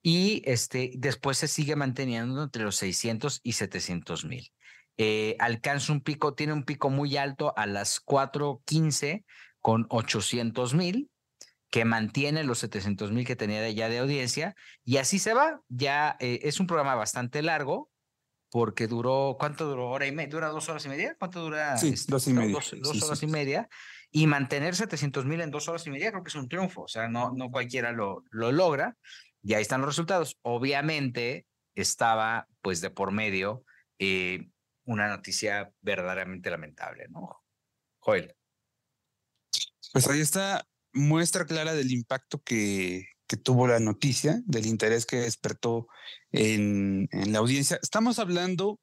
y 0.03 0.43
este, 0.47 0.93
después 0.97 1.37
se 1.37 1.49
sigue 1.49 1.77
manteniendo 1.77 2.43
entre 2.43 2.65
los 2.65 2.77
600 2.77 3.41
y 3.43 3.53
700 3.53 4.25
mil. 4.25 4.51
Eh, 5.05 5.35
alcanza 5.41 5.93
un 5.93 6.01
pico, 6.01 6.35
tiene 6.35 6.53
un 6.53 6.63
pico 6.63 6.89
muy 6.89 7.17
alto 7.17 7.53
a 7.57 7.67
las 7.67 8.01
4.15 8.07 9.25
con 9.61 9.85
800 9.89 10.75
mil, 10.75 11.11
que 11.71 11.85
mantiene 11.85 12.45
los 12.45 12.61
700 12.61 13.11
mil 13.11 13.27
que 13.27 13.35
tenía 13.35 13.69
ya 13.71 13.89
de 13.89 13.99
audiencia, 13.99 14.55
y 14.85 14.99
así 14.99 15.19
se 15.19 15.35
va. 15.35 15.61
Ya 15.69 16.17
eh, 16.21 16.39
es 16.45 16.61
un 16.61 16.69
programa 16.69 16.95
bastante 16.95 17.43
largo, 17.43 17.91
porque 18.49 18.87
duró, 18.87 19.37
¿cuánto 19.41 19.67
duró? 19.67 19.91
¿Hora 19.91 20.07
y 20.07 20.13
media? 20.13 20.31
¿Dura 20.31 20.49
dos 20.51 20.69
horas 20.69 20.87
y 20.87 20.89
media? 20.89 21.17
¿Cuánto 21.19 21.41
dura? 21.41 21.77
Sí, 21.79 21.89
este, 21.89 22.13
dos 22.13 22.29
y 22.29 22.33
media. 22.33 22.61
Dos, 22.81 23.03
horas 23.03 23.23
y 23.25 23.27
media. 23.27 23.69
Y 24.13 24.29
mantener 24.29 24.77
700 24.77 25.25
mil 25.25 25.41
en 25.41 25.51
dos 25.51 25.69
horas 25.69 25.85
y 25.85 25.91
media 25.91 26.13
creo 26.13 26.23
que 26.23 26.29
es 26.29 26.37
un 26.37 26.49
triunfo. 26.49 26.83
O 26.83 26.89
sea, 26.89 27.09
no, 27.09 27.33
no 27.33 27.51
cualquiera 27.51 27.91
lo, 27.91 28.23
lo 28.31 28.53
logra. 28.53 28.97
Y 29.43 29.55
ahí 29.55 29.63
están 29.63 29.81
los 29.81 29.89
resultados. 29.89 30.39
Obviamente 30.43 31.45
estaba 31.75 32.47
pues 32.61 32.81
de 32.81 32.91
por 32.91 33.11
medio 33.11 33.65
eh, 33.99 34.47
una 34.85 35.09
noticia 35.09 35.73
verdaderamente 35.81 36.51
lamentable, 36.51 37.07
¿no? 37.09 37.43
Joel. 37.99 38.35
Pues 39.93 40.09
ahí 40.09 40.21
está 40.21 40.67
muestra 40.93 41.47
clara 41.47 41.75
del 41.75 41.91
impacto 41.91 42.43
que, 42.43 43.07
tuvo 43.43 43.67
la 43.67 43.81
noticia, 43.81 44.43
del 44.45 44.67
interés 44.67 45.07
que 45.07 45.17
despertó 45.17 45.89
en, 46.33 47.09
la 47.13 47.39
audiencia. 47.39 47.79
Estamos 47.83 48.19
hablando, 48.19 48.79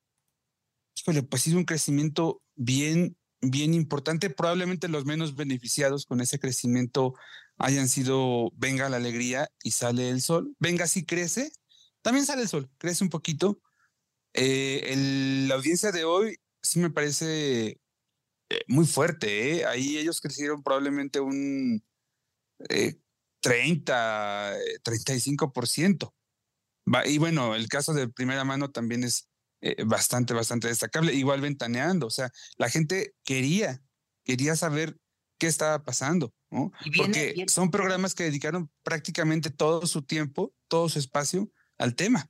pues 1.30 1.42
sí, 1.44 1.52
de 1.52 1.58
un 1.58 1.66
crecimiento 1.66 2.42
bien, 2.56 3.16
bien 3.42 3.76
importante. 3.76 4.32
Probablemente 4.32 4.88
los 4.88 5.06
menos 5.06 5.36
beneficiados 5.36 6.08
con 6.08 6.20
ese 6.20 6.40
crecimiento 6.40 7.14
hayan 7.58 7.90
sido 7.90 8.52
Venga 8.56 8.90
la 8.90 8.98
Alegría 8.98 9.50
y 9.62 9.72
Sale 9.72 10.10
el 10.10 10.22
Sol. 10.22 10.56
Venga 10.58 10.88
sí 10.88 11.06
crece, 11.06 11.52
también 12.02 12.26
sale 12.26 12.44
el 12.44 12.48
sol, 12.48 12.70
crece 12.78 13.04
un 13.04 13.10
poquito. 13.10 13.62
Eh, 14.34 14.94
el, 14.94 15.48
la 15.48 15.56
audiencia 15.56 15.92
de 15.92 16.06
hoy 16.06 16.38
sí 16.62 16.80
me 16.80 16.90
parece 16.90 17.80
eh, 18.50 18.62
muy 18.68 18.86
fuerte. 18.86 19.58
¿eh? 19.58 19.66
Ahí 19.66 19.98
ellos 19.98 20.22
crecieron 20.22 20.64
probablemente 20.64 21.20
un 21.20 21.84
eh, 22.70 22.96
30, 23.42 24.58
35%. 24.84 26.14
Y 27.06 27.18
bueno, 27.20 27.56
el 27.56 27.68
caso 27.68 27.94
de 27.94 28.08
primera 28.08 28.44
mano 28.44 28.72
también 28.72 29.04
es 29.04 29.30
eh, 29.62 29.84
bastante, 29.84 30.34
bastante 30.34 30.68
destacable. 30.68 31.14
Igual 31.14 31.42
ventaneando, 31.42 32.08
o 32.08 32.10
sea, 32.10 32.32
la 32.58 32.70
gente 32.70 33.14
quería, 33.24 33.82
quería 34.24 34.56
saber 34.56 34.98
qué 35.38 35.48
estaba 35.48 35.84
pasando, 35.84 36.34
¿no? 36.50 36.72
Porque 36.98 37.46
son 37.48 37.70
programas 37.70 38.16
que 38.16 38.24
dedicaron 38.24 38.72
prácticamente 38.84 39.52
todo 39.52 39.86
su 39.86 40.02
tiempo, 40.02 40.54
todo 40.68 40.90
su 40.90 41.00
espacio 41.00 41.52
al 41.78 41.96
tema. 41.96 42.30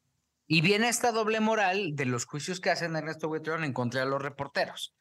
Y 0.51 0.61
viene 0.61 0.89
esta 0.89 1.11
doble 1.11 1.41
moral 1.41 1.95
de 1.95 2.05
los 2.05 2.25
juicios 2.25 2.59
que 2.59 2.71
hacen 2.71 2.95
Ernesto 2.95 3.27
Buitrón 3.27 3.63
en 3.63 3.71
contra 3.71 4.03
de 4.03 4.09
los 4.09 4.19
reporteros. 4.19 4.95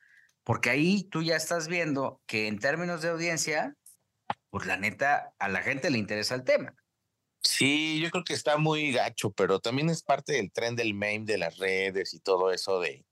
Porque 0.45 0.69
ahí 0.69 1.05
tú 1.05 1.23
ya 1.23 1.37
estás 1.37 1.69
viendo 1.69 2.21
que 2.27 2.49
en 2.49 2.59
términos 2.59 3.01
de 3.01 3.09
audiencia, 3.09 3.75
pues 4.51 4.67
la 4.67 4.77
neta, 4.77 5.33
a 5.39 5.49
la 5.49 5.63
gente 5.63 5.89
le 5.89 5.97
interesa 5.97 6.35
el 6.35 6.45
tema. 6.45 6.75
Sí, 7.43 7.99
yo 7.99 8.11
creo 8.11 8.25
que 8.25 8.35
está 8.35 8.59
muy 8.59 8.93
gacho, 8.93 9.31
pero 9.31 9.59
también 9.59 9.89
es 9.89 10.03
parte 10.03 10.35
del 10.35 10.53
tren 10.53 10.77
del 10.77 10.93
meme 10.93 11.25
de 11.25 11.39
las 11.39 11.57
redes 11.57 12.13
y 12.13 12.21
todo 12.21 12.53
eso 12.53 12.79
de, 12.81 13.07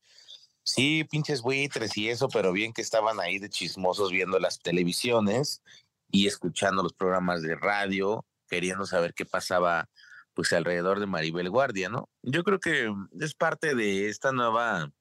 sí, 0.62 1.05
pinches 1.05 1.41
buitres 1.41 1.97
y 1.97 2.11
eso, 2.11 2.28
pero 2.28 2.53
bien 2.53 2.74
que 2.74 2.82
estaban 2.82 3.18
ahí 3.18 3.39
de 3.39 3.49
chismosos 3.49 4.12
viendo 4.12 4.39
las 4.39 4.61
televisiones 4.61 5.62
y 6.11 6.26
escuchando 6.26 6.82
los 6.82 6.93
programas 6.93 7.41
de 7.41 7.55
radio, 7.57 8.26
queriendo 8.47 8.84
saber 8.84 9.14
qué 9.14 9.24
pasaba 9.24 9.89
pues 10.37 10.53
alrededor 10.53 11.01
de 11.01 11.07
Maribel 11.07 11.49
Guardia, 11.49 11.89
¿no? 11.89 12.11
Yo 12.22 12.45
creo 12.45 12.61
que 12.61 12.93
es 13.18 13.34
parte 13.34 13.74
de 13.74 14.09
esta 14.09 14.32
nueva 14.32 14.93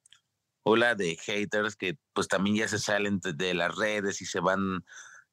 ola 0.64 0.96
de 0.96 1.18
haters 1.18 1.76
que 1.76 1.98
pues 2.14 2.30
también 2.30 2.56
ya 2.56 2.70
se 2.70 2.80
salen 2.80 3.20
de 3.22 3.54
las 3.54 3.76
redes 3.76 4.22
y 4.22 4.26
se 4.26 4.40
van 4.40 4.86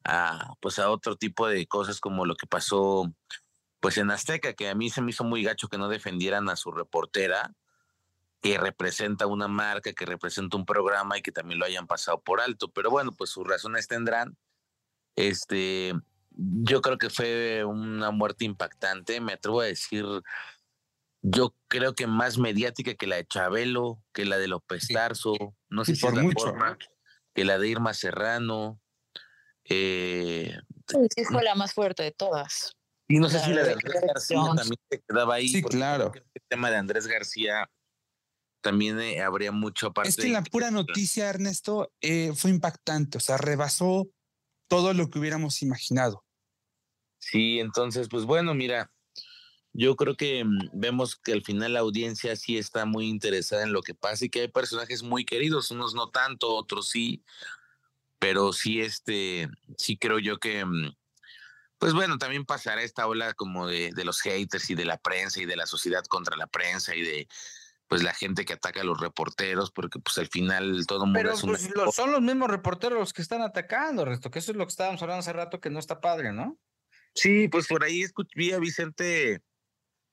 a 0.03 0.55
pues 0.59 0.77
a 0.77 0.91
otro 0.91 1.15
tipo 1.15 1.47
de 1.47 1.65
cosas 1.67 2.01
como 2.01 2.25
lo 2.25 2.35
que 2.35 2.45
pasó 2.45 3.09
pues 3.79 3.97
en 3.97 4.11
Azteca, 4.11 4.53
que 4.53 4.67
a 4.67 4.75
mí 4.75 4.89
se 4.89 5.01
me 5.01 5.11
hizo 5.11 5.23
muy 5.23 5.41
gacho 5.41 5.69
que 5.69 5.77
no 5.77 5.87
defendieran 5.87 6.49
a 6.49 6.57
su 6.57 6.71
reportera, 6.71 7.53
que 8.41 8.57
representa 8.57 9.25
una 9.25 9.47
marca, 9.47 9.93
que 9.93 10.05
representa 10.05 10.57
un 10.57 10.65
programa 10.65 11.17
y 11.17 11.21
que 11.21 11.31
también 11.31 11.59
lo 11.59 11.65
hayan 11.65 11.87
pasado 11.87 12.21
por 12.21 12.41
alto. 12.41 12.69
Pero 12.71 12.89
bueno, 12.89 13.13
pues 13.13 13.29
sus 13.29 13.47
razones 13.47 13.87
tendrán. 13.87 14.37
Este, 15.15 15.93
yo 16.35 16.81
creo 16.81 16.97
que 16.97 17.09
fue 17.09 17.63
una 17.63 18.11
muerte 18.11 18.45
impactante, 18.45 19.21
me 19.21 19.33
atrevo 19.33 19.61
a 19.61 19.65
decir, 19.65 20.05
yo 21.21 21.55
creo 21.67 21.95
que 21.95 22.07
más 22.07 22.37
mediática 22.37 22.95
que 22.95 23.07
la 23.07 23.15
de 23.17 23.25
Chabelo, 23.25 24.01
que 24.13 24.25
la 24.25 24.37
de 24.37 24.47
López 24.47 24.87
Tarso, 24.87 25.33
no 25.69 25.85
sé 25.85 25.95
si 25.95 26.01
por 26.01 26.11
es 26.11 26.17
la 26.17 26.23
mucho, 26.23 26.45
forma, 26.47 26.77
que 27.33 27.45
la 27.45 27.57
de 27.57 27.69
Irma 27.69 27.93
Serrano. 27.93 28.79
Eh, 29.65 30.53
sí, 30.87 31.23
fue 31.23 31.43
la 31.43 31.55
más 31.55 31.73
fuerte 31.73 32.03
de 32.03 32.11
todas. 32.11 32.75
Y 33.07 33.19
no 33.19 33.29
sé 33.29 33.39
si 33.39 33.53
la 33.53 33.63
de 33.63 33.73
Andrés 33.73 34.01
García 34.05 34.41
también 34.55 34.79
se 34.89 35.01
quedaba 35.07 35.35
ahí. 35.35 35.47
Sí, 35.47 35.61
claro. 35.61 36.11
El 36.13 36.41
tema 36.49 36.69
de 36.69 36.77
Andrés 36.77 37.07
García 37.07 37.69
también 38.61 38.99
eh, 38.99 39.21
habría 39.21 39.51
mucho 39.51 39.87
aparte. 39.87 40.09
Es 40.09 40.15
que 40.15 40.29
la 40.29 40.41
pura 40.41 40.71
noticia, 40.71 41.29
Ernesto, 41.29 41.93
eh, 42.01 42.33
fue 42.35 42.49
impactante, 42.49 43.17
o 43.17 43.21
sea, 43.21 43.37
rebasó 43.37 44.07
todo 44.73 44.95
lo 44.95 45.07
que 45.07 45.19
hubiéramos 45.19 45.61
imaginado. 45.61 46.25
Sí, 47.19 47.59
entonces, 47.59 48.07
pues 48.09 48.25
bueno, 48.25 48.55
mira, 48.55 48.91
yo 49.71 49.95
creo 49.95 50.17
que 50.17 50.43
mm, 50.43 50.69
vemos 50.73 51.15
que 51.15 51.31
al 51.31 51.43
final 51.43 51.73
la 51.73 51.81
audiencia 51.81 52.35
sí 52.35 52.57
está 52.57 52.85
muy 52.85 53.07
interesada 53.07 53.61
en 53.61 53.71
lo 53.71 53.83
que 53.83 53.93
pasa 53.93 54.25
y 54.25 54.29
que 54.29 54.41
hay 54.41 54.47
personajes 54.47 55.03
muy 55.03 55.25
queridos, 55.25 55.69
unos 55.69 55.93
no 55.93 56.09
tanto, 56.09 56.55
otros 56.55 56.89
sí, 56.89 57.23
pero 58.17 58.51
sí, 58.51 58.81
este, 58.81 59.47
sí 59.77 59.95
creo 59.95 60.17
yo 60.17 60.39
que, 60.39 60.65
mm, 60.65 60.95
pues 61.77 61.93
bueno, 61.93 62.17
también 62.17 62.43
pasará 62.43 62.81
esta 62.81 63.05
ola 63.05 63.35
como 63.35 63.67
de, 63.67 63.91
de 63.93 64.05
los 64.05 64.21
haters 64.21 64.71
y 64.71 64.75
de 64.75 64.85
la 64.85 64.97
prensa 64.97 65.39
y 65.39 65.45
de 65.45 65.55
la 65.55 65.67
sociedad 65.67 66.03
contra 66.05 66.35
la 66.35 66.47
prensa 66.47 66.95
y 66.95 67.03
de 67.03 67.27
pues 67.93 68.01
la 68.01 68.15
gente 68.15 68.43
que 68.43 68.53
ataca 68.53 68.81
a 68.81 68.83
los 68.83 68.99
reporteros, 68.99 69.69
porque 69.69 69.99
pues 69.99 70.17
al 70.17 70.27
final 70.27 70.83
todo 70.87 71.05
mundo 71.05 71.19
Pero 71.19 71.33
es 71.33 71.41
pues, 71.43 71.69
son 71.93 72.11
los 72.11 72.23
mismos 72.23 72.49
reporteros 72.49 72.97
los 72.97 73.13
que 73.13 73.21
están 73.21 73.43
atacando, 73.43 74.03
Resto, 74.03 74.31
que 74.31 74.39
eso 74.39 74.51
es 74.51 74.57
lo 74.57 74.65
que 74.65 74.71
estábamos 74.71 74.99
hablando 75.03 75.19
hace 75.19 75.31
rato 75.31 75.61
que 75.61 75.69
no 75.69 75.77
está 75.77 76.01
padre, 76.01 76.33
¿no? 76.33 76.57
Sí, 77.13 77.49
pues 77.49 77.67
por 77.67 77.83
ahí 77.83 78.01
escuché 78.01 78.55
a 78.55 78.57
Vicente 78.57 79.43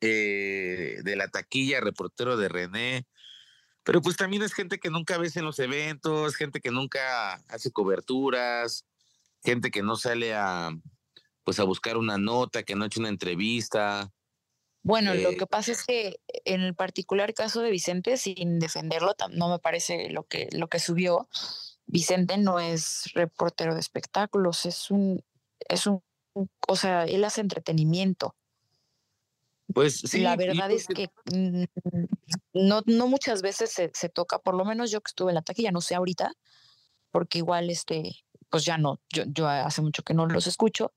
eh, 0.03 0.99
de 1.03 1.17
la 1.17 1.29
taquilla, 1.29 1.81
reportero 1.81 2.37
de 2.37 2.51
René, 2.51 3.07
pero 3.83 4.03
pues 4.03 4.19
también 4.19 4.43
es 4.43 4.53
gente 4.53 4.79
que 4.79 4.91
nunca 4.91 5.17
ves 5.17 5.39
en 5.39 5.47
los 5.47 5.59
eventos, 5.59 6.37
gente 6.37 6.61
que 6.61 6.71
nunca 6.71 7.37
hace 7.49 7.73
coberturas, 7.73 8.85
gente 9.43 9.71
que 9.71 9.83
no 9.83 9.97
sale 9.97 10.35
a 10.35 10.71
pues 11.45 11.59
a 11.59 11.65
buscar 11.65 11.97
una 11.97 12.19
nota, 12.19 12.63
que 12.63 12.75
no 12.75 12.85
ha 12.85 12.89
hecho 12.89 13.01
una 13.01 13.09
entrevista. 13.09 14.13
Bueno, 14.83 15.15
lo 15.15 15.31
Eh, 15.31 15.37
que 15.37 15.47
pasa 15.47 15.73
es 15.73 15.85
que 15.85 16.21
en 16.45 16.63
el 16.63 16.75
particular 16.75 17.35
caso 17.35 17.61
de 17.61 17.71
Vicente, 17.71 18.17
sin 18.17 18.59
defenderlo, 18.59 19.15
no 19.31 19.49
me 19.51 19.59
parece 19.59 20.11
lo 20.11 20.25
que, 20.25 20.49
lo 20.53 20.69
que 20.69 20.79
subió. 20.79 21.29
Vicente 21.87 22.39
no 22.39 22.61
es 22.61 23.13
reportero 23.15 23.75
de 23.75 23.81
espectáculos, 23.81 24.65
es 24.65 24.91
un, 24.91 25.23
es 25.69 25.87
un, 25.87 26.03
o 26.67 26.77
sea, 26.77 27.05
él 27.05 27.25
hace 27.25 27.41
entretenimiento. 27.41 28.37
Pues 29.73 29.99
sí, 29.99 30.21
La 30.21 30.37
verdad 30.37 30.71
es 30.71 30.87
que 30.87 31.11
mm, 31.33 31.65
no, 32.55 32.83
no 32.87 33.07
muchas 33.07 33.43
veces 33.43 33.71
se, 33.71 33.91
se 33.95 34.09
toca, 34.09 34.39
por 34.39 34.55
lo 34.55 34.65
menos 34.65 34.91
yo 34.91 35.01
que 35.01 35.11
estuve 35.11 35.31
en 35.31 35.37
la 35.37 35.43
taquilla, 35.43 35.71
no 35.73 35.81
sé 35.81 35.95
ahorita, 35.95 36.33
porque 37.11 37.39
igual 37.39 37.71
este, 37.71 38.25
pues 38.51 38.65
ya 38.65 38.79
no, 38.79 39.01
yo, 39.11 39.25
yo 39.27 39.49
hace 39.49 39.83
mucho 39.83 40.03
que 40.03 40.15
no 40.15 40.27
los 40.27 40.47
escucho, 40.47 40.93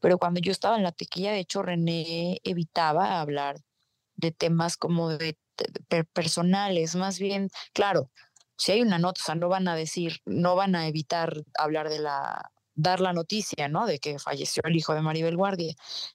pero 0.00 0.18
cuando 0.18 0.40
yo 0.40 0.52
estaba 0.52 0.76
en 0.76 0.82
la 0.82 0.92
taquilla, 0.92 1.32
de 1.32 1.40
hecho, 1.40 1.62
René 1.62 2.40
evitaba 2.44 3.20
hablar 3.20 3.56
de 4.16 4.32
temas 4.32 4.76
como 4.76 5.10
de, 5.10 5.38
de 5.56 5.80
per- 5.88 6.06
personales, 6.06 6.94
más 6.96 7.18
bien, 7.18 7.50
claro, 7.72 8.10
si 8.58 8.72
hay 8.72 8.82
una 8.82 8.98
nota, 8.98 9.20
o 9.22 9.24
sea, 9.24 9.34
no 9.34 9.48
van 9.48 9.68
a 9.68 9.76
decir, 9.76 10.20
no 10.24 10.56
van 10.56 10.74
a 10.76 10.86
evitar 10.88 11.44
hablar 11.58 11.88
de 11.90 11.98
la, 11.98 12.50
dar 12.74 13.00
la 13.00 13.12
noticia, 13.12 13.68
¿no? 13.68 13.86
De 13.86 13.98
que 13.98 14.18
falleció 14.18 14.62
el 14.64 14.76
hijo 14.76 14.94
de 14.94 15.02
Maribel 15.02 15.36
Guardia. 15.36 15.74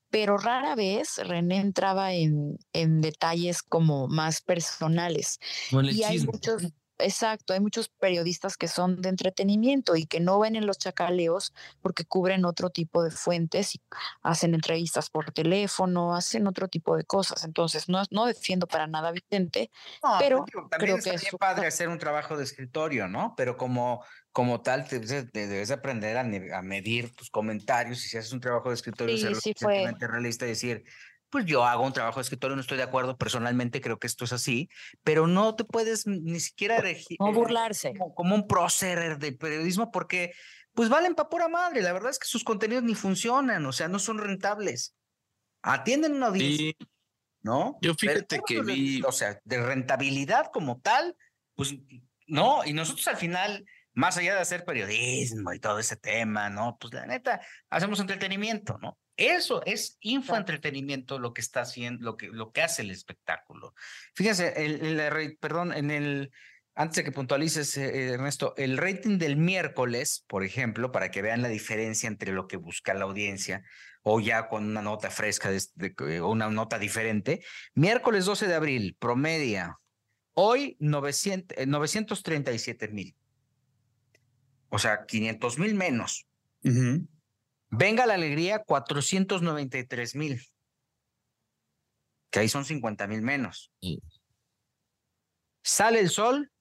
Pero 0.10 0.38
rara 0.38 0.76
vez 0.76 1.18
René 1.18 1.58
entraba 1.58 2.14
en, 2.14 2.58
en 2.74 3.02
detalles 3.02 3.62
como 3.64 4.08
más 4.08 4.42
personales. 4.42 5.40
y 6.00 6.04
hay 6.04 6.18
muchos, 6.34 6.64
Exacto, 7.02 7.54
hay 7.54 7.60
muchos 7.60 7.90
periodistas 7.90 8.58
que 8.58 8.68
son 8.68 9.02
de 9.02 9.10
entretenimiento 9.10 9.96
y 9.96 10.06
que 10.06 10.20
no 10.20 10.40
ven 10.40 10.56
en 10.56 10.66
los 10.66 10.78
chacaleos 10.78 11.54
porque 11.82 12.06
cubren 12.06 12.46
otro 12.46 12.70
tipo 12.70 13.04
de 13.04 13.12
fuentes 13.12 13.76
y 13.76 13.82
hacen 14.22 14.54
entrevistas 14.54 15.10
por 15.10 15.32
teléfono, 15.32 16.16
hacen 16.16 16.48
otro 16.48 16.68
tipo 16.68 16.96
de 16.96 17.04
cosas. 17.04 17.44
Entonces, 17.44 17.90
no, 17.90 18.04
no 18.12 18.26
defiendo 18.26 18.68
para 18.68 18.88
nada 18.88 19.12
Vicente, 19.12 19.72
pero 20.20 20.46
creo 20.70 20.98
que 20.98 21.12
es 21.12 21.28
padre 21.40 21.68
hacer 21.68 21.90
un 21.90 22.00
trabajo 22.00 22.38
de 22.38 22.44
escritorio, 22.44 23.08
¿no? 23.08 23.34
Pero 23.36 23.58
como, 23.58 24.04
como 24.32 24.62
tal, 24.62 24.88
te, 24.88 25.00
debes 25.00 25.72
aprender 25.72 26.18
a, 26.18 26.62
medir 26.62 27.14
tus 27.16 27.30
comentarios 27.30 28.06
y 28.06 28.10
si 28.10 28.18
haces 28.18 28.32
un 28.32 28.40
trabajo 28.40 28.70
de 28.70 28.76
escritorio, 28.76 29.18
ser 29.18 29.36
sí 29.36 29.54
realista 29.60 30.46
y 30.46 30.50
decir, 30.50 30.84
pues 31.32 31.46
yo 31.46 31.64
hago 31.66 31.84
un 31.84 31.94
trabajo 31.94 32.20
de 32.20 32.24
escritorio, 32.24 32.56
no 32.56 32.62
estoy 32.62 32.78
de 32.78 32.84
acuerdo, 32.84 33.18
personalmente 33.18 33.82
creo 33.82 33.98
que 33.98 34.08
esto 34.08 34.26
es 34.26 34.34
así, 34.34 34.70
pero 35.04 35.26
no 35.26 35.56
te 35.56 35.64
puedes 35.64 36.06
ni 36.06 36.40
siquiera 36.40 36.78
elegir. 36.78 37.18
No 37.20 37.32
burlarse. 37.32 37.94
Como, 38.16 38.36
un 38.36 38.48
prócer 38.48 39.18
de 39.18 39.32
periodismo 39.32 39.92
porque 39.92 40.34
pues 40.74 40.90
valen 40.90 41.16
para 41.16 41.30
pura 41.30 41.48
madre, 41.48 41.82
la 41.82 41.94
verdad 41.94 42.12
es 42.12 42.20
que 42.20 42.28
sus 42.28 42.44
contenidos 42.44 42.84
ni 42.84 42.96
funcionan, 42.96 43.66
o 43.66 43.72
sea, 43.72 43.88
no 43.88 43.98
son 43.98 44.20
rentables. 44.20 44.96
Atienden 45.64 46.14
una 46.14 46.28
audiencia, 46.28 46.74
¿no? 47.42 47.78
Yo 47.82 47.94
fíjate 47.96 48.42
que 48.46 48.62
vi... 48.62 49.02
O 49.04 49.12
sea, 49.12 49.40
de 49.44 49.62
rentabilidad 49.62 50.52
como 50.52 50.80
tal, 50.82 51.16
pues 51.56 51.76
no, 52.28 52.64
y 52.66 52.74
nosotros 52.74 53.08
al 53.08 53.18
final 53.18 53.66
más 53.94 54.18
allá 54.18 54.36
de 54.36 54.42
hacer 54.42 54.64
periodismo 54.64 55.54
y 55.54 55.60
todo 55.60 55.80
ese 55.80 55.96
tema, 55.96 56.50
¿no? 56.50 56.78
Pues 56.80 56.94
la 56.94 57.06
neta, 57.06 57.42
hacemos 57.70 58.00
entretenimiento, 58.00 58.78
¿no? 58.82 58.98
Eso 59.22 59.62
es 59.68 60.00
infoentretenimiento 60.02 61.20
lo 61.20 61.32
que 61.32 61.42
está 61.42 61.62
haciendo, 61.62 62.04
lo 62.04 62.18
que, 62.18 62.30
lo 62.30 62.52
que 62.52 62.64
hace 62.64 62.82
el 62.82 62.90
espectáculo. 62.90 63.76
Fíjense, 64.16 64.66
el, 64.66 65.38
perdón, 65.40 65.74
en 65.74 65.92
el, 65.92 66.32
antes 66.74 66.96
de 66.96 67.04
que 67.04 67.12
puntualices, 67.12 67.78
eh, 67.78 68.14
Ernesto, 68.14 68.56
el 68.58 68.78
rating 68.78 69.20
del 69.20 69.38
miércoles, 69.38 70.26
por 70.28 70.44
ejemplo, 70.44 70.92
para 70.92 71.12
que 71.12 71.22
vean 71.22 71.44
la 71.44 71.50
diferencia 71.50 72.08
entre 72.08 72.32
lo 72.32 72.48
que 72.48 72.58
busca 72.58 72.96
la 72.96 73.04
audiencia, 73.04 73.64
o 74.02 74.20
ya 74.20 74.48
con 74.48 74.66
una 74.66 74.82
nota 74.82 75.12
fresca 75.12 75.52
o 76.22 76.32
una 76.32 76.50
nota 76.50 76.80
diferente, 76.80 77.44
miércoles 77.76 78.26
12 78.26 78.48
de 78.48 78.56
abril, 78.56 78.98
promedia, 78.98 79.78
hoy 80.34 80.78
900, 80.80 81.68
937 81.68 82.88
mil. 82.88 83.16
O 84.70 84.80
sea, 84.80 85.06
500 85.06 85.60
mil 85.60 85.76
menos. 85.76 86.26
Venga 87.72 88.06
la 88.06 88.16
alegría, 88.16 88.60
493 88.60 90.16
mil. 90.16 90.42
Que 92.30 92.40
ahí 92.40 92.50
son 92.50 92.66
50 92.66 93.08
mil 93.08 93.22
menos. 93.22 93.72
Sale 95.64 96.00
el 96.00 96.10
sol, 96.10 96.52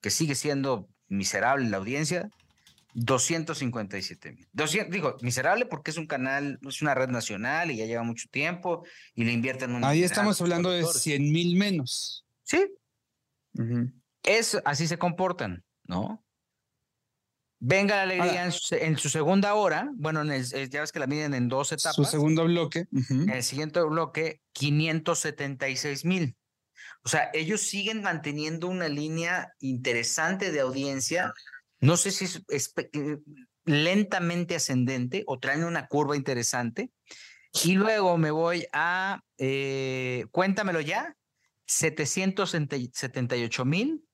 que 0.00 0.10
sigue 0.10 0.34
siendo 0.34 0.88
miserable 1.08 1.68
la 1.68 1.78
audiencia, 1.78 2.30
257 2.94 4.32
mil. 4.32 4.48
Digo, 4.90 5.16
miserable 5.20 5.66
porque 5.66 5.90
es 5.90 5.96
un 5.96 6.06
canal, 6.06 6.58
es 6.66 6.80
una 6.80 6.94
red 6.94 7.08
nacional 7.08 7.70
y 7.70 7.76
ya 7.76 7.86
lleva 7.86 8.02
mucho 8.02 8.28
tiempo 8.30 8.86
y 9.14 9.24
le 9.24 9.32
invierten 9.32 9.74
un. 9.74 9.84
Ahí 9.84 10.04
estamos 10.04 10.40
hablando 10.40 10.70
de 10.70 10.84
100 10.84 11.32
mil 11.32 11.56
menos. 11.56 12.24
Sí. 12.44 12.66
Es, 14.22 14.58
así 14.64 14.86
se 14.86 14.98
comportan, 14.98 15.64
¿no? 15.84 16.24
Venga 17.64 17.94
la 17.94 18.02
alegría 18.02 18.44
en, 18.44 18.50
su, 18.98 19.08
segunda 19.08 19.54
hora. 19.54 19.88
Bueno, 19.94 20.24
ya 20.24 20.80
ves 20.80 20.90
que 20.90 20.98
la 20.98 21.06
miden 21.06 21.32
en 21.32 21.48
dos 21.48 21.70
etapas. 21.70 21.94
Su 21.94 22.04
segundo 22.04 22.44
bloque. 22.44 22.88
En 23.08 23.30
el 23.30 23.44
siguiente 23.44 23.80
bloque, 23.82 24.40
576 24.52 26.04
mil. 26.04 26.34
O 27.04 27.08
sea, 27.08 27.30
ellos 27.32 27.60
siguen 27.60 28.02
manteniendo 28.02 28.66
una 28.66 28.88
línea 28.88 29.52
interesante 29.60 30.50
de 30.50 30.58
audiencia. 30.58 31.32
No 31.78 31.96
sé 31.96 32.10
si 32.10 32.24
es, 32.24 32.74
eh, 32.76 33.18
lentamente 33.64 34.56
ascendente 34.56 35.22
o 35.28 35.38
traen 35.38 35.62
una 35.62 35.86
curva 35.86 36.16
interesante. 36.16 36.90
Y 37.62 37.74
luego 37.74 38.18
me 38.18 38.32
voy 38.32 38.66
a, 38.72 39.20
eh, 39.38 40.24
cuéntamelo 40.32 40.80
ya, 40.80 41.16
778 41.66 43.64
mil. 43.64 44.04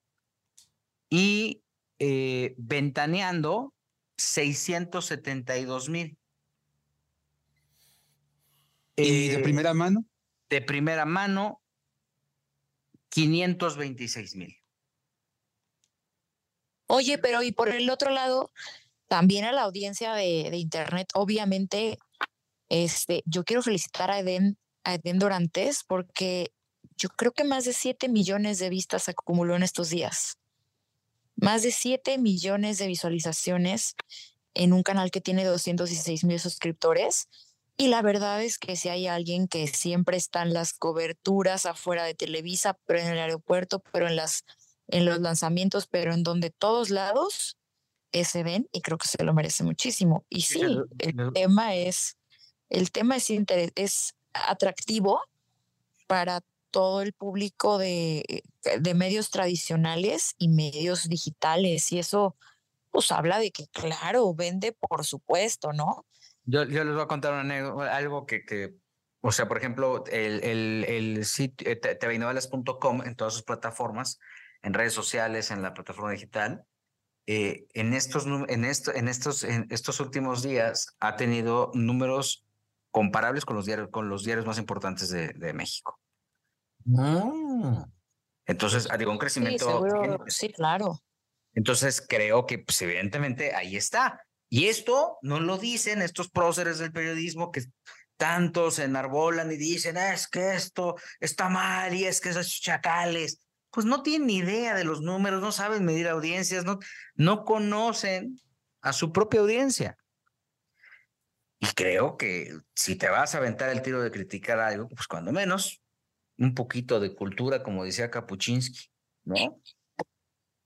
Y 1.09 1.63
eh, 1.99 2.55
ventaneando 2.57 3.75
672 4.17 5.89
mil. 5.89 6.17
¿Y 8.97 9.29
de 9.29 9.35
eh, 9.35 9.43
primera 9.43 9.75
mano? 9.75 10.05
De 10.49 10.61
primera 10.61 11.05
mano, 11.05 11.61
526 13.11 14.37
mil. 14.37 14.57
Oye, 16.87 17.19
pero 17.19 17.43
y 17.43 17.53
por 17.53 17.69
el 17.69 17.91
otro 17.91 18.11
lado, 18.11 18.51
también 19.09 19.45
a 19.45 19.53
la 19.53 19.63
audiencia 19.63 20.15
de, 20.15 20.57
Internet, 20.57 21.11
obviamente, 21.15 21.99
este, 22.69 23.23
yo 23.27 23.45
quiero 23.45 23.63
felicitar 23.63 24.11
a 24.11 24.21
Eden, 24.21 24.57
a 24.85 24.95
Eden 24.95 25.19
Dorantes 25.19 25.85
porque 25.87 26.53
yo 26.97 27.09
creo 27.11 27.33
que 27.33 27.45
más 27.45 27.65
de 27.65 27.73
7 27.73 28.09
millones 28.09 28.59
de 28.59 28.71
vistas 28.71 29.09
acumuló 29.09 29.55
en 29.55 29.63
estos 29.63 29.91
días 29.91 30.39
más 31.41 31.63
de 31.63 31.71
7 31.71 32.19
millones 32.19 32.79
de 32.79 32.87
visualizaciones 32.87 33.95
en 34.55 34.73
un 34.73 34.83
canal 34.83 35.11
que 35.11 35.21
tiene 35.21 35.45
216 35.45 36.25
mil 36.25 36.41
suscriptores. 36.41 37.29
Y 37.77 37.89
la 37.89 38.03
verdad 38.03 38.43
es 38.43 38.59
que 38.59 38.75
si 38.75 38.89
hay 38.89 39.07
alguien 39.07 39.47
que 39.47 39.69
siempre 39.69 40.17
está 40.17 40.43
en 40.43 40.53
las 40.53 40.73
coberturas 40.73 41.65
afuera 41.65 42.05
de 42.05 42.15
Televisa, 42.15 42.77
pero 42.87 42.99
en 42.99 43.07
el 43.07 43.19
aeropuerto, 43.19 43.81
pero 43.93 44.09
en, 44.09 44.17
las, 44.17 44.45
en 44.89 45.05
los 45.05 45.21
lanzamientos, 45.21 45.87
pero 45.87 46.13
en 46.13 46.25
donde 46.25 46.51
todos 46.51 46.91
lados, 46.91 47.57
ese 48.11 48.43
ven 48.43 48.69
y 48.73 48.81
creo 48.81 48.99
que 48.99 49.07
se 49.07 49.23
lo 49.23 49.33
merece 49.33 49.63
muchísimo. 49.63 50.25
Y 50.29 50.43
sí, 50.43 50.61
el 50.99 51.33
tema 51.33 51.77
es, 51.77 52.17
el 52.69 52.91
tema 52.91 53.17
es, 53.17 53.31
es 53.77 54.15
atractivo 54.33 55.21
para 56.09 56.43
todo 56.71 57.03
el 57.03 57.13
público 57.13 57.79
de, 57.79 58.43
de, 58.79 58.95
medios 58.95 59.31
tradicionales 59.31 60.35
y 60.39 60.49
medios 60.49 61.09
digitales. 61.09 61.91
Y 61.93 61.99
eso, 61.99 62.37
pues 62.91 63.11
habla 63.13 63.39
de 63.39 63.51
que, 63.51 63.67
claro, 63.69 64.35
vende 64.35 64.73
por 64.73 65.05
supuesto, 65.05 65.73
¿no? 65.73 66.07
Yo, 66.45 66.65
yo 66.65 66.85
les 66.85 66.95
voy 66.95 67.03
a 67.03 67.09
contar 67.09 67.35
algo 67.35 68.27
que, 68.27 68.45
que, 68.45 68.75
o 69.21 69.33
sea, 69.33 69.49
por 69.49 69.59
ejemplo, 69.59 70.05
el, 70.07 70.43
el, 70.45 70.85
el 70.89 71.25
sitio 71.25 71.71
eh, 71.71 71.77
tvnovelas.com 71.77 73.03
en 73.05 73.17
todas 73.17 73.35
sus 73.35 73.43
plataformas, 73.43 74.19
en 74.63 74.75
redes 74.75 74.93
sociales, 74.93 75.51
en 75.51 75.63
la 75.63 75.75
plataforma 75.75 76.11
digital, 76.11 76.65
eh, 77.27 77.67
en, 77.75 77.93
estos, 77.93 78.27
en, 78.27 78.65
esto, 78.65 78.95
en, 78.95 79.09
estos, 79.09 79.45
en 79.45 79.67
estos 79.71 80.01
últimos 80.01 80.43
días 80.43 80.97
ha 81.01 81.17
tenido 81.17 81.71
números 81.75 82.47
comparables 82.91 83.45
con 83.45 83.55
los 83.57 83.67
diarios, 83.67 83.91
con 83.91 84.09
los 84.09 84.25
diarios 84.25 84.47
más 84.47 84.59
importantes 84.59 85.11
de 85.11 85.53
México. 85.53 86.01
Mm. 86.89 87.83
Entonces, 88.47 88.89
ah, 88.91 88.97
digo, 88.97 89.13
un 89.13 89.19
crecimiento. 89.19 89.85
Sí, 90.27 90.49
claro. 90.49 91.03
Entonces, 91.53 92.05
creo 92.07 92.47
que, 92.47 92.59
pues, 92.59 92.81
evidentemente, 92.81 93.55
ahí 93.55 93.77
está. 93.77 94.25
Y 94.49 94.69
esto 94.69 95.19
no 95.21 95.39
lo 95.39 95.59
dicen 95.59 96.01
estos 96.01 96.31
próceres 96.31 96.79
del 96.79 96.93
periodismo 96.93 97.53
que 97.53 97.65
tantos 98.17 98.77
se 98.77 98.85
enarbolan 98.85 99.53
y 99.53 99.57
dicen, 99.57 99.99
es 99.99 100.29
que 100.29 100.55
esto 100.55 100.97
está 101.21 101.51
mal 101.51 101.95
y 101.95 102.05
es 102.05 102.21
que 102.21 102.31
esos 102.31 102.49
chacales. 102.61 103.43
Pues 103.71 103.85
no 103.85 104.03
tienen 104.03 104.27
ni 104.27 104.37
idea 104.39 104.75
de 104.75 104.85
los 104.85 105.03
números, 105.03 105.43
no 105.43 105.53
saben 105.53 105.85
medir 105.85 106.09
audiencias, 106.09 106.65
no, 106.65 106.79
no 107.17 107.45
conocen 107.45 108.41
a 108.81 108.95
su 108.95 109.13
propia 109.13 109.41
audiencia. 109.41 109.99
Y 111.61 111.67
creo 111.75 112.17
que 112.17 112.57
si 112.75 112.97
te 112.97 113.11
vas 113.11 113.35
a 113.35 113.39
aventar 113.39 113.69
el 113.69 113.83
tiro 113.83 114.01
de 114.01 114.11
criticar 114.11 114.59
algo, 114.59 114.89
pues 114.89 115.07
cuando 115.07 115.33
menos 115.33 115.83
un 116.39 116.55
poquito 116.55 117.01
de 117.01 117.15
cultura, 117.15 117.63
como 117.63 117.85
decía 117.85 118.11
Kapuczynski, 118.11 118.91
¿no? 119.25 119.61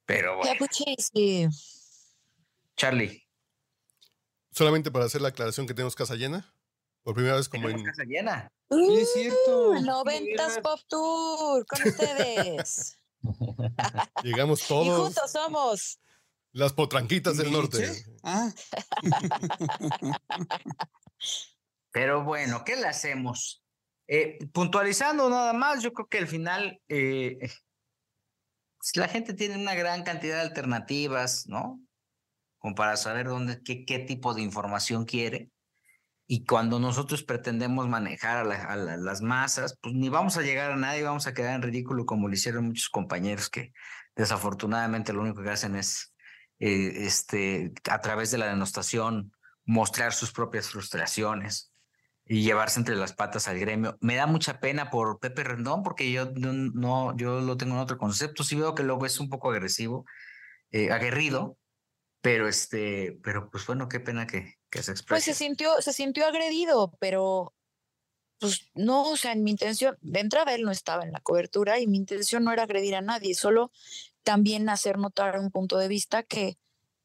Pero 0.04 0.36
bueno. 0.36 0.52
Kapuczynski. 0.52 1.48
Charlie. 2.76 3.26
Solamente 4.50 4.90
para 4.90 5.06
hacer 5.06 5.22
la 5.22 5.28
aclaración 5.28 5.66
que 5.66 5.74
tenemos 5.74 5.94
casa 5.94 6.14
llena. 6.14 6.54
Por 7.02 7.14
primera 7.14 7.36
vez 7.36 7.48
como 7.48 7.68
en... 7.68 7.82
casa 7.82 8.04
llena. 8.04 8.52
Uh, 8.68 8.98
es 8.98 9.12
cierto. 9.12 9.80
Noventas 9.80 10.58
Pop 10.60 10.80
Tour 10.88 11.66
con 11.66 11.88
ustedes. 11.88 12.96
Llegamos 14.22 14.66
todos. 14.66 14.86
Y 14.86 15.02
juntos 15.02 15.32
somos. 15.32 15.98
Las 16.52 16.72
potranquitas 16.74 17.38
del 17.38 17.50
norte. 17.50 18.04
Ah. 18.22 18.52
Pero 21.92 22.24
bueno, 22.24 22.62
¿qué 22.64 22.76
le 22.76 22.86
hacemos? 22.86 23.61
Eh, 24.08 24.38
puntualizando 24.52 25.28
nada 25.30 25.52
más, 25.52 25.82
yo 25.82 25.92
creo 25.92 26.06
que 26.08 26.18
al 26.18 26.26
final, 26.26 26.80
eh, 26.88 27.38
la 28.94 29.08
gente 29.08 29.34
tiene 29.34 29.56
una 29.56 29.74
gran 29.74 30.02
cantidad 30.02 30.36
de 30.36 30.42
alternativas, 30.42 31.46
¿no? 31.46 31.80
Como 32.58 32.74
para 32.74 32.96
saber 32.96 33.26
dónde, 33.26 33.62
qué, 33.62 33.84
qué 33.84 34.00
tipo 34.00 34.34
de 34.34 34.42
información 34.42 35.04
quiere. 35.04 35.50
Y 36.26 36.44
cuando 36.44 36.78
nosotros 36.78 37.24
pretendemos 37.24 37.88
manejar 37.88 38.50
a, 38.50 38.76
las 38.76 39.22
masas, 39.22 39.76
pues 39.80 39.94
ni 39.94 40.08
vamos 40.08 40.36
a 40.36 40.42
llegar 40.42 40.70
a 40.70 40.76
nadie, 40.76 41.02
vamos 41.02 41.26
a 41.26 41.34
quedar 41.34 41.54
en 41.54 41.62
ridículo 41.62 42.06
como 42.06 42.28
lo 42.28 42.34
hicieron 42.34 42.66
muchos 42.66 42.88
compañeros 42.88 43.50
que 43.50 43.72
desafortunadamente 44.14 45.12
lo 45.12 45.22
único 45.22 45.42
que 45.42 45.50
hacen 45.50 45.76
es, 45.76 46.14
eh, 46.58 47.06
este, 47.06 47.72
a 47.90 48.00
través 48.00 48.30
de 48.30 48.38
la 48.38 48.46
denostación, 48.46 49.32
mostrar 49.64 50.12
sus 50.12 50.32
propias 50.32 50.68
frustraciones 50.70 51.71
y 52.26 52.42
llevarse 52.42 52.78
entre 52.78 52.96
las 52.96 53.12
patas 53.12 53.48
al 53.48 53.58
gremio. 53.58 53.98
Me 54.00 54.16
da 54.16 54.26
mucha 54.26 54.60
pena 54.60 54.90
por 54.90 55.18
Pepe 55.18 55.44
Rendón 55.44 55.82
porque 55.82 56.10
yo 56.12 56.30
no, 56.34 57.16
yo 57.16 57.40
lo 57.40 57.56
tengo 57.56 57.74
en 57.74 57.80
otro 57.80 57.98
concepto. 57.98 58.44
Sí 58.44 58.56
veo 58.56 58.74
que 58.74 58.84
luego 58.84 59.06
es 59.06 59.20
un 59.20 59.28
poco 59.28 59.50
agresivo, 59.50 60.04
eh, 60.70 60.90
aguerrido, 60.90 61.58
pero 62.20 62.48
este, 62.48 63.18
pero 63.22 63.50
pues 63.50 63.66
bueno, 63.66 63.88
qué 63.88 64.00
pena 64.00 64.26
que, 64.26 64.54
que 64.70 64.82
se 64.82 64.92
exprese. 64.92 65.08
Pues 65.08 65.24
se 65.24 65.34
sintió, 65.34 65.80
se 65.80 65.92
sintió 65.92 66.26
agredido, 66.26 66.96
pero 67.00 67.54
pues 68.38 68.70
no, 68.74 69.10
o 69.10 69.16
sea, 69.16 69.32
en 69.32 69.44
mi 69.44 69.52
intención, 69.52 69.96
de 70.00 70.20
entrada 70.20 70.54
él 70.54 70.62
no 70.62 70.72
estaba 70.72 71.04
en 71.04 71.12
la 71.12 71.20
cobertura 71.20 71.78
y 71.78 71.86
mi 71.86 71.98
intención 71.98 72.42
no 72.44 72.52
era 72.52 72.64
agredir 72.64 72.96
a 72.96 73.00
nadie, 73.00 73.34
solo 73.34 73.70
también 74.24 74.68
hacer 74.68 74.98
notar 74.98 75.38
un 75.38 75.50
punto 75.50 75.78
de 75.78 75.88
vista 75.88 76.22
que 76.22 76.58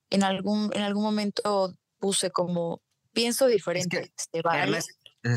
en 0.10 0.24
algún, 0.24 0.72
en 0.74 0.82
algún 0.82 1.04
momento 1.04 1.76
puse 2.00 2.32
como 2.32 2.82
pienso 3.14 3.48
diferente. 3.48 4.12
Es, 4.16 4.88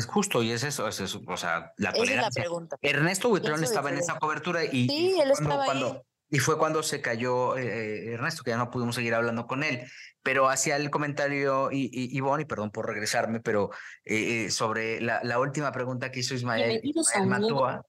justo, 0.07 0.43
y 0.43 0.51
es 0.51 0.63
eso, 0.63 0.87
es 0.87 0.99
eso, 0.99 1.21
o 1.27 1.37
sea, 1.37 1.73
la 1.77 1.91
tolerancia. 1.93 2.45
Ernesto 2.81 3.29
Buitrón 3.29 3.63
estaba 3.63 3.89
en 3.89 3.97
esa 3.97 4.19
cobertura 4.19 4.63
y, 4.63 4.87
sí, 4.87 5.19
él 5.21 5.31
estaba 5.31 5.65
cuando, 5.65 6.05
y 6.29 6.39
fue 6.39 6.57
cuando 6.57 6.81
se 6.81 7.01
cayó 7.01 7.57
eh, 7.57 8.13
Ernesto, 8.13 8.43
que 8.43 8.51
ya 8.51 8.57
no 8.57 8.71
pudimos 8.71 8.95
seguir 8.95 9.13
hablando 9.13 9.47
con 9.47 9.63
él. 9.63 9.85
Pero 10.23 10.49
hacía 10.49 10.77
el 10.77 10.89
comentario, 10.89 11.71
y, 11.71 11.89
y, 11.91 12.17
y 12.17 12.45
perdón 12.45 12.71
por 12.71 12.87
regresarme, 12.87 13.41
pero 13.41 13.71
eh, 14.05 14.45
eh, 14.45 14.51
sobre 14.51 15.01
la, 15.01 15.19
la, 15.23 15.39
última 15.39 15.71
pregunta 15.71 16.11
que 16.11 16.21
hizo 16.21 16.35
Ismael, 16.35 16.79
Ismael 16.83 17.27
Matua, 17.27 17.85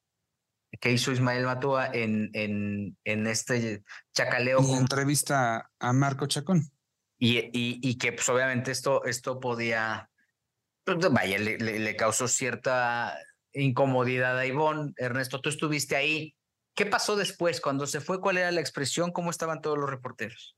que 0.80 0.90
hizo 0.90 1.12
Ismael 1.12 1.44
Matua 1.44 1.90
en, 1.92 2.30
en, 2.32 2.96
en 3.04 3.26
este 3.28 3.84
chacaleo. 4.12 4.58
En 4.58 4.78
entrevista 4.78 5.70
a 5.78 5.92
Marco 5.92 6.26
Chacón. 6.26 6.68
Y, 7.18 7.38
y, 7.38 7.78
y 7.80 7.98
que 7.98 8.12
pues 8.12 8.28
obviamente 8.28 8.72
esto, 8.72 9.04
esto 9.04 9.38
podía, 9.38 10.10
vaya, 11.10 11.38
le, 11.38 11.58
le, 11.58 11.78
le 11.78 11.96
causó 11.96 12.28
cierta 12.28 13.18
incomodidad 13.52 14.38
a 14.38 14.46
Ivonne. 14.46 14.92
Ernesto, 14.96 15.40
tú 15.40 15.48
estuviste 15.48 15.96
ahí. 15.96 16.34
¿Qué 16.74 16.86
pasó 16.86 17.16
después? 17.16 17.60
Cuando 17.60 17.86
se 17.86 18.00
fue, 18.00 18.20
¿cuál 18.20 18.38
era 18.38 18.50
la 18.50 18.60
expresión? 18.60 19.12
¿Cómo 19.12 19.30
estaban 19.30 19.60
todos 19.60 19.78
los 19.78 19.90
reporteros? 19.90 20.56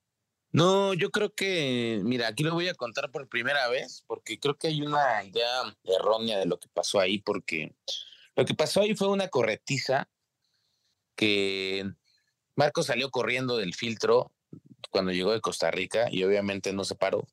No, 0.52 0.94
yo 0.94 1.10
creo 1.10 1.34
que, 1.34 2.00
mira, 2.04 2.28
aquí 2.28 2.44
lo 2.44 2.54
voy 2.54 2.68
a 2.68 2.74
contar 2.74 3.10
por 3.10 3.28
primera 3.28 3.66
vez, 3.68 4.04
porque 4.06 4.38
creo 4.38 4.56
que 4.56 4.68
hay 4.68 4.82
una 4.82 5.24
idea 5.24 5.76
errónea 5.82 6.38
de 6.38 6.46
lo 6.46 6.60
que 6.60 6.68
pasó 6.72 7.00
ahí, 7.00 7.18
porque 7.18 7.74
lo 8.36 8.44
que 8.44 8.54
pasó 8.54 8.80
ahí 8.80 8.94
fue 8.94 9.08
una 9.08 9.26
corretiza 9.26 10.08
que 11.16 11.90
Marco 12.54 12.84
salió 12.84 13.10
corriendo 13.10 13.56
del 13.56 13.74
filtro 13.74 14.32
cuando 14.90 15.10
llegó 15.10 15.32
de 15.32 15.40
Costa 15.40 15.72
Rica 15.72 16.06
y 16.08 16.22
obviamente 16.22 16.72
no 16.72 16.84
se 16.84 16.94
paró. 16.94 17.26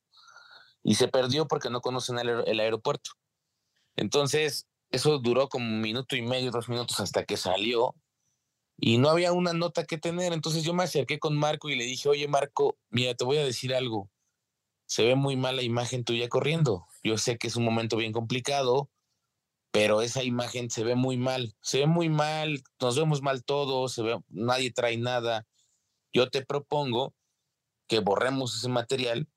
Y 0.83 0.95
se 0.95 1.07
perdió 1.07 1.47
porque 1.47 1.69
no 1.69 1.81
conocen 1.81 2.19
el, 2.19 2.59
aeropuerto. 2.59 3.11
Entonces, 3.95 4.67
eso 4.89 5.19
duró 5.19 5.49
como 5.49 5.65
un 5.65 5.81
minuto 5.81 6.15
y 6.15 6.21
medio, 6.21 6.51
dos 6.51 6.69
minutos 6.69 6.99
hasta 6.99 7.25
que 7.25 7.37
salió 7.37 7.95
y 8.77 8.97
no 8.97 9.09
había 9.09 9.31
una 9.31 9.53
nota 9.53 9.85
que 9.85 9.97
tener. 9.97 10.33
Entonces 10.33 10.63
yo 10.63 10.73
me 10.73 10.83
acerqué 10.83 11.19
con 11.19 11.37
Marco 11.37 11.69
y 11.69 11.75
le 11.75 11.83
dije, 11.85 12.09
oye 12.09 12.27
Marco, 12.27 12.77
mira, 12.89 13.13
te 13.13 13.23
voy 13.23 13.37
a 13.37 13.45
decir 13.45 13.75
algo. 13.75 14.09
Se 14.85 15.03
ve 15.03 15.15
muy 15.15 15.37
mal 15.37 15.55
la 15.55 15.61
imagen 15.61 16.03
tuya 16.03 16.27
corriendo. 16.29 16.87
Yo 17.03 17.17
sé 17.17 17.37
que 17.37 17.47
es 17.47 17.55
un 17.55 17.63
momento 17.63 17.95
bien 17.95 18.11
complicado, 18.11 18.89
pero 19.71 20.01
esa 20.01 20.23
imagen 20.23 20.69
se 20.69 20.83
ve 20.83 20.95
muy 20.95 21.15
mal. 21.17 21.55
Se 21.61 21.79
ve 21.79 21.87
muy 21.87 22.09
mal, 22.09 22.63
nos 22.81 22.97
vemos 22.97 23.21
mal 23.21 23.43
todos, 23.43 23.93
se 23.93 24.01
ve, 24.01 24.19
nadie 24.29 24.71
trae 24.71 24.97
nada. 24.97 25.47
Yo 26.11 26.29
te 26.29 26.45
propongo 26.45 27.13
que 27.87 27.99
borremos 27.99 28.57
ese 28.57 28.67
material, 28.67 29.29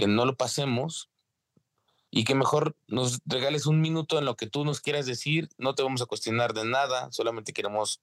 que 0.00 0.06
no 0.06 0.24
lo 0.24 0.34
pasemos 0.34 1.10
y 2.10 2.24
que 2.24 2.34
mejor 2.34 2.74
nos 2.88 3.20
regales 3.26 3.66
un 3.66 3.82
minuto 3.82 4.18
en 4.18 4.24
lo 4.24 4.34
que 4.34 4.46
tú 4.46 4.64
nos 4.64 4.80
quieras 4.80 5.04
decir, 5.04 5.50
no 5.58 5.74
te 5.74 5.82
vamos 5.82 6.00
a 6.00 6.06
cuestionar 6.06 6.54
de 6.54 6.64
nada, 6.64 7.12
solamente 7.12 7.52
queremos 7.52 8.00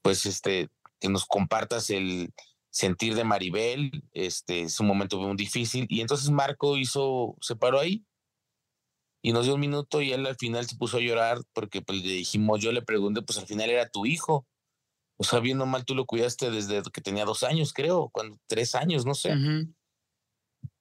pues 0.00 0.24
este 0.24 0.70
que 0.98 1.10
nos 1.10 1.26
compartas 1.26 1.90
el 1.90 2.32
sentir 2.70 3.14
de 3.16 3.24
Maribel, 3.24 4.02
este 4.12 4.62
es 4.62 4.80
un 4.80 4.86
momento 4.86 5.20
muy 5.20 5.36
difícil 5.36 5.84
y 5.90 6.00
entonces 6.00 6.30
Marco 6.30 6.78
hizo 6.78 7.36
se 7.42 7.54
paró 7.54 7.80
ahí 7.80 8.02
y 9.20 9.34
nos 9.34 9.44
dio 9.44 9.56
un 9.56 9.60
minuto 9.60 10.00
y 10.00 10.12
él 10.12 10.24
al 10.24 10.36
final 10.36 10.66
se 10.66 10.76
puso 10.76 10.96
a 10.96 11.00
llorar 11.00 11.42
porque 11.52 11.82
pues 11.82 12.02
le 12.02 12.14
dijimos, 12.14 12.62
yo 12.62 12.72
le 12.72 12.80
pregunté, 12.80 13.20
pues 13.20 13.38
al 13.38 13.46
final 13.46 13.68
era 13.68 13.90
tu 13.90 14.06
hijo. 14.06 14.46
O 15.18 15.24
sea, 15.24 15.40
viendo 15.40 15.66
mal, 15.66 15.84
tú 15.84 15.94
lo 15.94 16.06
cuidaste 16.06 16.50
desde 16.50 16.80
que 16.90 17.02
tenía 17.02 17.26
dos 17.26 17.42
años, 17.42 17.74
creo, 17.74 18.08
cuando 18.08 18.38
tres 18.46 18.74
años, 18.74 19.04
no 19.04 19.12
sé. 19.12 19.34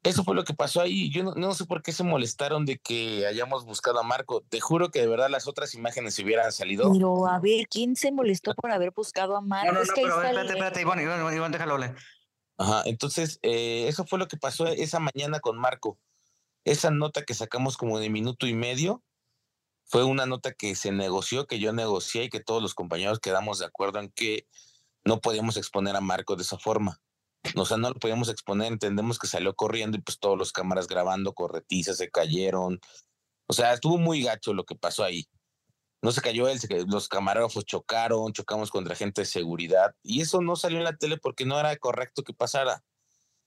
Eso 0.01 0.23
fue 0.23 0.34
lo 0.34 0.45
que 0.45 0.53
pasó 0.53 0.81
ahí. 0.81 1.11
Yo 1.11 1.23
no, 1.23 1.53
sé 1.53 1.65
por 1.65 1.81
qué 1.81 1.91
se 1.91 2.03
molestaron 2.03 2.65
de 2.65 2.77
que 2.77 3.27
hayamos 3.27 3.65
buscado 3.65 3.99
a 3.99 4.03
Marco. 4.03 4.41
Te 4.47 4.61
juro 4.61 4.91
que 4.91 5.01
de 5.01 5.07
verdad 5.07 5.30
las 5.30 5.47
otras 5.47 5.76
imágenes 5.76 6.13
se 6.13 6.23
hubieran 6.23 6.51
salido. 6.53 6.91
Pero 6.91 7.27
a 7.27 7.39
ver, 7.39 7.67
¿quién 7.67 7.97
se 7.97 8.11
molestó 8.11 8.53
por 8.55 8.71
haber 8.71 8.91
buscado 8.91 9.35
a 9.35 9.41
Marco? 9.41 9.73
No, 9.73 9.80
no, 9.80 9.85
no, 9.85 9.93
pero 9.93 10.21
espérate, 10.21 10.47
espérate, 10.47 10.81
Iván, 10.81 11.01
Iván, 11.01 11.35
Iván, 11.35 11.51
déjalo 11.51 11.73
hablar. 11.73 11.95
Ajá, 12.57 12.84
entonces 12.85 13.39
eh, 13.41 13.88
eso 13.88 14.05
fue 14.05 14.19
lo 14.19 14.27
que 14.27 14.38
pasó 14.38 14.67
esa 14.67 14.99
mañana 14.99 15.39
con 15.41 15.57
Marco. 15.57 15.97
Esa 16.63 16.91
nota 16.91 17.23
que 17.23 17.34
sacamos 17.34 17.77
como 17.77 17.99
de 17.99 18.09
minuto 18.09 18.47
y 18.47 18.53
medio 18.53 19.03
fue 19.85 20.03
una 20.03 20.26
nota 20.26 20.53
que 20.53 20.76
se 20.76 20.91
negoció, 20.91 21.47
que 21.47 21.59
yo 21.59 21.73
negocié 21.73 22.26
y 22.26 22.30
que 22.30 22.39
todos 22.39 22.61
los 22.61 22.76
compañeros 22.76 23.19
quedamos 23.19 23.59
de 23.59 23.65
acuerdo 23.65 23.99
en 23.99 24.11
que 24.11 24.47
no 25.03 25.19
podíamos 25.19 25.57
exponer 25.57 25.95
a 25.95 26.01
Marco 26.01 26.35
de 26.35 26.43
esa 26.43 26.57
forma. 26.57 27.01
O 27.56 27.66
sea, 27.66 27.78
no 27.78 27.90
lo 27.90 27.95
podíamos 27.95 28.30
exponer, 28.30 28.72
entendemos 28.72 29.18
que 29.18 29.28
salió 29.28 29.56
corriendo 29.56 29.98
y 29.98 30.02
pues 30.02 30.20
todos 30.20 30.38
los 30.38 30.52
cámaras 30.52 30.88
grabando, 30.88 31.34
corretizas, 31.34 31.98
se 31.98 32.10
cayeron. 32.10 32.80
O 33.48 33.53
sea, 33.53 33.74
estuvo 33.74 33.98
muy 33.98 34.22
gacho 34.22 34.53
lo 34.53 34.66
que 34.66 34.76
pasó 34.76 35.03
ahí. 35.03 35.28
No 36.02 36.11
se 36.11 36.22
cayó 36.22 36.48
él, 36.48 36.60
los 36.88 37.10
camarógrafos 37.10 37.66
chocaron, 37.66 38.32
chocamos 38.32 38.72
contra 38.72 38.95
gente 38.95 39.22
de 39.22 39.26
seguridad 39.26 39.95
y 40.02 40.22
eso 40.22 40.41
no 40.41 40.56
salió 40.56 40.78
en 40.78 40.86
la 40.86 40.95
tele 40.95 41.18
porque 41.18 41.45
no 41.45 41.60
era 41.60 41.76
correcto 41.78 42.24
que 42.24 42.34
pasara. 42.34 42.84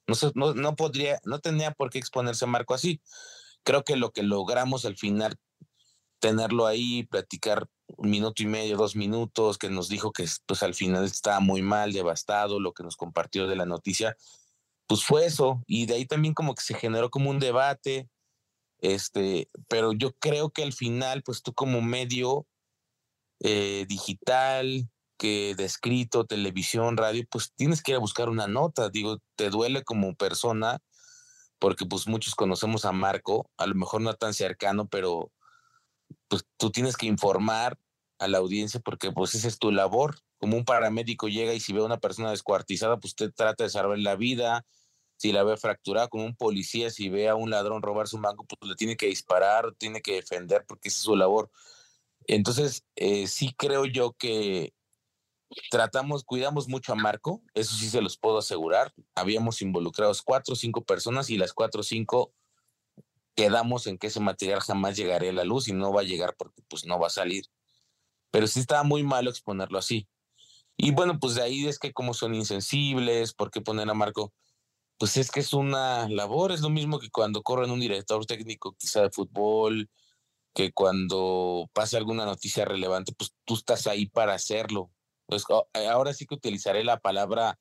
No, 0.06 0.14
no, 0.35 0.55
no 0.55 0.77
podría, 0.77 1.20
no 1.24 1.39
tenía 1.39 1.70
por 1.70 1.90
qué 1.90 1.98
exponerse 1.98 2.44
Marco 2.47 2.74
así. 2.74 3.01
Creo 3.62 3.85
que 3.85 3.97
lo 3.97 4.10
que 4.10 4.23
logramos 4.23 4.85
al 4.85 4.97
final, 4.97 5.39
tenerlo 6.22 6.66
ahí, 6.66 7.02
platicar 7.02 7.68
un 7.88 8.08
minuto 8.08 8.44
y 8.44 8.46
medio, 8.46 8.76
dos 8.76 8.94
minutos, 8.94 9.58
que 9.58 9.68
nos 9.68 9.88
dijo 9.88 10.12
que 10.12 10.24
pues 10.46 10.62
al 10.62 10.72
final 10.72 11.04
estaba 11.04 11.40
muy 11.40 11.62
mal, 11.62 11.92
devastado, 11.92 12.60
lo 12.60 12.72
que 12.72 12.84
nos 12.84 12.96
compartió 12.96 13.48
de 13.48 13.56
la 13.56 13.66
noticia, 13.66 14.16
pues 14.86 15.04
fue 15.04 15.26
eso. 15.26 15.62
Y 15.66 15.86
de 15.86 15.94
ahí 15.94 16.06
también 16.06 16.32
como 16.32 16.54
que 16.54 16.62
se 16.62 16.74
generó 16.74 17.10
como 17.10 17.28
un 17.28 17.40
debate, 17.40 18.08
este, 18.78 19.50
pero 19.68 19.92
yo 19.92 20.12
creo 20.12 20.50
que 20.50 20.62
al 20.62 20.72
final, 20.72 21.24
pues 21.24 21.42
tú 21.42 21.52
como 21.54 21.82
medio 21.82 22.46
eh, 23.40 23.84
digital, 23.88 24.88
que 25.18 25.56
de 25.56 25.64
escrito, 25.64 26.24
televisión, 26.24 26.96
radio, 26.96 27.24
pues 27.30 27.52
tienes 27.56 27.82
que 27.82 27.92
ir 27.92 27.96
a 27.96 28.00
buscar 28.00 28.28
una 28.28 28.46
nota. 28.46 28.90
Digo, 28.90 29.18
te 29.34 29.50
duele 29.50 29.82
como 29.82 30.14
persona, 30.14 30.78
porque 31.58 31.84
pues 31.84 32.06
muchos 32.06 32.36
conocemos 32.36 32.84
a 32.84 32.92
Marco, 32.92 33.50
a 33.56 33.66
lo 33.66 33.74
mejor 33.74 34.02
no 34.02 34.14
tan 34.14 34.34
cercano, 34.34 34.86
pero 34.86 35.32
pues 36.32 36.46
tú 36.56 36.70
tienes 36.70 36.96
que 36.96 37.04
informar 37.04 37.78
a 38.18 38.26
la 38.26 38.38
audiencia 38.38 38.80
porque 38.80 39.12
pues 39.12 39.34
esa 39.34 39.48
es 39.48 39.59
tu 39.59 39.70
labor. 39.70 40.16
Como 40.38 40.56
un 40.56 40.64
paramédico 40.64 41.28
llega 41.28 41.52
y 41.52 41.60
si 41.60 41.74
ve 41.74 41.80
a 41.80 41.84
una 41.84 42.00
persona 42.00 42.30
descuartizada, 42.30 42.98
pues 42.98 43.10
usted 43.10 43.34
trata 43.36 43.64
de 43.64 43.68
salvar 43.68 43.98
la 43.98 44.16
vida. 44.16 44.64
Si 45.18 45.30
la 45.30 45.42
ve 45.42 45.59
fracturada, 45.59 46.09
como 46.09 46.24
un 46.24 46.34
policía, 46.34 46.88
si 46.88 47.10
ve 47.10 47.28
a 47.28 47.34
un 47.34 47.50
ladrón 47.50 47.82
robar 47.82 48.09
su 48.09 48.18
banco, 48.18 48.46
pues 48.46 48.66
le 48.66 48.76
tiene 48.76 48.96
que 48.96 49.09
disparar, 49.09 49.74
tiene 49.76 50.00
que 50.00 50.14
defender 50.14 50.64
porque 50.66 50.88
esa 50.88 51.00
es 51.00 51.02
su 51.02 51.16
labor. 51.16 51.50
Entonces, 52.26 52.82
eh, 52.96 53.26
sí 53.26 53.54
creo 53.54 53.84
yo 53.84 54.12
que 54.14 54.72
tratamos, 55.70 56.24
cuidamos 56.24 56.66
mucho 56.66 56.94
a 56.94 56.96
Marco, 56.96 57.42
eso 57.52 57.76
sí 57.76 57.90
se 57.90 58.00
los 58.00 58.16
puedo 58.16 58.38
asegurar. 58.38 58.94
Habíamos 59.14 59.60
involucrados 59.60 60.22
cuatro 60.22 60.54
o 60.54 60.56
cinco 60.56 60.82
personas 60.82 61.28
y 61.28 61.36
las 61.36 61.52
cuatro 61.52 61.82
o 61.82 61.84
cinco 61.84 62.32
quedamos 63.34 63.86
en 63.86 63.98
que 63.98 64.09
ese 64.09 64.20
material 64.20 64.60
jamás 64.60 64.96
llegaría 64.96 65.30
a 65.30 65.34
la 65.34 65.44
luz 65.44 65.68
y 65.68 65.72
no 65.72 65.92
va 65.92 66.02
a 66.02 66.04
llegar 66.04 66.34
porque 66.36 66.62
pues 66.68 66.84
no 66.84 66.98
va 66.98 67.06
a 67.09 67.10
salir. 67.10 67.44
Pero 68.30 68.46
sí 68.46 68.60
estaba 68.60 68.82
muy 68.82 69.02
malo 69.02 69.30
exponerlo 69.30 69.78
así. 69.78 70.09
Y 70.76 70.92
bueno, 70.92 71.18
pues 71.20 71.34
de 71.34 71.42
ahí 71.42 71.66
es 71.66 71.78
que 71.78 71.92
como 71.92 72.14
son 72.14 72.34
insensibles, 72.34 73.34
¿por 73.34 73.50
qué 73.50 73.60
poner 73.60 73.88
a 73.90 73.94
Marco? 73.94 74.32
Pues 74.98 75.16
es 75.16 75.30
que 75.30 75.40
es 75.40 75.52
una 75.52 76.09
labor, 76.09 76.52
es 76.52 76.60
lo 76.60 76.70
mismo 76.70 76.98
que 76.98 77.10
cuando 77.10 77.42
corren 77.42 77.70
un 77.70 77.80
director 77.80 78.24
técnico 78.26 78.74
quizá 78.78 79.02
de 79.02 79.10
fútbol, 79.10 79.90
que 80.54 80.72
cuando 80.72 81.68
pasa 81.72 81.98
alguna 81.98 82.24
noticia 82.24 82.64
relevante, 82.64 83.12
pues 83.12 83.34
tú 83.44 83.54
estás 83.54 83.86
ahí 83.86 84.06
para 84.06 84.34
hacerlo. 84.34 84.90
pues 85.26 85.44
ahora 85.74 86.12
sí 86.14 86.26
que 86.26 86.34
utilizaré 86.34 86.84
la 86.84 87.00
palabra 87.00 87.59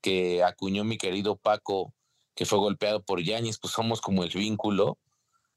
que 0.00 0.42
acuñó 0.42 0.84
mi 0.84 0.98
querido 0.98 1.36
Paco, 1.36 1.94
que 2.34 2.46
fue 2.46 2.58
golpeado 2.58 3.02
por 3.04 3.22
Yáñez, 3.22 3.58
pues 3.60 3.72
somos 3.74 4.00
como 4.00 4.24
el 4.24 4.30
vínculo 4.30 4.98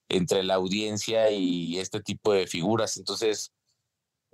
entre 0.10 0.44
la 0.44 0.56
audiencia 0.56 1.32
y 1.32 1.80
este 1.80 2.02
tipo 2.02 2.34
de 2.34 2.48
figuras. 2.48 2.98
Entonces, 2.98 3.52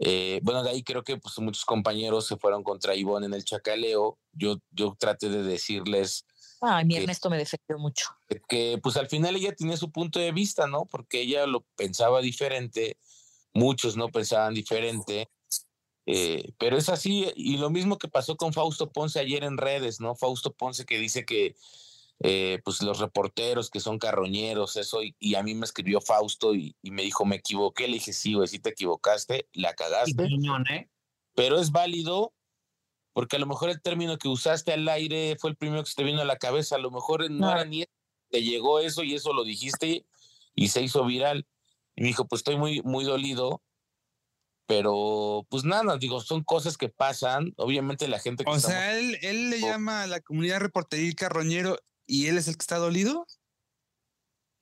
eh, 0.03 0.39
bueno, 0.41 0.63
de 0.63 0.71
ahí 0.71 0.83
creo 0.83 1.03
que 1.03 1.17
pues, 1.17 1.37
muchos 1.37 1.63
compañeros 1.63 2.25
se 2.25 2.35
fueron 2.35 2.63
contra 2.63 2.95
Ivonne 2.95 3.27
en 3.27 3.35
el 3.35 3.45
chacaleo. 3.45 4.17
Yo, 4.33 4.57
yo 4.71 4.95
traté 4.97 5.29
de 5.29 5.43
decirles. 5.43 6.25
Ay, 6.59 6.85
mi 6.85 6.97
Ernesto 6.97 7.29
me 7.29 7.37
defendió 7.37 7.77
mucho. 7.77 8.07
Que, 8.49 8.79
pues 8.81 8.97
al 8.97 9.07
final 9.07 9.35
ella 9.35 9.53
tenía 9.53 9.77
su 9.77 9.91
punto 9.91 10.19
de 10.19 10.31
vista, 10.31 10.65
¿no? 10.65 10.85
Porque 10.85 11.21
ella 11.21 11.45
lo 11.45 11.61
pensaba 11.75 12.19
diferente, 12.21 12.97
muchos 13.53 13.95
no 13.95 14.09
pensaban 14.09 14.55
diferente. 14.55 15.29
Eh, 16.07 16.51
pero 16.57 16.77
es 16.77 16.89
así, 16.89 17.31
y 17.35 17.57
lo 17.57 17.69
mismo 17.69 17.99
que 17.99 18.07
pasó 18.07 18.35
con 18.35 18.53
Fausto 18.53 18.91
Ponce 18.91 19.19
ayer 19.19 19.43
en 19.43 19.57
redes, 19.57 19.99
¿no? 19.99 20.15
Fausto 20.15 20.51
Ponce 20.51 20.85
que 20.85 20.97
dice 20.97 21.25
que 21.25 21.55
eh, 22.23 22.61
pues 22.63 22.83
los 22.83 22.99
reporteros 22.99 23.71
que 23.71 23.79
son 23.79 23.97
carroñeros, 23.97 24.75
eso, 24.75 24.99
y, 25.01 25.35
a 25.35 25.41
mí 25.41 25.55
me 25.55 25.65
escribió 25.65 26.01
Fausto 26.01 26.53
y, 26.53 26.75
me 26.83 27.01
dijo, 27.01 27.25
me 27.25 27.37
equivoqué, 27.37 27.87
le 27.87 27.95
dije, 27.95 28.13
sí, 28.13 28.35
güey, 28.35 28.47
sí 28.47 28.59
te 28.59 28.69
equivocaste, 28.69 29.49
la 29.53 29.73
cagaste. 29.73 30.27
¿eh? 30.69 30.89
Pero 31.33 31.59
es 31.59 31.71
válido 31.71 32.33
porque 33.13 33.37
a 33.37 33.39
lo 33.39 33.47
mejor 33.47 33.71
el 33.71 33.81
término 33.81 34.17
que 34.17 34.27
usaste 34.27 34.71
al 34.71 34.87
aire 34.87 35.35
fue 35.39 35.49
el 35.49 35.57
primero 35.57 35.83
que 35.83 35.89
se 35.89 35.95
te 35.95 36.03
vino 36.03 36.21
a 36.21 36.25
la 36.25 36.37
cabeza, 36.37 36.75
a 36.75 36.79
lo 36.79 36.91
mejor 36.91 37.29
no, 37.31 37.51
era 37.51 37.65
ni 37.65 37.85
te 38.29 38.43
llegó 38.43 38.79
eso 38.79 39.03
y 39.03 39.15
eso 39.15 39.33
lo 39.33 39.43
dijiste 39.43 40.05
y 40.53 40.67
se 40.67 40.81
hizo 40.83 41.03
viral. 41.03 41.47
Y 41.95 42.03
me 42.03 42.07
dijo, 42.07 42.27
pues 42.27 42.41
estoy 42.41 42.55
muy, 42.55 42.81
muy 42.83 43.03
dolido, 43.03 43.63
pero 44.67 45.45
pues 45.49 45.63
nada, 45.63 45.97
digo, 45.97 46.21
son 46.21 46.43
cosas 46.43 46.77
que 46.77 46.87
pasan. 46.87 47.53
Obviamente 47.57 48.07
la 48.07 48.19
gente 48.19 48.45
que... 48.45 48.51
O 48.51 48.59
sea, 48.59 48.97
él, 48.97 49.17
él 49.23 49.49
le 49.49 49.59
llama 49.59 50.03
a 50.03 50.07
la 50.07 50.21
comunidad 50.21 50.59
reporteril 50.59 51.15
carroñero 51.15 51.77
¿Y 52.11 52.27
él 52.27 52.37
es 52.37 52.49
el 52.49 52.57
que 52.57 52.63
está 52.63 52.77
dolido? 52.77 53.25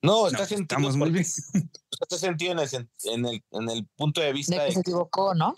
No, 0.02 0.28
está 0.28 0.46
sentido. 0.46 0.78
muy 0.96 1.10
bien. 1.10 1.24
Está 1.24 2.16
sentido 2.16 2.52
en 2.52 2.60
el, 3.26 3.44
en 3.50 3.68
el, 3.70 3.86
punto 3.96 4.20
de 4.20 4.32
vista 4.32 4.62
de 4.62 4.68
que 4.68 4.74
se 4.74 4.80
equivocó, 4.80 5.34
¿no? 5.34 5.52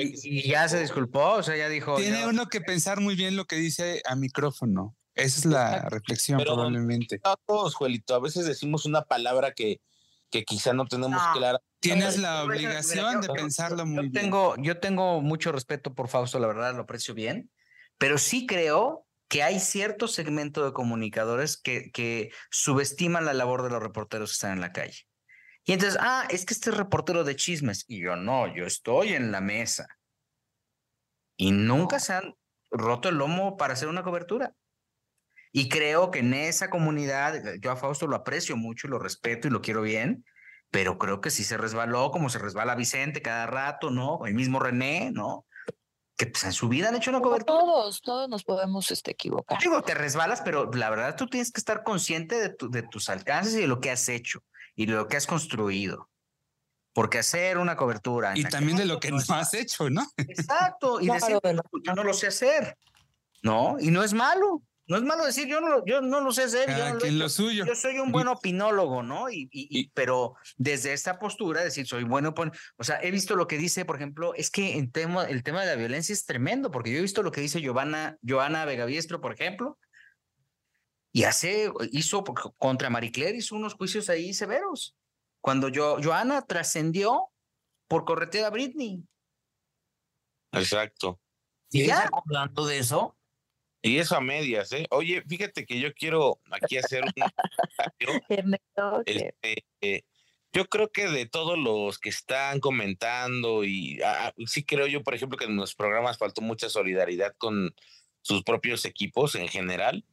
y, 0.00 0.48
ya 0.48 0.66
se 0.68 0.80
disculpó, 0.80 1.34
o 1.34 1.42
sea, 1.42 1.54
ya 1.54 1.68
dijo. 1.68 1.96
Tiene 1.96 2.26
uno 2.26 2.48
que 2.48 2.62
pensar 2.62 3.00
muy 3.00 3.14
bien 3.14 3.36
lo 3.36 3.44
que 3.44 3.56
dice 3.56 4.00
a 4.06 4.16
micrófono. 4.16 4.96
Esa 5.14 5.38
es 5.38 5.44
la 5.44 5.82
reflexión, 5.90 6.40
probablemente. 6.40 7.20
A 7.24 7.36
todos, 7.44 7.74
Juelito, 7.74 8.14
a 8.14 8.20
veces 8.20 8.46
decimos 8.46 8.86
una 8.86 9.02
palabra 9.02 9.52
que, 9.52 9.82
que 10.30 10.44
quizá 10.44 10.72
no 10.72 10.86
tenemos 10.86 11.20
clara. 11.34 11.60
Tienes 11.80 12.16
la 12.16 12.42
obligación 12.42 13.20
de 13.20 13.28
pensarlo 13.28 13.84
muy 13.84 14.06
yo 14.06 14.12
tengo, 14.12 14.54
Yo 14.56 14.80
tengo 14.80 15.20
mucho 15.20 15.52
respeto 15.52 15.94
por 15.94 16.08
Fausto, 16.08 16.38
la 16.38 16.46
verdad, 16.46 16.74
lo 16.74 16.82
aprecio 16.82 17.12
bien, 17.12 17.50
pero 17.98 18.16
sí 18.16 18.46
creo 18.46 19.07
que 19.28 19.42
hay 19.42 19.60
cierto 19.60 20.08
segmento 20.08 20.64
de 20.64 20.72
comunicadores 20.72 21.56
que, 21.56 21.90
que 21.92 22.30
subestiman 22.50 23.24
la 23.24 23.34
labor 23.34 23.62
de 23.62 23.70
los 23.70 23.82
reporteros 23.82 24.30
que 24.30 24.34
están 24.34 24.52
en 24.52 24.60
la 24.60 24.72
calle. 24.72 25.06
Y 25.64 25.72
entonces, 25.72 25.98
ah, 26.00 26.26
es 26.30 26.46
que 26.46 26.54
este 26.54 26.70
es 26.70 26.76
reportero 26.76 27.24
de 27.24 27.36
chismes. 27.36 27.84
Y 27.88 28.00
yo 28.00 28.16
no, 28.16 28.52
yo 28.54 28.64
estoy 28.64 29.12
en 29.12 29.30
la 29.30 29.42
mesa. 29.42 29.86
Y 31.36 31.52
nunca 31.52 32.00
se 32.00 32.14
han 32.14 32.34
roto 32.70 33.10
el 33.10 33.16
lomo 33.16 33.56
para 33.58 33.74
hacer 33.74 33.88
una 33.88 34.02
cobertura. 34.02 34.54
Y 35.52 35.68
creo 35.68 36.10
que 36.10 36.20
en 36.20 36.34
esa 36.34 36.70
comunidad, 36.70 37.54
yo 37.60 37.70
a 37.70 37.76
Fausto 37.76 38.06
lo 38.06 38.16
aprecio 38.16 38.56
mucho 38.56 38.86
y 38.86 38.90
lo 38.90 38.98
respeto 38.98 39.48
y 39.48 39.50
lo 39.50 39.60
quiero 39.60 39.82
bien, 39.82 40.24
pero 40.70 40.98
creo 40.98 41.20
que 41.20 41.30
sí 41.30 41.44
se 41.44 41.56
resbaló, 41.56 42.10
como 42.10 42.28
se 42.28 42.38
resbala 42.38 42.74
Vicente 42.74 43.22
cada 43.22 43.46
rato, 43.46 43.90
¿no? 43.90 44.24
El 44.26 44.34
mismo 44.34 44.60
René, 44.60 45.10
¿no? 45.12 45.46
Que 46.18 46.26
pues, 46.26 46.44
en 46.44 46.52
su 46.52 46.68
vida 46.68 46.88
han 46.88 46.96
hecho 46.96 47.10
una 47.10 47.20
cobertura. 47.20 47.60
Todos, 47.60 48.02
todos 48.02 48.28
nos 48.28 48.42
podemos 48.42 48.90
este, 48.90 49.12
equivocar. 49.12 49.58
Digo, 49.60 49.80
te 49.82 49.94
resbalas, 49.94 50.42
pero 50.42 50.70
la 50.72 50.90
verdad 50.90 51.16
tú 51.16 51.28
tienes 51.28 51.52
que 51.52 51.60
estar 51.60 51.84
consciente 51.84 52.34
de, 52.40 52.56
de 52.68 52.82
tus 52.82 53.08
alcances 53.08 53.54
y 53.54 53.60
de 53.60 53.68
lo 53.68 53.80
que 53.80 53.92
has 53.92 54.08
hecho 54.08 54.42
y 54.74 54.86
de 54.86 54.94
lo 54.94 55.06
que 55.06 55.16
has 55.16 55.28
construido. 55.28 56.10
Porque 56.92 57.20
hacer 57.20 57.58
una 57.58 57.76
cobertura. 57.76 58.36
Y 58.36 58.42
también 58.44 58.76
de 58.76 58.84
lo 58.84 58.98
que 58.98 59.12
no 59.12 59.18
has 59.28 59.54
hecho, 59.54 59.88
¿no? 59.88 60.04
Exacto. 60.16 61.00
Y 61.00 61.06
decir, 61.06 61.38
yo 61.84 61.94
no 61.94 62.02
lo 62.02 62.12
sé 62.12 62.26
hacer. 62.26 62.76
No, 63.42 63.76
y 63.78 63.92
no 63.92 64.02
es 64.02 64.12
malo. 64.12 64.62
No 64.88 64.96
es 64.96 65.02
malo 65.02 65.26
decir, 65.26 65.46
yo 65.46 65.60
no, 65.60 65.84
yo 65.84 66.00
no 66.00 66.22
lo 66.22 66.32
sé 66.32 66.44
hacer. 66.44 66.66
yo, 66.70 67.10
lo 67.10 67.28
suyo. 67.28 67.66
yo 67.66 67.74
soy 67.74 67.98
un 67.98 68.10
buen 68.10 68.26
opinólogo, 68.26 69.02
¿no? 69.02 69.28
Y, 69.28 69.46
y, 69.52 69.90
pero 69.90 70.34
desde 70.56 70.94
esta 70.94 71.18
postura, 71.18 71.62
decir, 71.62 71.86
soy 71.86 72.04
bueno. 72.04 72.34
O 72.78 72.84
sea, 72.84 72.98
he 73.02 73.10
visto 73.10 73.36
lo 73.36 73.46
que 73.46 73.58
dice, 73.58 73.84
por 73.84 73.96
ejemplo, 73.96 74.32
es 74.34 74.50
que 74.50 74.78
en 74.78 74.90
tema, 74.90 75.24
el 75.24 75.42
tema 75.42 75.60
de 75.60 75.66
la 75.66 75.74
violencia 75.74 76.14
es 76.14 76.24
tremendo, 76.24 76.70
porque 76.70 76.90
yo 76.90 76.98
he 76.98 77.02
visto 77.02 77.22
lo 77.22 77.30
que 77.30 77.42
dice 77.42 77.60
Giovanna, 77.60 78.16
Joana 78.26 78.64
Vegaviestro, 78.64 79.20
por 79.20 79.34
ejemplo, 79.34 79.78
y 81.12 81.24
hace, 81.24 81.70
hizo 81.92 82.24
contra 82.56 82.88
Marie 82.88 83.12
Claire, 83.12 83.36
hizo 83.36 83.56
unos 83.56 83.74
juicios 83.74 84.08
ahí 84.08 84.32
severos. 84.32 84.96
Cuando 85.42 85.68
yo, 85.68 85.98
Joana 86.02 86.40
trascendió 86.46 87.28
por 87.88 88.06
corretear 88.06 88.46
a 88.46 88.50
Britney. 88.50 89.04
Exacto. 90.52 91.20
¿Y 91.70 91.86
ya 91.86 92.08
hablando 92.10 92.64
de 92.64 92.78
eso? 92.78 93.17
Y 93.88 93.98
eso 93.98 94.16
a 94.16 94.20
medias, 94.20 94.70
¿eh? 94.72 94.86
Oye, 94.90 95.22
fíjate 95.26 95.64
que 95.64 95.80
yo 95.80 95.94
quiero 95.94 96.40
aquí 96.50 96.76
hacer 96.76 97.04
un 97.04 97.12
este, 99.06 99.64
eh, 99.80 100.02
yo 100.52 100.66
creo 100.66 100.92
que 100.92 101.08
de 101.08 101.24
todos 101.24 101.56
los 101.56 101.98
que 101.98 102.10
están 102.10 102.60
comentando 102.60 103.64
y 103.64 103.98
ah, 104.02 104.26
ah, 104.26 104.32
sí 104.44 104.62
creo 104.62 104.86
yo, 104.86 105.02
por 105.02 105.14
ejemplo, 105.14 105.38
que 105.38 105.46
en 105.46 105.56
los 105.56 105.74
programas 105.74 106.18
faltó 106.18 106.42
mucha 106.42 106.68
solidaridad 106.68 107.34
con 107.38 107.74
sus 108.20 108.42
propios 108.42 108.84
equipos 108.84 109.34
en 109.36 109.48
general, 109.48 110.04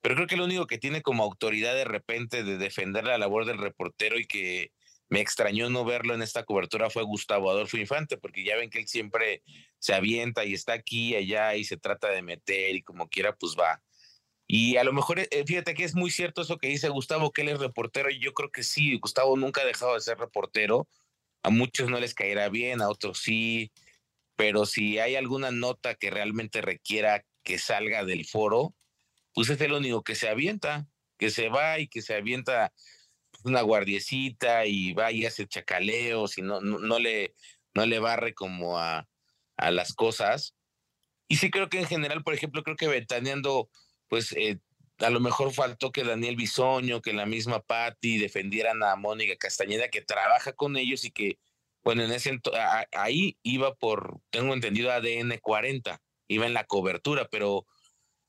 pero 0.00 0.16
creo 0.16 0.26
que 0.26 0.36
lo 0.36 0.46
único 0.46 0.66
que 0.66 0.78
tiene 0.78 1.00
como 1.00 1.22
autoridad 1.22 1.74
de 1.74 1.84
repente 1.84 2.42
de 2.42 2.58
defender 2.58 3.04
la 3.04 3.16
labor 3.16 3.46
del 3.46 3.58
reportero 3.58 4.18
y 4.18 4.26
que 4.26 4.72
me 5.10 5.20
extrañó 5.20 5.68
no 5.68 5.84
verlo 5.84 6.14
en 6.14 6.22
esta 6.22 6.44
cobertura 6.44 6.88
fue 6.88 7.02
Gustavo 7.02 7.50
Adolfo 7.50 7.76
Infante, 7.76 8.16
porque 8.16 8.44
ya 8.44 8.56
ven 8.56 8.70
que 8.70 8.78
él 8.78 8.88
siempre 8.88 9.42
se 9.78 9.92
avienta 9.92 10.44
y 10.44 10.54
está 10.54 10.72
aquí, 10.72 11.16
allá 11.16 11.56
y 11.56 11.64
se 11.64 11.76
trata 11.76 12.08
de 12.08 12.22
meter 12.22 12.76
y 12.76 12.82
como 12.82 13.08
quiera, 13.08 13.34
pues 13.34 13.56
va. 13.58 13.82
Y 14.46 14.76
a 14.76 14.84
lo 14.84 14.92
mejor, 14.92 15.18
eh, 15.18 15.44
fíjate 15.46 15.74
que 15.74 15.84
es 15.84 15.96
muy 15.96 16.12
cierto 16.12 16.42
eso 16.42 16.58
que 16.58 16.68
dice 16.68 16.88
Gustavo, 16.88 17.32
que 17.32 17.42
él 17.42 17.48
es 17.48 17.58
reportero, 17.58 18.08
y 18.08 18.20
yo 18.20 18.32
creo 18.34 18.50
que 18.52 18.62
sí, 18.62 18.98
Gustavo 18.98 19.36
nunca 19.36 19.62
ha 19.62 19.64
dejado 19.64 19.94
de 19.94 20.00
ser 20.00 20.18
reportero. 20.18 20.88
A 21.42 21.50
muchos 21.50 21.90
no 21.90 21.98
les 21.98 22.14
caerá 22.14 22.48
bien, 22.48 22.80
a 22.80 22.88
otros 22.88 23.18
sí, 23.18 23.72
pero 24.36 24.64
si 24.64 24.98
hay 25.00 25.16
alguna 25.16 25.50
nota 25.50 25.96
que 25.96 26.10
realmente 26.10 26.62
requiera 26.62 27.24
que 27.42 27.58
salga 27.58 28.04
del 28.04 28.26
foro, 28.26 28.74
pues 29.34 29.48
es 29.50 29.60
el 29.60 29.72
único 29.72 30.04
que 30.04 30.14
se 30.14 30.28
avienta, 30.28 30.86
que 31.18 31.30
se 31.30 31.48
va 31.48 31.80
y 31.80 31.88
que 31.88 32.00
se 32.00 32.14
avienta 32.14 32.72
una 33.44 33.62
guardiecita 33.62 34.66
y 34.66 34.92
va 34.92 35.12
y 35.12 35.26
hace 35.26 35.46
chacaleos 35.46 36.38
y 36.38 36.42
no, 36.42 36.60
no, 36.60 36.98
le, 36.98 37.34
no 37.74 37.86
le 37.86 37.98
barre 37.98 38.34
como 38.34 38.78
a, 38.78 39.08
a, 39.56 39.70
las 39.70 39.94
cosas. 39.94 40.54
Y 41.28 41.36
sí 41.36 41.50
creo 41.50 41.68
que 41.68 41.80
en 41.80 41.86
general, 41.86 42.22
por 42.22 42.34
ejemplo, 42.34 42.62
creo 42.62 42.76
que 42.76 42.88
ventaneando, 42.88 43.70
pues 44.08 44.32
eh, 44.32 44.58
a 44.98 45.10
lo 45.10 45.20
mejor 45.20 45.52
faltó 45.52 45.92
que 45.92 46.04
Daniel 46.04 46.36
Bisoño, 46.36 47.00
que 47.00 47.12
la 47.12 47.26
misma 47.26 47.60
Patti 47.60 48.18
defendieran 48.18 48.82
a 48.82 48.96
Mónica 48.96 49.36
Castañeda, 49.36 49.88
que 49.88 50.02
trabaja 50.02 50.52
con 50.52 50.76
ellos 50.76 51.04
y 51.04 51.10
que, 51.10 51.38
bueno, 51.82 52.02
en 52.02 52.12
ese 52.12 52.38
ahí 52.92 53.38
iba 53.42 53.74
por, 53.74 54.20
tengo 54.30 54.52
entendido, 54.54 54.90
ADN 54.90 55.38
40, 55.40 56.02
iba 56.28 56.46
en 56.46 56.54
la 56.54 56.64
cobertura, 56.64 57.28
pero 57.30 57.66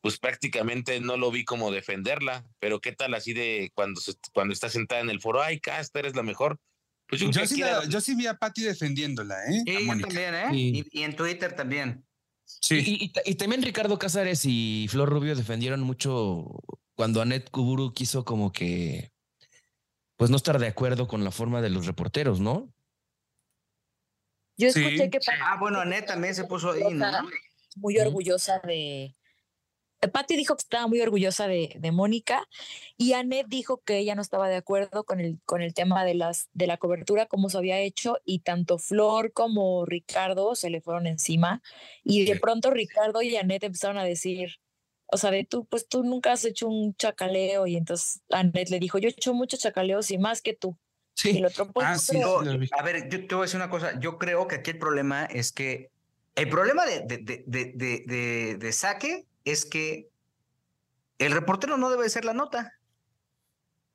pues 0.01 0.17
prácticamente 0.17 0.99
no 0.99 1.15
lo 1.15 1.31
vi 1.31 1.45
como 1.45 1.71
defenderla, 1.71 2.43
pero 2.59 2.81
qué 2.81 2.91
tal 2.91 3.13
así 3.13 3.33
de 3.33 3.71
cuando, 3.75 4.01
cuando 4.33 4.53
está 4.53 4.67
sentada 4.67 5.01
en 5.01 5.11
el 5.11 5.21
foro, 5.21 5.41
ay, 5.41 5.59
Casper 5.59 6.07
es 6.07 6.15
la 6.15 6.23
mejor. 6.23 6.59
Pues 7.07 7.21
yo, 7.21 7.45
sí 7.45 7.61
yo, 7.89 8.01
sí 8.01 8.15
vi 8.15 8.25
a 8.25 8.35
Patti 8.35 8.63
defendiéndola, 8.63 9.35
¿eh? 9.45 9.63
Sí, 9.65 9.87
también, 9.87 10.33
¿eh? 10.33 10.47
Y, 10.53 11.03
en 11.03 11.15
Twitter 11.15 11.53
también. 11.55 12.05
Sí. 12.45 13.11
Y, 13.25 13.35
también 13.35 13.61
Ricardo 13.61 13.99
Cázares 13.99 14.41
y 14.45 14.87
Flor 14.89 15.09
Rubio 15.09 15.35
defendieron 15.35 15.81
mucho 15.81 16.45
cuando 16.95 17.21
Anet 17.21 17.51
Kuburu 17.51 17.93
quiso 17.93 18.25
como 18.25 18.51
que, 18.51 19.11
pues 20.15 20.31
no 20.31 20.37
estar 20.37 20.57
de 20.57 20.67
acuerdo 20.67 21.07
con 21.07 21.23
la 21.23 21.31
forma 21.31 21.61
de 21.61 21.69
los 21.69 21.85
reporteros, 21.85 22.39
¿no? 22.39 22.73
Yo 24.57 24.69
escuché 24.69 25.09
que... 25.09 25.19
Ah, 25.43 25.57
bueno, 25.59 25.79
Anet 25.79 26.05
también 26.05 26.33
se 26.33 26.45
puso 26.45 26.71
ahí, 26.71 26.93
¿no? 26.93 27.07
Muy 27.75 27.97
orgullosa 27.99 28.59
de, 28.59 29.15
Patty 30.09 30.35
dijo 30.35 30.55
que 30.55 30.61
estaba 30.61 30.87
muy 30.87 30.99
orgullosa 31.01 31.47
de, 31.47 31.77
Mónica 31.91 32.47
y 32.97 33.13
Annette 33.13 33.47
dijo 33.47 33.81
que 33.83 33.97
ella 33.97 34.15
no 34.15 34.21
estaba 34.21 34.49
de 34.49 34.55
acuerdo 34.55 35.03
con 35.03 35.19
el, 35.19 35.39
con 35.45 35.61
el 35.61 35.73
tema 35.73 36.03
de, 36.03 36.15
las, 36.15 36.49
de 36.53 36.65
la 36.65 36.77
cobertura, 36.77 37.27
como 37.27 37.49
se 37.49 37.57
había 37.57 37.79
hecho, 37.79 38.17
y 38.25 38.39
tanto 38.39 38.79
Flor 38.79 39.31
como 39.31 39.85
Ricardo 39.85 40.55
se 40.55 40.69
le 40.69 40.81
fueron 40.81 41.05
encima. 41.05 41.61
Y 42.03 42.25
de 42.25 42.39
pronto 42.39 42.71
Ricardo 42.71 43.21
y 43.21 43.35
Annette 43.35 43.65
empezaron 43.65 43.97
a 43.97 44.03
decir, 44.03 44.59
o 45.11 45.17
sea, 45.17 45.29
de 45.29 45.43
tú, 45.43 45.65
pues 45.65 45.87
tú 45.87 46.03
nunca 46.03 46.31
has 46.31 46.45
hecho 46.45 46.67
un 46.67 46.95
chacaleo. 46.95 47.67
Y 47.67 47.75
entonces 47.75 48.21
Annette 48.31 48.69
le 48.69 48.79
dijo, 48.79 48.97
yo 48.97 49.09
he 49.09 49.11
hecho 49.11 49.33
muchos 49.33 49.59
chacaleos 49.59 50.09
y 50.09 50.17
más 50.17 50.41
que 50.41 50.53
tú. 50.53 50.77
Sí. 51.13 51.31
Y 51.31 51.37
el 51.37 51.45
otro, 51.45 51.71
pues, 51.71 51.85
ah, 51.85 52.79
a 52.79 52.83
ver, 52.83 53.09
yo 53.09 53.27
te 53.27 53.35
voy 53.35 53.43
a 53.43 53.45
decir 53.45 53.57
una 53.57 53.69
cosa. 53.69 53.99
Yo 53.99 54.17
creo 54.17 54.47
que 54.47 54.55
aquí 54.55 54.71
el 54.71 54.79
problema 54.79 55.25
es 55.25 55.51
que 55.51 55.91
El 56.35 56.49
problema 56.49 56.85
de, 56.85 57.01
de, 57.01 57.17
de, 57.17 57.43
de, 57.45 58.03
de, 58.07 58.55
de 58.57 58.71
saque 58.71 59.27
es 59.45 59.65
que 59.65 60.09
el 61.17 61.31
reportero 61.31 61.77
no 61.77 61.89
debe 61.89 62.09
ser 62.09 62.25
la 62.25 62.33
nota. 62.33 62.77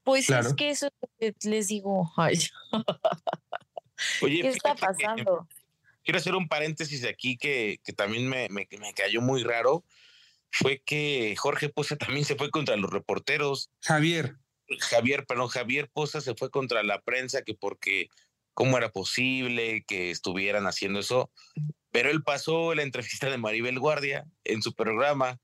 Pues 0.04 0.26
Claro. 0.26 0.48
es 0.48 0.54
que 0.54 0.70
eso 0.70 0.86
es 0.86 0.92
lo 1.00 1.08
que 1.18 1.34
les 1.48 1.68
digo. 1.68 2.12
Ay, 2.16 2.38
Oye, 4.22 4.42
¿Qué 4.42 4.48
está 4.48 4.74
pasando? 4.74 5.48
quiero 6.04 6.18
hacer 6.18 6.34
un 6.36 6.46
paréntesis 6.48 7.04
aquí 7.04 7.36
que, 7.36 7.80
que 7.82 7.92
también 7.92 8.28
me, 8.28 8.48
me, 8.48 8.68
me 8.78 8.94
cayó 8.94 9.20
muy 9.20 9.42
raro. 9.42 9.84
Fue 10.52 10.80
que 10.84 11.34
Jorge 11.36 11.68
Poza 11.68 11.96
también 11.96 12.24
se 12.24 12.36
fue 12.36 12.50
contra 12.50 12.76
los 12.76 12.90
reporteros. 12.90 13.70
Javier, 13.82 14.36
Javier, 14.78 15.26
perdón, 15.26 15.48
Javier 15.48 15.90
Poza 15.92 16.20
se 16.20 16.34
fue 16.34 16.50
contra 16.50 16.82
la 16.82 17.00
prensa 17.02 17.42
que 17.42 17.54
porque 17.54 18.08
cómo 18.56 18.78
era 18.78 18.90
posible 18.90 19.84
que 19.86 20.10
estuvieran 20.10 20.66
haciendo 20.66 20.98
eso. 21.00 21.30
Pero 21.90 22.10
él 22.10 22.22
pasó 22.22 22.74
la 22.74 22.82
entrevista 22.82 23.28
de 23.28 23.36
Maribel 23.36 23.78
Guardia 23.78 24.26
en 24.44 24.62
su 24.62 24.74
programa 24.74 25.38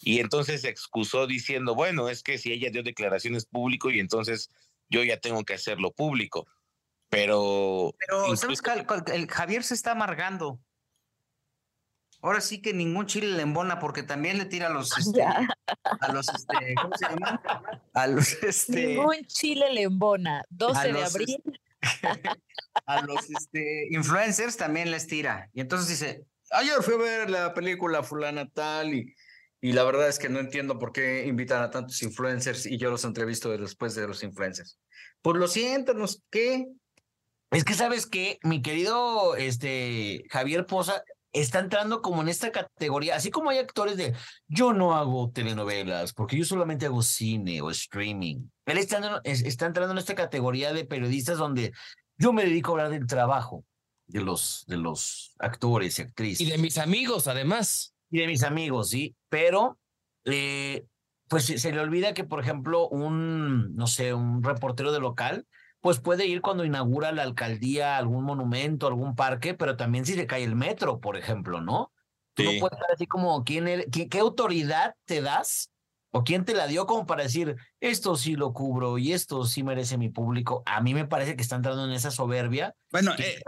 y 0.00 0.18
entonces 0.18 0.62
se 0.62 0.68
excusó 0.68 1.28
diciendo, 1.28 1.76
bueno, 1.76 2.08
es 2.08 2.24
que 2.24 2.38
si 2.38 2.52
ella 2.52 2.70
dio 2.70 2.82
declaraciones 2.82 3.46
público 3.46 3.88
y 3.90 4.00
entonces 4.00 4.50
yo 4.88 5.04
ya 5.04 5.20
tengo 5.20 5.44
que 5.44 5.54
hacerlo 5.54 5.92
público. 5.92 6.48
Pero 7.08 7.94
Pero, 8.00 8.22
incluso- 8.24 8.42
¿sabes 8.42 8.62
cuál? 8.62 8.84
Cuál- 8.84 9.04
El 9.14 9.28
Javier 9.30 9.62
se 9.62 9.74
está 9.74 9.92
amargando. 9.92 10.58
Ahora 12.22 12.40
sí 12.40 12.60
que 12.60 12.74
ningún 12.74 13.06
chile 13.06 13.28
le 13.28 13.42
embona 13.42 13.78
porque 13.78 14.02
también 14.02 14.38
le 14.38 14.44
tira 14.44 14.66
a 14.66 14.70
los, 14.70 14.90
este, 14.98 15.22
a 15.22 16.12
los, 16.12 16.28
este, 16.28 16.74
¿cómo 16.82 16.96
se 16.96 17.08
llaman? 17.08 17.40
A 17.94 18.06
los, 18.08 18.32
este, 18.42 18.86
Ningún 18.88 19.24
chile 19.26 19.72
le 19.72 19.82
embona. 19.82 20.42
12 20.50 20.92
de 20.92 21.04
abril. 21.04 21.60
a 22.86 23.02
los 23.02 23.30
este, 23.30 23.88
influencers 23.90 24.56
también 24.56 24.90
les 24.90 25.06
tira. 25.06 25.48
Y 25.52 25.60
entonces 25.60 25.88
dice, 25.88 26.24
ayer 26.50 26.82
fui 26.82 26.94
a 26.94 26.98
ver 26.98 27.30
la 27.30 27.54
película 27.54 28.02
fulana 28.02 28.48
tal 28.48 28.94
y, 28.94 29.14
y 29.60 29.72
la 29.72 29.84
verdad 29.84 30.08
es 30.08 30.18
que 30.18 30.28
no 30.28 30.38
entiendo 30.38 30.78
por 30.78 30.92
qué 30.92 31.26
invitan 31.26 31.62
a 31.62 31.70
tantos 31.70 32.02
influencers 32.02 32.66
y 32.66 32.78
yo 32.78 32.90
los 32.90 33.04
entrevisto 33.04 33.56
después 33.56 33.94
de 33.94 34.06
los 34.06 34.22
influencers. 34.22 34.78
Pues 35.22 35.36
lo 35.36 35.48
siento, 35.48 35.94
no 35.94 36.06
sé 36.06 36.20
qué. 36.30 36.66
Es 37.50 37.64
que 37.64 37.74
sabes 37.74 38.06
que 38.06 38.38
mi 38.42 38.62
querido 38.62 39.34
este 39.34 40.24
Javier 40.30 40.66
Poza 40.66 41.02
está 41.32 41.60
entrando 41.60 42.02
como 42.02 42.22
en 42.22 42.28
esta 42.28 42.50
categoría, 42.50 43.16
así 43.16 43.30
como 43.30 43.50
hay 43.50 43.58
actores 43.58 43.96
de 43.96 44.14
yo 44.48 44.72
no 44.72 44.96
hago 44.96 45.30
telenovelas 45.30 46.12
porque 46.12 46.36
yo 46.36 46.44
solamente 46.44 46.86
hago 46.86 47.02
cine 47.02 47.60
o 47.62 47.70
streaming. 47.70 48.48
Él 48.66 48.78
está, 48.78 48.98
en- 48.98 49.20
es- 49.24 49.42
está 49.42 49.66
entrando 49.66 49.92
en 49.92 49.98
esta 49.98 50.14
categoría 50.14 50.72
de 50.72 50.84
periodistas 50.84 51.38
donde 51.38 51.72
yo 52.18 52.32
me 52.32 52.44
dedico 52.44 52.70
a 52.70 52.72
hablar 52.72 52.90
del 52.90 53.06
trabajo 53.06 53.64
de 54.06 54.20
los 54.22 54.64
de 54.66 54.76
los 54.76 55.34
actores 55.38 55.98
y 55.98 56.02
actrices 56.02 56.46
Y 56.46 56.50
de 56.50 56.58
mis 56.58 56.78
amigos, 56.78 57.28
además. 57.28 57.94
y 58.10 58.18
de 58.18 58.26
mis 58.26 58.42
amigos, 58.42 58.90
sí, 58.90 59.14
pero 59.28 59.78
eh, 60.24 60.84
pues 61.28 61.44
se, 61.44 61.58
se 61.58 61.70
le 61.72 61.78
olvida 61.80 62.12
que, 62.12 62.24
por 62.24 62.40
ejemplo, 62.40 62.88
un, 62.88 63.74
no 63.76 63.86
sé, 63.86 64.12
un 64.14 64.42
reportero 64.42 64.90
de 64.90 64.98
local, 64.98 65.46
pues 65.80 65.98
puede 66.00 66.26
ir 66.26 66.40
cuando 66.40 66.64
inaugura 66.64 67.12
la 67.12 67.22
alcaldía 67.22 67.96
algún 67.96 68.24
monumento, 68.24 68.86
algún 68.86 69.14
parque, 69.16 69.54
pero 69.54 69.76
también 69.76 70.04
si 70.04 70.14
se 70.14 70.26
cae 70.26 70.44
el 70.44 70.56
metro, 70.56 71.00
por 71.00 71.16
ejemplo, 71.16 71.60
¿no? 71.60 71.92
Tú 72.34 72.42
no 72.44 72.50
puedes 72.60 72.78
estar 72.78 72.92
así 72.94 73.06
como, 73.06 73.42
¿quién 73.44 73.66
eres- 73.68 73.86
qué, 73.90 74.08
qué 74.08 74.18
autoridad 74.18 74.94
te 75.04 75.20
das? 75.20 75.70
¿O 76.12 76.24
quién 76.24 76.44
te 76.44 76.54
la 76.54 76.66
dio 76.66 76.86
como 76.86 77.06
para 77.06 77.22
decir, 77.22 77.54
esto 77.78 78.16
sí 78.16 78.34
lo 78.34 78.52
cubro 78.52 78.98
y 78.98 79.12
esto 79.12 79.44
sí 79.44 79.62
merece 79.62 79.96
mi 79.96 80.08
público? 80.08 80.62
A 80.66 80.80
mí 80.80 80.92
me 80.92 81.06
parece 81.06 81.36
que 81.36 81.42
está 81.42 81.54
entrando 81.56 81.84
en 81.84 81.92
esa 81.92 82.10
soberbia. 82.10 82.74
bueno, 82.90 83.14
que 83.16 83.34
eh. 83.36 83.42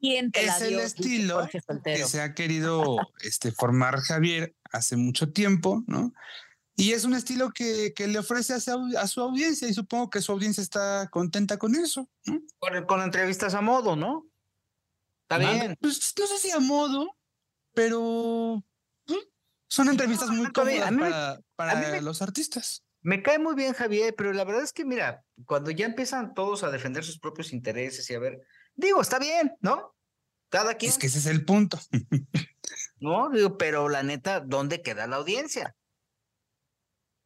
¿Quién 0.00 0.32
te 0.32 0.44
la 0.44 0.56
es 0.56 0.62
el 0.62 0.68
dio? 0.70 0.80
Estilo 0.80 1.48
que 1.84 2.04
se 2.04 2.20
ha 2.20 2.34
querido 2.34 2.96
este, 3.22 3.52
formar 3.52 4.00
Javier 4.00 4.54
hace 4.72 4.96
mucho 4.96 5.30
tiempo, 5.30 5.84
¿no? 5.86 6.12
Y 6.74 6.92
es 6.92 7.04
un 7.04 7.14
estilo 7.14 7.50
que, 7.50 7.92
que 7.94 8.06
le 8.06 8.18
ofrece 8.18 8.54
a 8.54 8.60
su, 8.60 8.94
a 8.98 9.06
su 9.06 9.20
audiencia 9.20 9.68
y 9.68 9.74
supongo 9.74 10.08
que 10.10 10.22
su 10.22 10.32
audiencia 10.32 10.62
está 10.62 11.08
contenta 11.10 11.58
con 11.58 11.74
eso. 11.74 12.08
¿no? 12.26 12.40
Con, 12.58 12.84
con 12.86 13.02
entrevistas 13.02 13.54
a 13.54 13.60
modo, 13.60 13.94
¿no? 13.94 14.26
Está 15.28 15.38
bien. 15.38 15.76
Pues 15.80 16.14
no 16.18 16.26
sé 16.26 16.38
si 16.38 16.50
a 16.50 16.60
modo, 16.60 17.16
pero 17.74 18.62
¿eh? 19.06 19.28
son 19.68 19.88
entrevistas 19.88 20.30
muy 20.30 20.50
cómodas 20.52 20.90
mí 20.92 20.98
para, 21.00 21.40
para 21.56 21.74
me- 21.74 22.00
los 22.02 22.22
artistas. 22.22 22.84
Me 23.04 23.22
cae 23.22 23.38
muy 23.38 23.54
bien 23.56 23.72
Javier, 23.74 24.14
pero 24.16 24.32
la 24.32 24.44
verdad 24.44 24.62
es 24.62 24.72
que, 24.72 24.84
mira, 24.84 25.24
cuando 25.44 25.70
ya 25.72 25.86
empiezan 25.86 26.34
todos 26.34 26.62
a 26.62 26.70
defender 26.70 27.04
sus 27.04 27.18
propios 27.18 27.52
intereses 27.52 28.08
y 28.08 28.14
a 28.14 28.18
ver, 28.20 28.40
digo, 28.74 29.00
está 29.02 29.18
bien, 29.18 29.56
¿no? 29.60 29.94
Cada 30.50 30.74
quien, 30.74 30.90
Es 30.92 30.98
que 30.98 31.08
ese 31.08 31.18
es 31.18 31.26
el 31.26 31.44
punto. 31.44 31.78
¿no? 33.00 33.28
Digo, 33.30 33.58
pero 33.58 33.88
la 33.88 34.02
neta, 34.02 34.40
¿dónde 34.40 34.82
queda 34.82 35.06
la 35.06 35.16
audiencia? 35.16 35.74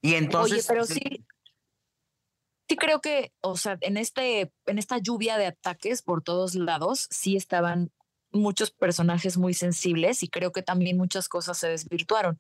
Y 0.06 0.14
entonces. 0.14 0.58
Oye, 0.58 0.64
pero 0.68 0.84
sí. 0.86 1.00
Sí 2.68 2.76
creo 2.76 3.00
que, 3.00 3.32
o 3.42 3.56
sea, 3.56 3.78
en 3.80 3.96
este, 3.96 4.52
en 4.66 4.78
esta 4.78 4.98
lluvia 4.98 5.38
de 5.38 5.46
ataques 5.46 6.02
por 6.02 6.22
todos 6.22 6.54
lados, 6.56 7.06
sí 7.10 7.36
estaban 7.36 7.92
muchos 8.32 8.72
personajes 8.72 9.36
muy 9.36 9.54
sensibles 9.54 10.22
y 10.24 10.28
creo 10.28 10.50
que 10.50 10.62
también 10.62 10.96
muchas 10.96 11.28
cosas 11.28 11.58
se 11.58 11.68
desvirtuaron. 11.68 12.38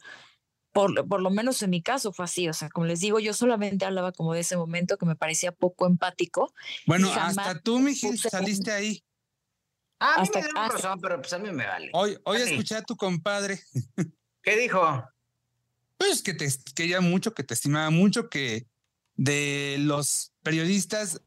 Por, 0.72 1.06
por 1.08 1.22
lo 1.22 1.30
menos 1.30 1.62
en 1.62 1.70
mi 1.70 1.80
caso 1.80 2.12
fue 2.12 2.24
así, 2.26 2.48
o 2.48 2.52
sea, 2.52 2.68
como 2.68 2.86
les 2.86 3.00
digo, 3.00 3.18
yo 3.20 3.32
solamente 3.32 3.84
hablaba 3.86 4.12
como 4.12 4.34
de 4.34 4.40
ese 4.40 4.56
momento 4.56 4.98
que 4.98 5.06
me 5.06 5.16
parecía 5.16 5.52
poco 5.52 5.86
empático. 5.86 6.52
Bueno, 6.86 7.08
hasta 7.12 7.60
tú, 7.60 7.76
un- 7.76 7.94
saliste 7.94 8.72
ahí. 8.72 9.02
Ah, 10.00 10.14
a 10.14 10.16
mí 10.18 10.22
hasta- 10.24 10.38
me 10.40 10.44
dieron 10.44 10.62
hasta- 10.62 10.76
razón, 10.76 11.00
pero 11.00 11.16
pues 11.20 11.32
a 11.32 11.38
mí 11.38 11.50
me 11.52 11.66
vale. 11.66 11.90
Hoy, 11.94 12.18
hoy 12.24 12.38
escuché 12.42 12.74
a 12.74 12.82
tu 12.82 12.96
compadre, 12.96 13.60
¿Qué 14.42 14.56
dijo? 14.56 15.02
Pues 15.96 16.22
que 16.22 16.34
te 16.34 16.48
quería 16.74 17.00
mucho, 17.00 17.34
que 17.34 17.42
te 17.44 17.54
estimaba 17.54 17.90
mucho, 17.90 18.28
que 18.28 18.66
de 19.14 19.76
los 19.80 20.32
periodistas 20.42 21.22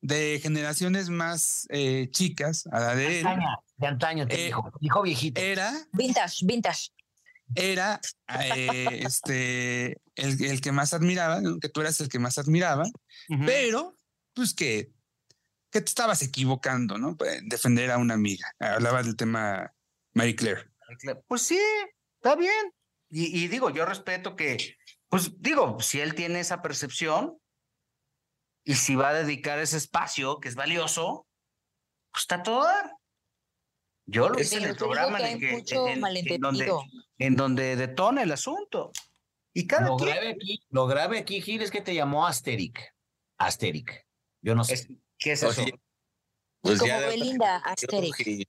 de 0.00 0.40
generaciones 0.42 1.08
más 1.10 1.66
eh, 1.70 2.08
chicas, 2.10 2.66
a 2.72 2.80
la 2.80 2.94
de 2.96 3.20
él, 3.20 3.26
Antaña, 3.26 3.56
de 3.76 3.86
antaño 3.86 4.26
te 4.28 4.34
Eh, 4.42 4.44
dijo, 4.46 4.72
dijo 4.80 5.02
viejito. 5.02 5.40
era, 5.40 5.72
Vintage, 5.92 6.44
vintage. 6.44 6.90
era 7.54 8.00
eh, 8.40 9.02
este, 9.04 10.00
el, 10.16 10.42
el 10.44 10.60
que 10.60 10.72
más 10.72 10.92
admiraba, 10.92 11.40
que 11.60 11.68
tú 11.68 11.80
eras 11.80 12.00
el 12.00 12.08
que 12.08 12.18
más 12.18 12.38
admiraba, 12.38 12.84
pero 13.46 13.96
pues 14.34 14.54
que, 14.54 14.92
que 15.70 15.80
te 15.80 15.88
estabas 15.88 16.22
equivocando, 16.22 16.98
¿no? 16.98 17.16
En 17.24 17.48
defender 17.48 17.90
a 17.90 17.98
una 17.98 18.14
amiga. 18.14 18.46
Hablaba 18.58 19.02
del 19.02 19.16
tema 19.16 19.72
Marie 20.14 20.34
Claire. 20.36 20.70
Pues 21.28 21.42
sí, 21.42 21.60
está 22.16 22.34
bien. 22.36 22.72
Y, 23.14 23.44
y 23.44 23.48
digo, 23.48 23.68
yo 23.68 23.84
respeto 23.84 24.34
que, 24.36 24.76
pues 25.10 25.38
digo, 25.40 25.78
si 25.80 26.00
él 26.00 26.14
tiene 26.14 26.40
esa 26.40 26.62
percepción 26.62 27.38
y 28.64 28.74
si 28.76 28.94
va 28.94 29.10
a 29.10 29.14
dedicar 29.14 29.58
ese 29.58 29.76
espacio 29.76 30.40
que 30.40 30.48
es 30.48 30.54
valioso, 30.54 31.26
pues 32.10 32.22
está 32.22 32.42
todo. 32.42 32.64
dar. 32.64 32.90
Yo 34.06 34.30
lo 34.30 34.40
hice 34.40 34.56
en 34.56 34.64
el 34.64 34.76
programa 34.76 35.18
que 35.18 35.24
en, 35.24 35.28
el 35.28 35.34
hay 35.34 35.40
que- 35.40 35.52
mucho 35.52 35.88
en- 35.88 36.04
en 36.06 36.40
donde, 36.40 36.72
en 37.18 37.36
donde 37.36 37.76
detona 37.76 38.22
el 38.22 38.32
asunto. 38.32 38.90
Y 39.54 39.66
cada 39.66 39.88
Lo 39.88 39.96
quien 39.98 40.10
grave 40.10 40.28
aquí, 40.30 40.62
lo 40.70 40.86
grave 40.86 41.18
aquí, 41.18 41.42
Gil, 41.42 41.60
es 41.60 41.70
que 41.70 41.82
te 41.82 41.94
llamó 41.94 42.26
Asteric. 42.26 42.94
Asteric. 43.36 44.06
Yo 44.40 44.54
no 44.54 44.64
sé. 44.64 44.72
es- 44.74 44.88
¿Qué 45.18 45.32
es 45.32 45.42
eso? 45.42 45.62
Pues 46.62 46.78
Como 46.78 46.88
ya 46.88 47.00
Belinda, 47.00 47.56
Asterix. 47.58 48.16
Gil, 48.16 48.46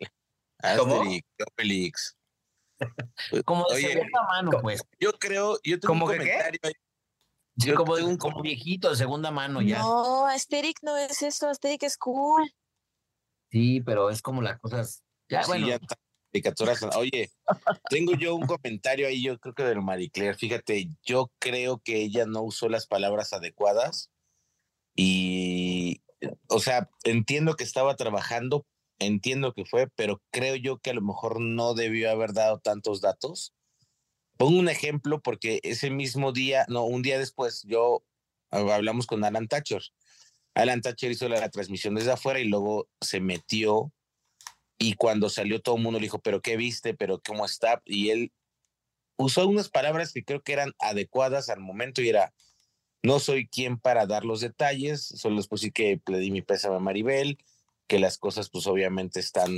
¿Cómo? 0.78 1.02
Obelix. 1.58 2.16
como 3.46 3.66
de 3.70 3.76
Oye, 3.76 3.94
segunda 3.94 4.24
mano, 4.24 4.52
pues. 4.62 4.82
Yo 5.00 5.14
creo, 5.14 5.60
yo 5.64 5.80
tengo 5.80 5.94
un 5.94 6.00
¿Cómo 6.00 6.12
que 6.12 6.20
qué? 6.20 6.32
comentario. 6.32 6.60
Sí, 7.58 7.68
Yo 7.68 7.76
como, 7.76 7.96
de 7.96 8.04
un 8.04 8.12
un 8.12 8.18
como 8.18 8.42
viejito 8.42 8.90
de 8.90 8.96
segunda 8.96 9.30
mano 9.30 9.62
ya. 9.62 9.80
No, 9.80 10.26
Asterix 10.26 10.82
no 10.82 10.98
es 10.98 11.22
eso, 11.22 11.50
Asterix 11.50 11.84
es 11.84 11.98
cool. 11.98 12.52
Sí, 13.52 13.82
pero 13.82 14.10
es 14.10 14.22
como 14.22 14.42
las 14.42 14.60
cosas. 14.60 15.04
Ya, 15.30 15.44
Sí, 15.44 15.50
bueno, 15.50 15.68
ya. 15.68 15.80
Caricaturas. 16.32 16.82
Oye, 16.98 17.32
tengo 17.90 18.14
yo 18.14 18.34
un 18.34 18.48
comentario 18.48 19.08
ahí, 19.08 19.24
yo 19.24 19.40
creo 19.40 19.54
que 19.54 19.64
del 19.64 19.82
Marie 19.82 20.10
Claire. 20.10 20.36
Fíjate, 20.36 20.90
yo 21.04 21.32
creo 21.40 21.78
que 21.78 22.02
ella 22.02 22.26
no 22.26 22.42
usó 22.42 22.70
las 22.70 22.88
palabras 22.88 23.34
adecuadas 23.34 24.10
y, 24.96 26.02
o 26.48 26.60
sea, 26.60 26.90
entiendo 27.04 27.56
que 27.56 27.64
estaba 27.64 27.96
trabajando, 27.96 28.66
entiendo 29.06 29.54
que 29.54 29.66
fue, 29.66 29.88
pero 29.96 30.22
creo 30.32 30.56
yo 30.56 30.80
que 30.80 30.92
a 30.92 30.94
lo 30.94 31.02
mejor 31.02 31.40
no 31.40 31.74
debió 31.74 32.12
haber 32.12 32.34
dado 32.34 32.60
tantos 32.60 33.02
datos. 33.02 33.54
Pongo 34.38 34.60
un 34.60 34.70
ejemplo 34.70 35.22
porque 35.22 35.60
ese 35.64 35.90
mismo 35.90 36.32
día, 36.32 36.66
no, 36.68 36.86
un 36.86 37.02
día 37.02 37.20
después, 37.20 37.64
yo 37.64 38.04
hablamos 38.50 39.08
con 39.08 39.24
Alan 39.24 39.48
Thatcher. 39.48 39.82
Alan 40.56 40.82
Thatcher 40.82 41.12
hizo 41.12 41.30
la, 41.30 41.40
la 41.40 41.50
transmisión 41.50 41.96
desde 41.96 42.12
afuera 42.12 42.40
y 42.40 42.46
luego 42.46 42.88
se 43.02 43.20
metió 43.20 43.92
y 44.78 44.96
cuando 44.96 45.30
salió 45.30 45.62
todo 45.62 45.78
el 45.78 45.82
mundo 45.82 46.00
le 46.00 46.06
dijo, 46.06 46.20
pero 46.20 46.42
¿qué 46.42 46.58
viste? 46.58 46.94
¿Pero 46.94 47.22
cómo 47.22 47.46
está? 47.46 47.82
Y 47.86 48.10
él 48.10 48.32
usó 49.18 49.48
unas 49.48 49.70
palabras 49.70 50.12
que 50.12 50.24
creo 50.24 50.42
que 50.42 50.54
eran 50.54 50.74
adecuadas 50.80 51.50
al 51.50 51.60
momento 51.60 52.02
y 52.02 52.10
era, 52.10 52.34
no 53.02 53.20
soy 53.20 53.48
quien 53.48 53.80
para 53.80 54.06
dar 54.06 54.26
los 54.26 54.42
detalles, 54.42 55.06
solo 55.06 55.38
después 55.38 55.62
sí 55.62 55.72
que 55.72 56.02
le 56.08 56.20
di 56.20 56.32
mi 56.32 56.42
pésame 56.42 56.76
a 56.76 56.80
Maribel, 56.80 57.38
que 57.88 58.00
las 58.00 58.18
cosas 58.18 58.50
pues 58.50 58.66
obviamente 58.68 59.20
están... 59.20 59.52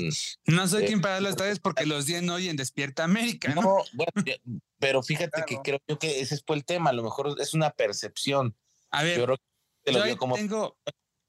No 0.46 0.68
soy 0.68 0.84
Eh, 0.84 0.88
quien 0.88 1.02
para 1.02 1.22
las 1.22 1.36
tardes 1.36 1.60
porque 1.60 1.86
los 1.86 2.06
10 2.06 2.28
hoy 2.30 2.50
en 2.50 2.58
Despierta 2.58 3.04
América, 3.04 3.54
¿no? 3.54 3.62
No, 3.62 3.78
bueno, 3.94 4.12
ya- 4.26 4.36
pero 4.80 5.04
fíjate 5.04 5.44
que 5.48 5.58
creo 5.64 5.80
yo 5.88 6.00
que 6.00 6.20
ese 6.22 6.38
fue 6.46 6.56
el 6.56 6.66
tema, 6.66 6.90
a 6.90 6.94
lo 6.94 7.04
mejor 7.04 7.36
es 7.40 7.54
una 7.54 7.72
percepción. 7.72 8.56
A 8.92 9.04
ver, 9.04 9.18
Yo 9.20 9.26
creo 9.26 9.38
que 9.38 9.44
te 9.84 9.92
lo 9.92 10.06
yo 10.08 10.18
como... 10.18 10.36
tengo, 10.36 10.78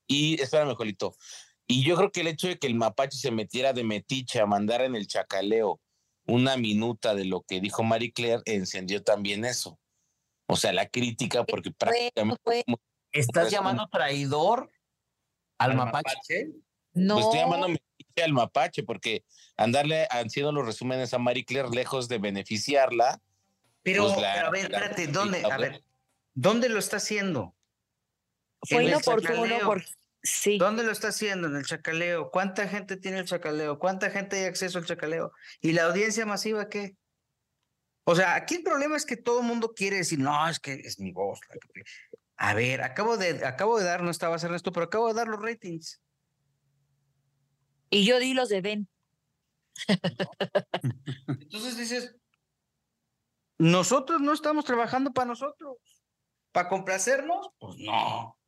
Y 0.06 0.40
espérame, 0.40 0.74
Jolito. 0.74 1.14
Y 1.66 1.84
yo 1.84 1.96
creo 1.96 2.12
que 2.12 2.20
el 2.20 2.28
hecho 2.28 2.46
de 2.48 2.58
que 2.58 2.66
el 2.68 2.76
mapache 2.76 3.16
se 3.18 3.30
metiera 3.30 3.72
de 3.72 3.82
metiche 3.84 4.40
a 4.40 4.46
mandar 4.46 4.82
en 4.82 4.94
el 4.94 5.06
chacaleo 5.06 5.80
una 6.26 6.56
minuta 6.56 7.14
de 7.14 7.24
lo 7.24 7.42
que 7.42 7.60
dijo 7.60 7.82
Marie 7.82 8.12
Claire 8.12 8.42
encendió 8.46 9.02
también 9.02 9.44
eso. 9.44 9.78
O 10.48 10.56
sea, 10.56 10.72
la 10.72 10.88
crítica, 10.88 11.44
porque 11.44 11.70
prácticamente 11.72 12.40
fue- 12.44 12.64
¿Estás 13.12 13.44
Pues, 13.44 13.52
llamando 13.52 13.88
traidor 13.88 14.70
al, 15.58 15.70
Al 15.72 15.76
mapache? 15.76 16.04
mapache. 16.14 16.46
No. 16.96 17.14
Pues 17.14 17.26
estoy 17.26 17.40
llamando 17.40 17.68
al 18.24 18.32
mapache, 18.32 18.82
porque 18.82 19.24
andarle 19.56 20.08
haciendo 20.10 20.50
los 20.50 20.66
resúmenes 20.66 21.12
a 21.14 21.18
Marie 21.18 21.44
Claire 21.44 21.68
lejos 21.70 22.08
de 22.08 22.18
beneficiarla. 22.18 23.20
Pero, 23.82 24.04
Pues 24.08 24.20
la- 24.20 24.34
pero 24.34 24.46
a 24.46 24.50
ver, 24.50 24.70
la- 24.70 24.78
espérate, 24.78 25.06
¿dónde? 25.06 25.44
A 25.44 25.56
ver, 25.58 25.84
¿dónde 26.34 26.68
lo 26.68 26.78
está 26.78 26.96
haciendo? 26.96 27.54
fue 28.68 28.84
inoportuno 28.84 29.58
porque 29.64 29.86
sí. 30.22 30.58
¿Dónde 30.58 30.82
lo 30.82 30.90
está 30.90 31.08
haciendo? 31.08 31.46
En 31.46 31.54
el 31.56 31.64
chacaleo. 31.64 32.30
¿Cuánta 32.32 32.66
gente 32.66 32.96
tiene 32.96 33.18
el 33.20 33.26
chacaleo? 33.26 33.78
¿Cuánta 33.78 34.10
gente 34.10 34.36
hay 34.40 34.44
acceso 34.46 34.78
al 34.78 34.86
chacaleo? 34.86 35.30
¿Y 35.60 35.72
la 35.72 35.84
audiencia 35.84 36.26
masiva 36.26 36.68
qué? 36.68 36.96
O 38.04 38.16
sea, 38.16 38.34
aquí 38.34 38.56
el 38.56 38.62
problema 38.62 38.96
es 38.96 39.04
que 39.04 39.16
todo 39.16 39.40
el 39.40 39.46
mundo 39.46 39.72
quiere 39.74 39.96
decir, 39.98 40.18
no, 40.18 40.48
es 40.48 40.58
que 40.58 40.72
es 40.72 40.98
mi 40.98 41.12
voz. 41.12 41.38
la 41.48 41.56
que-". 41.56 41.82
A 42.38 42.54
ver, 42.54 42.82
acabo 42.82 43.16
de, 43.16 43.44
acabo 43.46 43.78
de 43.78 43.84
dar, 43.84 44.02
no 44.02 44.10
estaba 44.10 44.36
haciendo 44.36 44.56
esto, 44.56 44.72
pero 44.72 44.86
acabo 44.86 45.08
de 45.08 45.14
dar 45.14 45.28
los 45.28 45.40
ratings. 45.40 46.00
Y 47.90 48.04
yo 48.04 48.18
di 48.18 48.34
los 48.34 48.48
de 48.48 48.60
Ben. 48.60 48.88
Entonces 51.28 51.76
dices, 51.76 52.16
nosotros 53.58 54.20
no 54.20 54.32
estamos 54.32 54.64
trabajando 54.64 55.12
para 55.12 55.28
nosotros. 55.28 55.78
¿Para 56.52 56.68
complacernos? 56.68 57.50
Pues 57.58 57.76
no. 57.78 58.38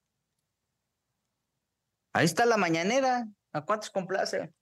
Ahí 2.13 2.25
está 2.25 2.47
la 2.47 2.57
mañanera. 2.57 3.27
¿A 3.53 3.65
cuántos 3.65 3.91
complace? 3.91 4.53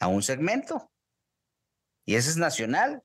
A 0.00 0.08
un 0.08 0.22
segmento. 0.22 0.90
Y 2.04 2.14
ese 2.14 2.30
es 2.30 2.36
nacional. 2.36 3.02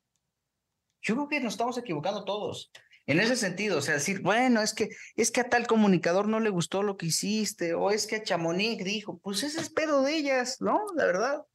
Yo 1.01 1.15
creo 1.15 1.27
que 1.27 1.39
nos 1.41 1.53
estamos 1.53 1.77
equivocando 1.77 2.23
todos. 2.23 2.71
En 3.05 3.19
ese 3.19 3.35
sentido, 3.35 3.79
o 3.79 3.81
sea, 3.81 3.95
decir, 3.95 4.21
bueno, 4.21 4.61
es 4.61 4.73
que 4.73 4.89
es 5.15 5.29
que 5.31 5.41
a 5.41 5.49
tal 5.49 5.67
comunicador 5.67 6.27
no 6.27 6.39
le 6.39 6.49
gustó 6.49 6.83
lo 6.83 6.95
que 6.95 7.07
hiciste, 7.07 7.73
o 7.73 7.91
es 7.91 8.07
que 8.07 8.15
a 8.17 8.23
Chamonix 8.23 8.83
dijo, 8.83 9.17
pues 9.19 9.43
ese 9.43 9.59
es 9.59 9.69
pedo 9.69 10.03
de 10.03 10.15
ellas, 10.15 10.61
¿no? 10.61 10.79
La 10.95 11.05
verdad. 11.05 11.45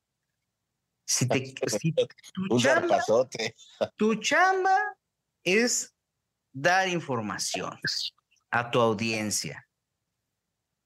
Si 1.07 1.27
te, 1.27 1.55
si 1.81 1.93
tu 2.35 2.49
chamba- 2.59 2.99
tu 3.97 4.15
chamba 4.17 4.77
es 5.43 5.95
dar 6.53 6.89
información 6.89 7.79
a 8.51 8.71
tu 8.71 8.81
audiencia. 8.81 9.67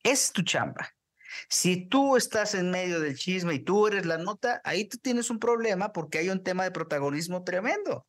Esa 0.05 0.13
es 0.27 0.33
tu 0.33 0.43
chamba. 0.43 0.89
Si 1.49 1.89
tú 1.89 2.17
estás 2.17 2.55
en 2.55 2.71
medio 2.71 3.01
del 3.01 3.17
chisme 3.17 3.55
y 3.55 3.59
tú 3.61 3.87
eres 3.89 4.05
la 4.07 4.19
nota, 4.19 4.61
ahí 4.65 4.85
tú 4.85 4.99
tienes 4.99 5.31
un 5.31 5.39
problema 5.39 5.93
porque 5.93 6.19
hay 6.19 6.29
un 6.29 6.43
tema 6.45 6.63
de 6.65 6.71
protagonismo 6.71 7.43
tremendo. 7.43 8.07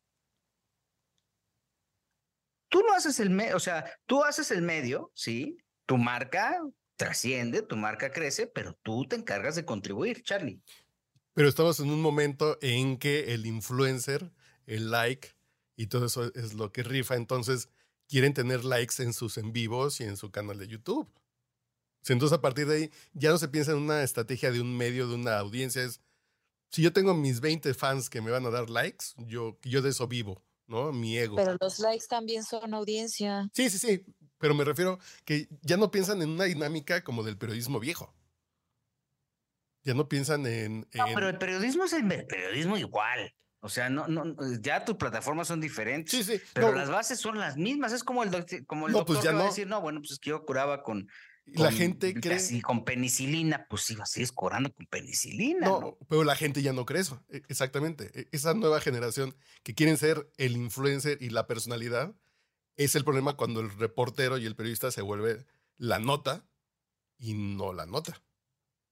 Tú 2.74 2.82
no 2.82 2.92
haces 2.92 3.20
el 3.20 3.30
medio, 3.30 3.54
o 3.54 3.60
sea, 3.60 3.84
tú 4.04 4.24
haces 4.24 4.50
el 4.50 4.60
medio, 4.60 5.12
sí, 5.14 5.58
tu 5.86 5.96
marca 5.96 6.60
trasciende, 6.96 7.62
tu 7.62 7.76
marca 7.76 8.10
crece, 8.10 8.48
pero 8.48 8.76
tú 8.82 9.06
te 9.06 9.14
encargas 9.14 9.54
de 9.54 9.64
contribuir, 9.64 10.24
Charlie. 10.24 10.60
Pero 11.34 11.48
estamos 11.48 11.78
en 11.78 11.90
un 11.90 12.02
momento 12.02 12.58
en 12.62 12.98
que 12.98 13.32
el 13.32 13.46
influencer, 13.46 14.32
el 14.66 14.90
like 14.90 15.36
y 15.76 15.86
todo 15.86 16.06
eso 16.06 16.34
es 16.34 16.54
lo 16.54 16.72
que 16.72 16.82
rifa. 16.82 17.14
Entonces 17.14 17.68
quieren 18.08 18.34
tener 18.34 18.64
likes 18.64 19.00
en 19.00 19.12
sus 19.12 19.38
en 19.38 19.52
vivos 19.52 20.00
y 20.00 20.04
en 20.04 20.16
su 20.16 20.32
canal 20.32 20.58
de 20.58 20.66
YouTube. 20.66 21.08
Entonces 22.08 22.36
a 22.36 22.40
partir 22.40 22.66
de 22.66 22.74
ahí 22.74 22.90
ya 23.12 23.30
no 23.30 23.38
se 23.38 23.46
piensa 23.46 23.70
en 23.70 23.78
una 23.78 24.02
estrategia 24.02 24.50
de 24.50 24.60
un 24.60 24.76
medio, 24.76 25.06
de 25.06 25.14
una 25.14 25.38
audiencia. 25.38 25.84
Es, 25.84 26.00
si 26.70 26.82
yo 26.82 26.92
tengo 26.92 27.14
mis 27.14 27.40
20 27.40 27.72
fans 27.72 28.10
que 28.10 28.20
me 28.20 28.32
van 28.32 28.46
a 28.46 28.50
dar 28.50 28.68
likes, 28.68 29.14
yo, 29.16 29.60
yo 29.62 29.80
de 29.80 29.90
eso 29.90 30.08
vivo, 30.08 30.42
¿no? 30.66 30.92
Mi 30.92 31.16
ego. 31.18 31.36
Pero 31.36 31.56
los 31.60 31.78
likes 31.78 32.06
también 32.08 32.44
son 32.44 32.74
audiencia. 32.74 33.48
Sí, 33.52 33.70
sí, 33.70 33.78
sí. 33.78 34.04
Pero 34.38 34.54
me 34.54 34.64
refiero 34.64 34.98
que 35.24 35.48
ya 35.62 35.76
no 35.76 35.90
piensan 35.90 36.20
en 36.22 36.30
una 36.30 36.44
dinámica 36.44 37.02
como 37.02 37.22
del 37.22 37.38
periodismo 37.38 37.80
viejo. 37.80 38.14
Ya 39.82 39.94
no 39.94 40.08
piensan 40.08 40.46
en... 40.46 40.80
No, 40.94 41.04
pero 41.14 41.28
el 41.28 41.38
periodismo 41.38 41.84
es 41.84 41.92
el 41.92 42.06
periodismo 42.26 42.76
igual. 42.78 43.34
O 43.60 43.68
sea, 43.68 43.88
no, 43.88 44.06
no, 44.08 44.34
ya 44.60 44.84
tus 44.84 44.96
plataformas 44.96 45.48
son 45.48 45.60
diferentes. 45.60 46.10
Sí, 46.10 46.22
sí. 46.22 46.42
Pero 46.52 46.68
no, 46.70 46.74
las 46.76 46.90
bases 46.90 47.18
son 47.18 47.38
las 47.38 47.56
mismas. 47.56 47.92
Es 47.92 48.04
como 48.04 48.22
el, 48.22 48.30
doc- 48.30 48.66
como 48.66 48.86
el 48.86 48.92
No, 48.92 48.98
doctor 48.98 49.16
pues 49.16 49.24
ya 49.24 49.30
que 49.30 49.36
va 49.36 49.42
a 49.44 49.46
decir, 49.46 49.66
no, 49.66 49.80
bueno, 49.80 50.00
pues 50.00 50.12
es 50.12 50.18
que 50.18 50.30
yo 50.30 50.44
curaba 50.44 50.82
con. 50.82 51.08
La 51.46 51.70
gente 51.72 52.14
cree... 52.14 52.36
así, 52.36 52.60
con 52.60 52.84
penicilina. 52.84 53.66
Pues 53.68 53.82
sí, 53.82 53.96
sigues 54.06 54.32
curando 54.32 54.72
con 54.74 54.86
penicilina. 54.86 55.66
¿no? 55.68 55.80
No, 55.80 55.98
pero 56.08 56.24
la 56.24 56.36
gente 56.36 56.62
ya 56.62 56.72
no 56.72 56.86
cree 56.86 57.02
eso. 57.02 57.22
E- 57.28 57.42
Exactamente. 57.48 58.10
E- 58.18 58.28
Esa 58.32 58.54
nueva 58.54 58.80
generación 58.80 59.34
que 59.62 59.74
quieren 59.74 59.96
ser 59.96 60.30
el 60.38 60.56
influencer 60.56 61.18
y 61.20 61.30
la 61.30 61.46
personalidad 61.46 62.14
es 62.76 62.94
el 62.94 63.04
problema 63.04 63.36
cuando 63.36 63.60
el 63.60 63.70
reportero 63.76 64.38
y 64.38 64.46
el 64.46 64.56
periodista 64.56 64.90
se 64.90 65.02
vuelve 65.02 65.44
la 65.76 65.98
nota 65.98 66.44
y 67.18 67.34
no 67.34 67.72
la 67.72 67.86
nota. 67.86 68.22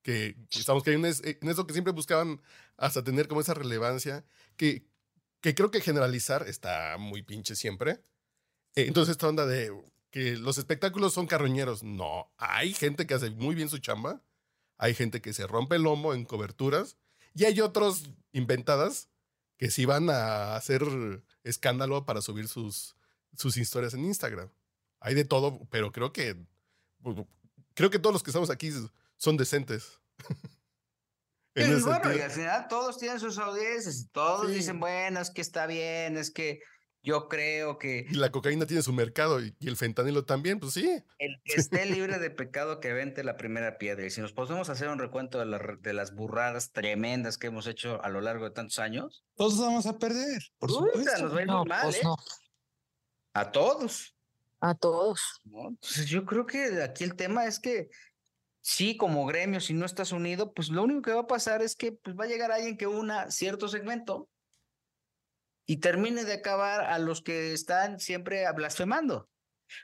Que 0.03 0.37
estamos 0.51 0.83
cayendo 0.83 1.07
en 1.09 1.13
es- 1.13 1.23
eso 1.25 1.67
que 1.67 1.73
siempre 1.73 1.93
buscaban 1.93 2.41
hasta 2.77 3.03
tener 3.05 3.29
como 3.29 3.41
esa 3.41 3.55
relevancia 3.55 4.25
que, 4.57 4.85
que 5.41 5.55
creo 5.55 5.71
que 5.71 5.81
generalizar 5.81 6.49
está 6.49 6.97
muy 6.99 7.23
pinche 7.23 7.55
siempre. 7.57 8.01
Eh, 8.75 8.87
Entonces 8.89 9.13
esta 9.13 9.29
onda 9.29 9.47
de 9.47 9.71
que 10.13 10.37
los 10.37 10.59
espectáculos 10.59 11.15
son 11.15 11.27
carroñeros. 11.27 11.83
No, 11.83 12.33
hay 12.37 12.73
gente 12.75 13.07
que 13.07 13.15
hace 13.15 13.31
muy 13.31 13.57
bien 13.57 13.69
su 13.69 13.79
chamba. 13.79 14.23
Hay 14.79 14.95
gente 14.95 15.21
que 15.21 15.33
se 15.33 15.47
rompe 15.47 15.77
el 15.77 15.83
lomo 15.83 16.13
en 16.15 16.25
coberturas 16.25 16.97
y 17.35 17.45
hay 17.47 17.61
otros 17.61 18.11
inventadas 18.33 19.09
que 19.57 19.71
sí 19.71 19.85
van 19.87 20.11
a 20.11 20.55
hacer 20.55 20.83
escándalo 21.45 22.05
para 22.05 22.21
subir 22.21 22.47
sus, 22.47 22.95
sus 23.37 23.57
historias 23.57 23.95
en 23.95 24.05
Instagram. 24.05 24.51
Hay 25.01 25.15
de 25.15 25.25
todo, 25.25 25.67
pero 25.71 25.93
creo 25.93 26.13
que 26.13 26.37
creo 27.75 27.91
que 27.91 27.99
todos 27.99 28.13
los 28.13 28.23
que 28.23 28.31
estamos 28.31 28.51
aquí 28.51 28.71
son 29.17 29.37
decentes. 29.37 29.99
En 31.55 31.85
bueno, 31.85 32.15
y 32.15 32.21
al 32.21 32.31
final 32.31 32.67
todos 32.67 32.97
tienen 32.97 33.21
sus 33.21 33.37
audiencias 33.37 33.99
y 33.99 34.07
todos 34.09 34.49
Sí. 34.49 34.55
dicen, 34.55 34.81
bueno, 34.81 35.21
es 35.21 35.31
que 35.31 35.43
está 35.43 35.67
bien, 35.67 36.17
es 36.17 36.31
que 36.31 36.61
yo 37.03 37.29
creo 37.29 37.79
que 37.79 38.07
Y 38.09 38.15
la 38.15 38.31
cocaína 38.31 38.67
tiene 38.67 38.83
su 38.83 38.93
mercado 38.93 39.41
y, 39.43 39.55
y 39.59 39.69
el 39.69 39.77
fentanilo 39.77 40.25
también, 40.25 40.61
pues 40.61 40.75
sí. 40.75 40.89
el 41.19 41.41
que 41.45 41.55
esté 41.61 41.85
libre 41.87 42.19
de 42.19 42.31
pecado 42.31 42.79
que 42.81 42.93
vente 42.93 43.25
la 43.25 43.37
primera 43.37 43.79
piedra. 43.79 44.07
Y 44.07 44.11
si 44.11 44.21
nos 44.21 44.33
podemos 44.33 44.69
hacer 44.69 44.89
un 44.89 44.99
recuento 44.99 45.39
de, 45.39 45.47
la- 45.47 45.77
de 45.81 45.93
las 45.93 46.15
burradas 46.15 46.73
tremendas 46.73 47.39
que 47.39 47.49
hemos 47.49 47.67
hecho 47.67 48.03
a 48.05 48.09
lo 48.09 48.21
largo 48.21 48.45
de 48.45 48.51
tantos 48.53 48.79
años, 48.79 49.25
todos 49.37 49.59
vamos 49.59 49.87
a 49.87 49.99
perder, 49.99 50.43
por 50.59 50.71
supuesto. 50.71 51.23
nos 51.23 51.35
va 51.35 51.39
a 51.39 51.43
ir 51.43 51.47
No, 51.49 51.59
muy 51.61 51.69
mal, 51.69 51.83
pues 51.85 51.97
¿eh? 51.97 52.01
no. 52.05 52.17
A 53.35 53.51
todos. 53.51 54.15
A 54.61 54.75
todos. 54.75 55.41
¿no? 55.45 55.69
Entonces 55.71 56.07
yo 56.07 56.25
creo 56.25 56.47
que 56.47 56.83
aquí 56.83 57.03
el 57.05 57.17
tema 57.17 57.47
es 57.47 57.59
que 57.59 57.89
sí, 58.61 58.97
como 58.97 59.27
gremio, 59.27 59.59
si 59.61 59.75
no 59.75 59.85
estás 59.87 60.13
unido, 60.13 60.53
pues 60.53 60.69
lo 60.69 60.85
único 60.85 61.03
que 61.03 61.13
va 61.13 61.23
a 61.23 61.27
pasar 61.27 61.63
es 61.63 61.75
que 61.75 61.93
pues, 61.93 62.15
va 62.17 62.25
a 62.25 62.29
llegar 62.29 62.53
alguien 62.53 62.77
que 62.77 62.87
una 62.87 63.31
cierto 63.31 63.67
segmento 63.69 64.29
y 65.67 65.79
termine 65.79 66.25
de 66.25 66.35
acabar 66.35 66.81
a 66.83 66.99
los 66.99 67.23
que 67.23 67.53
están 67.53 68.01
siempre 68.01 68.51
blasfemando. 68.53 69.29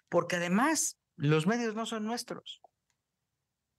Porque 0.08 0.36
además, 0.36 0.98
los 1.16 1.46
medios 1.46 1.74
no 1.74 1.86
son 1.86 2.04
nuestros. 2.04 2.60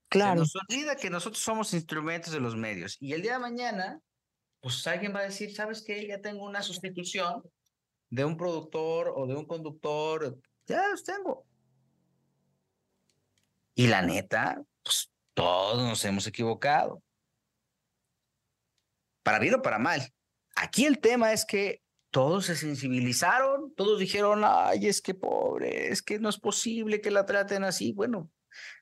Claro. 0.10 0.46
Se 0.46 0.56
nos 0.56 0.56
olvida 0.56 0.96
que 0.96 1.10
nosotros 1.10 1.42
somos 1.42 1.74
instrumentos 1.74 2.34
de 2.34 2.40
los 2.40 2.56
medios. 2.56 2.98
Y 3.00 3.14
el 3.14 3.22
día 3.22 3.34
de 3.34 3.40
mañana, 3.40 4.02
pues 4.60 4.86
alguien 4.88 5.14
va 5.14 5.20
a 5.20 5.24
decir, 5.24 5.54
¿sabes 5.54 5.84
qué? 5.86 6.08
Ya 6.08 6.20
tengo 6.22 6.46
una 6.46 6.64
sustitución 6.64 7.44
de 8.10 8.26
un 8.26 8.38
productor 8.38 9.14
o 9.16 9.28
de 9.28 9.36
un 9.36 9.46
conductor. 9.46 10.40
Ya 10.66 10.88
los 10.88 11.04
tengo. 11.04 11.46
Y 13.76 13.88
la 13.88 14.02
neta, 14.02 14.62
pues 14.84 15.12
todos 15.34 15.78
nos 15.84 16.04
hemos 16.06 16.26
equivocado. 16.28 17.04
Para 19.24 19.40
bien 19.40 19.54
o 19.56 19.62
para 19.62 19.78
mal. 19.78 20.02
Aquí 20.56 20.86
el 20.86 21.00
tema 21.00 21.32
es 21.34 21.46
que 21.46 21.82
todos 22.12 22.46
se 22.46 22.56
sensibilizaron, 22.56 23.74
todos 23.76 24.00
dijeron, 24.00 24.42
ay, 24.44 24.88
es 24.88 25.02
que 25.02 25.14
pobre, 25.14 25.90
es 25.90 26.02
que 26.02 26.20
no 26.20 26.30
es 26.30 26.40
posible 26.40 27.02
que 27.02 27.12
la 27.12 27.26
traten 27.26 27.64
así. 27.64 27.94
Bueno, 27.94 28.32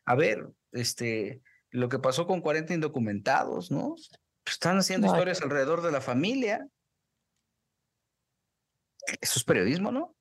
a 0.06 0.16
ver, 0.16 0.48
este, 0.72 1.42
lo 1.70 1.90
que 1.90 2.00
pasó 2.00 2.26
con 2.28 2.42
40 2.42 2.74
indocumentados, 2.74 3.72
¿no? 3.72 3.96
Pues, 4.44 4.56
están 4.56 4.78
haciendo 4.78 5.08
No, 5.08 5.14
historias 5.14 5.42
alrededor 5.42 5.82
de 5.82 5.92
la 5.92 6.02
familia. 6.02 6.68
Eso 9.22 9.40
es 9.40 9.44
periodismo, 9.44 9.92
¿no? 9.92 10.16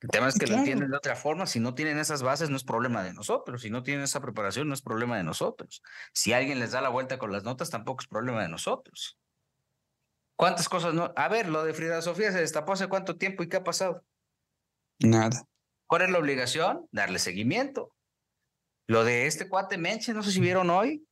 El 0.00 0.10
tema 0.10 0.28
es 0.28 0.38
que 0.38 0.46
lo 0.46 0.56
entienden 0.56 0.90
de 0.90 0.96
otra 0.98 1.16
forma. 1.16 1.46
Si 1.46 1.60
no 1.60 1.74
tienen 1.74 1.96
esas 1.98 2.22
bases, 2.22 2.50
no 2.50 2.58
es 2.58 2.64
problema 2.64 3.02
de 3.02 3.14
nosotros. 3.14 3.62
Si 3.62 3.70
no 3.70 3.82
tienen 3.82 4.04
esa 4.04 4.20
preparación, 4.20 4.68
no 4.68 4.74
es 4.74 4.82
problema 4.82 5.16
de 5.16 5.22
nosotros. 5.22 5.82
Si 6.12 6.34
alguien 6.34 6.60
les 6.60 6.72
da 6.72 6.82
la 6.82 6.90
vuelta 6.90 7.18
con 7.18 7.32
las 7.32 7.44
notas, 7.44 7.70
tampoco 7.70 8.02
es 8.02 8.06
problema 8.06 8.42
de 8.42 8.50
nosotros. 8.50 9.18
¿Cuántas 10.36 10.68
cosas 10.68 10.94
no? 10.94 11.12
A 11.16 11.28
ver, 11.28 11.48
lo 11.48 11.64
de 11.64 11.74
Frida 11.74 12.02
Sofía 12.02 12.32
se 12.32 12.40
destapó 12.40 12.72
hace 12.72 12.88
cuánto 12.88 13.16
tiempo 13.16 13.42
y 13.42 13.48
qué 13.48 13.56
ha 13.58 13.64
pasado. 13.64 14.04
Nada. 15.00 15.44
¿Cuál 15.86 16.02
es 16.02 16.10
la 16.10 16.18
obligación? 16.18 16.88
Darle 16.90 17.18
seguimiento. 17.18 17.94
Lo 18.88 19.04
de 19.04 19.26
este 19.26 19.48
cuate 19.48 19.78
Menche, 19.78 20.12
no 20.12 20.22
sé 20.22 20.32
si 20.32 20.40
vieron 20.40 20.70
hoy, 20.70 21.06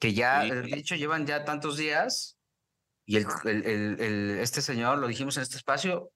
que 0.00 0.14
ya, 0.14 0.42
Sí. 0.42 0.50
de 0.50 0.76
hecho, 0.78 0.94
llevan 0.94 1.26
ya 1.26 1.44
tantos 1.44 1.76
días 1.76 2.38
y 3.06 3.16
el, 3.16 3.26
el- 3.44 3.66
el- 3.66 4.00
el- 4.00 4.38
este 4.40 4.62
señor, 4.62 4.98
lo 4.98 5.06
dijimos 5.06 5.36
en 5.36 5.42
este 5.42 5.56
espacio, 5.56 6.10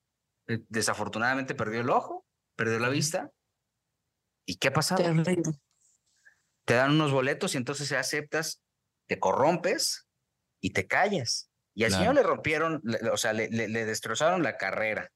eh, 0.47 0.61
desafortunadamente 0.69 1.55
perdió 1.55 1.81
el 1.83 1.91
ojo, 1.91 2.27
perdió 2.57 2.79
la 2.79 2.89
vista. 2.89 3.31
¿Y 4.47 4.57
qué 4.57 4.69
ha 4.69 4.73
pasado? 4.73 5.03
Terrible. 5.03 5.43
Te 6.65 6.75
dan 6.75 6.93
unos 6.93 7.13
boletos 7.13 7.55
y 7.55 7.59
entonces 7.59 7.93
aceptas, 7.93 8.63
te 9.07 9.19
corrompes 9.21 10.07
y 10.61 10.71
te 10.71 10.87
callas. 10.87 11.48
Y 11.79 11.85
al 11.85 11.91
Claro. 11.91 12.03
señor 12.03 12.15
le 12.17 12.23
rompieron, 12.25 12.81
le- 12.83 13.09
o 13.11 13.17
sea, 13.17 13.33
le, 13.33 13.49
le- 13.51 13.69
le 13.69 13.85
destrozaron 13.85 14.43
la 14.43 14.57
carrera. 14.57 15.13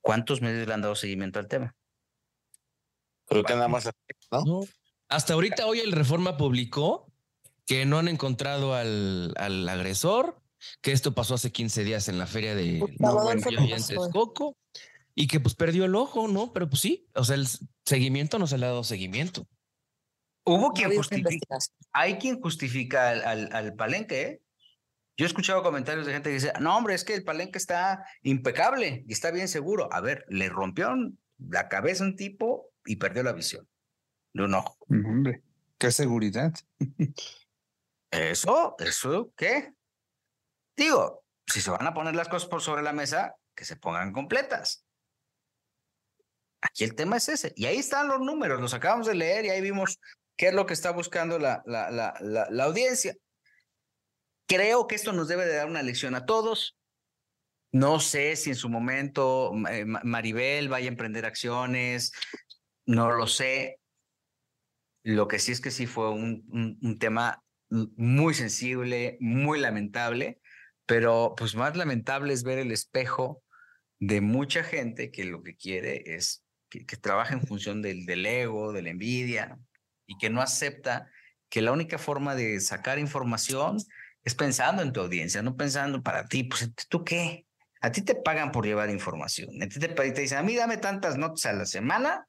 ¿Cuántos 0.00 0.40
medios 0.40 0.66
le 0.66 0.72
han 0.72 0.80
dado 0.80 0.94
seguimiento 0.94 1.38
al 1.38 1.46
tema? 1.46 1.76
Creo 3.26 3.44
que 3.44 3.52
nada 3.54 3.68
más. 3.68 3.84
¿no? 4.32 4.44
No. 4.46 4.60
Hasta 5.08 5.34
ahorita 5.34 5.66
hoy 5.66 5.80
el 5.80 5.92
Reforma 5.92 6.38
publicó 6.38 7.12
que 7.66 7.84
no 7.84 7.98
han 7.98 8.08
encontrado 8.08 8.74
al, 8.74 9.34
al 9.36 9.68
agresor, 9.68 10.40
que 10.80 10.92
esto 10.92 11.14
pasó 11.14 11.34
hace 11.34 11.52
15 11.52 11.84
días 11.84 12.08
en 12.08 12.16
la 12.18 12.26
feria 12.26 12.54
de 12.54 12.82
Adolfo 13.04 13.50
León 13.50 14.54
y 15.14 15.26
que 15.26 15.38
pues 15.38 15.54
perdió 15.54 15.84
el 15.84 15.96
ojo, 15.96 16.28
¿no? 16.28 16.54
Pero 16.54 16.70
pues 16.70 16.80
sí, 16.80 17.08
o 17.14 17.24
sea, 17.24 17.34
el 17.36 17.46
seguimiento 17.84 18.38
no 18.38 18.46
se 18.46 18.56
le 18.56 18.64
ha 18.64 18.70
dado 18.70 18.84
seguimiento. 18.84 19.46
Hubo 20.46 20.72
quien 20.72 20.96
justifica, 20.96 21.58
hay 21.92 22.16
quien 22.16 22.40
justifica 22.40 23.10
al, 23.10 23.22
al, 23.24 23.52
al 23.52 23.74
palenque, 23.74 24.22
¿eh? 24.22 24.42
Yo 25.20 25.26
he 25.26 25.28
escuchado 25.28 25.62
comentarios 25.62 26.06
de 26.06 26.14
gente 26.14 26.30
que 26.30 26.34
dice, 26.36 26.52
no, 26.60 26.74
hombre, 26.74 26.94
es 26.94 27.04
que 27.04 27.12
el 27.12 27.24
palenque 27.24 27.58
está 27.58 28.06
impecable 28.22 29.04
y 29.06 29.12
está 29.12 29.30
bien 29.30 29.48
seguro. 29.48 29.92
A 29.92 30.00
ver, 30.00 30.24
le 30.30 30.48
rompieron 30.48 31.18
la 31.36 31.68
cabeza 31.68 32.04
a 32.04 32.06
un 32.06 32.16
tipo 32.16 32.70
y 32.86 32.96
perdió 32.96 33.22
la 33.22 33.34
visión 33.34 33.68
de 34.32 34.44
un 34.44 34.54
ojo. 34.54 34.78
No, 34.88 35.06
Hombre, 35.06 35.42
qué 35.76 35.92
seguridad. 35.92 36.54
Eso, 38.10 38.76
eso, 38.78 39.30
¿qué? 39.36 39.74
Digo, 40.74 41.22
si 41.46 41.60
se 41.60 41.70
van 41.70 41.86
a 41.86 41.92
poner 41.92 42.16
las 42.16 42.30
cosas 42.30 42.48
por 42.48 42.62
sobre 42.62 42.80
la 42.80 42.94
mesa, 42.94 43.36
que 43.54 43.66
se 43.66 43.76
pongan 43.76 44.14
completas. 44.14 44.86
Aquí 46.62 46.84
el 46.84 46.94
tema 46.94 47.18
es 47.18 47.28
ese. 47.28 47.52
Y 47.56 47.66
ahí 47.66 47.76
están 47.76 48.08
los 48.08 48.20
números, 48.20 48.58
los 48.58 48.72
acabamos 48.72 49.06
de 49.06 49.16
leer 49.16 49.44
y 49.44 49.50
ahí 49.50 49.60
vimos 49.60 50.00
qué 50.38 50.48
es 50.48 50.54
lo 50.54 50.64
que 50.64 50.72
está 50.72 50.92
buscando 50.92 51.38
la, 51.38 51.62
la, 51.66 51.90
la, 51.90 52.14
la 52.50 52.64
audiencia. 52.64 53.14
Creo 54.50 54.88
que 54.88 54.96
esto 54.96 55.12
nos 55.12 55.28
debe 55.28 55.46
de 55.46 55.54
dar 55.54 55.68
una 55.68 55.80
lección 55.80 56.16
a 56.16 56.26
todos. 56.26 56.76
No 57.70 58.00
sé 58.00 58.34
si 58.34 58.50
en 58.50 58.56
su 58.56 58.68
momento 58.68 59.52
eh, 59.70 59.84
Ma- 59.84 60.00
Maribel 60.02 60.68
vaya 60.68 60.86
a 60.86 60.88
emprender 60.88 61.24
acciones, 61.24 62.10
no 62.84 63.12
lo 63.12 63.28
sé. 63.28 63.78
Lo 65.04 65.28
que 65.28 65.38
sí 65.38 65.52
es 65.52 65.60
que 65.60 65.70
sí 65.70 65.86
fue 65.86 66.10
un, 66.10 66.44
un, 66.50 66.76
un 66.82 66.98
tema 66.98 67.44
muy 67.68 68.34
sensible, 68.34 69.18
muy 69.20 69.60
lamentable, 69.60 70.40
pero 70.84 71.34
pues 71.36 71.54
más 71.54 71.76
lamentable 71.76 72.32
es 72.32 72.42
ver 72.42 72.58
el 72.58 72.72
espejo 72.72 73.44
de 74.00 74.20
mucha 74.20 74.64
gente 74.64 75.12
que 75.12 75.26
lo 75.26 75.44
que 75.44 75.54
quiere 75.54 76.02
es 76.16 76.44
que, 76.68 76.84
que 76.84 76.96
trabaja 76.96 77.34
en 77.34 77.46
función 77.46 77.82
del, 77.82 78.04
del 78.04 78.26
ego, 78.26 78.72
de 78.72 78.82
la 78.82 78.90
envidia, 78.90 79.60
y 80.08 80.18
que 80.18 80.28
no 80.28 80.42
acepta 80.42 81.08
que 81.48 81.62
la 81.62 81.70
única 81.70 81.98
forma 81.98 82.34
de 82.34 82.58
sacar 82.58 82.98
información 82.98 83.76
es 84.24 84.34
pensando 84.34 84.82
en 84.82 84.92
tu 84.92 85.00
audiencia, 85.00 85.42
no 85.42 85.56
pensando 85.56 86.02
para 86.02 86.26
ti, 86.26 86.44
pues 86.44 86.70
tú 86.88 87.04
qué, 87.04 87.46
a 87.80 87.90
ti 87.90 88.02
te 88.02 88.14
pagan 88.14 88.52
por 88.52 88.66
llevar 88.66 88.90
información, 88.90 89.62
a 89.62 89.68
ti 89.68 89.78
te, 89.78 89.88
te 89.88 90.20
dicen, 90.20 90.38
a 90.38 90.42
mí 90.42 90.54
dame 90.54 90.76
tantas 90.76 91.16
notas 91.16 91.46
a 91.46 91.52
la 91.52 91.66
semana 91.66 92.26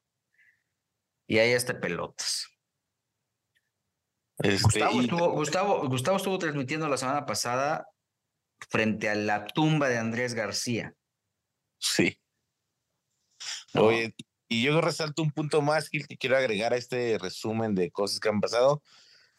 y 1.26 1.38
ahí 1.38 1.52
está 1.52 1.78
pelotas. 1.80 2.48
Este, 4.38 4.62
Gustavo, 4.62 5.00
y- 5.00 5.04
estuvo, 5.04 5.30
Gustavo, 5.32 5.88
Gustavo 5.88 6.16
estuvo 6.16 6.38
transmitiendo 6.38 6.88
la 6.88 6.96
semana 6.96 7.26
pasada 7.26 7.86
frente 8.70 9.08
a 9.08 9.14
la 9.14 9.46
tumba 9.46 9.88
de 9.88 9.98
Andrés 9.98 10.34
García. 10.34 10.94
Sí. 11.78 12.18
¿no? 13.74 13.84
Oye, 13.84 14.14
y 14.48 14.62
yo 14.62 14.80
resalto 14.80 15.22
un 15.22 15.30
punto 15.30 15.62
más, 15.62 15.88
que 15.88 16.00
quiero 16.18 16.36
agregar 16.36 16.72
a 16.72 16.76
este 16.76 17.18
resumen 17.18 17.74
de 17.74 17.90
cosas 17.90 18.20
que 18.20 18.28
han 18.28 18.40
pasado. 18.40 18.82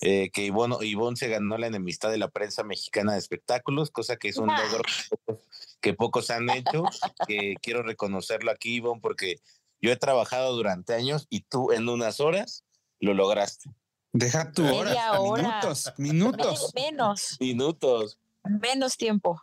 Eh, 0.05 0.29
que 0.31 0.43
Ivonne, 0.43 0.75
Ivonne 0.81 1.15
se 1.15 1.29
ganó 1.29 1.57
la 1.57 1.67
enemistad 1.67 2.11
de 2.11 2.17
la 2.17 2.27
prensa 2.27 2.63
mexicana 2.63 3.13
de 3.13 3.19
espectáculos, 3.19 3.89
cosa 3.89 4.17
que 4.17 4.27
es 4.27 4.37
un 4.37 4.47
logro 4.47 4.83
que 5.09 5.15
pocos, 5.25 5.47
que 5.79 5.93
pocos 5.93 6.29
han 6.29 6.49
hecho, 6.49 6.83
que 7.25 7.55
quiero 7.61 7.83
reconocerlo 7.83 8.51
aquí, 8.51 8.75
Ivonne, 8.75 8.99
porque 9.01 9.37
yo 9.81 9.91
he 9.91 9.95
trabajado 9.95 10.53
durante 10.53 10.93
años 10.93 11.25
y 11.29 11.41
tú 11.41 11.71
en 11.71 11.87
unas 11.87 12.19
horas 12.19 12.65
lo 12.99 13.13
lograste. 13.13 13.69
Deja 14.11 14.51
tu 14.51 14.63
Media 14.63 15.13
hora, 15.13 15.19
hora. 15.21 15.41
minutos, 15.43 15.93
minutos. 15.97 16.71
Men- 16.75 16.83
menos, 16.85 17.37
Minutos. 17.39 18.19
menos 18.43 18.97
tiempo. 18.97 19.41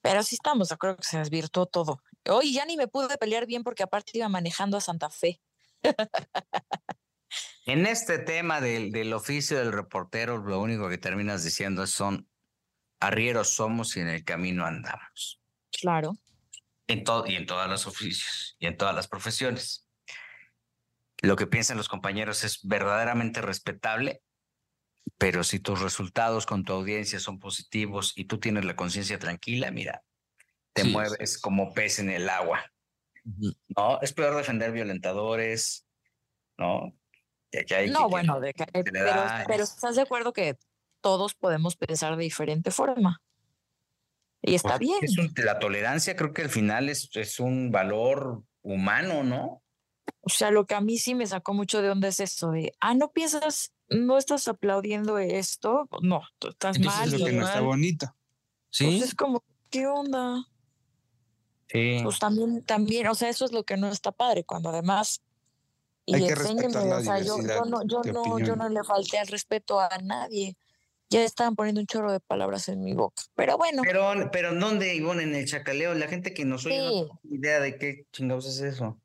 Pero 0.00 0.22
sí 0.22 0.36
estamos, 0.36 0.68
de 0.68 0.74
acuerdo 0.74 0.96
que 0.96 1.04
se 1.04 1.18
desvirtuó 1.18 1.66
todo. 1.66 2.02
Hoy 2.30 2.52
ya 2.54 2.64
ni 2.64 2.76
me 2.76 2.88
pude 2.88 3.18
pelear 3.18 3.46
bien 3.46 3.62
porque 3.62 3.82
aparte 3.82 4.12
iba 4.14 4.28
manejando 4.28 4.76
a 4.76 4.80
Santa 4.80 5.10
Fe. 5.10 5.40
En 7.68 7.84
este 7.84 8.18
tema 8.18 8.62
del, 8.62 8.92
del 8.92 9.12
oficio 9.12 9.58
del 9.58 9.74
reportero, 9.74 10.38
lo 10.38 10.58
único 10.58 10.88
que 10.88 10.96
terminas 10.96 11.44
diciendo 11.44 11.82
es 11.82 11.90
son 11.90 12.26
arrieros 12.98 13.50
somos 13.50 13.94
y 13.98 14.00
en 14.00 14.08
el 14.08 14.24
camino 14.24 14.64
andamos. 14.64 15.42
Claro. 15.70 16.16
En 16.86 17.04
todo, 17.04 17.26
y 17.26 17.36
en 17.36 17.44
todos 17.44 17.68
los 17.68 17.86
oficios 17.86 18.56
y 18.58 18.68
en 18.68 18.78
todas 18.78 18.94
las 18.94 19.06
profesiones. 19.06 19.86
Lo 21.20 21.36
que 21.36 21.46
piensan 21.46 21.76
los 21.76 21.90
compañeros 21.90 22.42
es 22.42 22.66
verdaderamente 22.66 23.42
respetable, 23.42 24.22
pero 25.18 25.44
si 25.44 25.60
tus 25.60 25.82
resultados 25.82 26.46
con 26.46 26.64
tu 26.64 26.72
audiencia 26.72 27.20
son 27.20 27.38
positivos 27.38 28.14
y 28.16 28.24
tú 28.24 28.40
tienes 28.40 28.64
la 28.64 28.76
conciencia 28.76 29.18
tranquila, 29.18 29.70
mira, 29.70 30.02
te 30.72 30.84
Sí, 30.84 30.90
mueves 30.90 31.38
como 31.38 31.74
pez 31.74 31.98
en 31.98 32.08
el 32.08 32.30
agua. 32.30 32.64
Ujú. 33.26 33.52
No, 33.76 34.00
es 34.00 34.14
peor 34.14 34.34
defender 34.36 34.72
violentadores, 34.72 35.86
¿no? 36.56 36.97
Hay 37.76 37.90
No, 37.90 38.00
que- 38.00 38.10
bueno, 38.10 38.40
de 38.40 38.52
que- 38.54 38.66
le 38.74 38.84
pero, 38.84 39.04
da 39.06 39.44
pero 39.46 39.64
es- 39.64 39.70
estás 39.70 39.96
de 39.96 40.02
acuerdo 40.02 40.32
que 40.32 40.58
todos 41.00 41.34
podemos 41.34 41.76
pensar 41.76 42.16
de 42.16 42.22
diferente 42.24 42.70
forma. 42.70 43.22
Y 44.42 44.54
está 44.54 44.70
Pues, 44.76 44.80
bien. 44.80 44.98
es 45.02 45.18
un- 45.18 45.32
la 45.44 45.58
tolerancia 45.58 46.14
creo 46.16 46.32
que 46.32 46.42
al 46.42 46.50
final 46.50 46.88
es, 46.88 47.08
es 47.14 47.40
un 47.40 47.70
valor 47.70 48.42
humano, 48.62 49.22
¿no? 49.24 49.62
O 50.22 50.28
sea, 50.30 50.50
lo 50.50 50.66
que 50.66 50.74
a 50.74 50.80
mí 50.80 50.98
sí 50.98 51.14
me 51.14 51.26
sacó 51.26 51.54
mucho 51.54 51.82
de 51.82 51.90
onda 51.90 52.08
es 52.08 52.20
eso 52.20 52.50
de, 52.50 52.72
ah, 52.80 52.94
no 52.94 53.10
piensas, 53.10 53.72
no 53.88 54.18
estás 54.18 54.46
aplaudiendo 54.48 55.18
esto. 55.18 55.88
No, 56.02 56.22
tú 56.38 56.48
estás 56.48 56.76
Entonces, 56.76 57.00
mal. 57.00 57.14
Es 57.14 57.20
lo 57.20 57.26
que 57.26 57.32
no 57.32 57.46
está 57.46 57.60
bonito. 57.60 58.06
Pues 58.06 58.16
Sí, 58.70 59.02
es 59.02 59.14
como, 59.14 59.42
¿qué 59.70 59.86
onda? 59.86 60.44
Sí. 61.68 62.00
Pues 62.02 62.18
también, 62.18 62.62
también, 62.64 63.06
o 63.08 63.14
sea, 63.14 63.28
eso 63.28 63.44
es 63.44 63.52
lo 63.52 63.64
que 63.64 63.76
no 63.76 63.88
está 63.88 64.12
padre, 64.12 64.44
cuando 64.44 64.70
además. 64.70 65.22
Y 66.08 66.12
que 66.26 66.32
enséñeme, 66.32 66.62
respetar 66.62 66.86
la 66.86 66.96
o 66.96 67.02
sea, 67.02 67.18
yo, 67.20 67.36
no, 67.66 67.82
yo 67.86 68.02
no, 68.12 68.38
yo 68.38 68.56
no 68.56 68.68
le 68.68 68.82
falté 68.84 69.18
al 69.18 69.26
respeto 69.26 69.78
a 69.80 69.90
nadie. 70.02 70.56
Ya 71.10 71.22
estaban 71.24 71.54
poniendo 71.56 71.80
un 71.80 71.86
chorro 71.86 72.12
de 72.12 72.20
palabras 72.20 72.68
en 72.68 72.82
mi 72.82 72.92
boca. 72.94 73.22
Pero 73.34 73.56
bueno, 73.56 73.82
Pero, 73.82 74.12
pero 74.30 74.54
¿dónde, 74.54 74.94
Ivonne? 74.94 75.22
En 75.22 75.34
el 75.34 75.46
chacaleo, 75.46 75.94
la 75.94 76.06
gente 76.08 76.32
que 76.34 76.44
nos 76.44 76.66
oye 76.66 76.78
no 76.82 76.90
tiene 76.90 77.08
idea 77.38 77.60
de 77.60 77.78
qué 77.78 78.04
chingados 78.12 78.46
es 78.46 78.60
eso, 78.60 79.00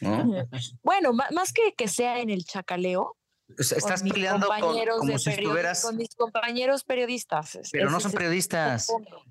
¿no? 0.00 0.46
bueno, 0.82 1.12
más 1.12 1.52
que 1.52 1.72
que 1.74 1.88
sea 1.88 2.20
en 2.20 2.28
el 2.30 2.44
chacaleo, 2.44 3.16
con 3.48 3.56
estás 3.58 4.02
peleando 4.02 4.48
con- 4.48 4.76
como 4.98 5.18
si 5.18 5.30
estuvieras... 5.30 5.82
con 5.82 5.96
mis 5.96 6.14
compañeros 6.14 6.84
periodistas. 6.84 7.54
es- 7.54 7.70
Pero 7.70 7.90
no 7.90 8.00
son 8.00 8.12
periodistas. 8.12 8.86
punto. 8.86 9.22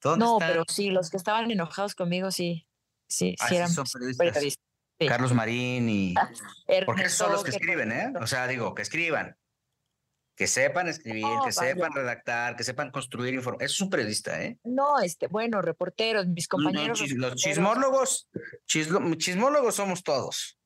¿Dónde 0.00 0.24
No, 0.24 0.34
están? 0.34 0.50
pero 0.50 0.64
sí, 0.68 0.90
los 0.90 1.10
que 1.10 1.16
estaban 1.16 1.50
enojados 1.50 1.94
conmigo 1.96 2.30
sí, 2.30 2.68
sí, 3.08 3.34
Ah, 3.40 3.44
sí 3.46 3.54
sí 3.54 3.56
eran 3.56 3.70
son 3.70 3.84
periodistas. 3.92 4.26
periodistas. 4.28 4.64
Sí. 4.98 5.06
Carlos 5.06 5.32
Marín 5.34 5.88
y... 5.88 6.14
Porque 6.86 7.02
esos 7.02 7.18
son 7.18 7.32
los 7.32 7.44
que 7.44 7.50
escriben, 7.50 7.92
¿eh? 7.92 8.12
O 8.20 8.26
sea, 8.26 8.46
digo, 8.46 8.74
que 8.74 8.82
escriban. 8.82 9.36
Que 10.36 10.46
sepan 10.46 10.86
escribir, 10.86 11.24
No, 11.26 11.42
que 11.44 11.50
sepan 11.52 11.92
redactar, 11.92 12.54
que 12.54 12.62
sepan 12.62 12.92
construir 12.92 13.34
información. 13.34 13.66
Eso 13.66 13.74
es 13.74 13.80
un 13.80 13.90
periodista, 13.90 14.40
¿eh? 14.42 14.58
No, 14.62 15.00
este, 15.00 15.26
bueno, 15.26 15.60
reporteros, 15.62 16.26
mis 16.28 16.46
No, 16.52 16.56
compañeros. 16.58 17.00
los 17.12 17.34
chismólogos, 17.34 18.28
chislo- 18.66 19.16
chismólogos 19.16 19.74
somos 19.74 20.04
todos. 20.04 20.56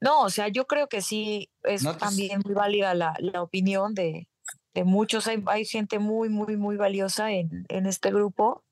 No, 0.00 0.22
o 0.22 0.30
sea, 0.30 0.48
yo 0.48 0.66
creo 0.66 0.88
que 0.88 1.02
sí 1.02 1.50
es 1.62 1.82
No 1.82 1.92
te- 1.94 2.00
también 2.00 2.40
muy 2.44 2.54
válida 2.54 2.94
la, 2.94 3.14
la 3.18 3.42
opinión 3.42 3.94
de, 3.94 4.28
de 4.74 4.84
muchos. 4.84 5.26
Hay, 5.26 5.42
hay 5.46 5.64
gente 5.66 5.98
muy, 5.98 6.28
muy, 6.30 6.56
muy 6.56 6.76
valiosa 6.76 7.30
en, 7.32 7.64
en 7.68 7.86
este 7.86 8.10
grupo. 8.10 8.62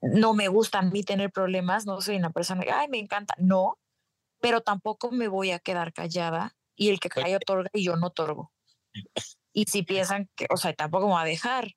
No 0.00 0.34
me 0.34 0.48
gusta 0.48 0.78
a 0.78 0.82
mí 0.82 1.02
tener 1.02 1.30
problemas, 1.30 1.86
no 1.86 2.00
soy 2.00 2.16
una 2.16 2.30
persona 2.30 2.62
que, 2.62 2.72
ay, 2.72 2.88
me 2.88 2.98
encanta, 2.98 3.34
no, 3.38 3.78
pero 4.40 4.60
tampoco 4.62 5.10
me 5.10 5.28
voy 5.28 5.50
a 5.50 5.58
quedar 5.58 5.92
callada 5.92 6.56
y 6.74 6.88
el 6.88 7.00
que 7.00 7.10
calla 7.10 7.36
otorga 7.36 7.70
y 7.72 7.84
yo 7.84 7.96
no 7.96 8.08
otorgo. 8.08 8.52
Y 9.52 9.64
si 9.66 9.82
piensan 9.82 10.30
que, 10.34 10.46
o 10.50 10.56
sea, 10.56 10.72
tampoco 10.72 11.06
me 11.06 11.14
va 11.14 11.22
a 11.22 11.26
dejar, 11.26 11.74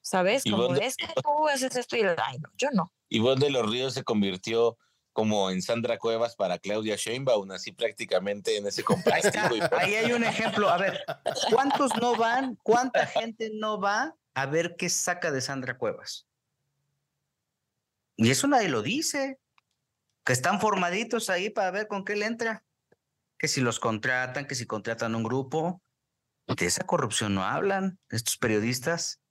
¿sabes? 0.00 0.44
Como 0.44 0.74
es 0.74 0.96
que 0.96 1.06
tú 1.22 1.48
haces 1.48 1.76
esto 1.76 1.96
y 1.96 2.02
ay, 2.02 2.38
no, 2.38 2.48
yo 2.56 2.68
no. 2.72 2.92
Ivonne 3.08 3.44
de 3.44 3.50
los 3.50 3.70
Ríos 3.70 3.94
se 3.94 4.04
convirtió 4.04 4.78
como 5.12 5.50
en 5.50 5.60
Sandra 5.60 5.98
Cuevas 5.98 6.36
para 6.36 6.58
Claudia 6.58 6.96
Sheinbaum, 6.96 7.50
así 7.50 7.72
prácticamente 7.72 8.56
en 8.56 8.66
ese 8.66 8.84
complejo. 8.84 9.28
Ahí 9.76 9.96
hay 9.96 10.12
un 10.12 10.24
ejemplo. 10.24 10.70
A 10.70 10.78
ver, 10.78 11.04
¿cuántos 11.50 11.90
no 12.00 12.14
van? 12.14 12.56
¿Cuánta 12.62 13.06
gente 13.06 13.50
no 13.52 13.80
va 13.80 14.16
a 14.34 14.46
ver 14.46 14.76
qué 14.76 14.88
saca 14.88 15.32
de 15.32 15.40
Sandra 15.40 15.76
Cuevas? 15.76 16.29
Y 18.20 18.30
eso 18.30 18.46
nadie 18.46 18.68
lo 18.68 18.82
dice. 18.82 19.40
Que 20.24 20.34
están 20.34 20.60
formaditos 20.60 21.30
ahí 21.30 21.48
para 21.48 21.70
ver 21.70 21.88
con 21.88 22.04
qué 22.04 22.14
le 22.16 22.26
entra. 22.26 22.62
Que 23.38 23.48
si 23.48 23.62
los 23.62 23.80
contratan, 23.80 24.46
que 24.46 24.54
si 24.54 24.66
contratan 24.66 25.14
un 25.14 25.22
grupo. 25.22 25.82
De 26.46 26.66
esa 26.66 26.84
corrupción 26.84 27.34
no 27.34 27.44
hablan 27.44 27.98
estos 28.10 28.36
periodistas. 28.36 29.22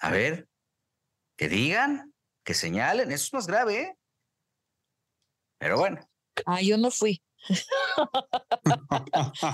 A 0.00 0.10
ver, 0.10 0.48
que 1.38 1.48
digan, 1.48 2.12
que 2.44 2.52
señalen. 2.52 3.10
Eso 3.10 3.24
es 3.24 3.32
más 3.32 3.46
grave, 3.46 3.80
¿eh? 3.80 3.98
Pero 5.58 5.78
bueno. 5.78 6.06
Ah, 6.44 6.60
yo 6.60 6.76
no 6.76 6.90
fui. 6.90 7.22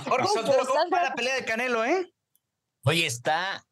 Jorge 0.09 0.27
Soltero, 0.27 0.65
¿cómo 0.65 0.89
va 0.91 1.03
la 1.03 1.15
pelea 1.15 1.35
de 1.35 1.45
Canelo, 1.45 1.85
eh? 1.85 2.11
Oye, 2.83 3.05
está 3.05 3.63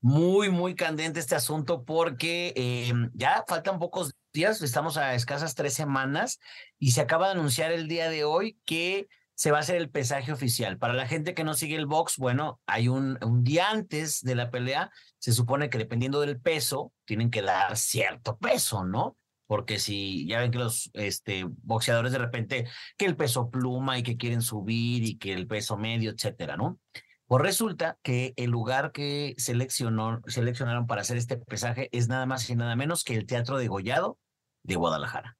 muy, 0.00 0.50
muy 0.50 0.74
candente 0.74 1.20
este 1.20 1.34
asunto 1.34 1.84
porque 1.84 2.52
eh, 2.56 2.92
ya 3.14 3.44
faltan 3.48 3.78
pocos 3.78 4.14
días, 4.32 4.62
estamos 4.62 4.96
a 4.96 5.14
escasas 5.14 5.54
tres 5.54 5.74
semanas 5.74 6.38
y 6.78 6.92
se 6.92 7.00
acaba 7.00 7.26
de 7.26 7.32
anunciar 7.32 7.72
el 7.72 7.88
día 7.88 8.08
de 8.08 8.24
hoy 8.24 8.58
que 8.64 9.08
se 9.34 9.52
va 9.52 9.58
a 9.58 9.60
hacer 9.60 9.76
el 9.76 9.90
pesaje 9.90 10.32
oficial. 10.32 10.78
Para 10.78 10.94
la 10.94 11.06
gente 11.06 11.32
que 11.32 11.44
no 11.44 11.54
sigue 11.54 11.76
el 11.76 11.86
box, 11.86 12.16
bueno, 12.16 12.60
hay 12.66 12.88
un, 12.88 13.18
un 13.22 13.44
día 13.44 13.70
antes 13.70 14.20
de 14.22 14.34
la 14.34 14.50
pelea, 14.50 14.90
se 15.18 15.32
supone 15.32 15.70
que 15.70 15.78
dependiendo 15.78 16.20
del 16.20 16.40
peso, 16.40 16.92
tienen 17.04 17.30
que 17.30 17.42
dar 17.42 17.76
cierto 17.76 18.36
peso, 18.36 18.84
¿no? 18.84 19.16
Porque 19.46 19.78
si 19.78 20.26
ya 20.26 20.40
ven 20.40 20.50
que 20.50 20.58
los 20.58 20.90
este, 20.92 21.44
boxeadores 21.46 22.10
de 22.10 22.18
repente, 22.18 22.66
que 22.96 23.06
el 23.06 23.16
peso 23.16 23.48
pluma 23.48 23.96
y 23.96 24.02
que 24.02 24.16
quieren 24.16 24.42
subir 24.42 25.04
y 25.04 25.18
que 25.18 25.32
el 25.32 25.46
peso 25.46 25.76
medio, 25.76 26.10
etcétera, 26.10 26.56
¿no? 26.56 26.80
Pues 27.28 27.42
resulta 27.42 27.98
que 28.02 28.32
el 28.36 28.50
lugar 28.50 28.90
que 28.90 29.34
seleccionó, 29.36 30.22
seleccionaron 30.26 30.86
para 30.86 31.02
hacer 31.02 31.18
este 31.18 31.36
pesaje 31.36 31.90
es 31.92 32.08
nada 32.08 32.24
más 32.24 32.48
y 32.48 32.56
nada 32.56 32.74
menos 32.74 33.04
que 33.04 33.14
el 33.14 33.26
Teatro 33.26 33.58
de 33.58 33.68
Gollado 33.68 34.18
de 34.62 34.76
Guadalajara. 34.76 35.36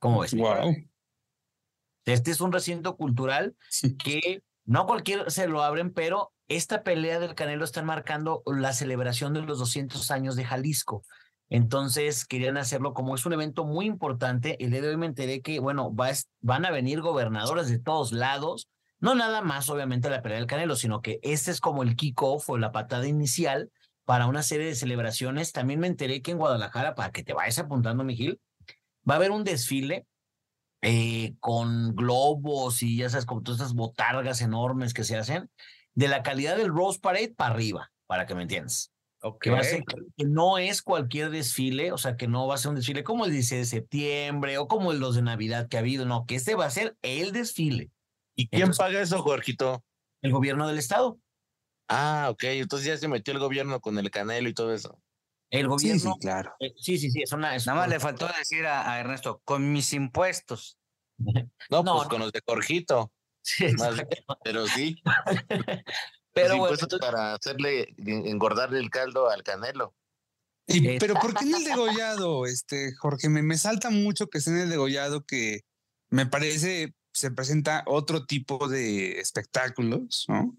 ¿Cómo 0.00 0.20
ves? 0.22 0.34
Wow. 0.34 0.74
Este 2.06 2.32
es 2.32 2.40
un 2.40 2.50
recinto 2.50 2.96
cultural 2.96 3.54
que 4.04 4.42
no 4.64 4.84
cualquiera 4.84 5.30
se 5.30 5.46
lo 5.46 5.62
abren, 5.62 5.92
pero 5.92 6.32
esta 6.48 6.82
pelea 6.82 7.20
del 7.20 7.36
Canelo 7.36 7.64
está 7.64 7.82
marcando 7.82 8.42
la 8.44 8.72
celebración 8.72 9.32
de 9.32 9.42
los 9.42 9.60
200 9.60 10.10
años 10.10 10.34
de 10.34 10.44
Jalisco. 10.44 11.04
Entonces 11.48 12.24
querían 12.24 12.56
hacerlo 12.56 12.94
como 12.94 13.14
es 13.14 13.24
un 13.26 13.34
evento 13.34 13.64
muy 13.64 13.86
importante. 13.86 14.56
El 14.62 14.72
día 14.72 14.80
de 14.80 14.88
hoy 14.88 14.96
me 14.96 15.06
enteré 15.06 15.40
que, 15.40 15.60
bueno, 15.60 15.94
va, 15.94 16.10
van 16.40 16.64
a 16.64 16.72
venir 16.72 17.00
gobernadores 17.00 17.68
de 17.68 17.78
todos 17.78 18.10
lados 18.10 18.68
no 19.02 19.16
nada 19.16 19.42
más, 19.42 19.68
obviamente, 19.68 20.08
la 20.08 20.22
pelea 20.22 20.38
del 20.38 20.46
Canelo, 20.46 20.76
sino 20.76 21.02
que 21.02 21.18
este 21.22 21.50
es 21.50 21.60
como 21.60 21.82
el 21.82 21.96
kickoff 21.96 22.48
o 22.48 22.56
la 22.56 22.70
patada 22.70 23.06
inicial 23.08 23.70
para 24.04 24.28
una 24.28 24.44
serie 24.44 24.66
de 24.66 24.76
celebraciones. 24.76 25.52
También 25.52 25.80
me 25.80 25.88
enteré 25.88 26.22
que 26.22 26.30
en 26.30 26.38
Guadalajara, 26.38 26.94
para 26.94 27.10
que 27.10 27.24
te 27.24 27.34
vayas 27.34 27.58
apuntando, 27.58 28.04
Miguel, 28.04 28.40
va 29.08 29.14
a 29.14 29.16
haber 29.16 29.32
un 29.32 29.42
desfile 29.42 30.06
eh, 30.82 31.34
con 31.40 31.96
globos 31.96 32.82
y 32.84 32.96
ya 32.96 33.10
sabes, 33.10 33.26
como 33.26 33.42
todas 33.42 33.60
estas 33.60 33.74
botargas 33.74 34.40
enormes 34.40 34.94
que 34.94 35.02
se 35.02 35.16
hacen, 35.16 35.50
de 35.94 36.06
la 36.06 36.22
calidad 36.22 36.56
del 36.56 36.68
Rose 36.68 37.00
Parade 37.00 37.34
para 37.36 37.54
arriba, 37.54 37.92
para 38.06 38.24
que 38.24 38.36
me 38.36 38.42
entiendas. 38.42 38.92
Ok. 39.20 39.42
Que, 39.42 39.50
va 39.50 39.58
a 39.58 39.64
ser- 39.64 39.84
que 40.16 40.24
no 40.24 40.58
es 40.58 40.80
cualquier 40.80 41.30
desfile, 41.30 41.90
o 41.90 41.98
sea, 41.98 42.16
que 42.16 42.28
no 42.28 42.46
va 42.46 42.54
a 42.54 42.58
ser 42.58 42.70
un 42.70 42.76
desfile 42.76 43.02
como 43.02 43.24
el 43.24 43.32
16 43.32 43.60
de 43.62 43.78
septiembre 43.78 44.58
o 44.58 44.68
como 44.68 44.92
los 44.92 45.16
de 45.16 45.22
Navidad 45.22 45.68
que 45.68 45.76
ha 45.76 45.80
habido, 45.80 46.04
no, 46.06 46.24
que 46.24 46.36
este 46.36 46.54
va 46.54 46.66
a 46.66 46.70
ser 46.70 46.96
el 47.02 47.32
desfile, 47.32 47.90
¿Y 48.42 48.48
quién 48.48 48.62
Entonces- 48.62 48.78
paga 48.84 49.00
eso, 49.00 49.22
Jorgito? 49.22 49.84
el 50.22 50.30
gobierno 50.32 50.68
del 50.68 50.78
estado. 50.78 51.18
Ah, 51.88 52.28
ok, 52.30 52.44
entonces 52.44 52.86
ya 52.86 52.96
se 52.96 53.08
metió 53.08 53.32
el 53.34 53.40
gobierno 53.40 53.80
con 53.80 53.98
el 53.98 54.10
Canelo 54.10 54.48
y 54.48 54.54
todo 54.54 54.72
eso. 54.72 55.00
El 55.50 55.68
gobierno. 55.68 56.14
sí, 56.14 56.18
claro. 56.20 56.54
eh, 56.60 56.72
sí, 56.78 56.96
sí, 56.98 57.10
sí, 57.10 57.22
es 57.22 57.32
una. 57.32 57.54
es 57.56 57.66
Nada 57.66 57.80
más 57.80 57.88
le 57.88 58.00
faltó 58.00 58.26
decir 58.38 58.64
a, 58.66 58.90
a 58.92 59.00
Ernesto, 59.00 59.42
con 59.44 59.72
mis 59.72 59.92
impuestos. 59.92 60.78
No, 61.18 61.32
No, 61.70 61.84
pues 61.84 62.04
no. 62.04 62.08
con 62.08 62.20
los 62.20 62.32
de 62.32 62.40
Jorgito, 62.46 63.12
Sí, 63.44 63.66
más 63.74 64.00
pero 64.44 64.66
sí. 64.68 64.96
Pero 66.34 66.48
los 66.50 66.58
bueno, 66.58 66.74
entonces- 66.80 66.98
para 67.00 67.34
hacerle 67.34 67.94
engordarle 67.98 68.78
el 68.78 68.88
caldo 68.90 69.28
al 69.28 69.42
Canelo. 69.42 69.94
Y- 70.66 70.98
pero 70.98 71.14
¿por 71.14 71.34
qué 71.34 71.44
en 71.44 71.54
el 71.56 71.64
degollado, 71.64 72.46
este, 72.46 72.94
Jorge? 72.94 73.28
Me, 73.28 73.42
me 73.42 73.58
salta 73.58 73.90
mucho 73.90 74.28
que 74.28 74.38
esté 74.38 74.50
en 74.52 74.58
el 74.60 74.70
degollado 74.70 75.24
que 75.26 75.62
me 76.10 76.24
parece 76.26 76.94
se 77.12 77.30
presenta 77.30 77.84
otro 77.86 78.26
tipo 78.26 78.68
de 78.68 79.20
espectáculos, 79.20 80.24
¿no? 80.28 80.56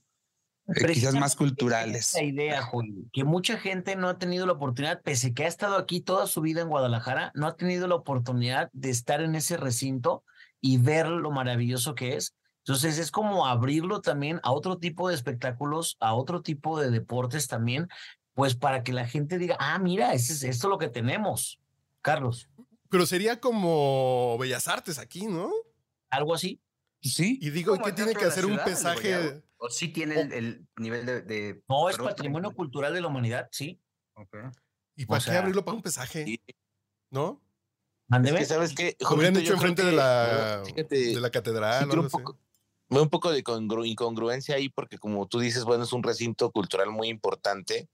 Eh, 0.68 0.86
quizás 0.94 1.14
más 1.16 1.36
culturales. 1.36 2.10
Esa 2.16 2.24
idea, 2.24 2.62
Julio, 2.62 3.04
que 3.12 3.26
mucha 3.26 3.58
gente 3.58 3.96
no 3.98 4.08
ha 4.08 4.18
tenido 4.18 4.46
la 4.46 4.54
oportunidad, 4.54 5.02
pese 5.02 5.34
que 5.34 5.44
ha 5.44 5.48
estado 5.48 5.76
aquí 5.76 6.00
toda 6.00 6.26
su 6.28 6.40
vida 6.42 6.62
en 6.62 6.70
Guadalajara, 6.70 7.32
no 7.36 7.48
ha 7.48 7.56
tenido 7.58 7.88
la 7.88 7.96
oportunidad 7.96 8.70
de 8.72 8.90
estar 8.90 9.22
en 9.22 9.36
ese 9.36 9.58
recinto 9.58 10.24
y 10.62 10.78
ver 10.78 11.08
lo 11.08 11.32
maravilloso 11.32 11.96
que 11.96 12.16
es. 12.16 12.34
Entonces 12.60 12.98
es 12.98 13.12
como 13.12 13.46
abrirlo 13.46 14.00
también 14.00 14.40
a 14.44 14.54
otro 14.54 14.78
tipo 14.78 15.10
de 15.10 15.16
espectáculos, 15.16 15.98
a 16.00 16.14
otro 16.14 16.42
tipo 16.42 16.80
de 16.80 16.92
deportes 16.92 17.50
también, 17.50 17.90
pues 18.34 18.56
para 18.56 18.84
que 18.84 18.94
la 18.94 19.06
gente 19.06 19.38
diga, 19.38 19.58
ah, 19.60 19.78
mira, 19.80 20.14
es, 20.14 20.30
es- 20.30 20.44
esto 20.44 20.68
es 20.68 20.70
lo 20.70 20.78
que 20.78 20.88
tenemos. 20.88 21.60
Carlos, 22.02 22.48
Pero 22.90 23.06
sería 23.06 23.42
como 23.42 24.38
Bellas 24.40 24.68
Artes 24.70 24.98
aquí, 24.98 25.26
¿no? 25.26 25.52
Algo 26.14 26.34
así. 26.34 26.62
Sí. 27.02 27.38
Y 27.42 27.50
digo, 27.50 27.78
¿qué 27.80 27.92
tiene 27.92 28.14
que 28.14 28.26
hacer 28.26 28.46
un 28.46 28.52
Ciudad, 28.52 28.66
pesaje? 28.66 29.44
¿O 29.58 29.70
sí 29.70 29.90
tiene 29.90 30.22
el, 30.22 30.34
el 30.34 30.68
nivel 30.78 31.06
de... 31.06 31.22
de- 31.22 31.64
No, 31.68 31.90
es 31.90 31.98
patrimonio 31.98 32.54
cultural 32.54 32.94
de 32.94 33.02
la 33.02 33.08
humanidad, 33.08 33.50
sí. 33.52 33.82
Ok. 34.16 34.36
¿Y 34.96 35.06
para 35.06 35.20
O 35.20 35.24
qué 35.24 35.32
sea, 35.32 35.40
abrirlo 35.40 35.66
para 35.66 35.76
un 35.76 35.84
pesaje? 35.84 36.40
¿No? 37.10 37.42
Es 37.44 38.10
Mándeme. 38.10 38.40
que, 38.40 38.46
¿sabes 38.46 38.74
qué? 38.76 38.96
Lo 39.00 39.16
hubieran 39.16 39.38
hecho 39.38 39.54
enfrente 39.54 39.84
de 39.84 39.92
la, 39.92 40.62
fíjate, 40.66 40.96
de 40.96 41.20
la 41.20 41.30
catedral 41.30 41.90
sí 41.90 41.98
o 41.98 42.02
un 42.02 42.10
poco, 42.10 42.38
veo 42.90 43.02
un 43.02 43.10
poco 43.10 43.32
de 43.32 43.44
congru- 43.44 43.88
incongruencia 43.88 44.56
ahí 44.56 44.70
porque 44.70 44.98
como 44.98 45.28
tú 45.28 45.40
dices, 45.40 45.64
bueno, 45.64 45.84
es 45.86 45.94
un 45.94 46.04
recinto 46.04 46.52
cultural 46.52 46.90
muy 46.90 47.08
importante 47.08 47.90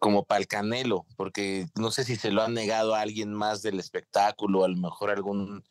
como 0.00 0.24
para 0.24 0.40
el 0.40 0.46
Canelo, 0.46 1.06
porque 1.16 1.66
no 1.74 1.90
sé 1.90 2.04
si 2.04 2.16
se 2.16 2.30
lo 2.30 2.42
han 2.42 2.52
negado 2.54 2.94
a 2.94 3.00
alguien 3.00 3.32
más 3.32 3.62
del 3.62 3.78
espectáculo, 3.80 4.64
a 4.64 4.68
lo 4.68 4.76
mejor 4.76 5.10
algún 5.10 5.64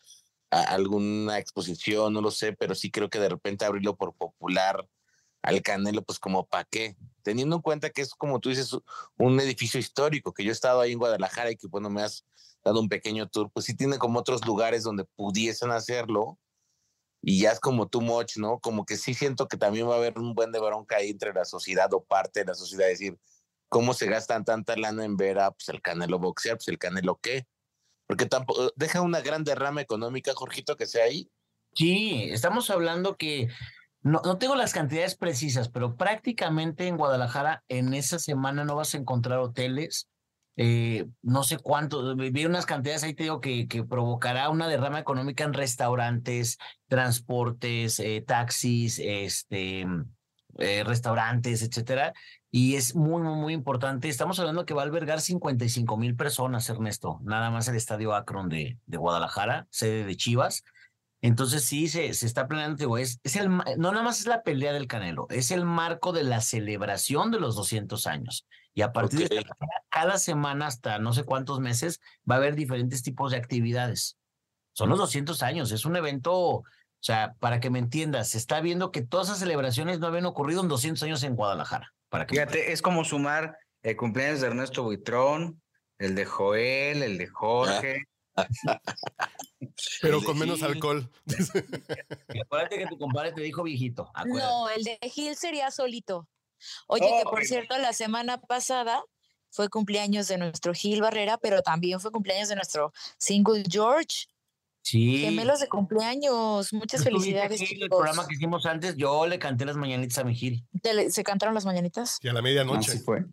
alguna 0.49 1.39
exposición, 1.39 2.13
no 2.13 2.21
lo 2.21 2.31
sé, 2.31 2.53
pero 2.53 2.75
sí 2.75 2.91
creo 2.91 3.09
que 3.09 3.19
de 3.19 3.29
repente 3.29 3.65
abrirlo 3.65 3.95
por 3.95 4.13
popular 4.13 4.87
al 5.41 5.61
Canelo, 5.61 6.01
pues 6.03 6.19
como 6.19 6.45
para 6.45 6.65
qué, 6.65 6.97
teniendo 7.23 7.55
en 7.55 7.61
cuenta 7.61 7.89
que 7.89 8.01
es 8.01 8.13
como 8.13 8.39
tú 8.39 8.49
dices, 8.49 8.75
un 9.17 9.39
edificio 9.39 9.79
histórico, 9.79 10.33
que 10.33 10.43
yo 10.43 10.49
he 10.49 10.53
estado 10.53 10.81
ahí 10.81 10.91
en 10.91 10.99
Guadalajara 10.99 11.51
y 11.51 11.57
que 11.57 11.67
bueno, 11.67 11.89
me 11.89 12.01
has 12.01 12.25
dado 12.63 12.79
un 12.79 12.89
pequeño 12.89 13.29
tour, 13.29 13.49
pues 13.51 13.65
sí 13.65 13.75
tiene 13.75 13.97
como 13.97 14.19
otros 14.19 14.45
lugares 14.45 14.83
donde 14.83 15.05
pudiesen 15.05 15.71
hacerlo 15.71 16.37
y 17.21 17.41
ya 17.41 17.51
es 17.51 17.59
como 17.59 17.87
too 17.87 18.01
much, 18.01 18.37
¿no? 18.37 18.59
Como 18.59 18.85
que 18.85 18.97
sí 18.97 19.13
siento 19.13 19.47
que 19.47 19.57
también 19.57 19.87
va 19.87 19.95
a 19.95 19.97
haber 19.97 20.17
un 20.19 20.33
buen 20.33 20.51
de 20.51 20.59
bronca 20.59 20.97
ahí 20.97 21.09
entre 21.09 21.33
la 21.33 21.45
sociedad 21.45 21.93
o 21.93 22.03
parte 22.03 22.41
de 22.41 22.45
la 22.47 22.55
sociedad, 22.55 22.87
decir, 22.87 23.17
¿cómo 23.69 23.93
se 23.93 24.07
gastan 24.07 24.45
tanta 24.45 24.75
lana 24.75 25.05
en 25.05 25.17
ver 25.17 25.39
a 25.39 25.51
pues, 25.51 25.69
el 25.69 25.81
Canelo 25.81 26.19
boxear? 26.19 26.57
Pues 26.57 26.67
el 26.67 26.77
Canelo 26.77 27.19
qué? 27.21 27.47
Porque 28.07 28.25
tampoco 28.25 28.71
deja 28.75 29.01
una 29.01 29.21
gran 29.21 29.43
derrama 29.43 29.81
económica, 29.81 30.33
Jorgito, 30.33 30.75
que 30.77 30.85
sea 30.87 31.05
ahí. 31.05 31.29
Sí, 31.73 32.29
estamos 32.31 32.69
hablando 32.69 33.17
que 33.17 33.49
no, 34.01 34.21
no 34.23 34.37
tengo 34.37 34.55
las 34.55 34.73
cantidades 34.73 35.15
precisas, 35.15 35.69
pero 35.69 35.95
prácticamente 35.95 36.87
en 36.87 36.97
Guadalajara 36.97 37.63
en 37.67 37.93
esa 37.93 38.19
semana 38.19 38.63
no 38.63 38.75
vas 38.75 38.95
a 38.95 38.97
encontrar 38.97 39.39
hoteles. 39.39 40.07
eh, 40.59 41.05
no 41.21 41.43
sé 41.43 41.57
cuánto, 41.59 42.15
vi 42.15 42.45
unas 42.45 42.65
cantidades 42.65 43.03
ahí 43.03 43.13
te 43.13 43.23
digo 43.23 43.41
que, 43.41 43.67
que 43.67 43.83
provocará 43.83 44.49
una 44.49 44.67
derrama 44.67 44.99
económica 44.99 45.43
en 45.43 45.53
restaurantes, 45.53 46.57
transportes, 46.87 47.99
eh, 47.99 48.23
taxis, 48.25 48.99
este, 48.99 49.85
eh, 50.57 50.83
restaurantes, 50.83 51.61
etcétera. 51.61 52.13
Y 52.49 52.75
es 52.75 52.95
muy, 52.95 53.21
muy, 53.21 53.35
muy 53.35 53.53
importante. 53.53 54.07
Estamos 54.09 54.39
hablando 54.39 54.65
que 54.65 54.73
va 54.73 54.81
a 54.81 54.85
albergar 54.85 55.21
55 55.21 55.97
mil 55.97 56.15
personas, 56.15 56.69
Ernesto, 56.69 57.19
nada 57.23 57.51
más 57.51 57.67
el 57.67 57.75
estadio 57.75 58.15
Akron 58.15 58.49
de, 58.49 58.79
de 58.85 58.97
Guadalajara, 58.97 59.67
sede 59.69 60.05
de 60.05 60.15
Chivas. 60.15 60.63
Entonces 61.21 61.63
sí, 61.63 61.87
se, 61.87 62.13
se 62.13 62.25
está 62.25 62.47
planeando, 62.47 62.77
digo, 62.77 62.97
es, 62.97 63.19
es 63.23 63.35
el, 63.35 63.49
no 63.49 63.91
nada 63.91 64.03
más 64.03 64.19
es 64.19 64.27
la 64.27 64.43
pelea 64.43 64.71
del 64.71 64.87
Canelo, 64.87 65.25
es 65.29 65.49
el 65.49 65.65
marco 65.65 66.13
de 66.13 66.23
la 66.23 66.41
celebración 66.41 67.31
de 67.31 67.39
los 67.39 67.55
200 67.55 68.05
años. 68.05 68.45
Y 68.73 68.83
a 68.83 68.93
partir 68.93 69.27
de 69.27 69.37
esta 69.37 69.55
cada 69.89 70.19
semana 70.19 70.67
hasta 70.67 70.99
no 70.99 71.13
sé 71.13 71.23
cuántos 71.23 71.59
meses 71.59 71.99
va 72.29 72.35
a 72.35 72.37
haber 72.37 72.55
diferentes 72.55 73.01
tipos 73.01 73.31
de 73.31 73.37
actividades. 73.37 74.17
Son 74.73 74.89
los 74.89 74.99
200 74.99 75.41
años, 75.41 75.71
es 75.71 75.85
un 75.85 75.95
evento, 75.95 76.33
o 76.37 76.63
sea, 76.99 77.33
para 77.39 77.59
que 77.59 77.71
me 77.71 77.79
entiendas, 77.79 78.29
se 78.29 78.37
está 78.37 78.61
viendo 78.61 78.91
que 78.91 79.01
todas 79.01 79.27
esas 79.27 79.39
celebraciones 79.39 79.99
no 79.99 80.05
habían 80.05 80.27
ocurrido 80.27 80.61
en 80.61 80.67
200 80.67 81.01
años 81.01 81.23
en 81.23 81.35
Guadalajara. 81.35 81.95
Para 82.09 82.25
que 82.25 82.35
me 82.35 82.41
Fíjate, 82.41 82.71
es 82.71 82.81
como 82.81 83.03
sumar 83.03 83.57
el 83.83 83.95
cumpleaños 83.97 84.41
de 84.41 84.47
Ernesto 84.47 84.83
Buitrón, 84.83 85.61
el 85.97 86.15
de 86.15 86.25
Joel, 86.25 87.03
el 87.03 87.17
de 87.17 87.27
Jorge. 87.27 88.03
Pero 90.01 90.21
con 90.21 90.37
menos 90.37 90.63
alcohol. 90.63 91.09
Y 92.33 92.41
acuérdate 92.41 92.77
que 92.77 92.87
tu 92.87 92.97
compadre 92.97 93.31
te 93.31 93.41
dijo 93.41 93.63
viejito. 93.63 94.11
acuérdate. 94.13 94.45
No, 94.45 94.69
el 94.69 94.83
de 94.83 94.99
Gil 95.09 95.35
sería 95.35 95.71
solito. 95.71 96.27
Oye, 96.87 97.07
que 97.17 97.23
por 97.23 97.43
cierto, 97.45 97.77
la 97.77 97.93
semana 97.93 98.39
pasada 98.39 99.03
fue 99.49 99.69
cumpleaños 99.69 100.27
de 100.27 100.37
nuestro 100.37 100.73
Gil 100.73 101.01
Barrera, 101.01 101.37
pero 101.37 101.61
también 101.61 101.99
fue 101.99 102.11
cumpleaños 102.11 102.49
de 102.49 102.55
nuestro 102.55 102.91
single 103.17 103.63
George. 103.69 104.27
Sí. 104.87 105.17
Gemelos 105.17 105.59
de 105.59 105.67
cumpleaños. 105.67 106.71
Muchas 106.71 107.03
¿Tú 107.03 107.09
tuviste, 107.09 107.31
felicidades, 107.33 107.59
Gil, 107.61 107.83
El 107.83 107.89
programa 107.89 108.25
que 108.25 108.35
hicimos 108.35 108.65
antes, 108.65 108.95
yo 108.95 109.27
le 109.27 109.37
canté 109.37 109.65
las 109.65 109.75
mañanitas 109.75 110.17
a 110.19 110.23
mi 110.23 110.33
Gil. 110.33 110.65
¿Te 110.81 110.93
le- 110.93 111.11
¿Se 111.11 111.25
cantaron 111.25 111.53
las 111.53 111.65
mañanitas? 111.65 112.17
Y 112.21 112.29
a 112.29 112.33
la 112.33 112.41
medianoche. 112.41 112.91
Así 112.91 112.99
fue. 112.99 113.25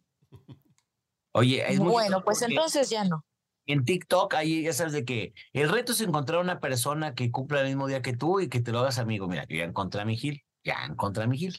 Oye, 1.32 1.64
es 1.72 1.78
muy 1.78 1.92
Bueno, 1.92 2.24
pues 2.24 2.42
entonces 2.42 2.90
ya 2.90 3.04
no. 3.04 3.24
En 3.66 3.84
TikTok, 3.84 4.34
ahí 4.34 4.64
ya 4.64 4.72
sabes 4.72 4.92
de 4.94 5.04
que 5.04 5.32
el 5.52 5.68
reto 5.68 5.92
es 5.92 6.00
encontrar 6.00 6.40
una 6.40 6.58
persona 6.58 7.14
que 7.14 7.30
cumpla 7.30 7.60
el 7.60 7.68
mismo 7.68 7.86
día 7.86 8.02
que 8.02 8.16
tú 8.16 8.40
y 8.40 8.48
que 8.48 8.60
te 8.60 8.72
lo 8.72 8.80
hagas 8.80 8.98
amigo. 8.98 9.28
Mira, 9.28 9.46
yo 9.48 9.56
ya 9.58 9.64
encontré 9.64 10.00
a 10.00 10.04
mi 10.04 10.16
Gil. 10.16 10.44
Ya 10.64 10.84
encontré 10.84 11.22
a 11.22 11.26
mi 11.28 11.38
Gil. 11.38 11.56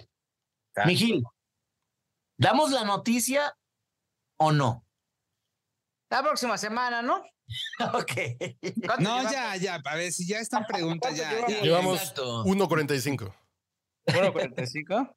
Mi 0.86 0.98
Gil, 0.98 1.24
¿damos 2.38 2.72
la 2.72 2.84
noticia 2.84 3.58
o 4.38 4.52
no? 4.52 4.86
La 6.10 6.22
próxima 6.22 6.58
semana, 6.58 7.02
¿no? 7.02 7.24
ok. 7.94 8.12
¿Cuánto 8.86 9.04
No, 9.04 9.18
llevamos? 9.18 9.32
ya, 9.32 9.56
ya, 9.58 9.82
a 9.84 9.96
ver, 9.96 10.12
si 10.12 10.28
ya 10.28 10.40
están 10.40 10.66
preguntas, 10.68 11.16
ya. 11.16 11.48
ya. 11.48 11.62
Llevamos 11.62 12.00
Exacto. 12.00 12.44
1.45. 12.46 13.34
1.45. 14.08 15.16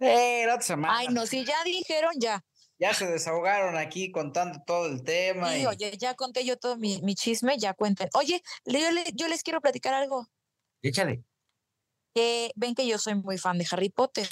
Eh, 0.00 0.44
la 0.46 0.54
otra 0.54 0.66
semana. 0.66 0.98
Ay, 0.98 1.08
no, 1.08 1.26
si 1.26 1.44
ya 1.44 1.62
dijeron, 1.64 2.12
ya. 2.18 2.44
Ya 2.78 2.92
se 2.94 3.06
desahogaron 3.06 3.76
aquí 3.76 4.10
contando 4.10 4.58
todo 4.66 4.86
el 4.86 5.04
tema. 5.04 5.52
Sí, 5.52 5.60
y- 5.62 5.66
oye, 5.66 5.96
ya 5.98 6.14
conté 6.14 6.44
yo 6.44 6.56
todo 6.58 6.76
mi, 6.76 7.00
mi 7.02 7.14
chisme, 7.14 7.56
ya 7.58 7.74
cuenten. 7.74 8.08
Oye, 8.14 8.42
yo, 8.64 8.78
yo 9.14 9.28
les 9.28 9.42
quiero 9.44 9.60
platicar 9.60 9.94
algo. 9.94 10.26
Échale. 10.82 11.22
que 12.14 12.50
ven 12.56 12.74
que 12.74 12.86
yo 12.88 12.98
soy 12.98 13.14
muy 13.14 13.38
fan 13.38 13.56
de 13.58 13.66
Harry 13.70 13.88
Potter 13.90 14.28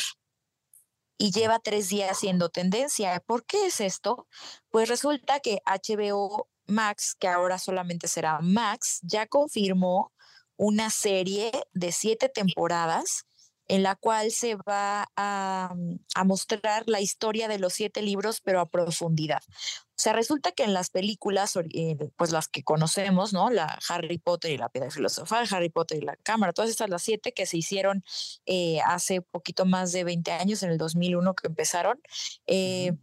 y 1.16 1.30
lleva 1.30 1.60
tres 1.60 1.88
días 1.90 2.18
siendo 2.18 2.48
tendencia. 2.48 3.20
¿Por 3.20 3.44
qué 3.46 3.66
es 3.66 3.80
esto? 3.80 4.26
Pues 4.70 4.88
resulta 4.88 5.38
que 5.40 5.60
HBO 5.64 6.48
Max, 6.70 7.14
que 7.18 7.28
ahora 7.28 7.58
solamente 7.58 8.08
será 8.08 8.40
Max, 8.40 9.00
ya 9.02 9.26
confirmó 9.26 10.12
una 10.56 10.90
serie 10.90 11.50
de 11.72 11.92
siete 11.92 12.28
temporadas 12.28 13.26
en 13.70 13.84
la 13.84 13.94
cual 13.94 14.32
se 14.32 14.56
va 14.56 15.08
a, 15.16 15.72
mm, 15.76 16.26
mostrar 16.26 16.82
la 16.86 17.00
historia 17.00 17.46
de 17.46 17.60
los 17.60 17.72
siete 17.72 18.02
libros, 18.02 18.40
pero 18.40 18.60
a 18.60 18.68
profundidad. 18.68 19.42
O 19.46 20.02
sea, 20.02 20.12
resulta 20.12 20.50
que 20.50 20.64
en 20.64 20.74
las 20.74 20.90
películas, 20.90 21.56
eh, 21.56 21.96
pues 22.16 22.32
las 22.32 22.48
que 22.48 22.64
conocemos, 22.64 23.32
¿no? 23.32 23.48
La 23.48 23.78
Harry 23.88 24.18
Potter 24.18 24.50
y 24.50 24.58
la 24.58 24.70
Piedra 24.70 24.90
Filosofal, 24.90 25.46
Harry 25.52 25.68
Potter 25.68 25.98
y 25.98 26.04
la 26.04 26.16
Cámara, 26.16 26.52
todas 26.52 26.70
estas, 26.70 26.90
las 26.90 27.02
siete 27.02 27.32
que 27.32 27.46
se 27.46 27.58
hicieron 27.58 28.02
eh, 28.44 28.80
hace 28.86 29.22
poquito 29.22 29.66
más 29.66 29.92
de 29.92 30.02
20 30.02 30.32
años, 30.32 30.64
en 30.64 30.70
el 30.70 30.78
2001 30.78 31.34
que 31.34 31.46
empezaron, 31.46 32.00
eh, 32.48 32.94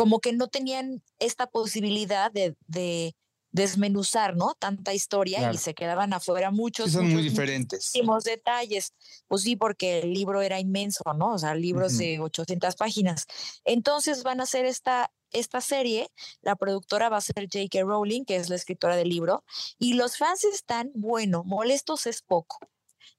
como 0.00 0.20
que 0.20 0.32
no 0.32 0.48
tenían 0.48 1.02
esta 1.18 1.46
posibilidad 1.46 2.32
de, 2.32 2.56
de 2.66 3.14
desmenuzar, 3.52 4.34
¿no? 4.36 4.54
Tanta 4.58 4.94
historia 4.94 5.38
Claro. 5.40 5.54
y 5.54 5.58
se 5.58 5.74
quedaban 5.74 6.12
afuera 6.14 6.50
muchos. 6.50 6.86
Sí, 6.86 6.92
son 6.92 7.10
muy 7.12 7.22
diferentes. 7.22 7.90
muchísimos 7.92 8.24
detalles. 8.24 8.94
Pues 9.28 9.42
sí, 9.42 9.56
porque 9.56 10.00
el 10.00 10.14
libro 10.14 10.40
era 10.40 10.58
inmenso, 10.58 11.02
¿no? 11.16 11.34
O 11.34 11.38
sea, 11.38 11.54
libros 11.54 11.98
de 11.98 12.18
800 12.18 12.76
páginas. 12.76 13.26
Entonces 13.64 14.22
van 14.22 14.40
a 14.40 14.44
hacer 14.44 14.64
esta, 14.64 15.12
esta 15.32 15.60
serie, 15.60 16.08
la 16.40 16.56
productora 16.56 17.08
va 17.10 17.18
a 17.18 17.20
ser 17.20 17.48
J.K. 17.52 17.82
Rowling, 17.82 18.24
que 18.24 18.36
es 18.36 18.48
la 18.48 18.56
escritora 18.56 18.96
del 18.96 19.08
libro, 19.10 19.44
y 19.78 19.94
los 19.94 20.16
fans 20.16 20.44
están, 20.44 20.92
bueno, 20.94 21.42
molestos 21.44 22.06
es 22.06 22.22
poco. 22.22 22.58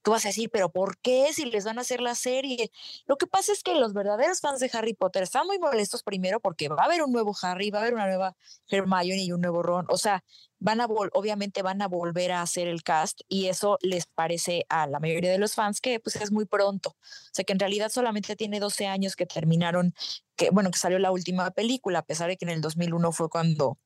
Tú 0.01 0.11
vas 0.11 0.25
a 0.25 0.29
decir, 0.29 0.49
pero 0.51 0.71
¿por 0.71 0.97
qué 0.97 1.31
si 1.33 1.45
les 1.45 1.65
van 1.65 1.77
a 1.77 1.81
hacer 1.81 2.01
la 2.01 2.15
serie? 2.15 2.71
Lo 3.05 3.17
que 3.17 3.27
pasa 3.27 3.51
es 3.51 3.63
que 3.63 3.75
los 3.75 3.93
verdaderos 3.93 4.39
fans 4.39 4.59
de 4.59 4.69
Harry 4.73 4.93
Potter 4.93 5.23
están 5.23 5.45
muy 5.47 5.59
molestos 5.59 6.03
primero 6.03 6.39
porque 6.39 6.69
va 6.69 6.83
a 6.83 6.85
haber 6.85 7.03
un 7.03 7.11
nuevo 7.11 7.35
Harry, 7.41 7.69
va 7.69 7.79
a 7.79 7.81
haber 7.81 7.93
una 7.93 8.07
nueva 8.07 8.35
Hermione 8.67 9.23
y 9.23 9.31
un 9.31 9.41
nuevo 9.41 9.63
Ron. 9.63 9.85
O 9.89 9.97
sea, 9.97 10.23
van 10.59 10.79
a 10.79 10.85
obviamente 10.85 11.61
van 11.63 11.81
a 11.81 11.87
volver 11.87 12.31
a 12.31 12.41
hacer 12.41 12.67
el 12.67 12.83
cast 12.83 13.21
y 13.27 13.47
eso 13.47 13.77
les 13.81 14.05
parece 14.05 14.65
a 14.69 14.87
la 14.87 14.99
mayoría 14.99 15.31
de 15.31 15.39
los 15.39 15.55
fans 15.55 15.81
que 15.81 15.99
pues 15.99 16.15
es 16.15 16.31
muy 16.31 16.45
pronto. 16.45 16.89
O 16.91 17.33
sea, 17.33 17.43
que 17.43 17.53
en 17.53 17.59
realidad 17.59 17.89
solamente 17.89 18.35
tiene 18.35 18.59
12 18.59 18.87
años 18.87 19.15
que 19.15 19.25
terminaron, 19.25 19.93
que 20.35 20.51
bueno, 20.51 20.71
que 20.71 20.77
salió 20.77 20.99
la 20.99 21.11
última 21.11 21.51
película, 21.51 21.99
a 21.99 22.05
pesar 22.05 22.29
de 22.29 22.37
que 22.37 22.45
en 22.45 22.51
el 22.51 22.61
2001 22.61 23.11
fue 23.11 23.29
cuando 23.29 23.77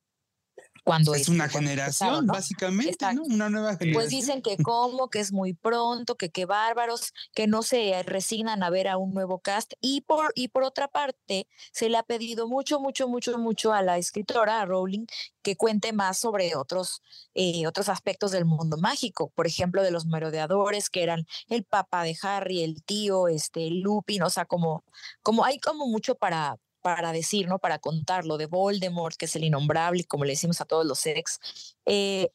cuando 0.86 1.16
Es 1.16 1.28
una 1.28 1.48
generación, 1.48 2.28
básicamente. 2.28 3.12
¿no? 3.12 3.24
Una 3.24 3.50
nueva 3.50 3.76
generación. 3.76 3.94
Pues 3.94 4.08
dicen 4.08 4.40
que 4.40 4.56
como, 4.62 5.10
que 5.10 5.18
es 5.18 5.32
muy 5.32 5.52
pronto, 5.52 6.14
que 6.14 6.30
qué 6.30 6.46
bárbaros, 6.46 7.12
que 7.34 7.48
no 7.48 7.64
se 7.64 8.00
resignan 8.04 8.62
a 8.62 8.70
ver 8.70 8.86
a 8.86 8.96
un 8.96 9.12
nuevo 9.12 9.40
cast. 9.40 9.72
Y 9.80 10.02
por, 10.02 10.30
y 10.36 10.46
por 10.46 10.62
otra 10.62 10.86
parte, 10.86 11.48
se 11.72 11.88
le 11.88 11.98
ha 11.98 12.04
pedido 12.04 12.46
mucho, 12.46 12.78
mucho, 12.78 13.08
mucho, 13.08 13.36
mucho 13.36 13.72
a 13.72 13.82
la 13.82 13.98
escritora, 13.98 14.60
a 14.60 14.64
Rowling, 14.64 15.06
que 15.42 15.56
cuente 15.56 15.92
más 15.92 16.18
sobre 16.18 16.54
otros, 16.54 17.02
eh, 17.34 17.66
otros 17.66 17.88
aspectos 17.88 18.30
del 18.30 18.44
mundo 18.44 18.76
mágico. 18.76 19.32
Por 19.34 19.48
ejemplo, 19.48 19.82
de 19.82 19.90
los 19.90 20.06
merodeadores, 20.06 20.88
que 20.88 21.02
eran 21.02 21.26
el 21.48 21.64
papá 21.64 22.04
de 22.04 22.16
Harry, 22.22 22.62
el 22.62 22.84
tío, 22.84 23.26
este, 23.26 23.70
Lupin, 23.70 24.22
o 24.22 24.30
sea, 24.30 24.44
como, 24.44 24.84
como 25.24 25.44
hay 25.44 25.58
como 25.58 25.88
mucho 25.88 26.14
para 26.14 26.58
para 26.86 27.10
decir, 27.10 27.48
¿no? 27.48 27.58
Para 27.58 27.80
contarlo 27.80 28.38
de 28.38 28.46
Voldemort, 28.46 29.16
que 29.16 29.24
es 29.24 29.34
el 29.34 29.42
innombrable, 29.42 30.04
como 30.04 30.24
le 30.24 30.34
decimos 30.34 30.60
a 30.60 30.66
todos 30.66 30.86
los 30.86 31.04
ex. 31.04 31.40
Eh, 31.84 32.30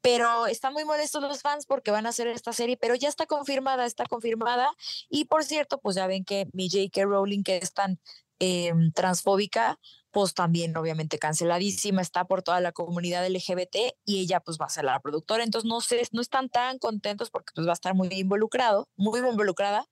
pero 0.00 0.48
están 0.48 0.72
muy 0.72 0.84
molestos 0.84 1.22
los 1.22 1.40
fans 1.40 1.66
porque 1.66 1.92
van 1.92 2.04
a 2.04 2.08
hacer 2.08 2.26
esta 2.26 2.52
serie, 2.52 2.76
pero 2.76 2.96
ya 2.96 3.08
está 3.08 3.26
confirmada, 3.26 3.86
está 3.86 4.04
confirmada. 4.06 4.68
Y 5.08 5.26
por 5.26 5.44
cierto, 5.44 5.78
pues 5.78 5.94
ya 5.94 6.08
ven 6.08 6.24
que 6.24 6.48
mi 6.52 6.68
J.K. 6.68 7.04
Rowling, 7.04 7.44
que 7.44 7.58
es 7.58 7.74
tan 7.74 8.00
eh, 8.40 8.72
transfóbica, 8.92 9.78
pues 10.10 10.34
también 10.34 10.76
obviamente 10.76 11.20
canceladísima, 11.20 12.02
está 12.02 12.24
por 12.24 12.42
toda 12.42 12.60
la 12.60 12.72
comunidad 12.72 13.24
LGBT 13.24 13.94
y 14.04 14.18
ella 14.18 14.40
pues 14.40 14.58
va 14.60 14.66
a 14.66 14.70
ser 14.70 14.86
la 14.86 14.98
productora. 14.98 15.44
Entonces 15.44 15.68
no 15.68 15.80
sé, 15.80 16.02
no 16.10 16.22
están 16.22 16.48
tan 16.48 16.80
contentos 16.80 17.30
porque 17.30 17.52
pues 17.54 17.68
va 17.68 17.70
a 17.70 17.74
estar 17.74 17.94
muy 17.94 18.08
involucrado, 18.08 18.88
muy 18.96 19.20
involucrada. 19.20 19.86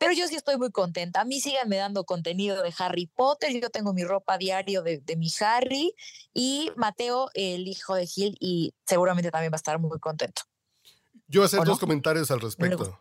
Pero 0.00 0.12
yo 0.14 0.26
sí 0.26 0.34
estoy 0.34 0.56
muy 0.56 0.70
contenta. 0.70 1.20
A 1.20 1.24
mí 1.26 1.42
síganme 1.42 1.76
dando 1.76 2.04
contenido 2.04 2.62
de 2.62 2.72
Harry 2.78 3.06
Potter. 3.06 3.52
Yo 3.60 3.68
tengo 3.68 3.92
mi 3.92 4.02
ropa 4.02 4.38
diario 4.38 4.82
de, 4.82 4.96
de 4.98 5.16
mi 5.16 5.28
Harry 5.40 5.94
y 6.32 6.70
Mateo, 6.74 7.28
el 7.34 7.68
hijo 7.68 7.94
de 7.94 8.06
Gil, 8.06 8.34
y 8.40 8.72
seguramente 8.86 9.30
también 9.30 9.52
va 9.52 9.56
a 9.56 9.62
estar 9.62 9.78
muy 9.78 9.98
contento. 10.00 10.40
Yo 11.28 11.40
voy 11.40 11.44
a 11.44 11.46
hacer 11.46 11.60
¿O 11.60 11.64
dos 11.64 11.76
no? 11.76 11.80
comentarios 11.80 12.30
al 12.30 12.40
respecto. 12.40 12.98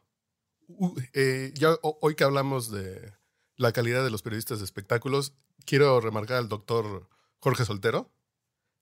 U- 0.68 0.94
eh, 1.14 1.54
ya 1.56 1.72
ho- 1.82 1.98
hoy 2.02 2.16
que 2.16 2.26
hablamos 2.26 2.70
de 2.70 3.14
la 3.56 3.72
calidad 3.72 4.04
de 4.04 4.10
los 4.10 4.22
periodistas 4.22 4.60
de 4.60 4.66
espectáculos, 4.66 5.34
quiero 5.66 6.02
remarcar 6.02 6.36
al 6.36 6.50
doctor 6.50 7.08
Jorge 7.40 7.64
Soltero, 7.64 8.12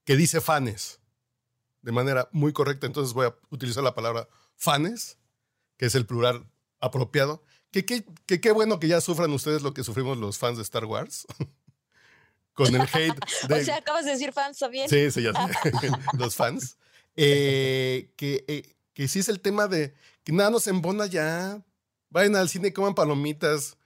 que 0.06 0.16
dice 0.16 0.42
fanes 0.42 1.02
de 1.84 1.92
manera 1.92 2.30
muy 2.32 2.52
correcta, 2.52 2.88
entonces 2.88 3.14
voy 3.14 3.28
a 3.28 3.36
utilizar 3.52 3.84
la 3.84 3.94
palabra 3.94 4.28
fanes, 4.56 5.20
que 5.78 5.86
es 5.86 5.94
el 5.94 6.08
plural 6.08 6.52
apropiado. 6.80 7.44
Que 7.78 7.86
qué 7.86 8.06
que, 8.26 8.42
qué 8.42 8.52
bueno 8.52 8.80
que 8.80 8.88
ya 8.88 9.02
sufran 9.02 9.32
ustedes 9.32 9.62
lo 9.62 9.72
que 9.72 9.84
sufrimos 9.84 10.18
los 10.18 10.40
fans 10.40 10.58
de 10.58 10.64
Star 10.64 10.86
Wars, 10.86 11.28
con 12.54 12.74
el 12.74 12.82
hate 12.82 13.14
de... 13.48 13.56
O 13.62 13.64
sea, 13.64 13.78
acabas 13.78 14.04
de 14.06 14.12
decir 14.12 14.34
fans 14.34 14.58
también. 14.58 14.90
Sí, 14.90 15.12
sí, 15.12 15.22
ya 15.22 15.32
sé. 15.34 15.92
Los 16.18 16.36
fans. 16.36 16.80
Eh, 17.16 18.12
que, 18.16 18.44
eh, 18.48 18.76
que 18.94 19.08
sí 19.08 19.20
es 19.20 19.30
el 19.30 19.42
tema 19.42 19.68
de 19.68 19.94
que 20.24 20.32
nada 20.32 20.50
nos 20.50 20.66
embona 20.66 21.06
ya. 21.06 21.64
Vayan 22.10 22.36
al 22.36 22.50
cine 22.50 22.70
y 22.70 22.72
coman 22.72 22.96
palomitas 22.96 23.78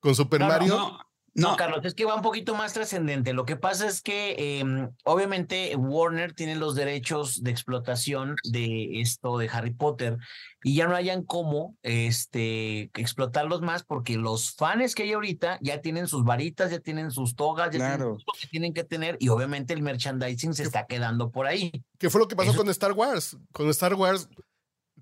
con 0.00 0.14
Super 0.14 0.40
no, 0.40 0.48
Mario. 0.48 0.76
No, 0.76 0.90
No, 0.90 1.11
no, 1.34 1.56
Carlos, 1.56 1.84
es 1.84 1.94
que 1.94 2.04
va 2.04 2.14
un 2.14 2.22
poquito 2.22 2.54
más 2.54 2.74
trascendente. 2.74 3.32
Lo 3.32 3.44
que 3.46 3.56
pasa 3.56 3.86
es 3.86 4.02
que 4.02 4.58
em, 4.60 4.90
obviamente 5.04 5.74
Warner 5.76 6.32
tiene 6.34 6.56
los 6.56 6.74
derechos 6.74 7.42
de 7.42 7.50
explotación 7.50 8.36
de 8.44 9.00
esto 9.00 9.38
de 9.38 9.48
Harry 9.48 9.72
Potter 9.72 10.18
y 10.62 10.74
ya 10.74 10.86
no 10.86 10.94
hayan 10.94 11.22
cómo 11.24 11.76
este, 11.82 12.90
explotarlos 12.94 13.62
más 13.62 13.82
porque 13.82 14.16
los 14.16 14.54
fans 14.54 14.94
que 14.94 15.04
hay 15.04 15.12
ahorita 15.12 15.58
ya 15.62 15.80
tienen 15.80 16.06
sus 16.06 16.24
varitas, 16.24 16.70
ya 16.70 16.80
tienen 16.80 17.10
sus 17.10 17.34
togas, 17.34 17.66
ya 17.66 17.70
tienen 17.78 17.88
Claro. 17.96 18.16
todo 18.16 18.24
lo 18.34 18.40
que 18.40 18.46
tienen 18.48 18.74
que 18.74 18.84
tener 18.84 19.16
y 19.18 19.28
obviamente 19.28 19.72
el 19.74 19.82
merchandising 19.82 20.54
se 20.54 20.62
está 20.64 20.86
quedando 20.86 21.30
por 21.30 21.46
ahí. 21.46 21.72
¿Qué 21.98 22.10
fue 22.10 22.20
lo 22.20 22.28
que 22.28 22.36
pasó 22.36 22.50
Eso- 22.50 22.58
con 22.58 22.68
Star 22.68 22.92
Wars? 22.92 23.36
Con 23.52 23.68
Star 23.70 23.94
Wars 23.94 24.28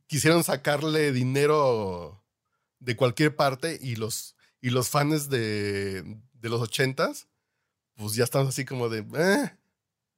quisieron 0.06 0.44
sacarle 0.44 1.12
dinero 1.12 2.22
de 2.78 2.96
cualquier 2.96 3.34
parte 3.36 3.78
y 3.80 3.96
los, 3.96 4.36
y 4.60 4.70
los 4.70 4.88
fans 4.88 5.28
de, 5.28 6.02
de 6.34 6.48
los 6.48 6.60
ochentas 6.60 7.28
pues 8.00 8.14
ya 8.14 8.24
estamos 8.24 8.48
así 8.48 8.64
como 8.64 8.88
de, 8.88 9.00
eh, 9.14 9.50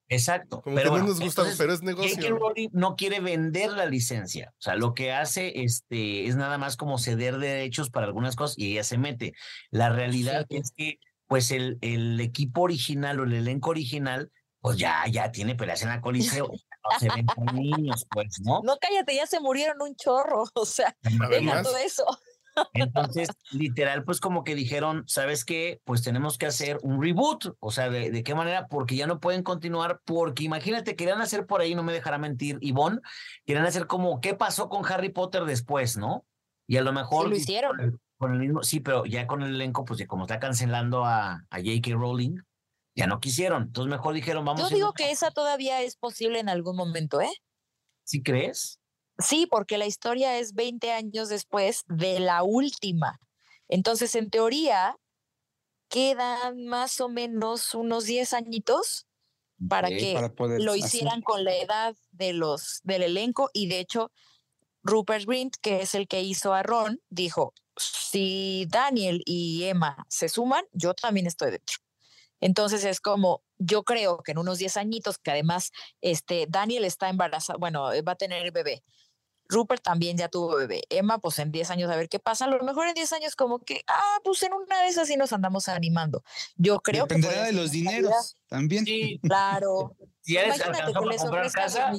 Exacto. 0.09 0.61
como 0.63 0.77
pero 0.77 0.85
que 0.87 0.91
bueno, 0.91 1.05
no 1.05 1.11
nos 1.11 1.21
gusta, 1.21 1.43
entonces, 1.43 1.59
pero 1.59 1.73
es 1.73 1.83
negocio. 1.83 2.39
No 2.73 2.97
quiere 2.97 3.21
vender 3.21 3.73
la 3.73 3.87
licencia. 3.87 4.53
O 4.59 4.63
sea, 4.63 4.77
lo 4.77 4.95
que 4.95 5.13
hace 5.13 5.63
este, 5.65 6.27
es 6.27 6.37
nada 6.37 6.59
más 6.59 6.77
como 6.77 6.99
ceder 6.99 7.39
derechos 7.39 7.91
para 7.91 8.07
algunas 8.07 8.37
cosas 8.37 8.59
y 8.59 8.73
ella 8.73 8.85
se 8.85 8.99
mete. 8.99 9.33
La 9.71 9.89
realidad 9.89 10.47
Sí. 10.49 10.57
es 10.59 10.73
que, 10.77 10.99
pues, 11.27 11.51
el, 11.51 11.79
el 11.81 12.21
equipo 12.21 12.63
original 12.63 13.21
o 13.21 13.25
el 13.25 13.33
elenco 13.33 13.71
original, 13.71 14.31
pues 14.61 14.77
ya, 14.77 15.05
ya 15.11 15.33
tiene 15.33 15.55
peleas 15.57 15.83
en 15.83 15.89
la 15.89 16.01
coliseo. 16.01 16.51
No 16.85 16.99
se 16.99 17.09
ven 17.15 17.27
con 17.27 17.47
niños, 17.55 18.05
pues, 18.11 18.41
¿no? 18.43 18.61
No, 18.65 18.77
cállate, 18.81 19.15
ya 19.15 19.25
se 19.29 19.39
murieron 19.39 19.81
un 19.81 19.95
chorro. 19.95 20.45
O 20.55 20.67
sea, 20.67 20.97
deja 21.31 21.63
todo 21.63 21.77
eso. 21.77 22.05
Entonces, 22.75 23.29
literal, 23.51 24.05
pues 24.05 24.21
como 24.21 24.45
que 24.45 24.55
dijeron, 24.55 25.05
¿sabes 25.07 25.45
qué? 25.45 25.81
Pues 25.85 26.03
tenemos 26.03 26.39
que 26.39 26.47
hacer 26.47 26.79
un 26.83 27.03
reboot. 27.03 27.57
O 27.61 27.71
sea, 27.71 27.91
¿de, 27.91 28.11
de 28.11 28.23
qué 28.23 28.35
manera? 28.35 28.69
Porque 28.69 28.97
ya 28.97 29.07
no 29.07 29.21
pueden 29.21 29.43
continuar, 29.43 30.01
porque 30.05 30.45
imagínate, 30.45 30.97
querían 30.97 31.21
hacer 31.21 31.47
por 31.47 31.61
ahí, 31.61 31.75
no 31.75 31.83
me 31.83 31.93
dejará 31.93 32.19
mentir, 32.19 32.59
Ivonne, 32.61 33.01
querían 33.47 33.67
hacer 33.67 33.87
como, 33.87 34.21
¿qué 34.21 34.35
pasó 34.35 34.69
con 34.69 34.85
Harry 34.91 35.11
Potter 35.11 35.45
después, 35.45 35.97
no? 35.97 36.27
Y 36.67 36.77
a 36.77 36.83
lo 36.83 36.93
mejor... 36.93 37.29
lo 37.29 37.37
hicieron. 37.37 37.77
Con 37.77 37.85
el, 37.85 37.99
con 38.19 38.33
el 38.35 38.39
mismo, 38.39 38.63
sí, 38.63 38.81
pero 38.81 39.05
ya 39.05 39.27
con 39.27 39.43
el 39.43 39.55
elenco, 39.55 39.85
pues 39.85 39.99
ya 39.99 40.07
como 40.07 40.25
está 40.25 40.39
cancelando 40.39 41.05
a, 41.05 41.45
a 41.51 41.57
J.K. 41.59 41.93
Rowling, 41.93 42.37
ya 42.95 43.07
no 43.07 43.21
quisieron. 43.21 43.65
Entonces 43.65 43.91
mejor 43.91 44.15
dijeron, 44.15 44.45
vamos 44.45 44.63
Yo 44.63 44.75
digo 44.75 44.93
que 44.93 45.11
esa 45.11 45.31
todavía 45.31 45.83
es 45.83 45.97
posible 45.97 46.39
en 46.39 46.49
algún 46.49 46.77
momento, 46.77 47.21
¿eh? 47.21 47.33
¿Sí 48.05 48.23
crees? 48.23 48.82
Sí, 49.19 49.47
porque 49.47 49.79
la 49.79 49.87
historia 49.87 50.39
es 50.39 50.55
20 50.55 50.91
años 50.93 51.29
después 51.29 51.85
de 51.89 52.21
la 52.21 52.43
última. 52.43 53.21
Entonces, 53.69 54.15
en 54.15 54.31
teoría, 54.31 54.97
quedan 55.89 56.65
más 56.65 57.01
o 57.01 57.09
menos 57.09 57.75
unos 57.75 58.05
10 58.05 58.33
añitos 58.33 59.07
para 59.69 59.89
que 59.89 60.15
para 60.15 60.35
poder 60.35 60.61
lo 60.63 60.73
hacer. 60.73 60.85
hicieran 60.85 61.23
con 61.23 61.45
la 61.45 61.55
edad 61.55 61.95
de 62.11 62.33
los 62.33 62.81
del 62.83 63.03
elenco 63.03 63.51
y 63.53 63.69
de 63.69 63.81
hecho 63.81 64.11
Rupert 64.83 65.27
Grint, 65.27 65.55
que 65.61 65.83
es 65.83 65.95
el 65.95 66.09
que 66.09 66.23
hizo 66.23 66.55
a 66.55 66.63
Ron, 66.63 67.01
dijo, 67.09 67.55
si 67.77 68.67
Daniel 68.69 69.23
y 69.25 69.65
Emma 69.65 70.05
se 70.09 70.29
suman, 70.29 70.65
yo 70.73 70.93
también 70.95 71.27
estoy 71.27 71.53
dentro. 71.53 71.77
Entonces 72.43 72.85
es 72.85 73.01
como, 73.01 73.43
yo 73.59 73.85
creo 73.85 74.19
que 74.19 74.33
en 74.33 74.39
unos 74.39 74.59
10 74.59 74.77
añitos, 74.77 75.17
que 75.19 75.31
además 75.31 75.71
este, 76.01 76.47
Daniel 76.49 76.85
está 76.85 77.09
embarazado, 77.09 77.59
bueno, 77.61 77.93
eh, 77.93 78.03
va 78.03 78.13
a 78.13 78.17
tener 78.17 78.51
bebé. 78.51 78.83
Rupert 79.49 79.83
también 79.83 80.17
ya 80.17 80.29
tuvo 80.29 80.57
bebé. 80.57 80.83
Emma, 80.91 81.19
pues 81.19 81.39
en 81.39 81.53
10 81.53 81.71
años 81.71 81.91
a 81.91 81.97
ver 81.97 82.09
qué 82.09 82.19
pasa. 82.19 82.47
A 82.47 82.49
lo 82.49 82.63
mejor 82.65 82.89
en 82.89 82.95
10 82.95 83.13
años 83.13 83.37
como 83.37 83.61
que, 83.61 83.83
ah, 83.87 84.19
pues 84.25 84.43
en 84.43 84.53
una 84.55 84.83
de 84.83 84.89
esas 84.89 85.07
sí 85.07 85.17
nos 85.17 85.33
andamos 85.33 85.69
animando. 85.69 86.25
Yo 86.57 86.81
creo 86.81 87.07
que... 87.07 87.15
Dependerá 87.15 87.45
de 87.45 87.53
los 87.53 87.71
dineros 87.71 88.37
también. 88.49 88.85
Sí, 88.85 89.21
Claro. 89.23 89.97
si 90.23 90.35
les 90.35 90.57
Imagínate 90.57 90.93
que 90.93 91.41
les 91.43 91.53
casa. 91.53 91.93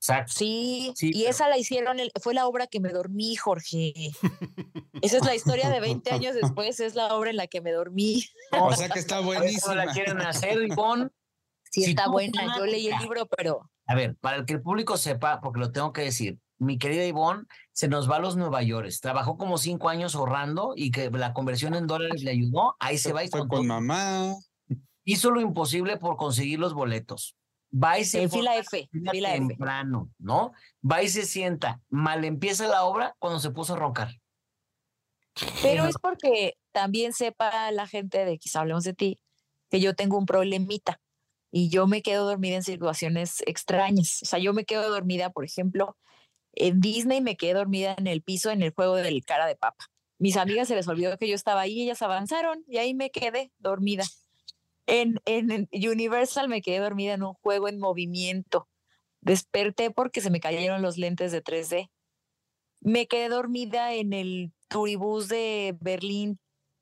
Exacto. 0.00 0.32
Sí, 0.34 0.92
Sí, 0.96 1.10
y 1.10 1.18
pero- 1.20 1.30
esa 1.30 1.48
la 1.48 1.58
hicieron, 1.58 2.00
el- 2.00 2.10
fue 2.20 2.34
la 2.34 2.46
obra 2.46 2.66
que 2.66 2.80
me 2.80 2.88
dormí, 2.90 3.36
Jorge. 3.36 3.92
Esa 5.02 5.16
es 5.18 5.24
la 5.24 5.34
historia 5.34 5.68
de 5.70 5.80
20 5.80 6.10
años 6.10 6.34
después, 6.34 6.80
es 6.80 6.94
la 6.94 7.14
obra 7.14 7.30
en 7.30 7.36
la 7.36 7.46
que 7.46 7.60
me 7.60 7.72
dormí. 7.72 8.24
O 8.52 8.72
sea 8.74 8.88
que 8.88 8.98
está 8.98 9.20
buenísima. 9.64 9.74
la 9.74 9.92
quieren 9.92 10.20
hacer, 10.20 10.60
Ivonne. 10.62 11.08
Sí, 11.70 11.84
Si 11.84 11.90
está 11.90 12.08
buena, 12.08 12.56
yo 12.58 12.66
leí 12.66 12.88
el 12.88 12.98
libro, 12.98 13.26
pero 13.26 13.70
A 13.86 13.94
ver, 13.94 14.16
para 14.20 14.38
el 14.38 14.44
que 14.44 14.54
el 14.54 14.62
público 14.62 14.96
sepa, 14.96 15.40
porque 15.40 15.60
lo 15.60 15.70
tengo 15.70 15.92
que 15.92 16.02
decir, 16.02 16.38
mi 16.58 16.78
querida 16.78 17.04
Ivonne 17.06 17.44
se 17.72 17.86
nos 17.88 18.10
va 18.10 18.16
a 18.16 18.18
los 18.20 18.36
Nueva 18.36 18.60
York. 18.62 18.90
Trabajó 19.00 19.36
como 19.38 19.56
cinco 19.56 19.88
años 19.88 20.14
ahorrando 20.16 20.72
y 20.76 20.90
que 20.90 21.10
la 21.10 21.32
conversión 21.32 21.74
en 21.76 21.86
dólares 21.86 22.22
le 22.24 22.32
ayudó. 22.32 22.74
Ahí 22.80 22.98
se 22.98 23.12
va 23.12 23.22
y 23.24 23.28
Fue 23.28 23.40
con 23.40 23.48
con 23.48 23.58
todo. 23.60 23.68
mamá. 23.68 24.34
hizo 25.04 25.30
lo 25.30 25.40
imposible 25.40 25.96
por 25.96 26.16
conseguir 26.16 26.58
los 26.58 26.74
boletos. 26.74 27.36
Va 27.72 27.98
y 27.98 28.04
se 28.04 28.22
en 28.22 28.30
forma 28.30 28.40
fila 28.40 28.54
la 28.54 28.60
F, 28.60 28.88
fila 28.90 29.12
fila 29.12 29.34
F. 29.34 29.48
temprano, 29.48 30.10
¿no? 30.18 30.52
Va 30.88 31.02
y 31.02 31.08
se 31.08 31.24
sienta. 31.24 31.80
Mal 31.88 32.24
empieza 32.24 32.66
la 32.66 32.84
obra 32.84 33.14
cuando 33.18 33.38
se 33.38 33.50
puso 33.50 33.74
a 33.74 33.76
roncar. 33.76 34.10
Pero 35.62 35.86
es 35.86 35.96
porque 35.98 36.54
también 36.72 37.12
sepa 37.12 37.70
la 37.70 37.86
gente 37.86 38.24
de 38.24 38.38
quizá 38.38 38.60
hablemos 38.60 38.84
de 38.84 38.94
ti, 38.94 39.20
que 39.70 39.80
yo 39.80 39.94
tengo 39.94 40.18
un 40.18 40.26
problemita 40.26 41.00
y 41.52 41.68
yo 41.68 41.86
me 41.86 42.02
quedo 42.02 42.26
dormida 42.26 42.56
en 42.56 42.62
situaciones 42.62 43.42
extrañas. 43.46 44.20
O 44.22 44.26
sea, 44.26 44.38
yo 44.38 44.52
me 44.52 44.64
quedo 44.64 44.90
dormida, 44.90 45.30
por 45.30 45.44
ejemplo, 45.44 45.96
en 46.52 46.80
Disney 46.80 47.20
me 47.20 47.36
quedé 47.36 47.54
dormida 47.54 47.94
en 47.96 48.06
el 48.06 48.22
piso 48.22 48.50
en 48.50 48.62
el 48.62 48.72
juego 48.72 48.96
del 48.96 49.24
cara 49.24 49.46
de 49.46 49.56
papa. 49.56 49.86
Mis 50.18 50.36
amigas 50.36 50.68
se 50.68 50.74
les 50.74 50.86
olvidó 50.88 51.16
que 51.16 51.28
yo 51.28 51.34
estaba 51.34 51.62
ahí, 51.62 51.82
ellas 51.82 52.02
avanzaron 52.02 52.62
y 52.66 52.78
ahí 52.78 52.94
me 52.94 53.10
quedé 53.10 53.52
dormida. 53.58 54.04
En, 54.90 55.20
en, 55.24 55.68
Universal 55.72 56.48
me 56.48 56.62
quedé 56.62 56.80
dormida 56.80 57.14
en 57.14 57.22
un 57.22 57.34
juego 57.34 57.68
en 57.68 57.78
movimiento. 57.78 58.68
Desperté 59.20 59.90
porque 59.92 60.20
se 60.20 60.30
me 60.30 60.40
cayeron 60.40 60.82
los 60.82 60.98
lentes 60.98 61.30
de 61.30 61.44
3D. 61.44 61.90
Me 62.80 63.06
quedé 63.06 63.28
dormida 63.28 63.94
en 63.94 64.12
el 64.12 64.52
turibús 64.68 65.28
de 65.28 65.76
Berlín. 65.80 66.40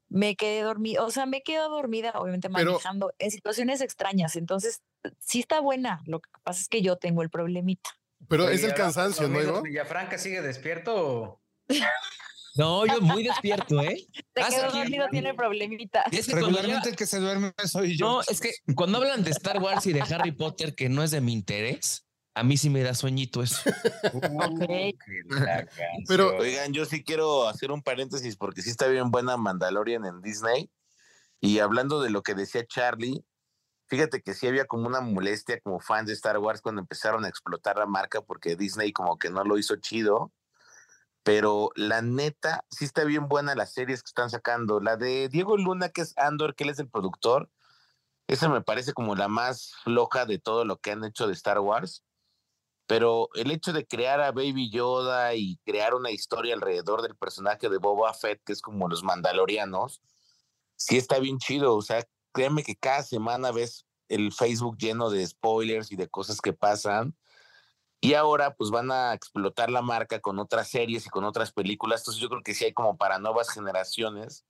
Me 0.09 0.37
quedé 0.37 0.63
dormida, 0.63 1.05
o 1.05 1.11
sea, 1.11 1.27
me 1.27 1.43
quedo 1.43 1.69
dormida, 1.69 2.13
obviamente 2.15 2.49
Pero- 2.49 2.73
manejando 2.73 3.13
en 3.19 3.31
situaciones 3.31 3.83
extrañas. 3.83 4.37
Entonces, 4.37 4.81
sí 5.19 5.41
está 5.41 5.61
buena. 5.61 6.01
Lo 6.07 6.21
que 6.21 6.31
pasa 6.43 6.63
es 6.63 6.69
que 6.69 6.81
yo 6.81 6.97
tengo 6.97 7.23
el 7.23 7.29
problemita. 7.29 7.91
Pero 8.27 8.47
Oye, 8.47 8.55
es 8.55 8.65
el 8.65 8.73
cansancio, 8.73 9.29
¿no, 9.29 9.41
Ivo? 9.43 9.63
¿Villafranca 9.63 10.17
sigue 10.17 10.41
despierto 10.41 10.95
o...? 10.97 11.43
No, 12.59 12.85
yo 12.87 13.01
muy 13.01 13.23
despierto, 13.23 13.81
¿eh? 13.81 14.05
Te 14.35 14.43
aquí- 14.43 14.57
dormido, 14.57 15.07
tiene 15.11 15.33
problemita. 15.33 16.03
Es 16.11 16.27
que 16.27 16.33
cuando 16.33 16.49
Regularmente 16.49 16.91
el 16.91 16.97
que 16.97 17.07
se 17.07 17.21
duerme 17.21 17.53
soy 17.65 17.97
yo. 17.97 18.07
No, 18.07 18.21
es 18.23 18.41
que 18.41 18.53
cuando 18.75 18.99
hablan 18.99 19.23
de 19.23 19.31
Star 19.31 19.63
Wars 19.63 19.87
y 19.87 19.93
de 19.93 20.03
Harry 20.03 20.33
Potter, 20.33 20.75
que 20.75 20.89
no 20.89 21.03
es 21.03 21.11
de 21.13 21.21
mi 21.21 21.33
interés, 21.33 22.05
a 22.35 22.43
mí 22.43 22.57
sí 22.57 22.69
me 22.71 22.83
da 22.83 22.95
sueñito 22.95 23.43
eso. 23.43 23.59
Pero- 26.09 26.37
Oigan, 26.37 26.73
yo 26.73 26.85
sí 26.85 27.05
quiero 27.05 27.49
hacer 27.49 27.71
un 27.71 27.83
paréntesis 27.83 28.37
porque 28.37 28.63
sí 28.63 28.71
está 28.71 28.87
bien 28.89 29.11
buena 29.11 29.37
Mandalorian 29.37 30.05
en 30.05 30.21
Disney. 30.21 30.71
Y 31.41 31.61
hablando 31.61 32.01
de 32.03 32.11
lo 32.11 32.23
que 32.23 32.35
decía 32.35 32.65
Charlie, 32.67 33.25
fíjate 33.87 34.23
que 34.23 34.35
sí 34.35 34.47
había 34.47 34.65
como 34.65 34.87
una 34.87 35.01
molestia 35.01 35.61
como 35.61 35.81
fan 35.81 36.07
de 36.07 36.13
Star 36.13 36.39
Wars 36.39 36.61
cuando 36.61 36.81
empezaron 36.81 37.25
a 37.25 37.29
explotar 37.29 37.77
la 37.77 37.87
marca 37.87 38.21
porque 38.21 38.57
Disney 38.57 38.93
como 38.93 39.19
que 39.19 39.31
no 39.31 39.45
lo 39.45 39.59
hizo 39.59 39.77
chido. 39.77 40.33
Pero 41.29 41.71
la 41.75 42.01
neta, 42.01 42.65
sí 42.71 42.87
está 42.87 43.05
bien 43.05 43.29
buena 43.29 43.55
las 43.55 43.75
series 43.75 44.03
que 44.03 44.09
están 44.09 44.31
sacando. 44.31 44.81
La 44.81 44.97
de 44.97 45.29
Diego 45.29 45.59
Luna, 45.59 45.91
que 45.91 46.01
es 46.01 46.17
Andor, 46.17 46.55
que 46.55 46.65
él 46.65 46.71
es 46.71 46.79
el 46.79 46.89
productor. 46.89 47.51
Esa 48.29 48.49
me 48.49 48.63
parece 48.63 48.95
como 48.95 49.15
la 49.15 49.29
más 49.29 49.75
floja 49.85 50.25
de 50.25 50.39
todo 50.39 50.65
lo 50.65 50.79
que 50.79 50.93
han 50.93 51.05
hecho 51.05 51.27
de 51.27 51.35
Star 51.35 51.61
Wars 51.61 52.03
pero 52.89 53.29
el 53.35 53.51
hecho 53.51 53.75
de 53.75 53.87
crear 53.87 54.19
a 54.23 54.33
Baby 54.33 54.71
Yoda 54.71 55.35
y 55.35 55.59
crear 55.59 55.95
una 55.95 56.11
historia 56.11 56.55
alrededor 56.55 57.03
del 57.03 57.15
personaje 57.17 57.69
de 57.69 57.77
Boba 57.77 58.15
Fett, 58.15 58.43
que 58.43 58.55
es 58.55 58.63
como 58.63 58.89
los 58.89 59.03
mandalorianos, 59.03 60.01
sí 60.75 60.97
está 60.97 61.19
bien 61.19 61.37
chido. 61.37 61.77
O 61.77 61.83
sea, 61.83 62.03
créeme 62.33 62.63
que 62.63 62.77
cada 62.77 63.03
semana 63.03 63.53
ves 63.53 63.85
el 64.09 64.33
Facebook 64.33 64.79
lleno 64.79 65.11
de 65.11 65.27
spoilers 65.27 65.93
y 65.93 65.97
de 65.97 66.09
cosas 66.09 66.41
que 66.41 66.55
pasan. 66.55 67.15
Y 68.01 68.15
ahora 68.15 68.55
pues 68.55 68.71
van 68.71 68.91
a 68.93 69.13
explotar 69.15 69.71
la 69.71 69.83
marca 69.83 70.21
con 70.21 70.39
otras 70.39 70.69
series 70.69 71.07
y 71.07 71.11
con 71.11 71.25
otras 71.25 71.53
películas. 71.53 72.01
Entonces 72.03 72.23
yo 72.23 72.29
creo 72.29 72.43
que 72.43 72.55
sí 72.55 72.65
hay 72.65 72.73
como 72.73 72.97
para 72.97 73.19
nuevas 73.19 73.51
generaciones. 73.51 74.45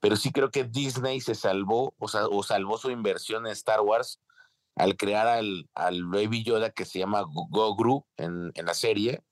Pero 0.00 0.14
sí 0.14 0.30
creo 0.30 0.50
que 0.52 0.62
Disney 0.62 1.20
se 1.20 1.34
salvó, 1.34 1.92
o 1.98 2.06
sea, 2.06 2.26
o 2.28 2.44
salvó 2.44 2.78
su 2.78 2.90
inversión 2.90 3.46
en 3.46 3.52
Star 3.52 3.80
Wars 3.80 4.20
al 4.76 4.96
crear 4.96 5.26
al, 5.26 5.68
al 5.74 6.04
Baby 6.04 6.44
Yoda 6.44 6.70
que 6.70 6.84
se 6.84 7.00
llama 7.00 7.22
Go- 7.22 7.48
Gogru 7.50 8.06
en, 8.16 8.52
en 8.54 8.64
la 8.66 8.74
serie, 8.74 9.24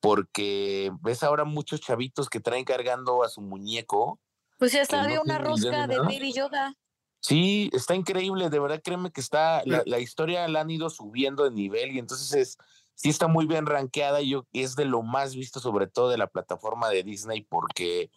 porque 0.00 0.92
ves 1.00 1.22
ahora 1.24 1.44
muchos 1.44 1.80
chavitos 1.80 2.28
que 2.28 2.38
traen 2.40 2.64
cargando 2.64 3.24
a 3.24 3.28
su 3.28 3.40
muñeco. 3.40 4.20
Pues 4.58 4.72
ya 4.88 4.98
no 4.98 5.04
había 5.04 5.20
una 5.22 5.38
rosca 5.50 5.86
de. 5.88 5.96
Baby 6.06 6.32
Yoda. 6.32 6.74
Sí, 7.20 7.68
está 7.72 7.94
increíble, 7.94 8.48
de 8.48 8.58
verdad 8.60 8.80
créeme 8.82 9.10
que 9.10 9.20
está, 9.20 9.62
la, 9.64 9.98
historia 9.98 10.46
la 10.48 10.60
han 10.60 10.70
ido 10.70 10.88
subiendo 10.88 11.44
de 11.44 11.50
nivel 11.50 11.90
y 11.92 11.98
entonces 11.98 12.32
es, 12.32 12.58
sí 12.94 13.08
está 13.08 13.26
muy 13.26 13.46
bien 13.46 13.66
rankeada 13.66 14.20
y 14.22 14.30
yo, 14.30 14.46
es 14.52 14.76
de 14.76 14.84
lo 14.84 15.02
más 15.02 15.34
visto 15.34 15.58
sobre 15.58 15.88
todo 15.88 16.10
de 16.10 16.18
la 16.18 16.28
plataforma 16.28 16.88
de 16.88 17.02
Disney 17.02 17.42
porque 17.42 18.10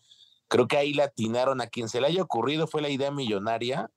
creo 0.47 0.67
que 0.67 0.77
ahí 0.77 0.93
la 0.93 1.05
atinaron 1.05 1.61
a 1.61 1.67
quien 1.67 1.89
se 1.89 1.99
le 1.99 2.07
haya 2.07 2.21
ocurrido 2.21 2.67
fue 2.67 2.81
la 2.83 2.89
idea 2.89 3.09
millonaria, 3.09 3.89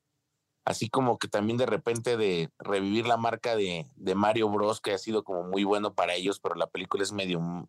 así 0.65 0.89
como 0.89 1.19
que 1.19 1.29
también 1.29 1.59
de 1.59 1.67
repente 1.67 2.17
de 2.17 2.51
revivir 2.59 3.07
la 3.07 3.19
marca 3.19 3.57
de, 3.57 3.87
de 3.97 4.15
Mario 4.15 4.49
Bros 4.49 4.81
que 4.81 4.93
ha 4.93 4.99
sido 4.99 5.23
como 5.23 5.43
muy 5.45 5.65
bueno 5.65 5.95
para 5.95 6.15
ellos, 6.15 6.41
pero 6.41 6.55
la 6.55 6.67
película 6.69 7.03
es 7.03 7.13
medio, 7.13 7.41
mm, 7.41 7.67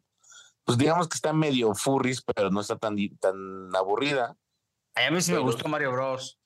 pues 0.64 0.78
digamos 0.78 1.10
que 1.10 1.16
está 1.16 1.34
medio 1.34 1.76
furries, 1.76 2.22
pero 2.22 2.50
no 2.50 2.62
está 2.62 2.78
tan, 2.78 2.96
tan 3.20 3.76
aburrida. 3.76 4.38
A 4.96 5.12
mí 5.12 5.22
sí 5.22 5.32
me 5.32 5.38
Pero- 5.40 5.48
gustó 5.48 5.68
Mario 5.68 5.92
Bros. 5.92 6.40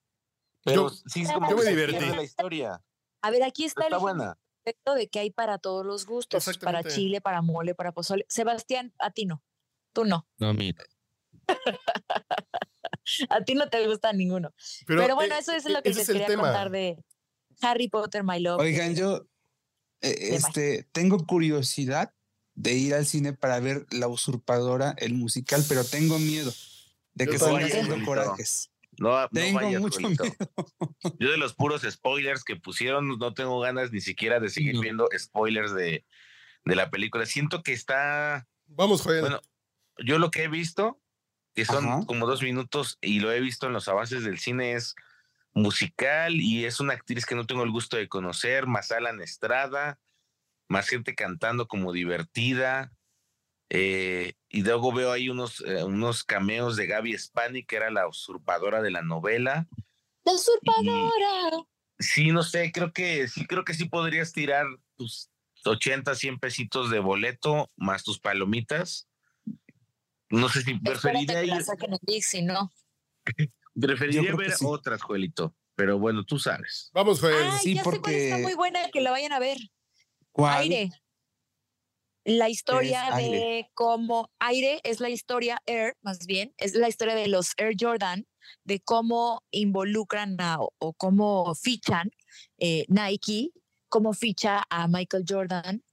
Pero 0.63 0.89
Yo- 0.89 0.95
sí 1.07 1.21
es 1.21 1.31
como 1.31 1.49
yo 1.49 1.55
que 1.55 1.63
me 1.63 1.69
se 1.69 1.75
divertí. 1.75 2.05
la 2.15 2.23
historia. 2.23 2.83
A 3.21 3.31
ver, 3.31 3.43
aquí 3.43 3.65
está, 3.65 3.83
Está 3.83 3.95
el 3.95 4.01
buena. 4.01 4.37
efecto 4.63 4.93
de 4.93 5.07
que 5.09 5.19
hay 5.19 5.31
para 5.31 5.57
todos 5.57 5.85
los 5.85 6.05
gustos, 6.05 6.57
para 6.59 6.83
chile, 6.83 7.21
para 7.21 7.41
mole, 7.41 7.75
para 7.75 7.91
pozole. 7.91 8.25
Sebastián, 8.29 8.93
a 8.99 9.11
ti 9.11 9.25
no. 9.25 9.43
Tú 9.93 10.05
no. 10.05 10.27
No, 10.37 10.53
mira. 10.53 10.83
A 13.29 13.43
ti 13.43 13.55
no 13.55 13.69
te 13.69 13.87
gusta 13.87 14.13
ninguno. 14.13 14.53
Pero, 14.85 15.15
bueno, 15.15 15.33
eh, 15.35 15.39
eso 15.39 15.51
es 15.51 15.65
eh, 15.65 15.69
lo 15.71 15.81
que 15.81 15.93
les 15.93 16.05
quería 16.05 16.27
tema. 16.27 16.43
contar 16.43 16.69
de 16.69 17.03
Harry 17.61 17.87
Potter, 17.87 18.23
My 18.23 18.39
Love. 18.39 18.61
Oigan, 18.61 18.95
yo 18.95 19.25
eh, 20.01 20.35
este, 20.35 20.87
tengo 20.91 21.25
curiosidad 21.25 22.13
de 22.53 22.73
ir 22.73 22.93
al 22.93 23.05
cine 23.05 23.33
para 23.33 23.59
ver 23.59 23.87
La 23.91 24.07
Usurpadora, 24.07 24.93
el 24.97 25.13
musical, 25.15 25.63
pero 25.67 25.83
tengo 25.83 26.19
miedo 26.19 26.51
de 27.13 27.27
que 27.27 27.39
salgan 27.39 27.63
haciendo 27.63 27.95
corajes. 28.05 28.69
No, 28.99 29.19
no 29.21 29.29
Tengo 29.29 29.59
vayas, 29.59 29.81
mucho 29.81 29.99
miedo. 30.01 30.23
Yo 31.19 31.31
de 31.31 31.37
los 31.37 31.53
puros 31.55 31.81
spoilers 31.89 32.43
que 32.43 32.55
pusieron, 32.57 33.07
no 33.17 33.33
tengo 33.33 33.59
ganas 33.59 33.91
ni 33.91 34.01
siquiera 34.01 34.39
de 34.39 34.49
seguir 34.49 34.75
No. 34.75 34.81
viendo 34.81 35.09
spoilers 35.17 35.73
de, 35.73 36.05
de 36.65 36.75
la 36.75 36.89
película. 36.89 37.25
Siento 37.25 37.63
que 37.63 37.73
está, 37.73 38.47
Vamos, 38.67 39.01
Joel. 39.01 39.21
bueno, 39.21 39.41
yo 39.97 40.19
lo 40.19 40.29
que 40.31 40.43
he 40.43 40.47
visto, 40.47 41.01
que 41.55 41.65
son 41.65 41.87
Ajá. 41.87 42.05
como 42.05 42.27
dos 42.27 42.41
minutos, 42.43 42.97
y 43.01 43.19
lo 43.21 43.31
he 43.31 43.39
visto 43.39 43.67
en 43.67 43.73
los 43.73 43.87
avances 43.87 44.23
del 44.23 44.37
cine, 44.39 44.73
es 44.73 44.95
musical 45.53 46.35
y 46.35 46.65
es 46.65 46.79
una 46.79 46.93
actriz 46.93 47.25
que 47.25 47.35
no 47.35 47.45
tengo 47.45 47.63
el 47.63 47.71
gusto 47.71 47.97
de 47.97 48.07
conocer, 48.07 48.67
más 48.67 48.91
Alan 48.91 49.21
Estrada, 49.21 49.99
más 50.67 50.87
gente 50.87 51.15
cantando 51.15 51.67
como 51.67 51.91
divertida. 51.91 52.91
Eh, 53.69 54.33
y 54.49 54.63
luego 54.63 54.91
veo 54.91 55.11
ahí 55.11 55.29
unos, 55.29 55.61
eh, 55.61 55.83
unos 55.83 56.23
cameos 56.23 56.75
de 56.75 56.87
Gaby 56.87 57.17
Spani, 57.17 57.63
que 57.63 57.75
era 57.75 57.91
la 57.91 58.07
usurpadora 58.07 58.81
de 58.81 58.91
la 58.91 59.01
novela. 59.01 59.67
La 60.23 60.33
usurpadora. 60.33 61.65
Sí, 61.99 62.31
no 62.31 62.43
sé, 62.43 62.71
creo 62.71 62.93
que 62.93 63.27
sí, 63.27 63.45
creo 63.45 63.63
que 63.63 63.73
sí 63.73 63.85
podrías 63.85 64.31
tirar 64.31 64.65
tus 64.95 65.29
80, 65.65 66.15
100 66.15 66.39
pesitos 66.39 66.89
de 66.89 66.99
boleto 66.99 67.69
más 67.75 68.03
tus 68.03 68.19
palomitas. 68.19 69.07
No 70.29 70.47
sé 70.49 70.61
si 70.61 70.75
preferiría 70.75 71.43
ir, 71.43 71.53
no. 72.43 72.71
preferiría 73.79 74.35
ver 74.35 74.51
sí. 74.51 74.65
otras, 74.67 75.01
Joelito. 75.01 75.55
Pero 75.75 75.97
bueno, 75.97 76.23
tú 76.23 76.39
sabes. 76.39 76.89
Vamos, 76.93 77.21
Joel. 77.21 77.47
Ay, 77.51 77.59
sí, 77.63 77.73
ya 77.75 77.83
sé 77.83 77.99
cuál 77.99 78.13
está 78.13 78.35
porque- 78.35 78.43
muy 78.43 78.53
buena, 78.53 78.89
que 78.91 79.01
la 79.01 79.11
vayan 79.11 79.31
a 79.31 79.39
ver. 79.39 79.57
¿Cuál? 80.31 80.59
Aire. 80.59 80.91
La 82.29 82.49
historia 82.49 83.11
de 83.15 83.23
Aire? 83.23 83.71
cómo 83.73 84.29
Aire 84.39 84.79
es 84.83 84.99
la 84.99 85.09
historia 85.09 85.61
Air, 85.65 85.97
más 86.01 86.25
bien, 86.25 86.53
es 86.57 86.75
la 86.75 86.87
historia 86.87 87.15
de 87.15 87.27
los 87.27 87.53
Air 87.57 87.73
Jordan, 87.79 88.27
de 88.63 88.79
cómo 88.79 89.43
involucran 89.51 90.39
a- 90.39 90.59
o, 90.59 90.93
cómo 90.93 91.53
fichan 91.55 92.11
eh, 92.57 92.85
Nike, 92.87 93.51
cómo 93.89 94.13
ficha 94.13 94.63
a 94.69 94.87
Michael 94.87 95.25
Jordan 95.27 95.83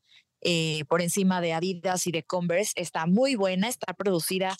eh, 0.42 0.84
por 0.88 1.00
encima 1.02 1.40
de 1.40 1.52
Adidas 1.54 2.06
y 2.06 2.12
de 2.12 2.22
Converse. 2.22 2.72
Está 2.76 3.06
muy 3.06 3.34
buena, 3.34 3.68
está 3.68 3.94
producida 3.94 4.54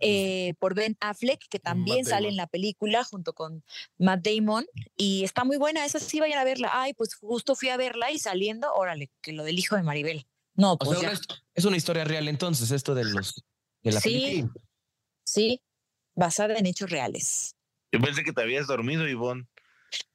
eh, 0.00 0.54
por 0.60 0.74
Ben 0.74 0.96
Affleck, 1.00 1.40
que 1.50 1.58
también 1.58 2.04
sale 2.04 2.28
en 2.28 2.36
la 2.36 2.46
película 2.46 3.02
junto 3.02 3.32
con 3.32 3.64
Matt 3.98 4.24
Damon. 4.26 4.64
Y 4.96 5.24
está 5.24 5.42
muy 5.44 5.56
buena, 5.56 5.84
esa 5.84 5.98
sí 5.98 6.20
vayan 6.20 6.38
a 6.38 6.44
verla. 6.44 6.70
Ay, 6.72 6.94
pues 6.94 7.16
justo 7.16 7.56
fui 7.56 7.68
a 7.70 7.76
verla 7.76 8.12
y 8.12 8.18
saliendo, 8.20 8.72
órale, 8.74 9.10
que 9.20 9.32
lo 9.32 9.42
del 9.42 9.58
hijo 9.58 9.74
de 9.74 9.82
Maribel. 9.82 10.26
No, 10.58 10.72
O 10.72 10.78
pues 10.78 10.98
sea, 10.98 11.00
ya. 11.00 11.08
una 11.10 11.18
hist- 11.20 11.42
es 11.54 11.64
una 11.64 11.76
historia 11.76 12.04
real 12.04 12.28
entonces, 12.28 12.70
esto 12.72 12.94
de 12.94 13.04
los 13.04 13.42
de 13.82 13.92
la 13.92 14.00
Sí. 14.00 14.10
película. 14.10 14.52
Sí, 15.24 15.62
basada 16.14 16.56
en 16.56 16.66
hechos 16.66 16.90
reales. 16.90 17.54
Yo 17.92 18.00
pensé 18.00 18.24
que 18.24 18.32
te 18.32 18.42
habías 18.42 18.66
dormido, 18.66 19.06
Ivonne. 19.08 19.46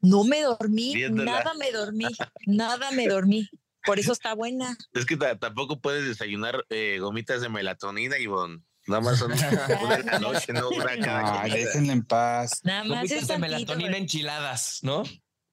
No 0.01 0.23
me 0.23 0.41
dormí, 0.41 0.93
Viéndola. 0.93 1.31
nada 1.31 1.53
me 1.55 1.71
dormí, 1.71 2.05
nada 2.45 2.91
me 2.91 3.07
dormí. 3.07 3.49
Por 3.85 3.99
eso 3.99 4.11
está 4.11 4.33
buena. 4.35 4.77
Es 4.93 5.05
que 5.05 5.17
ta- 5.17 5.37
tampoco 5.39 5.79
puedes 5.81 6.05
desayunar 6.05 6.65
eh, 6.69 6.99
gomitas 6.99 7.41
de 7.41 7.49
melatonina, 7.49 8.17
Ivonne. 8.19 8.61
Nada 8.85 9.01
más 9.01 9.17
son 9.19 9.31
una 9.87 9.95
en 9.95 10.05
la 10.05 10.19
noche, 10.19 10.51
no 10.53 10.69
una 10.69 10.99
cada 10.99 11.41
Ay, 11.41 11.51
comida. 11.51 11.65
déjenla 11.65 11.93
en 11.93 12.03
paz. 12.05 12.59
Nada 12.63 12.83
más 12.83 12.97
Gomitas 12.99 13.21
es 13.23 13.27
de 13.29 13.37
melatonina 13.39 13.87
pero- 13.89 13.97
enchiladas, 13.97 14.79
¿no? 14.83 15.03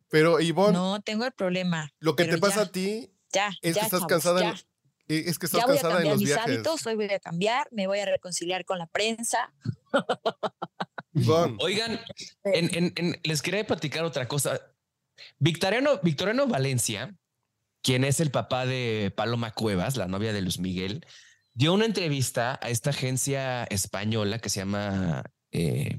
Pero, 0.09 0.41
Ivonne, 0.41 0.73
No, 0.73 1.01
tengo 1.01 1.25
el 1.25 1.33
problema. 1.33 1.93
lo 2.01 2.17
que 2.17 2.25
te 2.25 2.39
pasa 2.39 2.57
ya, 2.57 2.63
a 2.63 2.73
ti 2.73 3.13
Ya, 3.33 3.49
es 3.63 3.75
ya, 3.77 3.81
que 3.83 3.87
estás 3.87 3.91
chavos, 4.01 4.07
cansada, 4.09 4.41
en, 4.51 4.55
es 5.19 5.39
que 5.39 5.47
estás 5.47 5.61
Ya 5.61 5.67
voy 5.67 5.79
a 5.79 5.81
cambiar 5.83 6.05
los 6.05 6.19
mis 6.19 6.29
viajes. 6.29 6.45
hábitos, 6.55 6.87
hoy 6.87 6.95
voy 6.95 7.11
a 7.11 7.19
cambiar, 7.21 7.69
me 7.73 7.87
voy 7.87 7.99
a 7.99 8.07
reconciliar 8.07 8.65
con 8.65 8.79
la 8.79 8.87
prensa. 8.87 9.53
Oigan, 11.59 12.01
en- 12.45 12.75
en- 12.75 12.93
en- 12.97 13.21
les 13.23 13.43
quería 13.43 13.67
platicar 13.67 14.05
otra 14.05 14.29
cosa. 14.29 14.61
Victoriano, 15.39 16.01
Victoriano 16.03 16.47
Valencia, 16.47 17.15
quien 17.83 18.05
es 18.05 18.21
el 18.21 18.31
papá 18.31 18.67
de 18.67 19.13
Paloma 19.17 19.53
Cuevas, 19.53 19.97
la 19.97 20.07
novia 20.07 20.33
de 20.33 20.43
Luis 20.43 20.59
Miguel, 20.59 21.05
dio 21.53 21.73
una 21.75 21.85
entrevista 21.87 22.59
a 22.63 22.71
esta 22.71 22.91
agencia 22.91 23.65
española 23.65 24.39
que 24.39 24.49
se 24.51 24.61
llama 24.61 25.25
eh, 25.53 25.99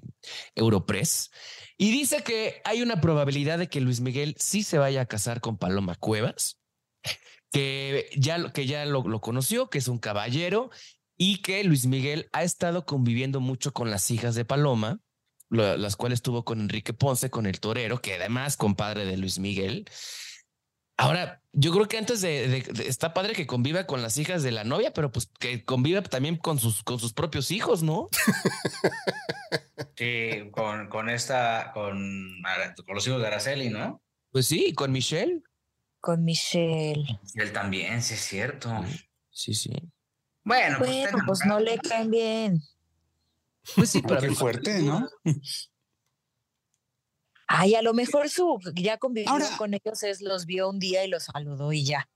Europress 0.55 1.29
y 1.77 1.91
dice 1.91 2.23
que 2.23 2.61
hay 2.63 2.81
una 2.81 3.01
probabilidad 3.01 3.59
de 3.59 3.67
que 3.67 3.81
Luis 3.81 3.99
Miguel 3.99 4.35
sí 4.39 4.63
se 4.63 4.77
vaya 4.77 5.01
a 5.01 5.05
casar 5.07 5.41
con 5.41 5.57
Paloma 5.57 5.95
Cuevas, 5.95 6.57
que 7.51 8.09
ya, 8.15 8.37
lo- 8.37 8.53
que 8.53 8.65
ya 8.65 8.85
lo, 8.85 9.03
lo 9.07 9.21
conoció, 9.21 9.69
que 9.69 9.77
es 9.79 9.87
un 9.87 9.99
caballero 9.99 10.69
y 11.17 11.41
que 11.41 11.63
Luis 11.63 11.85
Miguel 11.85 12.29
ha 12.31 12.43
estado 12.43 12.85
conviviendo 12.85 13.39
mucho 13.39 13.73
con 13.73 13.91
las 13.91 14.09
hijas 14.11 14.35
de 14.35 14.45
Paloma, 14.45 14.99
lo- 15.49 15.77
las 15.77 15.95
cuales 15.95 16.21
tuvo 16.21 16.45
con 16.45 16.61
Enrique 16.61 16.93
Ponce, 16.93 17.29
con 17.29 17.45
el 17.45 17.59
torero, 17.59 18.01
que 18.01 18.15
además 18.15 18.57
compadre 18.57 19.05
de 19.05 19.17
Luis 19.17 19.37
Miguel. 19.39 19.85
Ahora, 20.97 21.41
yo 21.51 21.71
creo 21.73 21.87
que 21.87 21.97
antes 21.97 22.21
de, 22.21 22.47
de- 22.47 22.61
de- 22.61 22.87
está 22.87 23.13
padre 23.13 23.33
que 23.33 23.47
conviva 23.47 23.85
con 23.87 24.01
las 24.01 24.17
hijas 24.17 24.43
de 24.43 24.51
la 24.51 24.63
novia, 24.63 24.93
pero 24.93 25.11
pues 25.11 25.29
que 25.39 25.63
conviva 25.65 26.01
también 26.03 26.37
con 26.37 26.59
sus, 26.59 26.83
con 26.83 26.99
sus 26.99 27.11
propios 27.13 27.51
hijos, 27.51 27.83
¿no? 27.83 28.07
Sí, 29.97 30.49
con, 30.51 30.87
con 30.89 31.09
esta, 31.09 31.71
con, 31.73 32.41
con 32.85 32.95
los 32.95 33.05
hijos 33.07 33.21
de 33.21 33.27
Araceli, 33.27 33.69
¿no? 33.69 34.01
Pues 34.31 34.47
sí, 34.47 34.73
con 34.73 34.91
Michelle. 34.91 35.41
Con 36.01 36.23
Michelle. 36.25 37.19
Él 37.35 37.53
también, 37.53 38.01
sí 38.01 38.15
es 38.15 38.21
cierto. 38.21 38.69
Sí, 39.29 39.53
sí. 39.53 39.71
Bueno, 40.43 40.77
pues, 40.79 40.89
Bueno, 40.89 41.17
pues 41.27 41.45
no 41.45 41.59
le 41.59 41.77
caen 41.77 42.09
bien. 42.11 42.59
Pues 43.75 43.91
sí, 43.91 44.01
Qué 44.01 44.31
fuerte, 44.31 44.81
¿no? 44.81 45.07
Ay, 47.47 47.75
a 47.75 47.81
lo 47.81 47.93
mejor 47.93 48.29
su 48.29 48.57
ya 48.75 48.97
convivió 48.97 49.29
Ahora- 49.29 49.57
con 49.57 49.73
ellos, 49.73 50.03
es 50.03 50.21
los 50.21 50.45
vio 50.45 50.69
un 50.69 50.79
día 50.79 51.05
y 51.05 51.09
los 51.09 51.25
saludó 51.25 51.71
y 51.73 51.83
ya. 51.85 52.09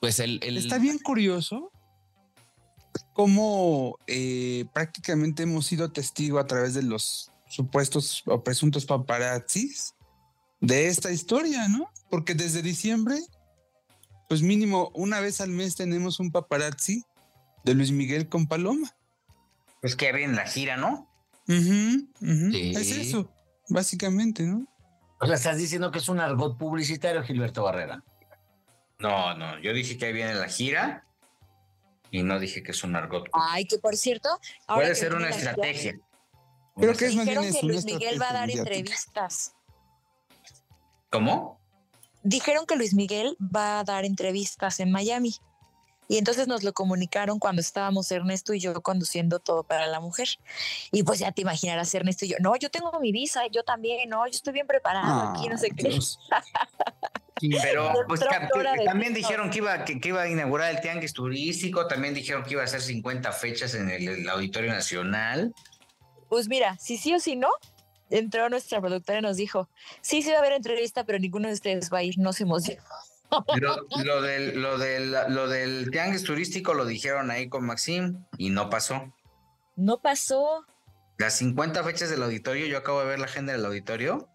Pues 0.00 0.18
el, 0.18 0.40
el- 0.42 0.56
Está 0.56 0.78
bien 0.78 0.98
curioso 0.98 1.70
cómo 3.12 3.98
eh, 4.06 4.64
prácticamente 4.72 5.42
hemos 5.44 5.66
sido 5.66 5.92
testigo 5.92 6.38
a 6.38 6.46
través 6.46 6.74
de 6.74 6.82
los 6.82 7.30
supuestos 7.48 8.22
o 8.26 8.42
presuntos 8.42 8.86
paparazzis 8.86 9.94
de 10.60 10.88
esta 10.88 11.10
historia, 11.10 11.68
¿no? 11.68 11.90
Porque 12.10 12.34
desde 12.34 12.62
diciembre, 12.62 13.18
pues 14.28 14.42
mínimo 14.42 14.90
una 14.94 15.20
vez 15.20 15.40
al 15.40 15.50
mes 15.50 15.76
tenemos 15.76 16.20
un 16.20 16.30
paparazzi 16.30 17.04
de 17.64 17.74
Luis 17.74 17.92
Miguel 17.92 18.28
con 18.28 18.46
Paloma. 18.46 18.94
Pues 19.80 19.96
que 19.96 20.12
viene 20.12 20.34
la 20.34 20.46
gira, 20.46 20.76
¿no? 20.76 21.10
Sí. 21.46 22.72
Es 22.76 22.90
eso, 22.90 23.32
básicamente, 23.68 24.42
¿no? 24.42 24.66
O 25.20 25.26
sea, 25.26 25.36
estás 25.36 25.56
diciendo 25.56 25.90
que 25.90 25.98
es 25.98 26.08
un 26.08 26.20
argot 26.20 26.58
publicitario, 26.58 27.22
Gilberto 27.22 27.62
Barrera. 27.62 28.02
No, 28.98 29.34
no, 29.34 29.58
yo 29.60 29.72
dije 29.72 29.96
que 29.96 30.06
ahí 30.06 30.12
viene 30.12 30.34
la 30.34 30.48
gira 30.48 31.06
y 32.10 32.22
no 32.22 32.38
dije 32.38 32.62
que 32.62 32.72
es 32.72 32.82
un 32.84 32.96
argot. 32.96 33.28
Ay, 33.32 33.66
que 33.66 33.78
por 33.78 33.96
cierto, 33.96 34.28
ahora 34.66 34.86
Puede 34.86 34.94
ser 34.94 35.14
una 35.14 35.28
estrategia. 35.28 35.98
Creo 36.76 36.94
que 36.94 37.06
es 37.06 37.16
más 37.16 37.26
bien 37.26 37.40
que 37.52 37.66
Luis 37.66 37.84
Miguel 37.84 38.20
va 38.20 38.30
a 38.30 38.32
dar 38.32 38.46
mediática. 38.46 38.76
entrevistas. 38.76 39.54
¿Cómo? 41.16 41.58
Dijeron 42.24 42.66
que 42.66 42.76
Luis 42.76 42.92
Miguel 42.92 43.38
va 43.40 43.78
a 43.78 43.84
dar 43.84 44.04
entrevistas 44.04 44.80
en 44.80 44.90
Miami. 44.90 45.34
Y 46.08 46.18
entonces 46.18 46.46
nos 46.46 46.62
lo 46.62 46.74
comunicaron 46.74 47.38
cuando 47.38 47.62
estábamos 47.62 48.12
Ernesto 48.12 48.52
y 48.52 48.60
yo 48.60 48.74
conduciendo 48.82 49.38
todo 49.38 49.62
para 49.62 49.86
la 49.86 49.98
mujer. 49.98 50.28
Y 50.92 51.04
pues 51.04 51.20
ya 51.20 51.32
te 51.32 51.40
imaginarás 51.40 51.94
Ernesto 51.94 52.26
y 52.26 52.28
yo, 52.28 52.36
no, 52.40 52.54
yo 52.56 52.70
tengo 52.70 53.00
mi 53.00 53.12
visa, 53.12 53.46
yo 53.50 53.64
también, 53.64 54.10
no, 54.10 54.26
yo 54.26 54.32
estoy 54.32 54.52
bien 54.52 54.66
preparado, 54.66 55.30
aquí 55.30 55.48
no 55.48 55.56
sé 55.56 55.70
qué. 55.70 55.98
Pero 57.62 57.92
pues, 58.06 58.20
también 58.84 59.14
dijeron 59.14 59.48
que 59.48 59.58
iba, 59.58 59.86
que, 59.86 59.98
que 59.98 60.08
iba 60.08 60.20
a 60.20 60.28
inaugurar 60.28 60.70
el 60.70 60.82
tianguis 60.82 61.14
turístico, 61.14 61.86
también 61.86 62.12
dijeron 62.12 62.44
que 62.44 62.52
iba 62.52 62.60
a 62.60 62.66
hacer 62.66 62.82
50 62.82 63.32
fechas 63.32 63.74
en 63.74 63.88
el, 63.88 64.06
el 64.06 64.28
Auditorio 64.28 64.70
Nacional. 64.70 65.54
Pues 66.28 66.46
mira, 66.48 66.76
si 66.78 66.98
sí 66.98 67.14
o 67.14 67.20
si 67.20 67.36
no, 67.36 67.48
entró 68.10 68.48
nuestra 68.48 68.80
productora 68.80 69.18
y 69.18 69.22
nos 69.22 69.36
dijo, 69.36 69.68
sí, 70.00 70.22
sí 70.22 70.30
va 70.30 70.36
a 70.36 70.40
haber 70.40 70.52
entrevista, 70.52 71.04
pero 71.04 71.18
ninguno 71.18 71.48
de 71.48 71.54
ustedes 71.54 71.92
va 71.92 71.98
a 71.98 72.02
ir, 72.02 72.18
no 72.18 72.32
se 72.32 72.44
emocionen. 72.44 72.82
Lo, 73.56 73.86
lo 74.04 74.22
del, 74.22 74.60
lo, 74.60 74.78
del, 74.78 75.10
lo 75.10 75.48
del 75.48 75.90
tianguis 75.90 76.22
turístico 76.22 76.74
lo 76.74 76.84
dijeron 76.84 77.30
ahí 77.30 77.48
con 77.48 77.64
Maxim 77.64 78.24
y 78.38 78.50
no 78.50 78.70
pasó. 78.70 79.12
No 79.74 80.00
pasó. 80.00 80.64
Las 81.18 81.34
50 81.38 81.82
fechas 81.82 82.10
del 82.10 82.22
auditorio, 82.22 82.66
yo 82.66 82.78
acabo 82.78 83.00
de 83.00 83.06
ver 83.06 83.18
la 83.18 83.24
agenda 83.24 83.52
del 83.52 83.64
auditorio 83.64 84.28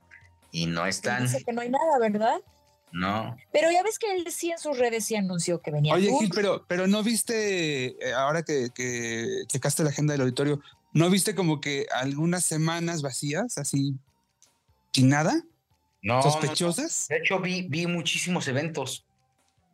y 0.52 0.65
no 0.65 0.85
están. 0.85 1.23
Dice 1.23 1.43
que 1.43 1.53
no 1.53 1.61
hay 1.61 1.69
nada, 1.69 1.99
¿verdad? 1.99 2.41
No. 2.91 3.38
Pero 3.53 3.72
ya 3.72 3.84
ves 3.84 3.98
que 3.98 4.14
él 4.14 4.30
sí 4.31 4.52
en 4.52 4.60
sus 4.60 4.77
redes 4.77 5.06
sí 5.06 5.15
anunció 5.15 5.61
que 5.61 5.72
venía. 5.72 5.93
Oye. 5.93 6.11
Gil, 6.19 6.31
pero, 6.35 6.65
pero 6.68 6.88
no 6.88 7.03
viste, 7.03 7.85
eh, 8.06 8.14
ahora 8.14 8.43
que, 8.43 8.69
que 8.76 9.43
checaste 9.48 9.84
la 9.84 9.89
agenda 9.91 10.14
del 10.14 10.22
auditorio, 10.22 10.60
¿No 10.93 11.09
viste 11.09 11.35
como 11.35 11.61
que 11.61 11.85
algunas 11.93 12.43
semanas 12.45 13.01
vacías, 13.01 13.57
así, 13.57 13.95
sin 14.93 15.09
nada? 15.09 15.34
No, 16.03 16.15
no, 16.15 16.15
no. 16.18 16.22
¿Sospechosas? 16.23 17.07
De 17.09 17.18
hecho, 17.18 17.39
vi, 17.39 17.68
vi 17.69 17.88
muchísimos 17.88 18.47
eventos. 18.47 19.05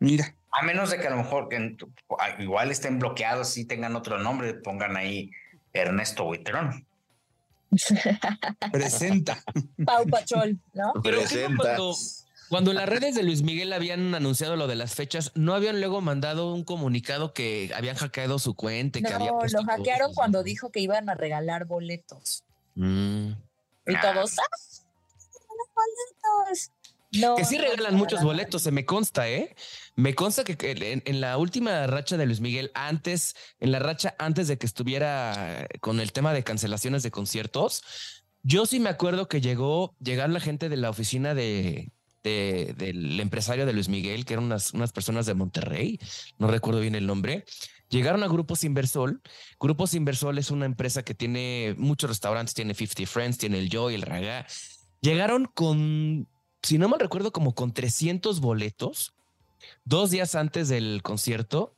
Mira, 0.00 0.34
A 0.52 0.62
menos 0.62 0.90
de 0.90 0.98
que 1.00 1.06
a 1.08 1.10
lo 1.10 1.16
mejor 1.16 1.48
que 1.48 1.56
en 1.56 1.76
tu- 1.76 1.92
a- 2.18 2.40
igual 2.40 2.70
estén 2.70 2.98
bloqueados 2.98 3.56
y 3.58 3.64
tengan 3.64 3.96
otro 3.96 4.18
nombre, 4.18 4.54
pongan 4.54 4.96
ahí 4.96 5.30
Ernesto 5.72 6.24
Buitrón. 6.24 6.86
presenta. 8.72 9.42
Pau 9.84 10.06
Pachol, 10.06 10.58
¿no? 10.72 10.92
Pero 11.02 11.02
¿qué 11.02 11.12
no 11.12 11.28
Presenta. 11.28 11.56
cuando, 11.56 11.94
cuando 12.48 12.72
las 12.72 12.88
redes 12.88 13.14
de 13.14 13.22
Luis 13.22 13.42
Miguel 13.42 13.72
habían 13.72 14.14
anunciado 14.14 14.56
lo 14.56 14.66
de 14.66 14.74
las 14.74 14.94
fechas, 14.94 15.32
¿no 15.34 15.54
habían 15.54 15.80
luego 15.80 16.00
mandado 16.00 16.52
un 16.54 16.64
comunicado 16.64 17.32
que 17.32 17.70
habían 17.74 17.96
hackeado 17.96 18.38
su 18.38 18.54
cuenta? 18.54 18.98
y 18.98 19.02
que 19.02 19.12
había 19.12 19.32
No, 19.32 19.40
lo 19.44 19.64
hackearon 19.64 20.14
cuando 20.14 20.42
dijo 20.42 20.70
que 20.70 20.80
iban 20.80 21.08
a 21.08 21.14
regalar 21.14 21.66
boletos. 21.66 22.44
Mm. 22.74 23.30
Y 23.86 23.94
Ah. 23.94 24.00
todos, 24.02 24.38
¡ah! 24.38 24.82
boletos! 25.74 26.70
No, 27.12 27.36
Que 27.36 27.44
sí 27.44 27.56
no 27.56 27.64
regalan 27.64 27.92
no 27.92 27.98
muchos 27.98 28.22
boletos, 28.22 28.62
se 28.62 28.70
me 28.70 28.84
consta, 28.84 29.28
¿eh? 29.30 29.56
Me 29.96 30.14
consta 30.14 30.44
que 30.44 30.56
en, 30.60 31.02
en 31.06 31.20
la 31.22 31.38
última 31.38 31.86
racha 31.86 32.18
de 32.18 32.26
Luis 32.26 32.40
Miguel, 32.40 32.70
antes, 32.74 33.34
en 33.60 33.72
la 33.72 33.78
racha 33.78 34.14
antes 34.18 34.46
de 34.46 34.58
que 34.58 34.66
estuviera 34.66 35.66
con 35.80 36.00
el 36.00 36.12
tema 36.12 36.34
de 36.34 36.44
cancelaciones 36.44 37.02
de 37.02 37.10
conciertos, 37.10 37.82
yo 38.42 38.66
sí 38.66 38.78
me 38.78 38.90
acuerdo 38.90 39.26
que 39.26 39.40
llegó, 39.40 39.94
llegaron 40.00 40.34
la 40.34 40.40
gente 40.40 40.68
de 40.68 40.76
la 40.76 40.90
oficina 40.90 41.34
de, 41.34 41.90
de- 42.22 42.74
del 42.76 43.18
empresario 43.20 43.66
de 43.66 43.72
Luis 43.72 43.88
Miguel, 43.88 44.24
que 44.24 44.34
eran 44.34 44.44
unas, 44.46 44.72
unas 44.74 44.92
personas 44.92 45.26
de 45.26 45.34
Monterrey, 45.34 45.98
no 46.38 46.48
recuerdo 46.48 46.80
bien 46.80 46.94
el 46.94 47.06
nombre. 47.06 47.44
Llegaron 47.88 48.22
a 48.22 48.28
Grupos 48.28 48.64
Inversol. 48.64 49.22
Grupos 49.58 49.94
Inversol 49.94 50.36
es 50.38 50.50
una 50.50 50.66
empresa 50.66 51.02
que 51.02 51.14
tiene 51.14 51.74
muchos 51.78 52.10
restaurantes, 52.10 52.54
tiene 52.54 52.74
50 52.74 53.06
Friends, 53.06 53.38
tiene 53.38 53.58
el 53.58 53.70
Joy, 53.70 53.94
el 53.94 54.02
Raga. 54.02 54.46
Llegaron 55.00 55.46
con 55.46 56.28
si 56.62 56.76
no 56.76 56.88
mal 56.88 57.00
recuerdo, 57.00 57.32
como 57.32 57.54
con 57.54 57.72
300 57.72 58.40
boletos, 58.40 59.14
dos 59.84 60.10
días 60.10 60.34
antes 60.34 60.68
del 60.68 61.00
concierto, 61.02 61.74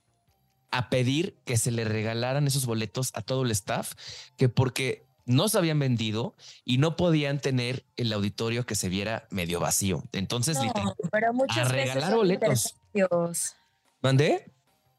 a 0.71 0.89
pedir 0.89 1.37
que 1.45 1.57
se 1.57 1.71
le 1.71 1.85
regalaran 1.85 2.47
esos 2.47 2.65
boletos 2.65 3.11
a 3.15 3.23
todo 3.23 3.43
el 3.43 3.51
staff, 3.51 3.93
que 4.37 4.49
porque 4.49 5.05
no 5.27 5.49
se 5.49 5.59
habían 5.59 5.79
vendido 5.79 6.35
y 6.65 6.79
no 6.79 6.97
podían 6.97 7.41
tener 7.41 7.85
el 7.97 8.13
auditorio 8.13 8.67
que 8.67 8.75
se 8.75 8.89
viera 8.89 9.27
medio 9.31 9.61
vacío. 9.61 10.03
Entonces, 10.13 10.57
No, 10.57 10.65
literal, 10.65 10.95
pero 11.11 11.33
muchas 11.33 11.59
a 11.59 11.73
veces 11.73 11.73
regalar 11.89 12.11
son 12.11 12.19
boletos. 12.19 12.75
intercambios. 12.95 13.57
¿mandé? 14.03 14.51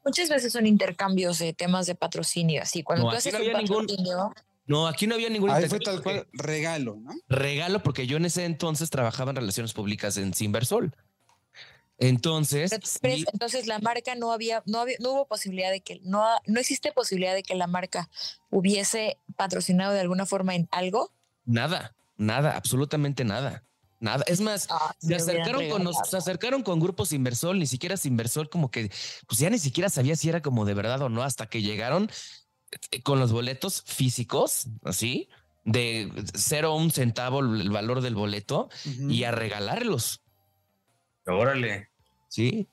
Muchas 0.04 0.28
veces 0.28 0.52
son 0.52 0.66
intercambios 0.66 1.38
de 1.38 1.52
temas 1.52 1.86
de 1.86 1.94
patrocinio. 1.94 2.62
Así, 2.62 2.82
cuando 2.82 3.04
No, 3.04 3.10
tú 3.10 3.16
aquí 3.16 3.28
haces 3.28 3.32
no 3.34 3.38
un 3.38 3.44
había 3.46 3.58
ningún- 3.62 3.86
patrocinio, 3.86 4.32
No, 4.66 4.86
aquí 4.86 5.06
no 5.06 5.14
había 5.14 5.28
ningún 5.28 5.50
Ahí 5.50 5.68
fue 5.68 5.78
intercambio 5.78 6.02
tal 6.02 6.02
cual 6.02 6.28
regalo, 6.32 6.96
¿no? 7.00 7.10
regalo 7.28 7.82
porque 7.82 8.06
yo 8.06 8.16
en 8.16 8.24
ese 8.24 8.44
entonces 8.44 8.90
trabajaba 8.90 9.30
en 9.30 9.36
relaciones 9.36 9.72
públicas 9.72 10.16
en 10.16 10.34
Simversol. 10.34 10.94
Entonces, 12.08 12.72
entonces 13.32 13.66
la 13.66 13.78
marca 13.78 14.14
no 14.14 14.32
había, 14.32 14.62
no 14.66 14.80
había, 14.80 14.96
no 15.00 15.12
hubo 15.12 15.28
posibilidad 15.28 15.70
de 15.70 15.80
que, 15.82 16.00
no, 16.02 16.24
no 16.46 16.60
existe 16.60 16.92
posibilidad 16.92 17.34
de 17.34 17.42
que 17.42 17.54
la 17.54 17.66
marca 17.66 18.10
hubiese 18.50 19.18
patrocinado 19.36 19.92
de 19.92 20.00
alguna 20.00 20.26
forma 20.26 20.54
en 20.54 20.68
algo. 20.72 21.12
nada, 21.44 21.94
nada, 22.16 22.56
absolutamente 22.56 23.24
nada. 23.24 23.64
Nada. 24.00 24.24
Es 24.26 24.40
más, 24.40 24.66
Ah, 24.68 24.92
Se 24.98 25.14
acercaron, 25.14 25.68
con 25.68 25.84
nos- 25.84 25.96
se 26.08 26.16
acercaron 26.16 26.64
con 26.64 26.80
grupos 26.80 27.12
Inversol, 27.12 27.60
ni 27.60 27.68
siquiera 27.68 27.94
Inversol, 28.02 28.50
como 28.50 28.68
que, 28.68 28.90
pues 29.28 29.38
ya 29.38 29.48
ni 29.48 29.60
siquiera 29.60 29.88
sabía 29.90 30.16
si 30.16 30.28
era 30.28 30.42
como 30.42 30.64
de 30.64 30.74
verdad 30.74 31.02
o 31.02 31.08
no, 31.08 31.22
hasta 31.22 31.46
que 31.46 31.62
llegaron 31.62 32.10
eh, 32.90 33.02
con 33.02 33.20
los 33.20 33.30
boletos 33.30 33.84
físicos, 33.86 34.66
así, 34.82 35.28
de 35.64 36.10
cero 36.34 36.72
a 36.72 36.74
un 36.74 36.90
centavo 36.90 37.38
el 37.38 37.70
valor 37.70 38.00
del 38.00 38.16
boleto 38.16 38.68
y 38.84 39.22
a 39.22 39.30
regalarlos, 39.30 40.20
Órale. 41.26 41.91
¿Sí? 42.32 42.66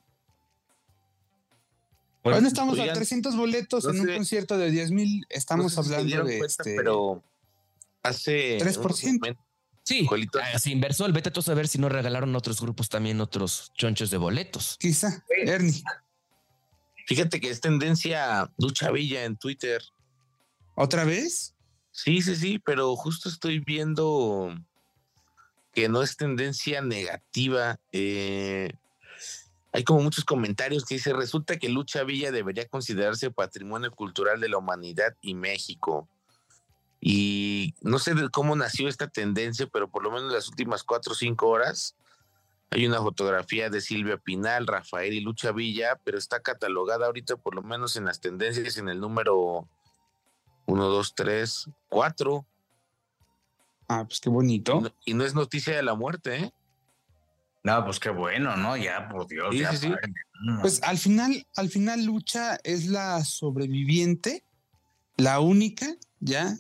Pues, 2.23 2.36
Bueno, 2.36 2.48
estamos 2.48 2.77
a 2.80 2.81
oigan, 2.84 2.95
300 2.95 3.36
boletos 3.36 3.84
no 3.84 3.91
en 3.91 3.99
un 4.02 4.06
sé- 4.07 4.15
concierto 4.15 4.57
de 4.57 4.72
10 4.72 4.91
mil. 4.91 5.19
no 5.19 5.26
Estamos 5.30 5.73
sé 5.73 5.84
si 5.84 5.90
se 5.90 5.95
hablando 5.95 6.23
de 6.23 6.38
cuenta, 6.38 6.45
este, 6.45 6.76
pero 6.76 7.23
hace 8.03 8.57
3%. 8.60 8.80
unos 8.80 9.19
momentos, 9.19 9.45
Sí, 9.84 10.06
Joelito. 10.06 10.40
así 10.53 10.72
Inversol, 10.72 11.11
vete 11.14 11.31
tú 11.31 11.40
a 11.40 11.44
saber 11.44 11.68
si 11.68 11.77
no 11.80 11.90
regalaron 11.90 12.36
otros 12.36 12.61
grupos 12.61 12.90
también 12.90 13.19
otros 13.22 13.72
chonchos 13.76 14.11
de 14.11 14.18
boletos. 14.18 14.77
quizá, 14.80 15.26
Ernie. 15.30 15.84
Fíjate 17.07 17.41
que 17.41 17.49
es 17.49 17.60
tendencia 17.60 18.52
Lucha 18.60 18.91
Villa 18.91 19.26
en 19.26 19.36
Twitter. 19.36 19.81
¿Otra 20.76 21.03
vez? 21.06 21.56
Sí, 21.91 22.22
sí, 22.22 22.36
sí, 22.36 22.60
pero 22.60 22.95
justo 22.95 23.27
estoy 23.30 23.60
viendo 23.60 24.53
que 25.73 25.90
no 25.90 26.03
es 26.03 26.15
tendencia 26.15 26.81
negativa. 26.81 27.77
eh, 27.91 28.72
hay 29.71 29.83
como 29.83 30.01
muchos 30.01 30.25
comentarios 30.25 30.85
que 30.85 30.95
dice, 30.95 31.13
resulta 31.13 31.57
que 31.57 31.69
Lucha 31.69 32.03
Villa 32.03 32.31
debería 32.31 32.67
considerarse 32.67 33.31
patrimonio 33.31 33.91
cultural 33.91 34.39
de 34.39 34.49
la 34.49 34.57
humanidad 34.57 35.15
y 35.21 35.35
México. 35.35 36.07
Y 37.01 37.75
no 37.81 37.99
sé 37.99 38.13
de 38.13 38.29
cómo 38.29 38.55
nació 38.55 38.87
esta 38.87 39.07
tendencia, 39.07 39.67
pero 39.67 39.89
por 39.89 40.03
lo 40.03 40.11
menos 40.11 40.29
en 40.29 40.33
las 40.33 40.49
últimas 40.49 40.83
cuatro 40.83 41.13
o 41.13 41.15
cinco 41.15 41.47
horas 41.47 41.95
hay 42.71 42.85
una 42.85 42.99
fotografía 42.99 43.69
de 43.69 43.81
Silvia 43.81 44.17
Pinal, 44.17 44.67
Rafael 44.67 45.13
y 45.13 45.21
Lucha 45.21 45.51
Villa, 45.51 45.99
pero 46.03 46.17
está 46.17 46.39
catalogada 46.41 47.07
ahorita 47.07 47.37
por 47.37 47.55
lo 47.55 47.63
menos 47.63 47.95
en 47.95 48.05
las 48.05 48.19
tendencias 48.19 48.77
en 48.77 48.89
el 48.89 48.99
número 48.99 49.67
1, 50.67 50.85
2, 50.85 51.15
3, 51.15 51.69
4. 51.89 52.45
Ah, 53.87 54.05
pues 54.05 54.19
qué 54.19 54.29
Y 54.29 54.33
bonito. 54.33 54.81
no, 54.81 54.91
y 55.03 55.15
no 55.15 55.25
es 55.25 55.33
noticia 55.33 55.75
de 55.75 55.81
la 55.81 55.95
muerte, 55.95 56.35
¿eh? 56.35 56.53
No, 57.69 57.85
pues 57.85 57.99
qué 57.99 58.09
bueno, 58.09 58.57
¿no? 58.57 58.75
Ya, 58.77 59.07
por 59.09 59.27
Dios. 59.27 59.49
Sí, 59.51 59.59
ya 59.59 59.75
sí. 59.75 59.91
No. 60.41 60.61
Pues 60.61 60.81
al 60.83 60.97
final, 60.97 61.45
al 61.55 61.69
final 61.69 62.03
Lucha 62.03 62.57
es 62.63 62.87
la 62.87 63.23
sobreviviente, 63.23 64.43
la 65.17 65.39
única 65.39 65.85
ya 66.19 66.57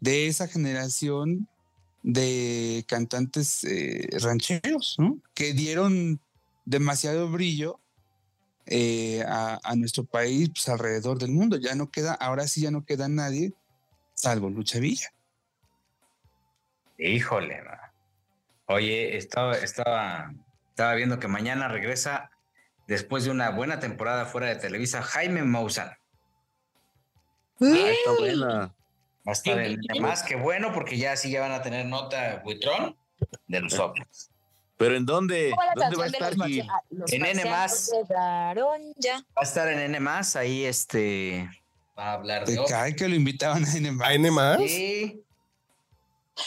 de 0.00 0.26
esa 0.26 0.46
generación 0.46 1.48
de 2.02 2.84
cantantes 2.86 3.64
eh, 3.64 4.06
rancheros, 4.20 4.96
¿no? 4.98 5.18
Que 5.32 5.54
dieron 5.54 6.20
demasiado 6.66 7.30
brillo 7.30 7.80
eh, 8.66 9.24
a, 9.26 9.58
a 9.62 9.76
nuestro 9.76 10.04
país 10.04 10.50
pues, 10.50 10.68
alrededor 10.68 11.18
del 11.18 11.30
mundo. 11.30 11.56
Ya 11.56 11.74
no 11.74 11.90
queda, 11.90 12.12
ahora 12.12 12.46
sí 12.48 12.60
ya 12.60 12.70
no 12.70 12.84
queda 12.84 13.08
nadie, 13.08 13.54
salvo 14.12 14.50
Lucha 14.50 14.78
Villa. 14.78 15.08
Híjole, 16.98 17.62
no. 17.62 17.83
Oye, 18.66 19.16
estaba, 19.16 19.54
estaba, 19.54 20.32
estaba 20.70 20.94
viendo 20.94 21.18
que 21.18 21.28
mañana 21.28 21.68
regresa, 21.68 22.30
después 22.86 23.24
de 23.24 23.30
una 23.30 23.50
buena 23.50 23.78
temporada 23.78 24.24
fuera 24.24 24.48
de 24.48 24.56
Televisa, 24.56 25.02
Jaime 25.02 25.42
Maussan. 25.42 25.90
Ah, 27.60 27.90
está 27.90 28.12
buena. 28.18 28.74
Va 29.26 29.30
a 29.30 29.32
estar 29.32 29.58
en 29.58 29.80
más 30.00 30.22
que 30.22 30.36
bueno, 30.36 30.72
porque 30.72 30.98
ya 30.98 31.16
sí 31.16 31.30
ya 31.30 31.40
van 31.40 31.52
a 31.52 31.62
tener 31.62 31.86
nota 31.86 32.42
Buitrón 32.44 32.96
de 33.46 33.60
los 33.60 33.78
ovnis. 33.78 34.30
¿Pero 34.76 34.96
en 34.96 35.06
dónde? 35.06 35.50
¿Cómo 35.50 35.62
la 35.62 35.74
¿Dónde 35.74 35.96
va 35.96 36.04
a 36.04 36.06
estar? 36.08 36.36
los 36.36 36.48
los 36.90 37.12
En 37.12 37.24
N 37.24 37.42
ya. 38.96 39.24
Va 39.36 39.40
a 39.40 39.42
estar 39.42 39.68
en 39.68 39.94
N 39.94 40.08
ahí 40.34 40.64
este 40.64 41.48
va 41.96 42.10
a 42.10 42.12
hablar 42.14 42.44
de 42.44 42.56
Te 42.56 42.64
cae 42.64 42.96
que 42.96 43.08
lo 43.08 43.14
invitaban 43.14 43.64
a 43.64 43.80
NMA. 43.80 44.06
¿A 44.06 44.14
N 44.14 44.30
más? 44.30 44.58
Sí. 44.58 45.23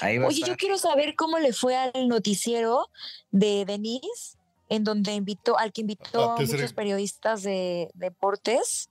Ahí 0.01 0.17
va 0.17 0.27
Oye, 0.27 0.41
yo 0.45 0.55
quiero 0.57 0.77
saber 0.77 1.15
cómo 1.15 1.39
le 1.39 1.53
fue 1.53 1.75
al 1.75 2.07
noticiero 2.07 2.89
de 3.31 3.65
Denise, 3.65 4.37
en 4.69 4.83
donde 4.83 5.13
invitó, 5.13 5.57
al 5.57 5.71
que 5.71 5.81
invitó 5.81 6.31
Ah, 6.31 6.35
a 6.35 6.37
tercer- 6.37 6.55
muchos 6.57 6.73
periodistas 6.73 7.43
de 7.43 7.89
deportes. 7.93 8.89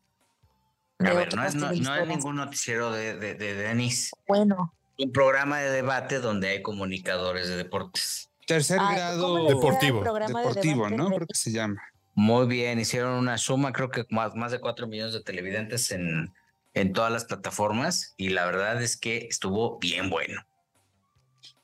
A 0.98 1.12
ver, 1.12 1.34
no 1.34 1.44
es, 1.44 1.54
no, 1.54 1.70
no 1.72 1.94
es 1.94 2.08
ningún 2.08 2.36
noticiero 2.36 2.90
de, 2.90 3.16
de, 3.16 3.34
de 3.34 3.54
Denis. 3.54 4.10
Bueno, 4.26 4.72
Un 4.98 5.12
programa 5.12 5.58
de 5.60 5.70
debate 5.70 6.20
donde 6.20 6.48
hay 6.48 6.62
comunicadores 6.62 7.48
de 7.48 7.56
deportes. 7.56 8.30
Tercer 8.46 8.78
ah, 8.80 8.94
grado 8.94 9.22
¿cómo 9.22 9.36
le 9.36 9.42
fue 9.42 9.50
al 9.50 9.56
Deportivo. 9.80 10.02
de 10.02 10.26
deportivo, 10.26 10.88
¿no? 10.88 11.10
de- 11.10 11.16
Creo 11.16 11.26
que 11.26 11.34
se 11.34 11.52
llama. 11.52 11.82
Muy 12.14 12.46
bien, 12.46 12.80
hicieron 12.80 13.12
una 13.12 13.36
suma, 13.36 13.74
creo 13.74 13.90
que 13.90 14.06
más, 14.08 14.34
más 14.34 14.52
de 14.52 14.58
cuatro 14.60 14.86
millones 14.86 15.12
de 15.12 15.22
televidentes 15.22 15.90
en, 15.90 16.32
en 16.72 16.92
todas 16.94 17.12
las 17.12 17.26
plataformas 17.26 18.14
y 18.16 18.30
la 18.30 18.46
verdad 18.46 18.80
es 18.82 18.96
que 18.96 19.26
estuvo 19.30 19.78
bien 19.78 20.08
bueno. 20.08 20.40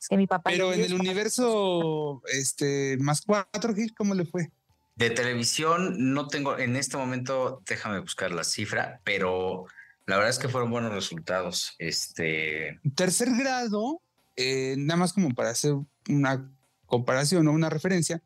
Es 0.03 0.09
que 0.09 0.17
mi 0.17 0.27
papá. 0.27 0.51
Pero 0.51 0.73
en 0.73 0.81
el 0.81 0.95
universo 0.95 2.23
este 2.27 2.97
más 2.99 3.23
cuatro, 3.23 3.73
Gil, 3.73 3.95
¿cómo 3.95 4.15
le 4.15 4.25
fue? 4.25 4.51
De 4.97 5.11
televisión 5.11 6.13
no 6.13 6.27
tengo, 6.27 6.59
en 6.59 6.75
este 6.75 6.97
momento, 6.97 7.63
déjame 7.67 8.01
buscar 8.01 8.33
la 8.33 8.43
cifra, 8.43 9.01
pero 9.05 9.67
la 10.07 10.17
verdad 10.17 10.31
es 10.31 10.41
que 10.41 10.49
fueron 10.49 10.73
buenos 10.73 10.93
resultados. 10.93 11.77
Este, 11.79 12.81
Tercer 12.97 13.29
grado, 13.37 14.03
eh, 14.35 14.75
nada 14.77 14.99
más 14.99 15.13
como 15.13 15.37
para 15.37 15.51
hacer 15.51 15.75
una 16.09 16.53
comparación 16.87 17.47
o 17.47 17.53
una 17.53 17.71
referencia, 17.71 18.21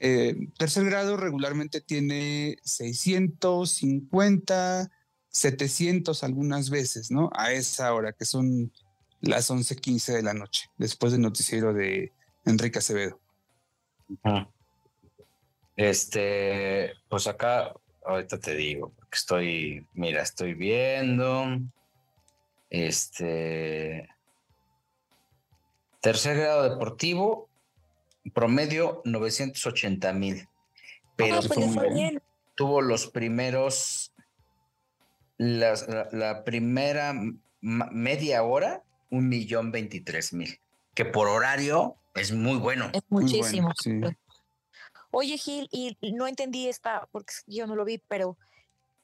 eh, 0.00 0.34
tercer 0.56 0.86
grado 0.86 1.18
regularmente 1.18 1.82
tiene 1.82 2.56
650, 2.64 4.90
700 5.28 6.24
algunas 6.24 6.70
veces, 6.70 7.10
¿no? 7.10 7.28
A 7.34 7.52
esa 7.52 7.92
hora, 7.92 8.14
que 8.14 8.24
son 8.24 8.72
las 9.20 9.50
11:15 9.50 10.12
de 10.12 10.22
la 10.22 10.34
noche, 10.34 10.70
después 10.76 11.12
del 11.12 11.22
noticiero 11.22 11.72
de 11.72 12.12
Enrique 12.44 12.78
Acevedo. 12.78 13.20
Este, 15.76 16.92
pues 17.08 17.26
acá, 17.26 17.72
ahorita 18.04 18.38
te 18.38 18.54
digo, 18.54 18.92
porque 18.96 19.16
estoy, 19.16 19.86
mira, 19.94 20.22
estoy 20.22 20.54
viendo. 20.54 21.44
Este. 22.70 24.08
Tercer 26.00 26.36
grado 26.36 26.68
deportivo, 26.70 27.48
promedio 28.34 29.02
980 29.04 30.12
mil. 30.12 30.48
Pero 31.16 31.36
Ah, 31.36 31.40
pues 31.46 31.60
tuvo 32.54 32.80
los 32.80 33.06
primeros, 33.08 34.12
las- 35.38 35.88
la, 35.88 36.08
la 36.12 36.44
primera 36.44 37.14
media 37.60 38.42
hora, 38.44 38.82
un 39.10 39.28
millón 39.28 39.70
veintitrés 39.72 40.32
mil, 40.32 40.60
que 40.94 41.04
por 41.04 41.28
horario 41.28 41.96
es 42.14 42.32
muy 42.32 42.56
bueno. 42.58 42.90
Es 42.92 43.02
bueno, 43.08 43.26
muchísimo. 43.28 43.72
sí. 43.80 44.00
Oye, 45.10 45.38
Gil, 45.38 45.68
y 45.70 45.96
no 46.12 46.26
entendí 46.26 46.68
esta, 46.68 47.08
porque 47.12 47.32
yo 47.46 47.66
no 47.66 47.74
lo 47.76 47.84
vi, 47.86 47.98
pero 48.08 48.36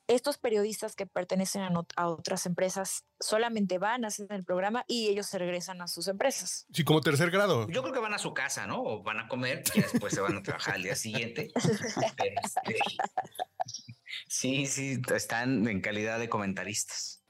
estos 0.07 0.37
periodistas 0.37 0.95
que 0.97 1.07
pertenecen 1.07 1.63
a, 1.63 1.71
not- 1.71 1.95
a 1.97 2.09
otras 2.09 2.45
empresas 2.45 3.05
solamente 3.19 3.79
van, 3.79 4.05
hacen 4.05 4.27
el 4.29 4.45
programa 4.45 4.85
y 4.87 5.09
ellos 5.09 5.25
se 5.27 5.39
regresan 5.39 5.81
a 5.81 5.89
sus 5.89 6.09
empresas. 6.09 6.67
Sí, 6.75 6.85
como 6.85 7.01
tercer 7.01 7.31
grado. 7.31 7.67
Yo 7.71 7.81
creo 7.81 7.95
que 7.95 8.01
van 8.01 8.13
a 8.13 8.19
su 8.19 8.35
casa, 8.35 8.67
¿no? 8.67 8.83
O 8.83 9.03
van 9.03 9.19
a 9.21 9.29
comer 9.29 9.63
y 9.75 9.81
después 9.81 10.13
se 10.13 10.21
van 10.21 10.37
a 10.37 10.43
trabajar 10.43 10.75
al 10.75 10.83
día 10.83 10.95
siguiente. 10.95 11.51
Este, 12.05 12.77
sí, 14.29 14.67
sí, 14.67 15.01
están 15.15 15.67
en 15.67 15.81
calidad 15.81 16.19
de 16.19 16.29
comentaristas. 16.29 17.24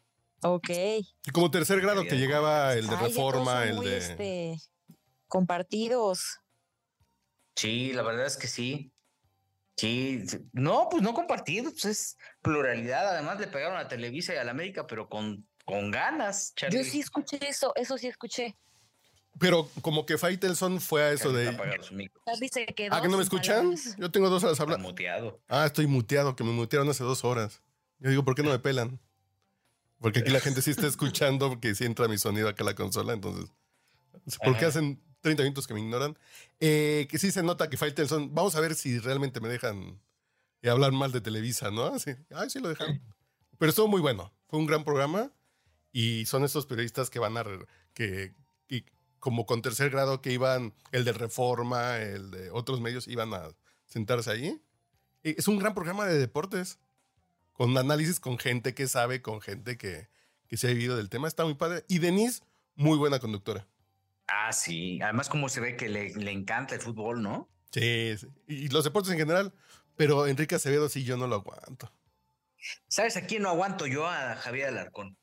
Ok. 0.47 0.69
Y 0.71 1.31
como 1.33 1.51
tercer 1.51 1.81
grado 1.81 2.05
que 2.05 2.16
llegaba 2.19 2.75
el 2.75 2.87
de 2.87 2.95
Ay, 2.97 2.97
ya 2.97 2.99
todos 2.99 3.09
reforma, 3.09 3.65
el 3.65 3.77
muy, 3.77 3.87
de... 3.87 3.97
este, 3.97 4.57
compartidos. 5.27 6.39
Sí, 7.57 7.95
la 7.95 8.03
verdad 8.03 8.27
es 8.27 8.37
que 8.37 8.47
sí. 8.47 8.93
Sí, 9.77 10.23
no, 10.53 10.89
pues 10.91 11.03
no 11.03 11.15
compartido, 11.15 11.71
pues 11.71 11.85
es 11.87 12.16
pluralidad. 12.43 13.09
Además 13.09 13.41
le 13.41 13.47
pegaron 13.47 13.79
a 13.79 13.89
Televisa 13.89 14.35
y 14.35 14.37
a 14.37 14.45
la 14.45 14.51
América, 14.51 14.87
pero 14.87 15.09
con, 15.09 15.49
con 15.65 15.91
ganas, 15.91 16.53
Charlie. 16.55 16.79
Yo 16.79 16.85
sí 16.85 17.01
escuché 17.01 17.39
eso, 17.49 17.73
eso 17.75 17.97
sí 17.97 18.07
escuché. 18.07 18.55
Pero 19.41 19.69
como 19.81 20.05
que 20.07 20.19
Faitelson 20.19 20.81
fue 20.81 21.03
a 21.05 21.11
eso 21.11 21.33
de... 21.33 21.47
Charlie 22.27 22.49
se 22.53 22.66
quedó 22.66 22.95
Ah, 22.95 23.01
que 23.03 23.09
no 23.09 23.16
me 23.16 23.23
escuchan. 23.23 23.57
palabras. 23.71 23.97
Yo 23.99 24.11
tengo 24.12 24.29
dos 24.29 24.45
horas 24.45 24.61
hablando. 24.61 24.87
muteado. 24.87 25.41
Ah, 25.49 25.65
estoy 25.66 25.87
muteado, 25.87 26.37
que 26.37 26.45
me 26.45 26.53
mutearon 26.53 26.89
hace 26.91 27.03
dos 27.03 27.25
horas. 27.25 27.62
Yo 27.99 28.11
digo, 28.11 28.25
¿por 28.25 28.35
qué 28.37 28.43
no 28.45 28.51
me 28.51 28.59
pelan? 28.61 29.01
Porque 30.05 30.18
aquí 30.18 30.31
la 30.31 30.40
gente 30.40 30.60
sí 30.60 30.70
está 30.70 30.86
escuchando, 30.86 31.48
porque 31.48 31.74
sí 31.74 31.86
entra 31.86 32.09
mi 32.09 32.18
sonido 32.18 32.47
acá 32.47 32.62
a 32.62 32.66
la 32.66 32.74
consola, 32.74 33.14
entonces. 33.14 33.51
¿Por 34.44 34.55
qué 34.59 34.66
hacen 34.66 35.02
30 35.22 35.44
minutos 35.44 35.66
que 35.66 35.72
me 35.72 35.81
ignoran? 35.81 36.18
Eh, 36.60 37.09
que 37.09 37.18
sí 37.18 37.31
se 37.32 37.43
nota 37.43 37.70
que 37.70 37.78
Faitelson. 37.78 38.35
Vamos 38.35 38.55
a 38.55 38.60
ver 38.60 38.74
si 38.74 38.98
realmente 38.98 39.40
me 39.40 39.48
dejan 39.48 40.02
hablar 40.62 40.93
mal 40.93 41.10
de 41.10 41.22
Televisa, 41.22 41.70
¿no? 41.70 41.98
Sí. 41.98 42.10
Ay, 42.35 42.51
sí 42.51 42.60
lo 42.60 42.68
dejaron. 42.68 43.01
Pero 43.56 43.70
estuvo 43.70 43.89
muy 43.89 44.02
bueno. 44.02 44.31
Fue 44.47 44.59
un 44.59 44.66
gran 44.66 44.85
programa. 44.85 45.32
Y 45.90 46.26
son 46.26 46.44
estos 46.44 46.66
periodistas 46.66 47.09
que 47.09 47.18
van 47.18 47.39
a. 47.39 47.44
que, 47.94 48.35
que 48.66 48.85
como 49.20 49.47
con 49.47 49.62
tercer 49.62 49.89
grado 49.89 50.20
que 50.20 50.32
iban, 50.32 50.74
el 50.93 51.06
de 51.06 51.14
Reforma, 51.14 51.97
el 51.97 52.31
de 52.31 52.51
otros 52.51 52.82
medios, 52.82 53.09
iban 53.09 53.32
a 53.32 53.48
sentarse 53.86 54.31
ahí. 54.31 54.60
Eh, 55.22 55.36
Es 55.39 55.48
un 55.48 55.59
gran 55.59 55.72
programa 55.72 56.05
de 56.05 56.18
deportes. 56.18 56.78
Con 57.55 57.76
análisis 57.78 58.20
con 58.20 58.39
gente 58.39 58.74
que 58.74 58.86
sabe, 58.86 59.22
con 59.22 59.40
gente 59.40 59.78
que, 59.78 60.09
que 60.47 60.56
se 60.56 60.66
ha 60.66 60.70
vivido 60.70 60.97
del 60.97 61.09
tema. 61.09 61.26
Está 61.26 61.44
muy 61.44 61.55
padre. 61.55 61.85
Y 61.89 61.98
Denise, 61.98 62.43
muy 62.74 62.98
buena 62.98 63.18
conductora. 63.18 63.66
Ah, 64.26 64.52
sí. 64.52 65.01
Además, 65.02 65.28
como 65.28 65.48
se 65.48 65.60
ve 65.60 65.76
que 65.76 65.89
le, 65.89 66.14
le 66.14 66.31
encanta 66.31 66.74
el 66.74 66.81
fútbol, 66.81 67.22
¿no? 67.22 67.48
Sí, 67.70 68.14
sí. 68.18 68.28
Y 68.47 68.68
los 68.68 68.85
deportes 68.85 69.10
en 69.12 69.18
general. 69.18 69.55
Pero 69.97 70.26
Enrique 70.26 70.56
Acevedo 70.56 70.89
sí, 70.89 71.05
yo 71.05 71.16
no 71.16 71.26
lo 71.26 71.36
aguanto. 71.36 71.93
¿Sabes 72.89 73.16
a 73.16 73.26
quién 73.26 73.43
no 73.43 73.48
aguanto 73.48 73.86
yo? 73.86 74.06
A 74.06 74.36
Javier 74.36 74.68
Alarcón. 74.68 75.16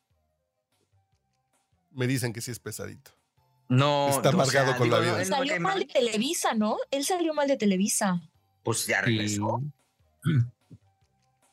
Me 1.91 2.07
dicen 2.07 2.31
que 2.31 2.41
sí 2.41 2.51
es 2.51 2.59
pesadito. 2.59 3.11
No. 3.67 4.09
Está 4.09 4.29
o 4.29 4.31
sea, 4.45 4.61
amargado 4.61 4.77
con 4.77 4.89
la 4.89 4.99
vida. 4.99 5.17
no, 5.17 5.25
Salió 5.25 5.59
mal 5.59 5.79
de 5.79 5.85
Televisa, 5.85 6.53
¿no? 6.53 6.77
Él 6.91 7.03
salió 7.03 7.33
mal 7.33 7.47
de 7.47 7.57
Televisa. 7.57 8.21
Pues 8.63 8.85
ya 8.85 9.01
regresó. 9.01 9.61
Sí, 10.23 10.31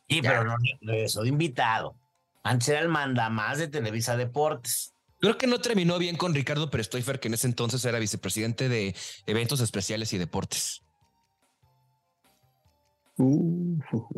Ya. 0.09 0.23
pero 0.23 0.45
no 0.45 0.57
regresó 0.81 1.23
de 1.23 1.29
invitado. 1.29 1.97
Antes 2.43 2.69
era 2.69 2.81
el 2.81 2.89
mandamás 2.89 3.59
de 3.59 3.69
Televisa 3.69 4.17
Deportes. 4.17 4.95
Creo 5.21 5.37
que 5.37 5.47
no 5.47 5.61
terminó 5.61 5.99
bien 5.99 6.17
con 6.17 6.35
Ricardo 6.35 6.71
Perestoifer, 6.71 7.19
que 7.19 7.29
en 7.29 7.35
ese 7.35 7.47
entonces 7.47 7.85
era 7.85 7.99
vicepresidente 7.99 8.69
de 8.69 8.95
eventos 9.27 9.61
especiales 9.61 10.13
y 10.13 10.19
deportes. 10.19 10.83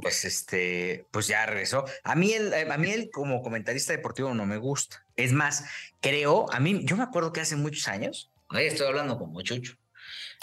Pues 0.02 0.26
este, 0.26 1.06
pues 1.10 1.26
ya 1.26 1.46
regresó. 1.46 1.86
A 2.04 2.14
mí 2.14 2.32
él, 2.32 2.52
a 2.52 2.76
mí 2.76 2.90
él 2.90 3.08
como 3.10 3.40
comentarista 3.40 3.94
deportivo 3.94 4.34
no 4.34 4.44
me 4.44 4.58
gusta. 4.58 5.06
Es 5.16 5.32
más, 5.32 5.64
creo, 6.02 6.52
a 6.52 6.60
mí, 6.60 6.82
yo 6.84 6.96
me 6.98 7.02
acuerdo 7.02 7.32
que 7.32 7.40
hace 7.40 7.56
muchos 7.56 7.88
años, 7.88 8.30
estoy 8.52 8.86
hablando 8.86 9.18
como 9.18 9.40
Chucho, 9.40 9.78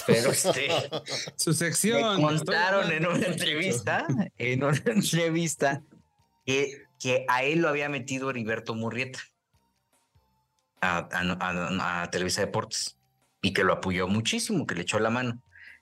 pero 0.06 0.32
este, 0.32 0.68
Su 1.36 1.50
me 1.52 1.56
sección. 1.56 2.22
contaron 2.22 2.84
estoy 2.84 2.98
en 2.98 3.08
una 3.08 3.26
entrevista, 3.28 4.06
en 4.38 4.64
una 4.64 4.78
entrevista, 4.86 5.82
que, 6.46 6.84
que 7.00 7.26
a 7.28 7.44
él 7.44 7.60
lo 7.60 7.70
había 7.70 7.90
metido 7.90 8.30
Heriberto 8.30 8.76
Murrieta 8.76 9.20
a, 10.82 10.98
a- 11.12 11.38
a- 11.40 12.02
a 12.04 12.10
Televisa 12.12 12.42
Deportes 12.42 12.98
y 13.42 13.54
que 13.54 13.64
lo 13.64 13.74
apoyó 13.74 14.08
muchísimo, 14.08 14.66
que 14.68 14.76
le 14.76 14.82
echó 14.82 15.00
la 15.00 15.10
mano, 15.10 15.42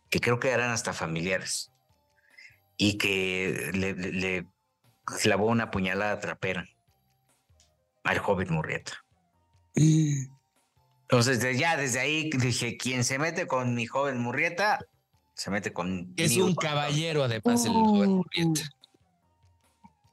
que 0.09 0.19
creo 0.19 0.39
que 0.39 0.49
eran 0.49 0.71
hasta 0.71 0.93
familiares 0.93 1.71
y 2.77 2.97
que 2.97 3.71
le, 3.73 3.93
le- 3.93 4.11
le 4.11 4.47
clavó 5.21 5.47
una 5.47 5.71
puñalada 5.71 6.19
trapera 6.19 6.65
al 8.03 8.19
joven 8.19 8.47
Murrieta. 8.53 8.93
Entonces, 11.06 11.40
de- 11.41 11.57
ya 11.57 11.77
desde 11.77 11.99
ahí 11.99 12.30
dije, 12.32 12.77
quien 12.77 13.03
se 13.03 13.19
mete 13.19 13.45
con 13.48 13.76
mi 13.76 13.86
joven 13.86 14.18
Murrieta, 14.19 14.80
se 15.36 15.52
mete 15.52 15.72
con... 15.72 16.14
Es 16.18 16.36
un 16.38 16.56
caballero, 16.56 17.23
además, 17.23 17.64
el 17.65 17.72
Uh. 17.72 17.86
joven 17.86 18.10
Murrieta. 18.11 18.61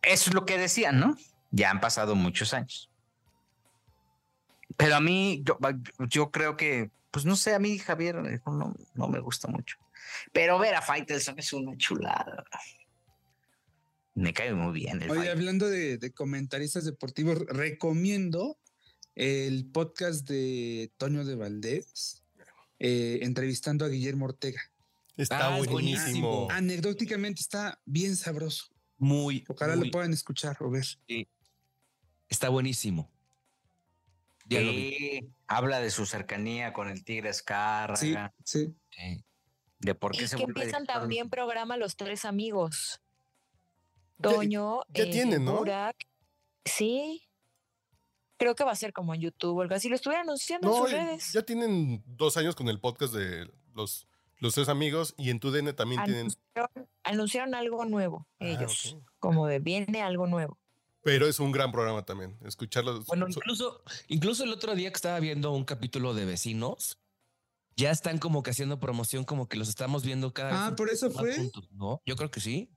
Eso 0.02 0.30
es 0.30 0.34
lo 0.34 0.44
que 0.44 0.58
decían, 0.58 0.98
¿no? 1.00 1.16
Ya 1.50 1.70
han 1.70 1.80
pasado 1.80 2.14
muchos 2.14 2.52
años. 2.54 2.90
Pero 4.76 4.96
a 4.96 5.00
mí, 5.00 5.42
yo, 5.44 5.58
yo 6.08 6.30
creo 6.30 6.56
que, 6.56 6.90
pues 7.10 7.24
no 7.24 7.36
sé, 7.36 7.54
a 7.54 7.58
mí 7.58 7.78
Javier 7.78 8.16
eh, 8.26 8.40
no, 8.46 8.74
no 8.94 9.08
me 9.08 9.20
gusta 9.20 9.48
mucho. 9.48 9.78
Pero 10.32 10.58
ver 10.58 10.74
a 10.74 10.82
Faitelson 10.82 11.38
es 11.38 11.52
una 11.52 11.76
chulada. 11.76 12.44
Me 14.14 14.32
cae 14.34 14.52
muy 14.52 14.72
bien 14.72 15.00
el 15.00 15.10
Oye, 15.10 15.20
Faitelson. 15.20 15.38
hablando 15.38 15.68
de, 15.68 15.96
de 15.98 16.12
comentaristas 16.12 16.84
deportivos, 16.84 17.38
recomiendo 17.48 18.58
el 19.14 19.66
podcast 19.70 20.26
de 20.28 20.90
Toño 20.96 21.24
de 21.24 21.34
Valdés, 21.36 22.24
eh, 22.78 23.20
entrevistando 23.22 23.84
a 23.84 23.88
Guillermo 23.88 24.26
Ortega. 24.26 24.60
Está 25.16 25.46
Ah, 25.54 25.58
buenísimo. 25.58 25.72
buenísimo. 25.72 26.48
Anecdóticamente 26.50 27.40
está 27.40 27.80
bien 27.84 28.16
sabroso. 28.16 28.66
Muy, 28.98 29.44
Ojalá 29.48 29.76
muy- 29.76 29.86
lo 29.86 29.90
puedan 29.92 30.12
escuchar 30.12 30.56
o 30.60 30.70
ver. 30.70 30.86
está 32.28 32.48
buenísimo. 32.48 33.10
Ya 34.46 34.60
lo 34.60 34.70
vi. 34.72 34.96
Sí, 34.98 35.28
habla 35.46 35.80
de 35.80 35.90
su 35.90 36.06
cercanía 36.06 36.72
con 36.72 36.88
el 36.88 37.04
Tigre 37.04 37.28
Escárraga, 37.30 38.32
Sí, 38.44 38.66
sí. 38.66 38.74
Sí. 38.90 39.24
de 39.78 39.94
por 39.94 40.12
qué 40.16 40.24
Y 40.24 40.28
se 40.28 40.36
que 40.36 40.44
empiezan 40.44 40.86
también 40.86 41.28
programa 41.30 41.76
Los 41.76 41.96
Tres 41.96 42.24
Amigos. 42.24 43.00
Ya- 44.18 44.30
Toño, 44.30 44.80
ya 44.88 45.04
eh, 45.04 45.10
tienen, 45.10 45.44
¿no? 45.44 45.58
Burak. 45.58 45.96
Sí. 46.64 47.22
Creo 48.42 48.56
que 48.56 48.64
va 48.64 48.72
a 48.72 48.76
ser 48.76 48.92
como 48.92 49.14
en 49.14 49.20
YouTube 49.20 49.56
o 49.56 49.62
algo 49.62 49.72
así. 49.76 49.88
Lo 49.88 49.94
estuvieron 49.94 50.26
anunciando 50.28 50.68
en 50.68 50.82
sus 50.82 50.90
redes. 50.90 51.32
ya 51.32 51.42
tienen 51.42 52.02
dos 52.06 52.36
años 52.36 52.56
con 52.56 52.68
el 52.68 52.80
podcast 52.80 53.14
de 53.14 53.48
los, 53.72 54.08
los 54.38 54.52
tres 54.54 54.68
amigos 54.68 55.14
y 55.16 55.30
en 55.30 55.38
tu 55.38 55.52
DN 55.52 55.72
también 55.74 56.02
tienen. 56.04 56.28
Anunciaron, 57.04 57.54
algo 57.54 57.84
nuevo 57.84 58.26
Ah, 58.40 58.46
ellos. 58.48 58.96
Como 59.20 59.46
de 59.46 59.60
viene 59.60 60.02
algo 60.02 60.26
nuevo. 60.26 60.58
Pero 61.02 61.28
es 61.28 61.38
un 61.38 61.52
gran 61.52 61.70
programa 61.70 62.04
también. 62.04 62.36
Escucharlos. 62.44 63.06
Bueno, 63.06 63.26
so- 63.30 63.38
incluso, 63.38 63.82
incluso 64.08 64.42
el 64.42 64.52
otro 64.52 64.74
día 64.74 64.90
que 64.90 64.96
estaba 64.96 65.20
viendo 65.20 65.52
un 65.52 65.64
capítulo 65.64 66.12
de 66.12 66.24
vecinos, 66.24 66.98
ya 67.76 67.92
están 67.92 68.18
como 68.18 68.42
que 68.42 68.50
haciendo 68.50 68.80
promoción, 68.80 69.22
como 69.24 69.48
que 69.48 69.56
los 69.56 69.68
estamos 69.68 70.02
viendo 70.04 70.34
cada 70.34 70.50
vez. 70.50 70.58
Ah, 70.60 70.76
¿por 70.76 70.90
eso 70.90 71.10
fue? 71.12 71.36
juntos, 71.36 71.68
¿no? 71.70 72.02
Yo 72.06 72.16
creo 72.16 72.30
que 72.32 72.40
sí. 72.40 72.70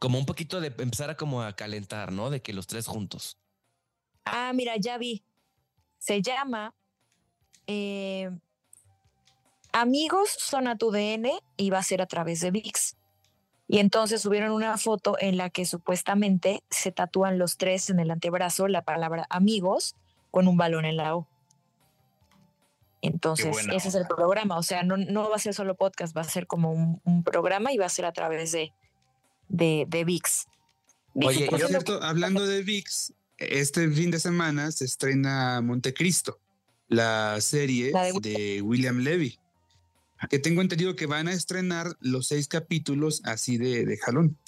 Como 0.00 0.18
un 0.18 0.24
poquito 0.26 0.60
de 0.62 0.68
empezar 0.78 1.10
a 1.10 1.16
como 1.18 1.42
a 1.42 1.54
calentar, 1.54 2.12
¿no? 2.12 2.30
De 2.30 2.40
que 2.40 2.54
los 2.54 2.66
tres 2.66 2.86
juntos. 2.86 3.38
Ah, 4.26 4.52
mira, 4.54 4.76
ya 4.76 4.98
vi. 4.98 5.22
Se 5.98 6.20
llama 6.22 6.74
eh, 7.66 8.30
Amigos 9.72 10.30
son 10.38 10.68
a 10.68 10.76
tu 10.76 10.90
DN 10.90 11.32
y 11.56 11.70
va 11.70 11.78
a 11.78 11.82
ser 11.82 12.00
a 12.00 12.06
través 12.06 12.40
de 12.40 12.50
VIX. 12.50 12.96
Y 13.68 13.78
entonces 13.78 14.22
subieron 14.22 14.52
una 14.52 14.78
foto 14.78 15.16
en 15.18 15.36
la 15.36 15.50
que 15.50 15.66
supuestamente 15.66 16.62
se 16.70 16.92
tatúan 16.92 17.38
los 17.38 17.56
tres 17.56 17.90
en 17.90 17.98
el 18.00 18.10
antebrazo 18.10 18.68
la 18.68 18.82
palabra 18.82 19.26
amigos 19.28 19.96
con 20.30 20.46
un 20.48 20.56
balón 20.56 20.84
en 20.84 20.96
la 20.96 21.16
O. 21.16 21.28
Entonces, 23.02 23.56
ese 23.72 23.88
es 23.88 23.94
el 23.94 24.06
programa. 24.06 24.56
O 24.56 24.62
sea, 24.62 24.82
no, 24.82 24.96
no 24.96 25.28
va 25.28 25.36
a 25.36 25.40
ser 25.40 25.52
solo 25.54 25.76
podcast, 25.76 26.16
va 26.16 26.22
a 26.22 26.24
ser 26.24 26.46
como 26.46 26.72
un, 26.72 27.00
un 27.04 27.22
programa 27.22 27.72
y 27.72 27.76
va 27.76 27.86
a 27.86 27.90
ser 27.90 28.04
a 28.04 28.12
través 28.12 28.52
de, 28.52 28.72
de, 29.48 29.84
de 29.88 30.04
VIX. 30.04 30.46
Oye, 31.14 31.40
yo- 31.50 31.56
cierto, 31.56 31.66
cierto, 31.68 32.02
hablando 32.02 32.46
de 32.46 32.62
VIX, 32.62 33.12
este 33.38 33.88
fin 33.90 34.10
de 34.10 34.18
semana 34.18 34.70
se 34.72 34.84
estrena 34.84 35.60
Montecristo, 35.60 36.38
la 36.88 37.40
serie 37.40 37.92
La 37.92 38.04
de- 38.04 38.12
de 38.20 38.62
William 38.62 38.98
Levy, 38.98 39.38
que 40.30 40.38
tengo 40.38 40.62
entendido 40.62 40.96
que 40.96 41.06
van 41.06 41.28
a 41.28 41.32
estrenar 41.32 41.96
los 42.00 42.28
seis 42.28 42.48
capítulos 42.48 43.22
así 43.24 43.58
de, 43.58 43.84
de 43.84 43.96
jalón. 43.98 44.38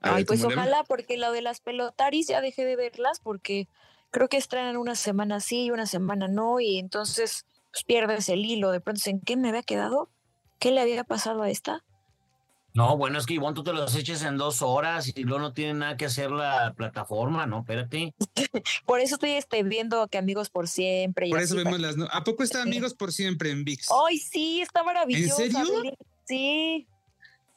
A 0.00 0.16
Ay, 0.16 0.24
pues 0.24 0.44
ojalá, 0.44 0.84
porque 0.84 1.16
lo 1.16 1.32
de 1.32 1.40
las 1.40 1.60
pelotaris 1.60 2.28
ya 2.28 2.40
dejé 2.40 2.64
de 2.64 2.76
verlas 2.76 3.20
porque 3.20 3.68
creo 4.10 4.28
que 4.28 4.36
estrenan 4.36 4.76
una 4.76 4.94
semana 4.94 5.40
sí 5.40 5.64
y 5.64 5.70
una 5.70 5.86
semana 5.86 6.28
no, 6.28 6.60
y 6.60 6.78
entonces 6.78 7.46
pues, 7.72 7.84
pierdes 7.84 8.28
el 8.28 8.44
hilo. 8.44 8.70
De 8.70 8.80
pronto, 8.80 9.00
¿en 9.06 9.20
qué 9.20 9.36
me 9.36 9.48
había 9.48 9.62
quedado? 9.62 10.10
¿Qué 10.60 10.70
le 10.70 10.80
había 10.80 11.04
pasado 11.04 11.42
a 11.42 11.50
esta? 11.50 11.84
No, 12.76 12.96
bueno, 12.96 13.18
es 13.20 13.26
que 13.26 13.34
Ivonne, 13.34 13.54
tú 13.54 13.62
te 13.62 13.72
los 13.72 13.94
eches 13.94 14.22
en 14.24 14.36
dos 14.36 14.60
horas 14.60 15.12
y 15.16 15.22
luego 15.22 15.38
no 15.40 15.52
tiene 15.52 15.74
nada 15.74 15.96
que 15.96 16.06
hacer 16.06 16.32
la 16.32 16.74
plataforma, 16.76 17.46
¿no? 17.46 17.60
Espérate. 17.60 18.12
Por 18.84 18.98
eso 18.98 19.14
estoy 19.14 19.30
este, 19.30 19.62
viendo 19.62 20.08
que 20.08 20.18
Amigos 20.18 20.50
por 20.50 20.66
Siempre. 20.66 21.28
y 21.28 21.30
Por 21.30 21.38
así, 21.38 21.46
eso 21.46 21.56
vemos 21.56 21.78
las... 21.78 21.96
no- 21.96 22.08
¿A 22.10 22.24
poco 22.24 22.42
está. 22.42 22.62
Amigos 22.62 22.94
por 22.94 23.12
Siempre 23.12 23.50
en 23.50 23.64
VIX? 23.64 23.88
¡Ay, 24.08 24.18
sí! 24.18 24.60
Está 24.60 24.82
maravillosa. 24.82 25.36
serio? 25.36 25.62
Lili. 25.82 25.94
Sí, 26.26 26.88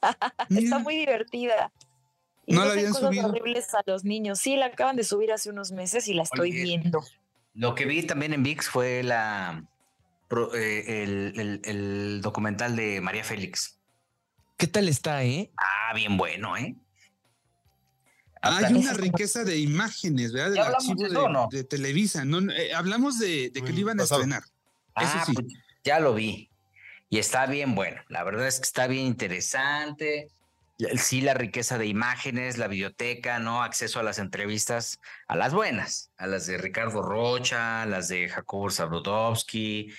está 0.49 0.77
muy 0.80 0.95
divertida. 0.98 1.72
Y 2.45 2.53
No 2.53 2.61
la 2.61 2.68
hacen 2.68 2.80
habían 2.80 2.94
cosas 2.94 3.07
subido. 3.10 3.27
horribles 3.27 3.73
a 3.73 3.81
los 3.88 4.03
niños. 4.03 4.38
Sí, 4.39 4.56
la 4.56 4.68
acaban 4.68 4.95
de 4.98 5.03
subir 5.03 5.31
hace 5.31 5.49
unos 5.49 5.72
meses 5.72 6.07
y 6.07 6.14
la 6.14 6.23
estoy 6.23 6.52
Oye, 6.52 6.64
viendo. 6.64 7.02
Lo 7.56 7.73
que 7.73 7.85
vi 7.85 8.03
también 8.03 8.34
en 8.34 8.44
VIX 8.44 8.69
fue 8.69 9.02
la 9.02 9.65
pro- 10.27 10.53
eh, 10.53 11.03
el, 11.03 11.34
el- 11.39 11.61
el 11.65 12.22
documental 12.22 12.76
de 12.76 13.02
María 13.02 13.23
Félix. 13.23 13.76
¿Qué 14.57 14.67
tal 14.67 14.89
está, 14.89 15.23
eh? 15.23 15.51
Ah, 15.57 15.93
bien 15.93 16.17
bueno, 16.17 16.57
¿eh? 16.57 16.75
Hay 18.41 18.73
una 18.73 18.93
riqueza 18.93 19.43
de 19.43 19.57
imágenes, 19.57 20.31
¿verdad? 20.31 20.47
Del 20.49 20.55
¿Ya 20.55 20.65
hablamos 20.65 20.89
archivo 20.89 21.03
de 21.03 21.09
de, 21.09 21.13
eso 21.13 21.23
o 21.25 21.29
no? 21.29 21.47
de 21.51 21.63
Televisa. 21.63 22.25
No, 22.25 22.51
eh, 22.51 22.73
hablamos 22.73 23.19
de, 23.19 23.49
de 23.49 23.61
que 23.61 23.71
lo 23.73 23.79
iban 23.79 23.99
a 23.99 24.03
Pasado. 24.03 24.21
estrenar. 24.21 24.43
Ah, 24.95 25.23
sí. 25.25 25.34
pues, 25.34 25.47
ya 25.84 25.99
lo 25.99 26.13
vi. 26.13 26.49
Y 27.09 27.19
está 27.19 27.45
bien 27.45 27.75
bueno. 27.75 28.01
La 28.09 28.23
verdad 28.23 28.47
es 28.47 28.59
que 28.59 28.65
está 28.65 28.88
bien 28.88 29.05
interesante. 29.05 30.29
Sí, 30.97 31.21
la 31.21 31.34
riqueza 31.34 31.77
de 31.79 31.88
imágenes, 31.88 32.57
la 32.57 32.67
biblioteca, 32.67 33.39
¿no? 33.39 33.63
Acceso 33.63 33.99
a 33.99 34.03
las 34.03 34.19
entrevistas, 34.19 34.99
a 35.27 35.35
las 35.35 35.53
buenas, 35.53 36.11
a 36.17 36.27
las 36.27 36.45
de 36.45 36.57
Ricardo 36.59 37.01
Rocha, 37.01 37.81
a 37.81 37.85
las 37.88 38.09
de 38.09 38.29
Jacobo 38.29 38.69
Zabludovsky, 38.69 39.91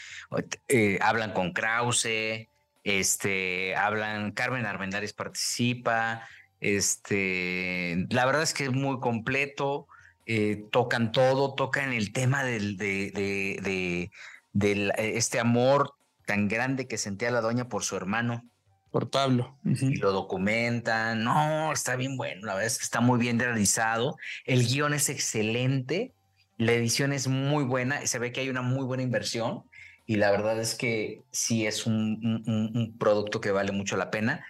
eh, 0.69 0.99
hablan 1.03 1.33
con 1.33 1.53
Krause, 1.53 2.47
este, 2.89 3.77
hablan, 3.77 4.33
Carmen 4.33 4.65
Armendáriz 4.65 5.13
participa, 5.13 6.27
este, 6.61 8.07
la 8.09 8.25
verdad 8.25 8.43
es 8.43 8.55
que 8.55 8.65
es 8.65 8.73
muy 8.73 8.99
completo, 8.99 9.87
eh, 10.27 10.65
tocan 10.73 11.13
todo, 11.13 11.55
tocan 11.55 11.93
el 11.93 12.13
tema 12.13 12.45
del, 12.45 12.77
de, 12.77 13.11
de, 13.13 13.61
de, 13.63 14.11
del, 14.53 14.91
eh, 14.97 15.17
este 15.17 15.39
amor 15.39 15.95
tan 16.27 16.49
grande 16.49 16.87
que 16.89 16.99
sentía 16.99 17.31
la 17.31 17.41
doña 17.41 17.69
por 17.69 17.85
su 17.85 17.97
hermano 17.97 18.45
Por 18.91 19.11
Pablo. 19.11 19.59
Y 19.65 19.97
lo 19.97 20.13
documentan. 20.13 21.25
No, 21.25 21.73
está 21.73 21.97
bien 21.97 22.17
bueno, 22.17 22.47
la 22.47 22.55
verdad 22.55 22.67
es 22.67 22.79
que 22.79 22.85
está 22.85 23.01
muy 23.01 23.19
bien 23.19 23.39
realizado. 23.39 24.17
El 24.45 24.67
guion 24.67 24.95
es 24.95 25.11
excelente, 25.11 26.13
la 26.57 26.73
edición 26.73 27.13
es 27.13 27.29
muy 27.29 27.65
buena, 27.65 28.07
se 28.07 28.19
ve 28.19 28.33
que 28.33 28.41
hay 28.41 28.49
una 28.49 28.63
muy 28.63 28.85
buena 28.85 29.03
inversión 29.03 29.65
y 30.09 30.17
la 30.17 30.31
verdad 30.31 30.59
es 30.59 30.75
que 30.75 31.23
sí 31.31 31.67
es 31.67 31.87
un, 31.87 32.43
un- 32.75 32.97
producto 32.99 33.41
que 33.43 33.51
vale 33.53 33.73
mucho 33.73 33.97
la 33.99 34.11
pena. 34.11 34.43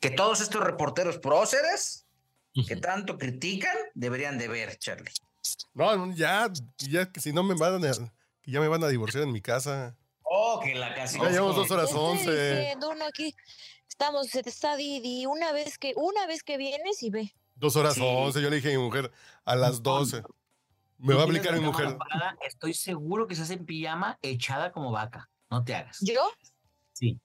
Que 0.00 0.10
todos 0.10 0.40
estos 0.40 0.62
reporteros 0.62 1.18
próceres 1.18 2.06
que 2.68 2.76
tanto 2.76 3.18
critican 3.18 3.76
deberían 3.94 4.38
de 4.38 4.46
ver, 4.46 4.78
Charlie. 4.78 5.10
No, 5.74 5.96
no, 5.96 6.14
ya, 6.14 6.50
ya 6.78 7.10
que 7.10 7.20
si 7.20 7.32
no 7.32 7.42
me 7.42 7.54
van 7.54 7.84
a, 7.84 7.90
ya 8.44 8.60
me 8.60 8.68
van 8.68 8.84
a 8.84 8.88
divorciar 8.88 9.24
en 9.24 9.32
mi 9.32 9.40
casa. 9.40 9.96
Oh, 10.22 10.60
que 10.62 10.74
la 10.76 10.94
casi. 10.94 11.18
Ya 11.18 11.30
llevamos 11.30 11.56
dos 11.56 11.70
horas 11.72 11.86
¿Qué 11.90 11.94
estoy 11.94 12.10
once. 12.12 12.74
Uno 12.86 13.04
aquí 13.04 13.34
estamos, 13.88 14.28
se 14.28 14.42
te 14.44 14.50
está 14.50 14.76
Didi. 14.76 15.26
Una 15.26 15.52
vez 15.52 15.78
que, 15.78 15.94
una 15.96 16.26
vez 16.28 16.44
que 16.44 16.56
vienes 16.56 17.02
y 17.02 17.10
ve. 17.10 17.34
Dos 17.56 17.74
horas 17.74 17.94
Sí. 17.94 18.02
once. 18.04 18.40
Yo 18.40 18.50
le 18.50 18.56
dije 18.56 18.68
a 18.72 18.78
mi 18.78 18.84
mujer 18.84 19.10
a 19.44 19.56
las 19.56 19.82
doce. 19.82 20.22
Me 21.02 21.14
va 21.14 21.22
a 21.22 21.24
aplicar 21.24 21.54
mi 21.54 21.60
mujer. 21.60 21.96
Estoy 22.46 22.74
seguro 22.74 23.26
que 23.26 23.34
se 23.34 23.42
hace 23.42 23.54
en 23.54 23.66
pijama 23.66 24.18
echada 24.22 24.70
como 24.72 24.90
vaca. 24.92 25.28
No 25.50 25.64
te 25.64 25.74
hagas. 25.74 25.98
¿Yo? 26.00 26.22
Sí. 26.92 27.20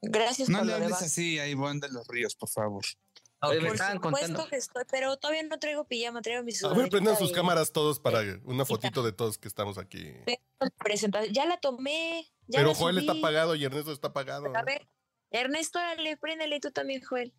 Gracias 0.00 0.48
No 0.48 0.58
por 0.58 0.66
le 0.68 0.74
hables 0.74 1.02
así 1.02 1.38
a 1.38 1.46
Ivonne 1.48 1.80
de 1.80 1.88
los 1.90 2.06
Ríos, 2.08 2.34
por 2.34 2.48
favor. 2.48 2.82
Oye, 3.40 3.60
me 3.60 3.68
estaban 3.70 3.94
supuesto 3.96 4.18
contando. 4.20 4.48
que 4.48 4.56
estoy, 4.56 4.84
pero 4.88 5.16
todavía 5.16 5.42
no 5.42 5.58
traigo 5.58 5.84
pijama, 5.84 6.22
traigo 6.22 6.44
mi 6.44 6.50
A 6.50 6.52
ver, 6.52 6.56
sudadera. 6.56 6.88
prendan 6.88 7.16
sus 7.16 7.32
cámaras 7.32 7.72
todos 7.72 7.98
para 7.98 8.20
una 8.44 8.64
fotito 8.64 9.02
de 9.02 9.12
todos 9.12 9.36
que 9.36 9.48
estamos 9.48 9.78
aquí. 9.78 10.12
Ya 11.32 11.44
la 11.46 11.58
tomé. 11.58 12.30
Ya 12.46 12.58
Pero 12.60 12.68
la 12.70 12.74
Joel 12.76 12.98
está 12.98 13.12
apagado 13.12 13.56
y 13.56 13.64
Ernesto 13.64 13.90
está 13.92 14.08
apagado. 14.08 14.46
A 14.56 14.62
ver, 14.62 14.86
Ernesto, 15.30 15.80
órale, 15.80 16.16
préndele 16.16 16.60
tú 16.60 16.70
también, 16.70 17.02
Joel. 17.02 17.34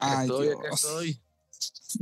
Ay, 0.00 0.26
estoy, 0.26 0.48
acá 0.48 0.62
Dios. 0.62 0.84
estoy. 0.84 1.22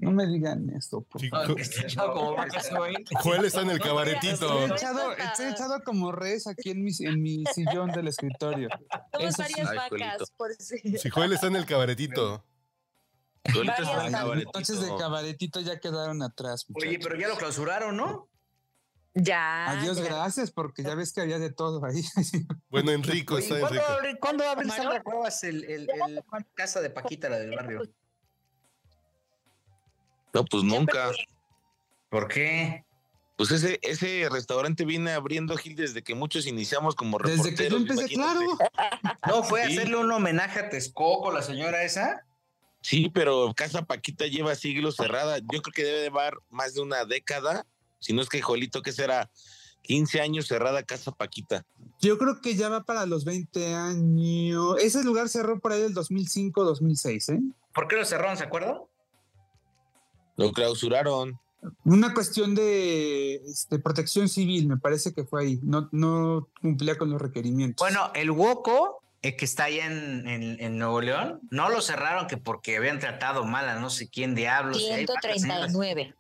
No 0.01 0.11
me 0.11 0.27
digan 0.27 0.69
esto, 0.71 1.01
por 1.03 1.21
Sí, 1.21 1.29
favor. 1.29 1.57
Joel 3.23 3.45
está 3.45 3.63
en 3.63 3.71
el 3.71 3.77
Estoy 3.77 3.89
cabaretito. 3.89 4.67
echado, 4.67 5.13
estoy 5.13 5.47
echado 5.47 5.83
como 5.85 6.13
res 6.13 6.47
aquí 6.47 6.71
en 6.71 6.83
mi, 6.83 6.91
en 7.01 7.23
mi 7.23 7.45
sillón 7.55 7.91
del 7.93 8.09
escritorio. 8.09 8.69
Somos 9.13 9.35
sí. 9.35 9.43
varias 9.43 9.75
vacas, 9.75 10.31
por 10.37 10.53
si. 10.55 10.99
Si 10.99 11.09
Joel 11.11 11.33
está 11.33 11.47
en 11.47 11.57
el 11.57 11.67
cabaretito. 11.67 12.45
Ay, 13.45 14.43
entonces 14.43 14.81
de 14.81 14.89
cabaretito 14.99 15.61
ya 15.61 15.79
quedaron 15.79 16.21
atrás. 16.23 16.67
Oye, 16.75 16.99
pero 17.01 17.17
ya 17.17 17.29
lo 17.29 17.37
clausuraron, 17.37 17.97
¿no? 17.97 18.29
Ya. 19.15 19.71
Adiós, 19.71 19.97
ya. 19.99 20.05
gracias, 20.05 20.51
porque 20.51 20.83
ya 20.83 20.95
ves 20.95 21.13
que 21.13 21.21
había 21.23 21.39
de 21.39 21.51
todo 21.53 21.83
ahí. 21.85 22.03
Bueno, 22.69 22.91
Enrico 22.91 23.39
está 23.39 23.59
¿Cuándo 23.61 23.81
Enrico. 24.01 24.19
¿cuándo 24.21 24.45
abre. 24.45 24.69
Sandra 24.69 25.03
Cuevas 25.03 25.43
el, 25.45 25.65
el- 25.65 25.89
el 26.09 26.25
casa 26.55 26.81
de 26.83 26.91
Paquita, 26.91 27.29
la 27.31 27.39
del 27.39 27.55
barrio? 27.55 27.83
No, 30.37 30.45
pues 30.45 30.63
nunca. 30.65 31.11
¿Por 32.11 32.29
qué? 32.29 32.85
Pues 33.37 33.51
ese, 33.51 33.79
ese 33.83 34.29
restaurante 34.31 34.85
viene 34.85 35.13
abriendo 35.13 35.57
Gil 35.57 35.77
desde 35.77 36.03
que 36.03 36.15
muchos 36.15 36.47
iniciamos 36.47 36.95
como 36.95 37.19
Desde 37.19 37.55
que 37.55 37.69
yo 37.69 37.77
reporteros. 37.79 37.81
empecé, 37.83 38.15
imagínate. 38.15 38.57
claro. 38.73 39.19
¿No 39.27 39.43
fue 39.43 39.67
Sí. 39.67 39.77
hacerle 39.77 39.97
un 39.97 40.11
homenaje 40.11 40.61
a 40.61 40.69
Texcoco, 40.71 41.31
la 41.33 41.43
señora 41.43 41.83
esa? 41.83 42.25
Sí, 42.81 43.11
pero 43.13 43.53
Casa 43.55 43.83
Paquita 43.83 44.27
lleva 44.27 44.55
siglos 44.55 44.97
cerrada. 44.97 45.39
Yo 45.39 45.61
creo 45.61 45.73
que 45.75 45.85
debe 45.85 46.03
llevar 46.03 46.35
más 46.51 46.75
de 46.75 46.81
una 46.83 47.05
década. 47.05 47.67
Si 47.99 48.13
no 48.13 48.23
es 48.23 48.29
que 48.29 48.41
Jolito, 48.41 48.81
que 48.81 48.93
será 48.93 49.29
15 49.83 50.21
años 50.21 50.47
cerrada 50.47 50.83
Casa 50.83 51.13
Paquita. 51.13 51.65
Yo 52.01 52.17
creo 52.19 52.41
que 52.41 52.55
ya 52.55 52.69
va 52.69 52.85
para 52.85 53.05
los 53.07 53.25
20 53.25 53.75
años. 53.75 54.77
Ese 54.81 55.03
lugar 55.03 55.29
cerró 55.29 55.59
por 55.61 55.73
ahí 55.73 55.83
del 55.83 55.95
2005, 55.95 56.65
2006, 56.65 57.29
¿eh? 57.31 57.41
¿Por 57.75 57.89
qué 57.89 57.97
lo 57.97 58.05
cerraron, 58.05 58.37
se 58.37 58.45
acuerdan? 58.45 58.79
Lo 60.37 60.53
clausuraron. 60.53 61.39
Una 61.85 62.15
cuestión 62.15 62.55
de 62.55 63.37
este, 63.37 63.79
protección 63.79 64.29
civil, 64.29 64.69
me 64.69 64.77
parece 64.77 65.13
que 65.13 65.25
fue 65.25 65.43
ahí. 65.43 65.59
No, 65.63 65.89
no 65.93 66.49
cumplía 66.61 66.97
con 66.97 67.11
los 67.11 67.21
requerimientos. 67.21 67.85
Bueno, 67.85 68.11
el 68.15 68.31
Woco, 68.31 69.03
eh, 69.23 69.35
que 69.37 69.45
está 69.47 69.65
allá 69.65 69.87
en, 69.87 70.29
en- 70.29 70.61
en 70.61 70.79
Nuevo 70.79 71.01
León, 71.01 71.41
no 71.51 71.69
lo 71.71 71.81
cerraron 71.81 72.27
que 72.29 72.37
porque 72.37 72.77
habían 72.77 72.99
tratado 73.01 73.45
mal 73.45 73.69
a 73.69 73.81
no 73.81 73.91
sé 73.91 74.09
quién 74.09 74.35
diablos. 74.35 74.79
y 74.81 74.87
hay 74.93 75.07
varias 75.07 75.41
señoras. 75.43 75.73
139. 75.73 76.15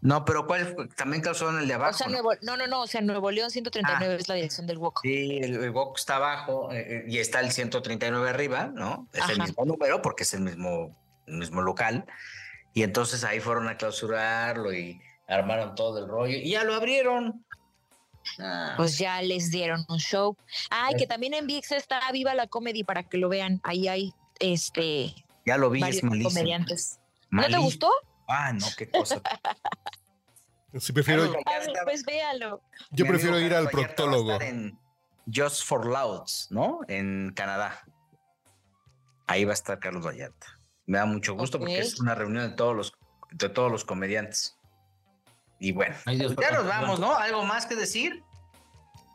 No, 0.00 0.24
pero 0.24 0.46
¿cuál 0.46 0.64
fue? 0.74 0.86
También 0.88 1.22
clausuraron 1.22 1.60
el 1.60 1.66
de 1.68 1.74
abajo. 1.74 1.90
O 1.94 1.98
sea, 1.98 2.06
¿no? 2.06 2.12
Nuevo, 2.14 2.30
no, 2.42 2.56
no, 2.56 2.66
no, 2.68 2.82
o 2.82 2.86
sea, 2.86 3.00
Nuevo 3.00 3.30
León 3.32 3.50
139 3.50 4.14
es 4.16 4.28
la 4.28 4.36
dirección 4.36 4.66
del 4.66 4.78
Woco. 4.78 5.00
Sí, 5.02 5.38
el, 5.42 5.56
el 5.56 5.70
Woco 5.70 5.96
está 5.96 6.16
abajo 6.16 6.72
eh, 6.72 6.86
eh, 6.88 7.04
y 7.08 7.18
está 7.18 7.40
el 7.40 7.50
139 7.52 8.30
arriba, 8.30 8.66
¿no? 8.74 9.08
Es 9.12 9.28
el 9.28 9.38
mismo 9.40 9.64
número 9.64 10.00
porque 10.02 10.22
es 10.22 10.32
el 10.34 10.40
mismo, 10.40 10.96
el 11.26 11.38
mismo 11.38 11.62
local. 11.62 12.04
Y 12.78 12.84
entonces 12.84 13.24
ahí 13.24 13.40
fueron 13.40 13.66
a 13.66 13.76
clausurarlo 13.76 14.72
y 14.72 15.02
armaron 15.26 15.74
todo 15.74 15.98
el 15.98 16.06
rollo 16.06 16.36
y 16.36 16.50
ya 16.52 16.62
lo 16.62 16.76
abrieron. 16.76 17.44
Ah, 18.38 18.74
Pues 18.76 18.98
ya 18.98 19.20
les 19.20 19.50
dieron 19.50 19.84
un 19.88 19.98
show. 19.98 20.36
Ay, 20.70 20.94
que 20.94 21.08
también 21.08 21.34
en 21.34 21.48
VIX 21.48 21.72
está 21.72 22.00
Viva 22.12 22.36
la 22.36 22.46
Comedy 22.46 22.84
para 22.84 23.02
que 23.02 23.18
lo 23.18 23.28
vean. 23.28 23.60
Ahí 23.64 23.88
hay 23.88 24.14
este 24.38 25.12
ya 25.44 25.56
lo 25.56 25.70
vi, 25.70 25.82
es 25.82 26.04
malísimo. 26.04 26.30
comediantes. 26.30 27.00
¿No 27.30 27.44
te 27.48 27.56
gustó? 27.56 27.90
Ah, 28.28 28.52
no, 28.52 28.66
qué 28.76 28.88
cosa. 28.88 29.20
Sí, 30.78 30.92
prefiero, 30.92 31.34
pues 31.84 32.04
véalo. 32.04 32.62
yo 32.90 33.06
prefiero 33.06 33.40
ir 33.40 33.54
al 33.54 33.70
proctólogo. 33.70 34.34
estar 34.34 34.48
en 34.48 34.78
Just 35.34 35.64
for 35.64 35.84
Louds, 35.86 36.48
¿no? 36.50 36.80
En 36.86 37.32
Canadá. 37.34 37.82
ahí 39.26 39.44
va 39.44 39.50
a 39.52 39.54
estar 39.54 39.80
Carlos 39.80 40.06
Vallarta. 40.06 40.57
Me 40.88 40.96
da 40.96 41.04
mucho 41.04 41.34
gusto 41.34 41.58
porque 41.58 41.80
es 41.80 42.00
una 42.00 42.14
reunión 42.14 42.48
de 42.48 42.56
todos 42.56 42.74
los, 42.74 42.94
de 43.30 43.50
todos 43.50 43.70
los 43.70 43.84
comediantes. 43.84 44.56
Y 45.60 45.72
bueno, 45.72 45.94
Ay, 46.06 46.16
Dios, 46.16 46.34
ya 46.40 46.50
nos 46.50 46.66
vamos, 46.66 46.98
¿no? 46.98 47.14
¿Algo 47.14 47.44
más 47.44 47.66
que 47.66 47.76
decir? 47.76 48.24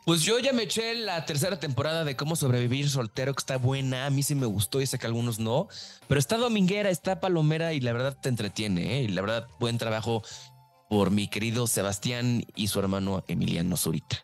Pues 0.06 0.22
yo 0.22 0.38
ya 0.38 0.52
me 0.52 0.62
eché 0.62 0.94
la 0.94 1.24
tercera 1.26 1.58
temporada 1.58 2.04
de 2.04 2.14
cómo 2.14 2.36
sobrevivir 2.36 2.88
soltero, 2.88 3.34
que 3.34 3.40
está 3.40 3.56
buena. 3.56 4.06
A 4.06 4.10
mí 4.10 4.22
sí 4.22 4.36
me 4.36 4.46
gustó 4.46 4.80
y 4.80 4.86
sé 4.86 5.00
que 5.00 5.06
algunos 5.06 5.40
no. 5.40 5.66
Pero 6.06 6.20
está 6.20 6.36
dominguera, 6.36 6.90
está 6.90 7.18
palomera 7.18 7.72
y 7.72 7.80
la 7.80 7.92
verdad 7.92 8.16
te 8.20 8.28
entretiene. 8.28 8.98
¿eh? 8.98 9.02
Y 9.02 9.08
la 9.08 9.22
verdad, 9.22 9.48
buen 9.58 9.76
trabajo 9.76 10.22
por 10.88 11.10
mi 11.10 11.26
querido 11.26 11.66
Sebastián 11.66 12.44
y 12.54 12.68
su 12.68 12.78
hermano 12.78 13.24
Emiliano 13.26 13.76
Zurita. 13.76 14.18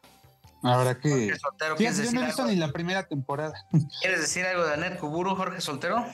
Habrá 0.62 1.00
que. 1.00 1.10
Jorge 1.10 1.38
Soltero, 1.40 1.76
¿quieres 1.76 1.96
Fíjate, 1.96 1.96
yo 1.96 2.02
decir, 2.02 2.14
no 2.14 2.22
he 2.22 2.26
visto 2.26 2.44
ni 2.44 2.54
la 2.54 2.70
primera 2.70 3.08
temporada. 3.08 3.66
¿Quieres 4.00 4.20
decir 4.20 4.44
algo 4.44 4.64
de 4.66 4.74
Anet 4.74 5.00
Kuburu, 5.00 5.34
Jorge 5.34 5.60
Soltero? 5.60 6.06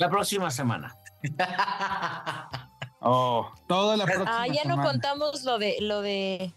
La 0.00 0.08
próxima 0.08 0.50
semana. 0.50 0.96
Oh, 3.02 3.50
toda 3.66 3.96
la 3.96 4.04
próxima 4.04 4.42
Ah, 4.42 4.46
ya 4.46 4.64
no 4.64 4.76
contamos 4.82 5.42
lo 5.44 5.58
de 5.58 5.78
lo 5.80 6.02
de 6.02 6.52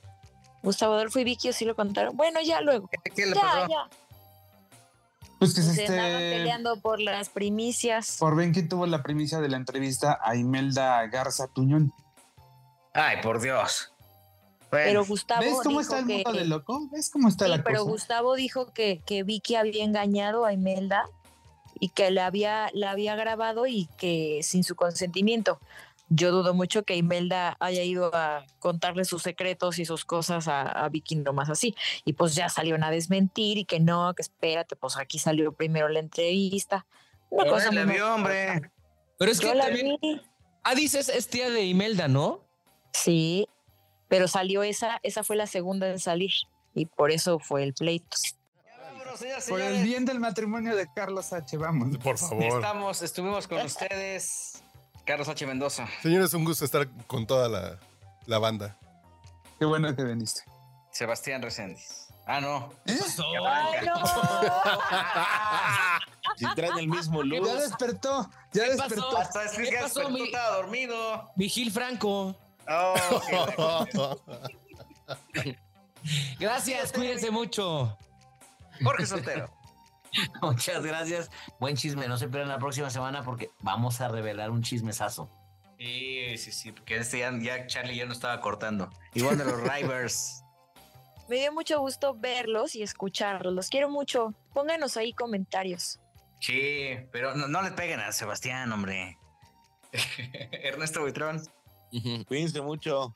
Gustavo 0.62 0.96
Adolfo 0.96 1.20
y 1.20 1.24
Vicky, 1.24 1.48
¿o 1.48 1.54
sí 1.54 1.64
lo 1.64 1.74
contaron. 1.74 2.18
Bueno, 2.18 2.42
ya 2.42 2.60
luego. 2.60 2.90
¿Qué 3.16 3.26
le 3.28 3.34
Ya, 3.34 3.42
pasó? 3.42 3.68
ya. 3.70 3.90
Pues 5.40 5.54
que 5.54 5.62
se 5.62 5.74
Se 5.74 5.88
andaban 5.88 6.12
este. 6.22 6.38
peleando 6.40 6.82
por 6.82 7.00
las 7.00 7.30
primicias. 7.30 8.18
Por 8.20 8.36
ven 8.36 8.52
que 8.52 8.62
tuvo 8.62 8.86
la 8.88 9.02
primicia 9.04 9.40
de 9.40 9.48
la 9.48 9.56
entrevista 9.56 10.20
a 10.22 10.36
Imelda 10.36 11.08
Garza 11.08 11.48
Tuñón. 11.48 11.94
Ay, 12.94 13.22
por 13.24 13.40
Dios. 13.40 13.94
Bueno, 14.70 14.86
Pero 14.86 15.06
Gustavo 15.06 15.42
¿Ves 15.44 15.54
cómo 15.64 15.80
dijo 15.80 15.82
está 15.82 16.00
el 16.00 16.08
que, 16.08 16.14
mundo 16.26 16.34
de 16.34 16.46
loco? 16.46 16.90
¿Ves 16.92 17.10
cómo 17.10 17.30
está 17.30 17.46
sí, 17.46 17.52
la 17.52 17.64
pero 17.64 17.80
cosa? 17.80 17.90
Gustavo 17.92 18.36
dijo 18.36 18.74
que, 18.74 19.02
que 19.06 19.24
Vicky 19.24 19.56
había 19.56 19.86
engañado 19.86 20.44
a 20.44 20.52
Imelda 20.52 21.06
y 21.84 21.90
que 21.90 22.12
la 22.12 22.28
había, 22.28 22.70
la 22.74 22.92
había 22.92 23.14
grabado 23.18 23.68
y 23.68 23.90
que 23.98 24.40
sin 24.42 24.64
su 24.64 24.74
consentimiento. 24.74 25.60
Yo 26.08 26.32
dudo 26.32 26.54
mucho 26.54 26.84
que 26.84 26.96
Imelda 26.96 27.58
haya 27.60 27.84
ido 27.84 28.10
a 28.16 28.46
contarle 28.60 29.04
sus 29.04 29.22
secretos 29.22 29.80
y 29.80 29.84
sus 29.84 30.06
cosas 30.06 30.48
a, 30.48 30.62
a 30.62 30.88
Vicky 30.88 31.18
nomás 31.18 31.50
así. 31.50 31.76
Y 32.06 32.14
pues 32.14 32.36
ya 32.36 32.48
salieron 32.48 32.86
a 32.86 32.90
desmentir 32.90 33.58
y 33.58 33.66
que 33.66 33.82
no, 33.82 34.14
que 34.16 34.22
espérate, 34.22 34.78
pues 34.78 34.96
aquí 34.96 35.20
salió 35.20 35.52
primero 35.52 35.90
la 35.90 36.00
entrevista. 36.00 36.86
Una 37.30 37.44
Pero 37.44 37.56
cosa 37.56 37.72
la 37.74 37.84
vio, 37.84 38.16
hombre. 38.16 38.72
Pero 39.20 39.30
es 39.30 39.42
que 39.42 39.54
la 39.54 39.66
también. 39.66 39.98
vi. 40.02 40.22
Ah, 40.64 40.76
dices, 40.76 41.10
es 41.10 41.28
tía 41.28 41.50
de 41.50 41.66
Imelda, 41.66 42.08
¿no? 42.08 42.46
Sí, 42.94 43.46
pero 44.08 44.30
salió 44.30 44.64
esa, 44.64 45.02
esa 45.04 45.26
fue 45.26 45.36
la 45.36 45.48
segunda 45.48 45.90
en 45.90 46.00
salir 46.00 46.32
y 46.74 46.86
por 46.86 47.12
eso 47.12 47.40
fue 47.40 47.62
el 47.64 47.74
pleito. 47.74 48.16
Señoras 49.18 49.46
Por 49.48 49.62
el 49.62 49.84
bien 49.84 50.06
del 50.06 50.20
matrimonio 50.20 50.76
de 50.76 50.88
Carlos 50.94 51.32
H. 51.34 51.58
Vamos. 51.58 51.98
Por 51.98 52.18
favor. 52.18 52.44
Estamos, 52.44 53.02
estuvimos 53.02 53.48
con 53.48 53.62
ustedes. 53.62 54.62
Carlos 55.06 55.28
H. 55.28 55.46
Mendoza. 55.46 55.88
Señores, 56.02 56.34
un 56.34 56.46
gusto 56.46 56.64
estar 56.66 56.88
con 57.08 57.28
toda 57.28 57.50
la, 57.50 57.78
la 58.26 58.40
banda. 58.40 58.78
Qué 59.60 59.66
bueno 59.66 59.94
que 59.96 60.04
viniste. 60.04 60.42
Sebastián 60.92 61.42
Reséndiz. 61.42 62.08
Ah, 62.26 62.40
no. 62.40 62.72
¿Eh? 62.86 62.98
¡Ay, 63.48 63.86
no! 63.86 63.94
Si 66.38 66.46
traen 66.56 66.80
el 66.80 66.88
mismo 66.88 67.22
look. 67.22 67.46
Ya 67.46 67.56
despertó, 67.62 68.28
ya 68.54 68.64
¿Qué 68.64 68.70
despertó. 68.72 69.12
pasó? 69.14 69.40
Hasta 69.40 69.58
¿Qué 69.58 69.66
ya 69.72 69.82
pasó, 69.82 70.00
despertó, 70.00 70.10
mi- 70.10 70.24
estaba 70.24 70.56
dormido. 70.56 71.30
Vigil 71.36 71.72
Franco. 71.72 72.36
Oh, 72.68 72.96
Gracias, 76.40 76.92
cuídense 76.92 77.30
mucho. 77.30 77.96
Jorge 78.82 79.06
Soltero. 79.06 79.50
Muchas 80.42 80.86
gracias. 80.86 81.30
Buen 81.60 81.76
chisme. 81.76 82.08
No 82.08 82.18
se 82.18 82.28
pierdan 82.28 82.50
la 82.50 82.60
próxima 82.60 82.90
semana 82.90 83.24
porque 83.24 83.52
vamos 83.62 84.02
a 84.02 84.08
revelar 84.08 84.52
un 84.52 84.62
chismesazo. 84.62 85.30
Sí, 85.78 86.38
sí, 86.38 86.52
sí, 86.52 86.72
porque 86.72 86.98
este 86.98 87.20
ya, 87.20 87.32
ya 87.40 87.68
Charlie 87.68 87.96
ya 87.96 88.06
no 88.06 88.14
estaba 88.14 88.40
cortando. 88.40 88.90
Igual 89.14 89.38
de 89.38 89.46
los 89.46 89.60
Rivers. 89.62 90.44
Me 91.28 91.38
dio 91.38 91.54
mucho 91.54 91.80
gusto 91.80 92.16
verlos 92.16 92.76
y 92.76 92.84
escucharlos. 92.84 93.54
Los 93.54 93.70
quiero 93.70 93.90
mucho. 93.90 94.34
Pónganos 94.54 94.98
ahí 94.98 95.14
comentarios. 95.14 96.00
Sí, 96.40 96.98
pero 97.12 97.34
no, 97.36 97.48
no 97.48 97.62
le 97.62 97.72
peguen 97.72 98.02
a 98.02 98.12
Sebastián, 98.12 98.72
hombre. 98.72 99.18
Ernesto 100.52 101.02
Buitrón. 101.02 101.42
Cuídense 102.28 102.62
mucho. 102.62 103.14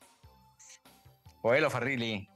Joelo 1.42 1.70
Farrilli. 1.70 2.28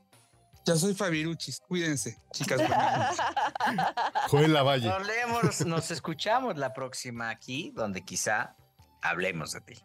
Ya 0.65 0.77
soy 0.77 0.95
Fabiruchis, 0.95 1.61
cuídense, 1.61 2.21
chicas. 2.33 2.61
Joel 4.29 4.53
Lavalle. 4.53 4.89
Nos 4.89 5.07
leemos, 5.07 5.67
nos 5.67 5.91
escuchamos 5.91 6.57
la 6.57 6.73
próxima 6.73 7.31
aquí, 7.31 7.73
donde 7.75 8.05
quizá 8.05 8.55
hablemos 9.03 9.53
de 9.53 9.61
ti. 9.61 9.85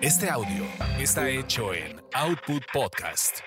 Este 0.00 0.30
audio 0.30 0.64
está 0.98 1.28
hecho 1.28 1.74
en 1.74 2.00
Output 2.14 2.62
Podcast. 2.72 3.40